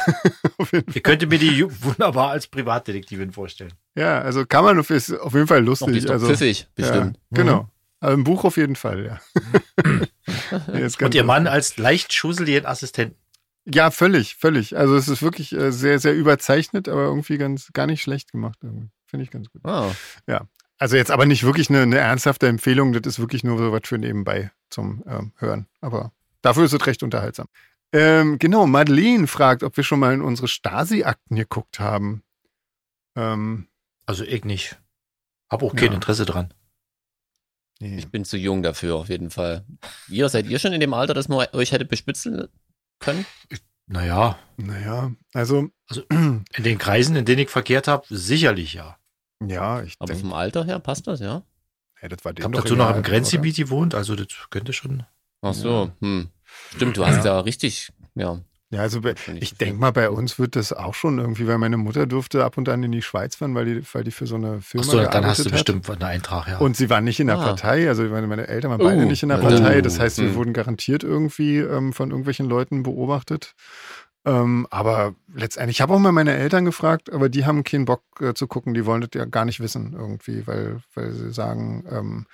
ich 0.94 1.04
könnte 1.04 1.28
mir 1.28 1.40
die 1.40 1.66
wunderbar 1.84 2.32
als 2.32 2.48
Privatdetektivin 2.48 3.32
vorstellen. 3.32 3.74
Ja, 3.96 4.20
also 4.20 4.46
kann 4.46 4.64
man 4.64 4.80
auf, 4.80 4.90
ist 4.90 5.12
auf 5.12 5.34
jeden 5.34 5.48
Fall 5.48 5.64
lustig. 5.64 5.96
Ist 5.96 6.10
also 6.10 6.28
pfiffig, 6.28 6.68
bestimmt. 6.76 7.18
Ja, 7.32 7.44
genau. 7.44 7.70
Also 8.00 8.16
im 8.16 8.24
Buch 8.24 8.44
auf 8.44 8.58
jeden 8.58 8.76
Fall, 8.76 9.06
ja. 9.06 9.22
Und 11.06 11.16
ihr 11.16 11.24
Mann 11.24 11.48
als 11.48 11.78
leicht 11.78 12.14
schusseligen 12.14 12.66
Assistenten. 12.66 13.18
Ja, 13.66 13.92
völlig, 13.92 14.36
völlig. 14.36 14.76
Also 14.76 14.96
es 14.96 15.08
ist 15.08 15.22
wirklich 15.22 15.54
äh, 15.54 15.72
sehr, 15.72 16.00
sehr 16.00 16.16
überzeichnet, 16.16 16.90
aber 16.90 17.04
irgendwie 17.04 17.38
ganz 17.38 17.70
gar 17.74 17.86
nicht 17.86 18.02
schlecht 18.02 18.32
gemacht. 18.32 18.58
Finde 19.06 19.24
ich 19.24 19.30
ganz 19.30 19.50
gut. 19.50 19.62
Oh. 19.64 19.92
Ja, 20.28 20.48
also 20.82 20.96
jetzt 20.96 21.12
aber 21.12 21.28
nicht 21.28 21.44
wirklich 21.44 21.70
eine, 21.70 21.84
eine, 21.84 22.00
ernsthafte 22.00 22.48
Empfehlung, 22.48 22.92
das 22.92 23.06
ist 23.06 23.20
wirklich 23.20 23.44
nur 23.44 23.56
so 23.60 23.72
was 23.72 23.82
für 23.86 24.00
nebenbei 24.00 24.50
zum 24.72 25.04
ähm, 25.06 25.32
Hören. 25.38 25.68
Aber 25.80 26.12
dafür 26.42 26.66
ist 26.66 26.74
es 26.74 26.88
recht 26.88 27.04
unterhaltsam. 27.04 27.48
Ähm, 27.94 28.40
genau, 28.40 28.66
Madeleine 28.66 29.28
fragt, 29.28 29.62
ob 29.62 29.78
wir 29.78 29.84
schon 29.84 30.00
mal 30.00 30.12
in 30.12 30.24
unsere 30.24 30.48
Stasi-Akten 30.48 31.36
geguckt 31.36 31.80
haben. 31.80 32.24
Ähm, 33.16 33.68
also 34.08 34.24
ich 34.24 34.44
nicht. 34.44 34.76
Hab 35.52 35.62
auch 35.62 35.76
kein 35.76 35.90
ja. 35.90 35.94
Interesse 35.94 36.26
dran. 36.26 36.52
Nee. 37.80 38.00
Ich 38.00 38.10
bin 38.10 38.26
zu 38.26 38.38
jung 38.38 38.64
dafür, 38.64 38.96
auf 38.96 39.10
jeden 39.10 39.30
Fall. 39.30 39.64
Ihr, 40.08 40.30
seid 40.30 40.48
ihr 40.48 40.58
schon 40.58 40.74
in 40.74 40.80
dem 40.80 40.96
Alter, 40.96 41.14
dass 41.14 41.28
man 41.28 41.48
euch 41.54 41.74
hätte 41.74 41.86
bespitzen 41.86 42.48
können? 42.98 43.28
Naja. 43.86 44.40
Naja, 44.58 45.12
also. 45.32 45.70
Also 45.88 46.02
in 46.10 46.44
den 46.58 46.80
Kreisen, 46.80 47.16
in 47.16 47.26
denen 47.26 47.42
ich 47.44 47.50
verkehrt 47.50 47.88
habe, 47.88 48.04
sicherlich 48.10 48.74
ja. 48.74 48.98
Ja, 49.48 49.82
ich 49.82 49.96
Aber 50.00 50.08
denk, 50.12 50.22
vom 50.22 50.34
Alter 50.34 50.66
her 50.66 50.80
passt 50.80 51.08
das, 51.08 51.20
ja? 51.20 51.44
Ja, 52.02 52.08
das 52.08 52.24
war 52.26 52.34
dem 52.34 52.52
dazu 52.52 52.76
noch 52.76 52.96
im 52.96 53.04
Grenzgebiet 53.04 53.58
gewohnt, 53.58 53.96
also 53.96 54.16
das 54.16 54.28
könnte 54.50 54.74
schon. 54.74 55.04
Ach 55.42 55.54
so, 55.54 55.92
ja. 56.02 56.08
hm. 56.08 56.30
Stimmt, 56.76 56.98
du 56.98 57.06
hast 57.06 57.26
ja, 57.26 57.36
ja 57.36 57.40
richtig, 57.40 57.92
ja. 58.16 58.40
Ja, 58.74 58.80
also 58.80 59.02
bei, 59.02 59.16
ich 59.42 59.58
denke 59.58 59.82
mal, 59.82 59.92
bei 59.92 60.10
uns 60.10 60.40
wird 60.40 60.56
das 60.56 60.72
auch 60.72 60.94
schon 60.94 61.20
irgendwie, 61.20 61.46
weil 61.46 61.58
meine 61.58 61.76
Mutter 61.76 62.08
durfte 62.08 62.46
ab 62.46 62.58
und 62.58 62.70
an 62.70 62.82
in 62.84 62.94
die 62.94 63.02
Schweiz 63.02 63.36
fahren, 63.36 63.54
weil 63.54 63.66
die, 63.66 63.84
weil 63.92 64.06
die 64.06 64.12
für 64.12 64.28
so 64.28 64.36
eine 64.36 64.62
Firma 64.62 64.88
Ach 64.88 64.92
so, 64.92 65.04
dann 65.04 65.26
hast 65.26 65.40
du 65.42 65.46
hat. 65.46 65.52
bestimmt 65.52 65.90
einen 65.90 66.04
Eintrag, 66.04 66.48
ja. 66.48 66.58
Und 66.58 66.78
sie 66.78 66.90
waren 66.90 67.04
nicht 67.04 67.20
in 67.20 67.28
der 67.28 67.38
ah. 67.38 67.44
Partei, 67.44 67.90
also 67.90 68.04
meine, 68.04 68.28
meine 68.28 68.48
Eltern 68.48 68.72
waren 68.72 68.80
uh, 68.80 68.86
beide 68.86 69.06
nicht 69.06 69.24
in 69.24 69.30
der 69.30 69.40
Partei. 69.40 69.82
Das 69.82 70.00
heißt, 70.00 70.20
wir 70.20 70.32
uh, 70.32 70.36
wurden 70.36 70.54
garantiert 70.54 71.04
irgendwie 71.04 71.58
ähm, 71.58 71.92
von 71.92 72.12
irgendwelchen 72.12 72.48
Leuten 72.48 72.84
beobachtet. 72.84 73.56
Ähm, 74.24 74.68
aber 74.70 75.16
letztendlich, 75.34 75.78
ich 75.78 75.82
habe 75.82 75.94
auch 75.94 76.00
mal 76.00 76.12
meine 76.12 76.36
Eltern 76.36 76.64
gefragt, 76.66 77.12
aber 77.12 77.28
die 77.28 77.46
haben 77.46 77.64
keinen 77.64 77.86
Bock 77.86 78.04
äh, 78.20 78.34
zu 78.34 78.48
gucken, 78.48 78.74
die 78.74 78.86
wollen 78.86 79.02
das 79.02 79.10
ja 79.16 79.26
gar 79.26 79.46
nicht 79.46 79.60
wissen 79.60 79.94
irgendwie, 79.94 80.46
weil, 80.46 80.82
weil 80.94 81.12
sie 81.12 81.32
sagen, 81.32 81.84
ähm, 81.90 82.28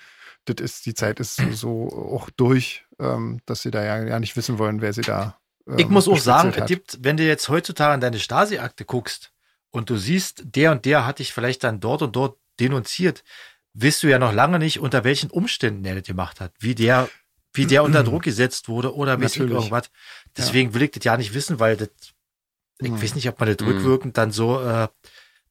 das 0.43 0.57
ist, 0.63 0.85
die 0.85 0.93
Zeit 0.93 1.19
ist 1.19 1.41
so 1.53 1.89
auch 1.89 2.29
durch, 2.29 2.85
ähm, 2.99 3.39
dass 3.45 3.61
sie 3.61 3.71
da 3.71 3.83
ja, 3.83 4.03
ja 4.03 4.19
nicht 4.19 4.35
wissen 4.35 4.57
wollen, 4.59 4.81
wer 4.81 4.91
sie 4.91 5.01
da. 5.01 5.38
Ähm, 5.67 5.79
ich 5.79 5.88
muss 5.88 6.07
auch 6.07 6.17
sagen, 6.17 6.53
es 6.55 6.65
gibt, 6.65 6.99
wenn 7.01 7.17
du 7.17 7.23
jetzt 7.23 7.47
heutzutage 7.47 7.95
in 7.95 8.01
deine 8.01 8.19
Stasi-Akte 8.19 8.83
guckst 8.83 9.31
und 9.69 9.89
du 9.89 9.95
siehst, 9.97 10.43
der 10.55 10.71
und 10.73 10.85
der 10.85 11.05
hat 11.05 11.19
dich 11.19 11.33
vielleicht 11.33 11.63
dann 11.63 11.79
dort 11.79 12.01
und 12.01 12.15
dort 12.15 12.38
denunziert, 12.59 13.23
wisst 13.73 14.03
du 14.03 14.07
ja 14.07 14.19
noch 14.19 14.33
lange 14.33 14.59
nicht, 14.59 14.79
unter 14.79 15.03
welchen 15.03 15.29
Umständen 15.29 15.85
er 15.85 15.95
das 15.95 16.03
gemacht 16.03 16.41
hat, 16.41 16.51
wie 16.59 16.75
der 16.75 17.07
wie 17.53 17.65
der 17.65 17.83
unter 17.83 18.03
Druck 18.03 18.23
gesetzt 18.23 18.69
wurde 18.69 18.95
oder 18.95 19.19
ich 19.19 19.38
irgendwas. 19.38 19.89
Deswegen 20.38 20.69
ja. 20.69 20.75
will 20.75 20.83
ich 20.83 20.91
das 20.91 21.03
ja 21.03 21.17
nicht 21.17 21.33
wissen, 21.33 21.59
weil 21.59 21.77
das, 21.77 21.89
ich 22.79 22.89
mhm. 22.89 23.01
weiß 23.01 23.15
nicht, 23.15 23.27
ob 23.27 23.39
man 23.39 23.53
das 23.53 23.65
rückwirkend 23.65 24.17
dann 24.17 24.31
so 24.31 24.61
äh, 24.61 24.88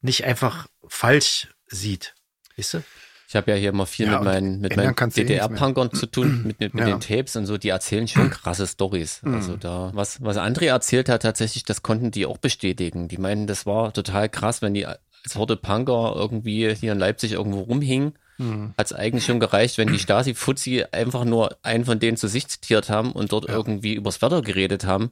nicht 0.01 0.23
einfach 0.23 0.67
falsch 0.87 1.49
sieht. 1.67 2.15
Weißt 2.55 2.75
du? 2.75 2.83
Ich 3.29 3.35
habe 3.35 3.51
ja 3.51 3.57
hier 3.57 3.69
immer 3.69 3.85
viel 3.85 4.05
ja, 4.05 4.13
mit 4.13 4.23
meinen, 4.23 4.61
mit 4.61 4.77
meinen 4.77 4.95
DDR-Punkern 4.95 5.91
zu 5.91 6.05
tun, 6.05 6.43
mit, 6.47 6.61
mit, 6.61 6.73
mit 6.73 6.87
ja. 6.87 6.97
den 6.97 7.01
Tapes 7.01 7.35
und 7.35 7.45
so, 7.45 7.57
die 7.57 7.69
erzählen 7.69 8.07
schon 8.07 8.29
krasse 8.31 8.65
Stories. 8.65 9.21
Mhm. 9.23 9.33
Also 9.33 9.57
da, 9.57 9.91
was, 9.93 10.21
was 10.23 10.37
André 10.37 10.67
erzählt 10.67 11.09
hat, 11.09 11.23
tatsächlich, 11.23 11.65
das 11.65 11.83
konnten 11.83 12.11
die 12.11 12.25
auch 12.25 12.37
bestätigen. 12.37 13.09
Die 13.09 13.17
meinen, 13.17 13.45
das 13.45 13.65
war 13.65 13.91
total 13.91 14.29
krass, 14.29 14.61
wenn 14.61 14.73
die 14.73 14.85
als 14.85 15.01
Horde 15.35 15.57
Punker 15.57 16.13
irgendwie 16.15 16.73
hier 16.73 16.93
in 16.93 16.99
Leipzig 16.99 17.33
irgendwo 17.33 17.59
rumhingen 17.59 18.17
hm. 18.37 18.73
Hat 18.77 18.85
es 18.85 18.93
eigentlich 18.93 19.25
schon 19.25 19.39
gereicht, 19.39 19.77
wenn 19.77 19.91
die 19.91 19.99
Stasi-Fuzzi 19.99 20.85
einfach 20.91 21.25
nur 21.25 21.57
einen 21.63 21.85
von 21.85 21.99
denen 21.99 22.17
zu 22.17 22.27
sich 22.27 22.47
zitiert 22.47 22.89
haben 22.89 23.11
und 23.11 23.31
dort 23.31 23.47
ja. 23.47 23.55
irgendwie 23.55 23.95
übers 23.95 24.21
Wetter 24.21 24.41
geredet 24.41 24.85
haben, 24.85 25.11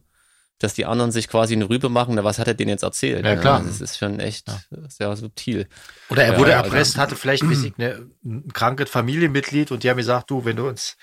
dass 0.60 0.74
die 0.74 0.86
anderen 0.86 1.12
sich 1.12 1.28
quasi 1.28 1.54
eine 1.54 1.70
Rübe 1.70 1.90
machen, 1.90 2.16
na, 2.16 2.24
was 2.24 2.40
hat 2.40 2.48
er 2.48 2.54
denen 2.54 2.70
jetzt 2.70 2.84
erzählt? 2.84 3.26
Ja, 3.26 3.36
klar. 3.36 3.64
das 3.66 3.82
ist 3.82 3.98
schon 3.98 4.20
echt 4.20 4.48
ja. 4.48 4.60
sehr 4.88 5.16
subtil. 5.16 5.68
Oder 6.10 6.24
er 6.24 6.40
wurde 6.40 6.52
erpresst, 6.52 6.98
hatte 6.98 7.16
vielleicht 7.16 7.44
eine, 7.44 8.08
ein 8.24 8.48
krankes 8.54 8.90
Familienmitglied 8.90 9.72
und 9.72 9.84
die 9.84 9.90
haben 9.90 9.98
gesagt, 9.98 10.30
du, 10.30 10.46
wenn 10.46 10.56
du 10.56 10.68
uns 10.68 10.96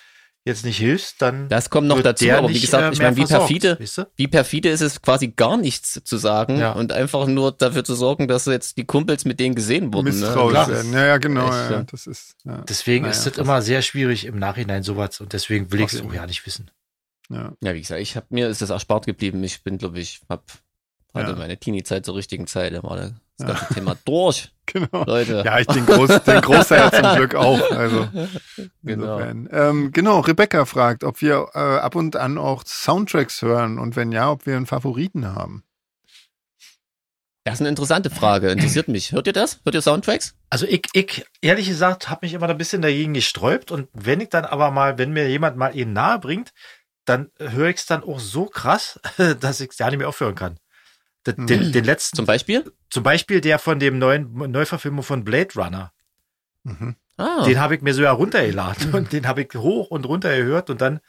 jetzt 0.44 0.64
nicht 0.64 0.78
hilfst, 0.78 1.22
dann. 1.22 1.48
Das 1.48 1.70
kommt 1.70 1.86
noch 1.86 2.02
dazu, 2.02 2.28
aber 2.30 2.48
wie 2.48 2.60
gesagt, 2.60 2.84
äh, 2.84 2.92
ich 2.92 2.98
meine, 2.98 3.16
wie 3.16 3.24
perfide, 3.24 3.78
weißt 3.78 3.98
du? 3.98 4.06
wie 4.16 4.28
perfide 4.28 4.70
ist 4.70 4.80
es 4.80 5.00
quasi 5.00 5.28
gar 5.28 5.56
nichts 5.56 6.00
zu 6.02 6.16
sagen 6.16 6.58
ja. 6.58 6.72
und 6.72 6.92
einfach 6.92 7.26
nur 7.26 7.52
dafür 7.52 7.84
zu 7.84 7.94
sorgen, 7.94 8.28
dass 8.28 8.46
jetzt 8.46 8.76
die 8.76 8.84
Kumpels 8.84 9.24
mit 9.24 9.38
denen 9.38 9.54
gesehen 9.54 9.92
wurden. 9.92 10.06
Ne? 10.06 10.12
Misstrauisch 10.12 10.66
ne? 10.66 10.74
werden. 10.74 10.92
Ja, 10.92 11.06
ja, 11.06 11.18
genau. 11.18 11.46
Echt, 11.46 11.70
ja, 11.70 11.82
das 11.84 12.06
ist, 12.06 12.36
ja. 12.44 12.64
Deswegen 12.68 13.04
naja, 13.04 13.12
ist 13.12 13.26
es 13.26 13.38
immer 13.38 13.62
sehr 13.62 13.82
schwierig 13.82 14.24
im 14.24 14.38
Nachhinein 14.38 14.82
sowas 14.82 15.20
und 15.20 15.32
deswegen 15.32 15.70
will 15.70 15.80
ich 15.80 15.92
es 15.92 16.02
auch 16.02 16.12
ja 16.12 16.26
nicht 16.26 16.44
wissen. 16.46 16.70
Ja. 17.30 17.52
ja, 17.62 17.74
wie 17.74 17.80
gesagt, 17.80 18.00
ich 18.00 18.16
habe 18.16 18.26
mir 18.30 18.48
ist 18.48 18.60
das 18.60 18.70
erspart 18.70 19.06
geblieben. 19.06 19.42
Ich 19.44 19.62
bin, 19.62 19.78
glaube 19.78 20.00
ich, 20.00 20.20
habe 20.28 20.42
hatte 21.14 21.36
meine 21.36 21.58
Teenie-Zeit 21.58 22.06
zur 22.06 22.16
richtigen 22.16 22.46
Zeit, 22.46 22.72
da 22.72 22.82
war 22.82 23.12
das 23.46 23.60
ganze 23.60 23.74
Thema 23.74 23.96
durch. 24.04 24.50
Genau. 24.64 25.04
Leute. 25.04 25.42
Ja, 25.44 25.58
ich 25.58 25.66
den, 25.66 25.84
Groß, 25.84 26.22
den 26.22 26.40
Großteil 26.40 26.92
zum 26.92 27.16
Glück 27.16 27.34
auch. 27.34 27.70
Also, 27.72 28.08
genau. 28.82 29.20
Ähm, 29.20 29.90
genau, 29.92 30.20
Rebecca 30.20 30.64
fragt, 30.64 31.02
ob 31.02 31.20
wir 31.20 31.48
äh, 31.52 31.58
ab 31.58 31.96
und 31.96 32.14
an 32.14 32.38
auch 32.38 32.62
Soundtracks 32.64 33.42
hören 33.42 33.78
und 33.78 33.96
wenn 33.96 34.12
ja, 34.12 34.30
ob 34.30 34.46
wir 34.46 34.56
einen 34.56 34.66
Favoriten 34.66 35.26
haben. 35.26 35.64
Das 37.44 37.54
ist 37.54 37.60
eine 37.60 37.70
interessante 37.70 38.08
Frage. 38.08 38.50
Interessiert 38.50 38.86
mich. 38.86 39.10
Hört 39.12 39.26
ihr 39.26 39.32
das? 39.32 39.60
Hört 39.64 39.74
ihr 39.74 39.82
Soundtracks? 39.82 40.36
Also 40.48 40.64
ich, 40.66 40.86
ich 40.92 41.24
ehrlich 41.40 41.66
gesagt, 41.66 42.08
habe 42.08 42.24
mich 42.24 42.34
immer 42.34 42.48
ein 42.48 42.56
bisschen 42.56 42.82
dagegen 42.82 43.14
gesträubt 43.14 43.72
und 43.72 43.88
wenn 43.92 44.20
ich 44.20 44.28
dann 44.28 44.44
aber 44.44 44.70
mal, 44.70 44.96
wenn 44.96 45.12
mir 45.12 45.28
jemand 45.28 45.56
mal 45.56 45.76
ihn 45.76 45.92
nahe 45.92 46.20
bringt, 46.20 46.52
dann 47.04 47.30
höre 47.38 47.68
ich 47.68 47.76
es 47.78 47.86
dann 47.86 48.04
auch 48.04 48.20
so 48.20 48.46
krass, 48.46 49.00
dass 49.40 49.60
ich 49.60 49.70
es 49.70 49.78
ja 49.78 49.90
nicht 49.90 49.98
mehr 49.98 50.08
aufhören 50.08 50.36
kann. 50.36 50.58
Den, 51.26 51.46
den, 51.46 51.72
den 51.72 51.84
letzten. 51.84 52.16
Zum 52.16 52.26
Beispiel? 52.26 52.72
Zum 52.90 53.02
Beispiel 53.02 53.40
der 53.40 53.58
von 53.58 53.78
dem 53.78 53.98
neuen 53.98 54.50
Neuverfilmung 54.50 55.04
von 55.04 55.24
Blade 55.24 55.50
Runner. 55.56 55.92
Mhm. 56.64 56.96
Ah, 57.16 57.44
Den 57.44 57.60
habe 57.60 57.76
ich 57.76 57.82
mir 57.82 57.94
so 57.94 58.02
ja 58.02 58.12
runtergeladen 58.12 58.94
und 58.94 59.12
den 59.12 59.26
habe 59.26 59.42
ich 59.42 59.54
hoch 59.54 59.90
und 59.90 60.06
runter 60.06 60.36
gehört 60.36 60.70
und 60.70 60.80
dann 60.80 61.00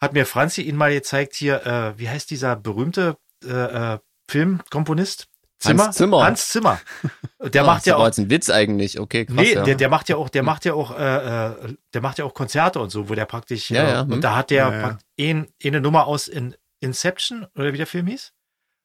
hat 0.00 0.12
mir 0.12 0.24
Franzi 0.24 0.62
ihn 0.62 0.76
mal 0.76 0.92
gezeigt 0.92 1.34
hier, 1.34 1.66
äh, 1.66 1.98
wie 1.98 2.08
heißt 2.08 2.30
dieser 2.30 2.56
berühmte 2.56 3.16
äh, 3.44 3.94
äh, 3.94 3.98
Filmkomponist? 4.30 5.26
Zimmer? 5.58 5.86
Hans 5.86 5.96
Zimmer. 5.96 6.24
Hans 6.24 6.48
Zimmer. 6.48 6.80
Der 7.52 7.62
ah, 7.62 7.66
macht 7.66 7.86
ja 7.86 7.94
das 7.94 8.00
auch, 8.00 8.06
jetzt 8.06 8.18
ein 8.18 8.30
Witz 8.30 8.48
eigentlich. 8.48 9.00
Okay, 9.00 9.26
krass. 9.26 9.36
nee, 9.36 9.54
ja. 9.54 9.64
der, 9.64 9.74
der 9.74 9.88
macht 9.88 10.08
ja 10.08 10.16
auch, 10.16 10.28
der 10.28 10.44
macht 10.44 10.64
ja 10.64 10.74
auch, 10.74 10.96
äh, 10.96 11.46
äh, 11.48 11.74
der 11.94 12.00
macht 12.00 12.18
ja 12.18 12.24
auch 12.24 12.34
Konzerte 12.34 12.78
und 12.78 12.90
so, 12.90 13.08
wo 13.08 13.14
der 13.14 13.24
praktisch, 13.24 13.70
Ja, 13.70 13.82
äh, 13.82 13.90
ja, 13.90 14.00
hm. 14.02 14.12
und 14.12 14.22
da 14.22 14.36
hat 14.36 14.50
der 14.50 14.68
Ja, 14.68 14.80
ja. 14.80 14.98
ein, 15.18 15.48
eine 15.64 15.80
Nummer 15.80 16.06
aus 16.06 16.28
in 16.28 16.54
Inception 16.80 17.46
oder 17.56 17.72
wie 17.72 17.76
der 17.76 17.88
Film 17.88 18.06
hieß, 18.06 18.32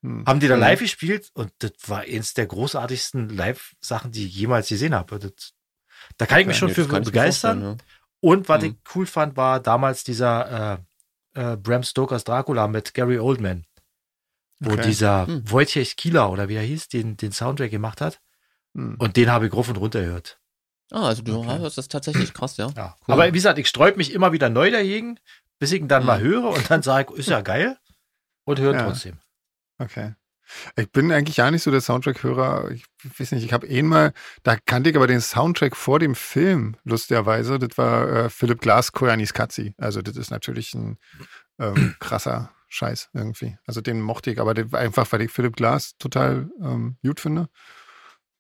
Hm. 0.04 0.26
haben 0.28 0.40
die 0.40 0.48
da 0.48 0.56
Mhm. 0.56 0.62
live 0.62 0.80
gespielt 0.80 1.32
und 1.34 1.52
das 1.60 1.72
war 1.88 2.02
eins 2.02 2.34
der 2.34 2.46
großartigsten 2.46 3.30
Live-Sachen, 3.30 4.12
die 4.12 4.28
ich 4.28 4.36
jemals 4.36 4.68
gesehen 4.68 4.94
habe. 4.94 5.18
Das, 5.18 5.54
da 6.18 6.26
kann 6.26 6.40
ich 6.40 6.48
mich 6.48 6.58
Ja, 6.58 6.60
schon 6.60 6.68
nee, 6.70 6.74
für 6.76 6.86
begeistern. 7.02 7.62
vorstellen, 7.62 7.82
Und 8.20 8.50
was 8.50 8.62
Mhm. 8.64 8.70
ich 8.70 8.96
cool 8.96 9.06
fand, 9.06 9.36
war 9.38 9.60
damals 9.60 10.04
dieser 10.04 10.78
äh, 11.36 11.52
äh, 11.54 11.58
Bram 11.58 11.84
Stokers 11.84 12.24
Dracula 12.24 12.68
mit 12.68 12.94
Gary 12.94 13.18
Oldman, 13.20 13.66
wo 14.60 14.74
Okay. 14.74 14.82
dieser 14.88 15.28
Hm. 15.28 15.50
Wojciech 15.50 15.96
Kieler 15.98 16.32
oder 16.32 16.48
wie 16.50 16.56
er 16.56 16.62
hieß, 16.64 16.88
den, 16.90 17.18
den 17.18 17.32
Soundtrack 17.32 17.72
gemacht 17.72 18.00
hat. 18.02 18.22
Hm. 18.76 18.96
Und 19.00 19.18
den 19.18 19.30
habe 19.32 19.48
ich 19.48 19.54
rauf 19.54 19.68
und 19.70 19.78
runter 19.78 20.02
gehört. 20.02 20.40
ja. 20.92 20.98
Ah, 21.00 21.08
also 21.08 21.22
du 21.24 21.38
Okay. 21.40 21.60
hast 21.62 21.78
das 21.78 21.88
tatsächlich 21.88 22.34
krass, 22.34 22.58
ja. 22.58 22.70
Ja. 22.78 22.96
Cool. 23.08 23.14
Aber 23.14 23.28
wie 23.28 23.32
gesagt, 23.32 23.58
ich 23.58 23.68
sträub 23.68 23.98
mich 23.98 24.14
immer 24.14 24.32
wieder 24.32 24.50
neu 24.50 24.70
dagegen, 24.72 25.20
bis 25.60 25.72
ich 25.72 25.82
ihn 25.82 25.88
dann 25.88 26.06
mal 26.06 26.20
höre 26.20 26.50
und 26.50 26.70
dann 26.70 26.82
sage 26.84 27.14
ich, 27.14 27.20
ist 27.20 27.30
ja 27.30 27.42
geil. 27.42 27.78
Und 28.46 28.60
höre 28.60 28.74
Ja. 28.74 28.84
trotzdem. 28.86 29.20
Okay. 29.80 30.16
Ich 30.76 30.92
bin 30.92 31.12
eigentlich 31.12 31.38
gar 31.38 31.52
nicht 31.52 31.64
so 31.64 31.72
der 31.72 31.82
Soundtrack-Hörer. 31.82 32.72
Ich 32.72 32.86
weiß 33.18 33.32
nicht, 33.32 33.46
ich 33.46 33.54
habe 33.54 33.66
eh 33.68 33.82
mal, 33.82 34.14
da 34.44 34.58
kannte 34.58 34.90
ich 34.90 34.96
aber 34.96 35.08
den 35.08 35.22
Soundtrack 35.22 35.76
vor 35.76 36.00
dem 36.00 36.16
Film, 36.16 36.76
lustigerweise. 36.84 37.60
Das 37.60 37.78
war 37.78 38.10
äh, 38.10 38.30
Philipp 38.30 38.62
Glass, 38.62 38.92
Koyanis 38.92 39.34
Katzi. 39.34 39.74
Also 39.78 40.02
das 40.02 40.18
ist 40.18 40.32
natürlich 40.32 40.74
ein 40.74 40.98
ähm, 41.60 41.96
krasser 42.00 42.52
Scheiß 42.68 43.10
irgendwie. 43.14 43.58
Also 43.66 43.82
den 43.82 44.02
mochte 44.02 44.32
ich, 44.32 44.40
aber 44.40 44.54
einfach, 44.74 45.12
weil 45.12 45.22
ich 45.22 45.32
Philipp 45.32 45.56
Glass 45.56 45.96
total 45.98 46.50
ähm, 46.62 46.98
gut 47.04 47.20
finde. 47.20 47.48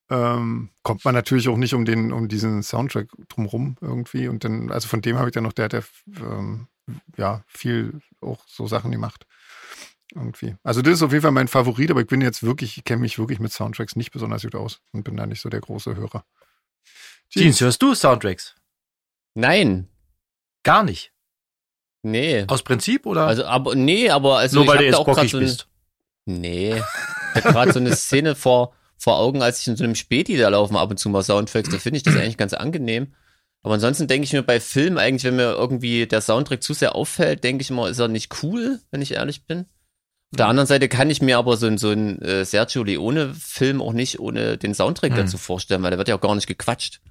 Ähm, 0.09 0.71
kommt 0.83 1.05
man 1.05 1.15
natürlich 1.15 1.47
auch 1.47 1.57
nicht 1.57 1.73
um 1.73 1.85
den, 1.85 2.11
um 2.11 2.27
diesen 2.27 2.63
Soundtrack 2.63 3.07
drumrum 3.29 3.77
irgendwie. 3.79 4.27
Und 4.27 4.43
dann, 4.43 4.71
also 4.71 4.87
von 4.87 5.01
dem 5.01 5.17
habe 5.17 5.29
ich 5.29 5.33
dann 5.33 5.43
noch, 5.43 5.53
der 5.53 5.65
hat 5.65 5.73
ja 5.73 5.81
ähm, 6.19 6.67
ja 7.15 7.43
viel 7.47 8.01
auch 8.21 8.43
so 8.47 8.67
Sachen 8.67 8.91
gemacht. 8.91 9.25
Irgendwie. 10.13 10.55
Also 10.63 10.81
das 10.81 10.95
ist 10.95 11.01
auf 11.01 11.11
jeden 11.11 11.23
Fall 11.23 11.31
mein 11.31 11.47
Favorit, 11.47 11.89
aber 11.91 12.01
ich 12.01 12.07
bin 12.07 12.21
jetzt 12.21 12.43
wirklich, 12.43 12.77
ich 12.77 12.83
kenne 12.83 13.01
mich 13.01 13.17
wirklich 13.17 13.39
mit 13.39 13.51
Soundtracks 13.51 13.95
nicht 13.95 14.11
besonders 14.11 14.43
gut 14.43 14.55
aus 14.55 14.81
und 14.91 15.03
bin 15.03 15.17
da 15.17 15.25
nicht 15.25 15.41
so 15.41 15.49
der 15.49 15.61
große 15.61 15.95
Hörer. 15.95 16.23
Jeans, 17.29 17.59
hörst 17.61 17.81
du 17.81 17.95
Soundtracks? 17.95 18.55
Nein, 19.33 19.87
Gar 20.63 20.83
nicht. 20.83 21.11
nee. 22.03 22.45
Aus 22.47 22.63
Prinzip 22.63 23.05
oder? 23.05 23.27
Also, 23.27 23.43
aber, 23.45 23.75
nee, 23.75 24.09
aber 24.09 24.37
also 24.37 24.59
Nur 24.59 24.67
weil 24.67 24.77
du 24.77 24.85
jetzt 24.85 25.03
bockig 25.03 25.31
so 25.31 25.37
ein, 25.37 25.43
bist. 25.43 25.67
Nee. 26.25 26.75
Ich 27.35 27.43
habe 27.43 27.53
gerade 27.53 27.73
so 27.73 27.79
eine 27.79 27.95
Szene 27.95 28.35
vor, 28.35 28.73
vor 28.97 29.17
Augen, 29.17 29.41
als 29.41 29.59
ich 29.59 29.67
in 29.67 29.75
so 29.75 29.83
einem 29.83 29.95
Späti 29.95 30.37
da 30.37 30.47
laufen 30.49 30.77
ab 30.77 30.89
und 30.89 30.97
zu 30.97 31.09
mal 31.09 31.23
Soundtracks, 31.23 31.69
da 31.69 31.77
finde 31.79 31.97
ich 31.97 32.03
das 32.03 32.15
eigentlich 32.15 32.37
ganz 32.37 32.53
angenehm. 32.53 33.13
Aber 33.61 33.73
ansonsten 33.73 34.07
denke 34.07 34.25
ich 34.25 34.33
mir 34.33 34.43
bei 34.43 34.59
Filmen 34.59 34.97
eigentlich, 34.97 35.23
wenn 35.23 35.35
mir 35.37 35.51
irgendwie 35.53 36.05
der 36.05 36.21
Soundtrack 36.21 36.61
zu 36.61 36.73
sehr 36.73 36.95
auffällt, 36.95 37.43
denke 37.43 37.61
ich 37.61 37.69
immer, 37.69 37.89
ist 37.89 37.99
er 37.99 38.07
nicht 38.09 38.43
cool, 38.43 38.79
wenn 38.91 39.01
ich 39.01 39.13
ehrlich 39.13 39.45
bin. 39.45 39.65
Auf 40.33 40.37
der 40.37 40.47
anderen 40.47 40.65
Seite 40.67 40.89
kann 40.89 41.09
ich 41.11 41.21
mir 41.21 41.37
aber 41.37 41.57
so, 41.57 41.75
so 41.77 41.89
einen 41.89 42.19
äh, 42.23 42.43
Sergio 42.43 42.83
Leone-Film 42.83 43.81
auch 43.81 43.93
nicht 43.93 44.19
ohne 44.19 44.57
den 44.57 44.73
Soundtrack 44.73 45.11
Hm. 45.11 45.17
dazu 45.17 45.37
vorstellen, 45.37 45.83
weil 45.83 45.91
da 45.91 45.97
wird 45.99 46.07
ja 46.07 46.15
auch 46.15 46.21
gar 46.21 46.33
nicht 46.33 46.47
gequatscht. 46.47 47.01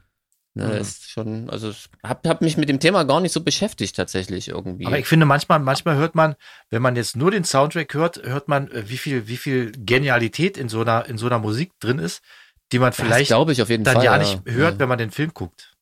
Ne, 0.55 0.64
Hm. 0.64 0.79
das 0.79 0.89
ist 0.89 1.11
schon, 1.11 1.49
also 1.49 1.70
ich 1.70 1.89
hab, 2.03 2.27
hab 2.27 2.43
mich 2.43 2.57
mit 2.57 2.68
dem 2.68 2.81
Thema 2.81 3.05
gar 3.05 3.20
nicht 3.20 3.33
so 3.33 3.41
beschäftigt 3.41 3.95
tatsächlich 3.97 4.49
irgendwie. 4.49 4.87
Aber 4.87 4.99
ich 4.99 5.07
finde, 5.07 5.25
manchmal, 5.25 5.61
manchmal 5.61 5.97
hört 5.97 6.14
man, 6.16 6.35
wenn 6.68 6.83
man 6.83 6.97
jetzt 6.97 7.16
nur 7.16 7.31
den 7.31 7.45
Soundtrack 7.45 7.95
hört, 7.95 8.23
hört 8.25 8.49
man, 8.49 8.68
äh, 8.73 8.89
wie 8.91 8.99
viel, 8.99 9.29
wie 9.29 9.37
viel 9.37 9.70
Genialität 9.73 10.59
in 10.59 10.68
so 10.68 10.81
einer, 10.83 11.07
in 11.09 11.16
so 11.16 11.27
einer 11.27 11.39
Musik 11.39 11.70
drin 11.81 11.99
ist, 12.01 12.23
die 12.73 12.79
man 12.81 12.93
vielleicht 12.93 13.31
ich 13.31 13.62
auf 13.62 13.68
jeden 13.70 13.85
dann 13.85 13.95
Fall. 13.95 14.05
ja 14.05 14.18
nicht 14.18 14.41
hört, 14.47 14.75
ja. 14.75 14.79
wenn 14.81 14.89
man 14.89 14.99
den 14.99 15.11
Film 15.12 15.33
guckt. 15.33 15.75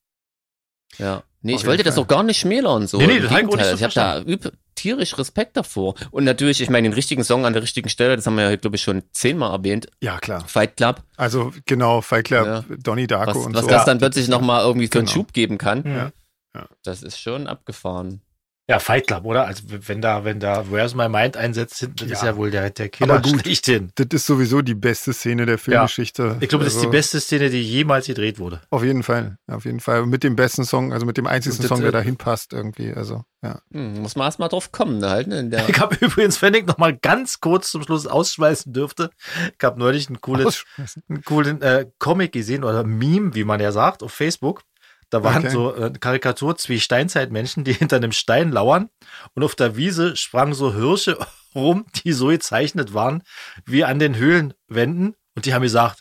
Ja. 0.98 1.22
Nee, 1.42 1.54
Auf 1.54 1.60
ich 1.62 1.66
wollte 1.66 1.78
jeden 1.78 1.86
das 1.86 1.94
Fall. 1.94 2.04
auch 2.04 2.08
gar 2.08 2.22
nicht 2.22 2.38
schmälern. 2.38 2.86
So. 2.86 2.98
Nee, 2.98 3.06
nee, 3.06 3.16
Im 3.16 3.22
das 3.22 3.30
ich 3.30 3.36
auch 3.36 3.40
Gegenteil. 3.40 3.56
nicht 3.58 3.70
so 3.70 3.74
ich 3.76 3.82
habe 3.82 3.94
da 3.94 4.30
üb 4.30 4.52
tierisch 4.80 5.18
Respekt 5.18 5.56
davor. 5.56 5.94
Und 6.10 6.24
natürlich, 6.24 6.60
ich 6.60 6.70
meine, 6.70 6.88
den 6.88 6.94
richtigen 6.94 7.22
Song 7.24 7.44
an 7.46 7.52
der 7.52 7.62
richtigen 7.62 7.88
Stelle, 7.88 8.16
das 8.16 8.26
haben 8.26 8.36
wir 8.36 8.48
ja, 8.50 8.56
glaube 8.56 8.76
ich, 8.76 8.82
schon 8.82 9.02
zehnmal 9.12 9.52
erwähnt. 9.52 9.88
Ja, 10.00 10.18
klar. 10.18 10.46
Fight 10.48 10.76
Club. 10.76 11.02
Also 11.16 11.52
genau, 11.66 12.00
Fight 12.00 12.24
Club, 12.26 12.46
Ja. 12.46 12.64
Donnie 12.82 13.06
Darko 13.06 13.38
Was, 13.38 13.46
und 13.46 13.54
was 13.54 13.62
so. 13.64 13.68
das 13.70 13.84
dann 13.84 13.98
plötzlich 13.98 14.28
nochmal 14.28 14.64
irgendwie 14.64 14.86
für 14.88 14.98
einen 14.98 15.06
Genau. 15.06 15.14
Schub 15.14 15.32
geben 15.32 15.58
kann. 15.58 15.84
Ja. 15.84 16.12
Das 16.82 17.02
ist 17.02 17.20
schon 17.20 17.46
abgefahren. 17.46 18.22
Ja, 18.70 18.78
Fight 18.78 19.08
Club, 19.08 19.24
oder? 19.24 19.46
Also 19.46 19.64
wenn 19.68 20.00
da, 20.00 20.24
wenn 20.24 20.38
da 20.38 20.70
Where's 20.70 20.94
My 20.94 21.08
Mind 21.08 21.36
einsetzt, 21.36 21.82
das 21.96 22.08
ist 22.08 22.22
Ja. 22.22 22.28
ja 22.28 22.36
wohl 22.36 22.52
der, 22.52 22.70
der 22.70 22.88
Killer 22.88 23.14
Aber 23.14 23.22
gut. 23.28 23.40
schlechthin. 23.40 23.90
Das 23.96 24.06
ist 24.12 24.26
sowieso 24.26 24.62
die 24.62 24.74
beste 24.76 25.12
Szene 25.12 25.44
der 25.44 25.58
Filmgeschichte. 25.58 26.36
Ich 26.40 26.48
glaube, 26.48 26.64
das 26.64 26.74
ist 26.74 26.80
die 26.82 26.86
Also, 26.86 26.92
beste 26.92 27.20
Szene, 27.20 27.50
die 27.50 27.60
jemals 27.62 28.06
gedreht 28.06 28.38
wurde. 28.38 28.60
Auf 28.70 28.84
jeden 28.84 29.02
Fall, 29.02 29.36
auf 29.48 29.64
jeden 29.64 29.80
Fall. 29.80 30.06
Mit 30.06 30.22
dem 30.22 30.36
besten 30.36 30.64
Song, 30.64 30.92
also 30.92 31.04
mit 31.04 31.16
dem 31.16 31.26
einzigsten 31.26 31.64
Und 31.64 31.70
das, 31.70 31.76
Song, 31.76 31.80
der 31.82 31.88
äh, 31.88 31.92
dahin 31.92 32.16
passt 32.16 32.52
irgendwie. 32.52 32.92
Also, 32.94 33.24
ja. 33.42 33.60
Hm, 33.72 34.02
muss 34.02 34.14
man 34.14 34.26
erst 34.26 34.38
mal 34.38 34.46
drauf 34.48 34.70
kommen, 34.70 35.04
halt. 35.04 35.26
Ne? 35.26 35.40
In 35.40 35.50
der, 35.50 35.68
Ich 35.68 35.80
habe 35.80 35.96
übrigens, 36.00 36.40
wenn 36.40 36.54
ich 36.54 36.64
noch 36.66 36.78
mal 36.78 36.96
ganz 36.96 37.40
kurz 37.40 37.72
zum 37.72 37.82
Schluss 37.82 38.06
ausschweißen 38.06 38.72
dürfte, 38.72 39.10
ich 39.58 39.64
habe 39.64 39.80
neulich 39.80 40.08
ein 40.10 40.20
cooles, 40.20 40.46
Ausschmeißen. 40.46 41.02
einen 41.08 41.24
coolen 41.24 41.60
äh, 41.62 41.86
Comic 41.98 42.30
gesehen 42.32 42.62
oder 42.62 42.84
Meme, 42.84 43.34
wie 43.34 43.42
man 43.44 43.58
ja 43.60 43.72
sagt, 43.72 44.04
auf 44.04 44.12
Facebook. 44.12 44.62
Da 45.10 45.22
waren 45.24 45.38
Okay. 45.44 45.50
so 45.50 45.74
äh, 45.74 45.92
Karikatur, 45.98 46.56
zwei 46.56 46.78
Steinzeitmenschen, 46.78 47.64
die 47.64 47.72
hinter 47.74 47.96
einem 47.96 48.12
Stein 48.12 48.50
lauern 48.52 48.88
und 49.34 49.42
auf 49.42 49.54
der 49.54 49.76
Wiese 49.76 50.16
sprangen 50.16 50.54
so 50.54 50.72
Hirsche 50.74 51.18
rum, 51.54 51.84
die 52.04 52.12
so 52.12 52.28
gezeichnet 52.28 52.94
waren 52.94 53.22
wie 53.66 53.84
an 53.84 53.98
den 53.98 54.16
Höhlenwänden 54.16 55.16
und 55.34 55.46
die 55.46 55.52
haben 55.54 55.62
gesagt, 55.62 56.00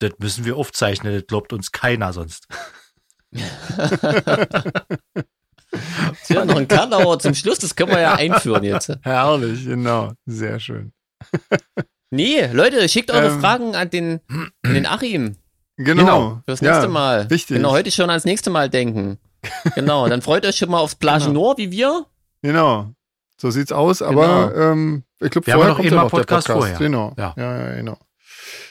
das 0.00 0.12
müssen 0.18 0.44
wir 0.44 0.56
aufzeichnen, 0.56 1.14
das 1.14 1.26
glaubt 1.26 1.52
uns 1.52 1.72
keiner 1.72 2.12
sonst. 2.12 2.46
Tja, 6.24 6.44
noch 6.44 6.56
ein 6.56 6.68
Karlauer 6.68 7.18
zum 7.18 7.34
Schluss, 7.34 7.58
das 7.58 7.76
können 7.76 7.90
wir 7.92 8.00
ja 8.00 8.14
einführen 8.14 8.64
jetzt. 8.64 8.90
Herrlich, 9.02 9.64
genau. 9.66 10.12
Sehr 10.26 10.58
schön. 10.60 10.92
Nee, 12.10 12.46
Leute, 12.46 12.88
schickt 12.88 13.10
eure 13.10 13.32
Ähm. 13.34 13.40
Fragen 13.40 13.74
an 13.74 13.90
den, 13.90 14.20
an 14.28 14.74
den 14.74 14.86
Achim. 14.86 15.36
Genau. 15.78 16.02
Genau, 16.04 16.40
Fürs 16.44 16.60
ja, 16.60 16.72
nächste 16.72 16.88
Mal. 16.88 17.20
richtig. 17.30 17.56
Genau, 17.56 17.70
heute 17.70 17.90
schon 17.90 18.10
ans 18.10 18.24
nächste 18.24 18.50
Mal 18.50 18.68
denken. 18.68 19.18
Genau, 19.76 20.08
dann 20.08 20.20
freut 20.22 20.44
euch 20.44 20.56
schon 20.56 20.70
mal 20.70 20.80
aufs 20.80 20.96
Plage 20.96 21.26
Genau. 21.26 21.40
Nord, 21.40 21.58
wie 21.58 21.70
wir. 21.70 22.04
Genau. 22.42 22.90
So 23.40 23.50
sieht's 23.50 23.70
aus, 23.72 24.02
aber 24.02 24.52
ähm, 24.56 25.04
ich 25.20 25.30
glaube, 25.30 25.46
Wir 25.46 25.54
haben 25.54 25.60
vorher 25.60 25.70
noch 25.70 25.76
kommt 25.76 25.90
ja 25.90 25.96
mal 25.96 26.02
noch 26.02 26.10
der 26.10 26.16
Podcast 26.18 26.46
Podcast. 26.48 26.58
vorher. 26.58 26.78
Genau. 26.78 27.14
Ja. 27.16 27.34
Ja, 27.36 27.56
ja, 27.70 27.74
genau. 27.76 27.96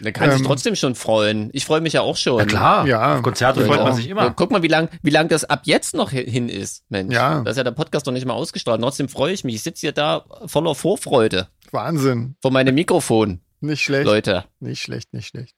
Der 0.02 0.12
kann 0.12 0.30
sich 0.32 0.40
Ähm. 0.42 0.46
trotzdem 0.46 0.76
schon 0.76 0.96
freuen. 0.96 1.50
Ich 1.54 1.66
freue 1.66 1.80
mich 1.82 1.94
ja 1.94 2.02
auch 2.02 2.18
schon. 2.18 2.38
Na 2.38 2.46
klar, 2.46 2.86
Ja. 2.88 3.16
auf 3.16 3.22
Konzerte 3.24 3.62
Ja. 3.62 3.68
freut 3.68 3.78
man 3.80 3.88
Ja. 3.88 3.94
sich 3.94 4.06
Ja, 4.08 4.12
immer. 4.12 4.32
guck 4.32 4.52
mal, 4.52 4.62
wie 4.64 4.68
lang, 4.68 4.90
wie 5.02 5.10
lang 5.10 5.30
das 5.30 5.46
ab 5.46 5.62
jetzt 5.64 5.94
noch 5.96 6.12
hi- 6.12 6.30
hin 6.30 6.50
ist, 6.50 6.84
Mensch. 6.90 7.14
Ja. 7.14 7.40
Da 7.42 7.52
ist 7.52 7.58
ja 7.58 7.64
der 7.64 7.72
Podcast 7.72 8.06
noch 8.06 8.14
nicht 8.14 8.26
mal 8.26 8.34
ausgestrahlt. 8.34 8.82
Trotzdem 8.82 9.08
freue 9.08 9.32
ich 9.32 9.44
mich. 9.46 9.56
Ich 9.56 9.64
sitze 9.64 9.82
hier 9.82 9.92
da 9.94 10.26
voller 10.48 10.76
Vorfreude 10.76 11.48
Wahnsinn. 11.72 12.36
vor 12.42 12.52
meinem 12.52 12.76
Mikrofon, 12.76 13.40
Nicht 13.62 13.84
schlecht. 13.84 14.06
Leute. 14.06 14.44
Nicht 14.60 14.82
schlecht, 14.82 15.14
nicht 15.14 15.28
schlecht. 15.28 15.56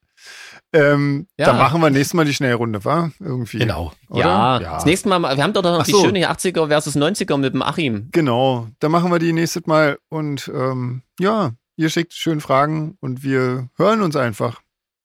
Ähm, 0.72 1.28
Ja. 1.38 1.47
Dann 1.47 1.57
machen 1.57 1.82
wir 1.82 1.89
nächstes 1.89 2.13
Mal 2.13 2.26
die 2.26 2.34
Schnellrunde, 2.34 2.84
wa? 2.86 3.09
Irgendwie. 3.20 3.57
Genau. 3.59 3.91
Oder? 4.09 4.20
Ja, 4.20 4.61
ja. 4.61 4.74
das 4.76 4.86
nächste 4.86 5.09
Mal, 5.09 5.20
wir 5.36 5.43
haben 5.43 5.53
doch 5.53 5.63
noch 5.63 5.80
Ach 5.82 5.86
die 5.86 5.91
so. 5.91 6.03
schöne 6.05 6.30
80er 6.30 6.67
versus 6.67 6.95
90er 6.95 7.38
mit 7.38 7.53
dem 7.53 7.61
Achim. 7.63 8.09
Genau. 8.11 8.67
Dann 8.80 8.91
machen 8.91 9.11
wir 9.11 9.20
die 9.20 9.34
nächstes 9.34 9.65
Mal 9.65 9.97
und 10.09 10.49
ähm, 10.53 11.01
ja, 11.20 11.51
ihr 11.76 11.89
schickt 11.89 12.13
schön 12.13 12.39
Fragen 12.41 12.97
und 13.01 13.24
wir 13.24 13.70
hören 13.78 14.01
uns 14.01 14.15
einfach 14.15 14.61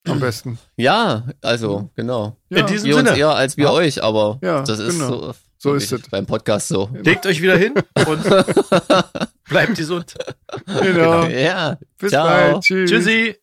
am 0.06 0.20
besten. 0.20 0.58
Ja, 0.76 1.24
also, 1.40 1.88
genau. 1.96 2.36
Ja, 2.50 2.58
In 2.58 2.66
diesem 2.66 2.90
uns 2.92 2.96
Sinne. 3.08 3.16
eher 3.18 3.30
als 3.34 3.56
wir 3.56 3.64
Ja. 3.64 3.72
euch, 3.72 4.02
aber 4.02 4.38
Ja, 4.42 4.60
das 4.62 4.78
ist 4.78 4.98
genau. 4.98 5.08
so. 5.08 5.34
So 5.56 5.72
ist 5.72 5.90
es. 5.92 6.02
Beim 6.10 6.26
Podcast 6.26 6.68
so. 6.68 6.90
Legt 6.92 7.24
euch 7.24 7.40
wieder 7.40 7.56
hin 7.56 7.72
und 8.06 8.22
bleibt 9.48 9.76
gesund. 9.76 10.14
genau. 10.66 11.24
Ja. 11.24 11.78
Bis 11.98 12.10
Ciao. 12.10 12.26
bald. 12.26 12.60
Tschüss. 12.62 12.90
Tschüssi. 12.90 13.36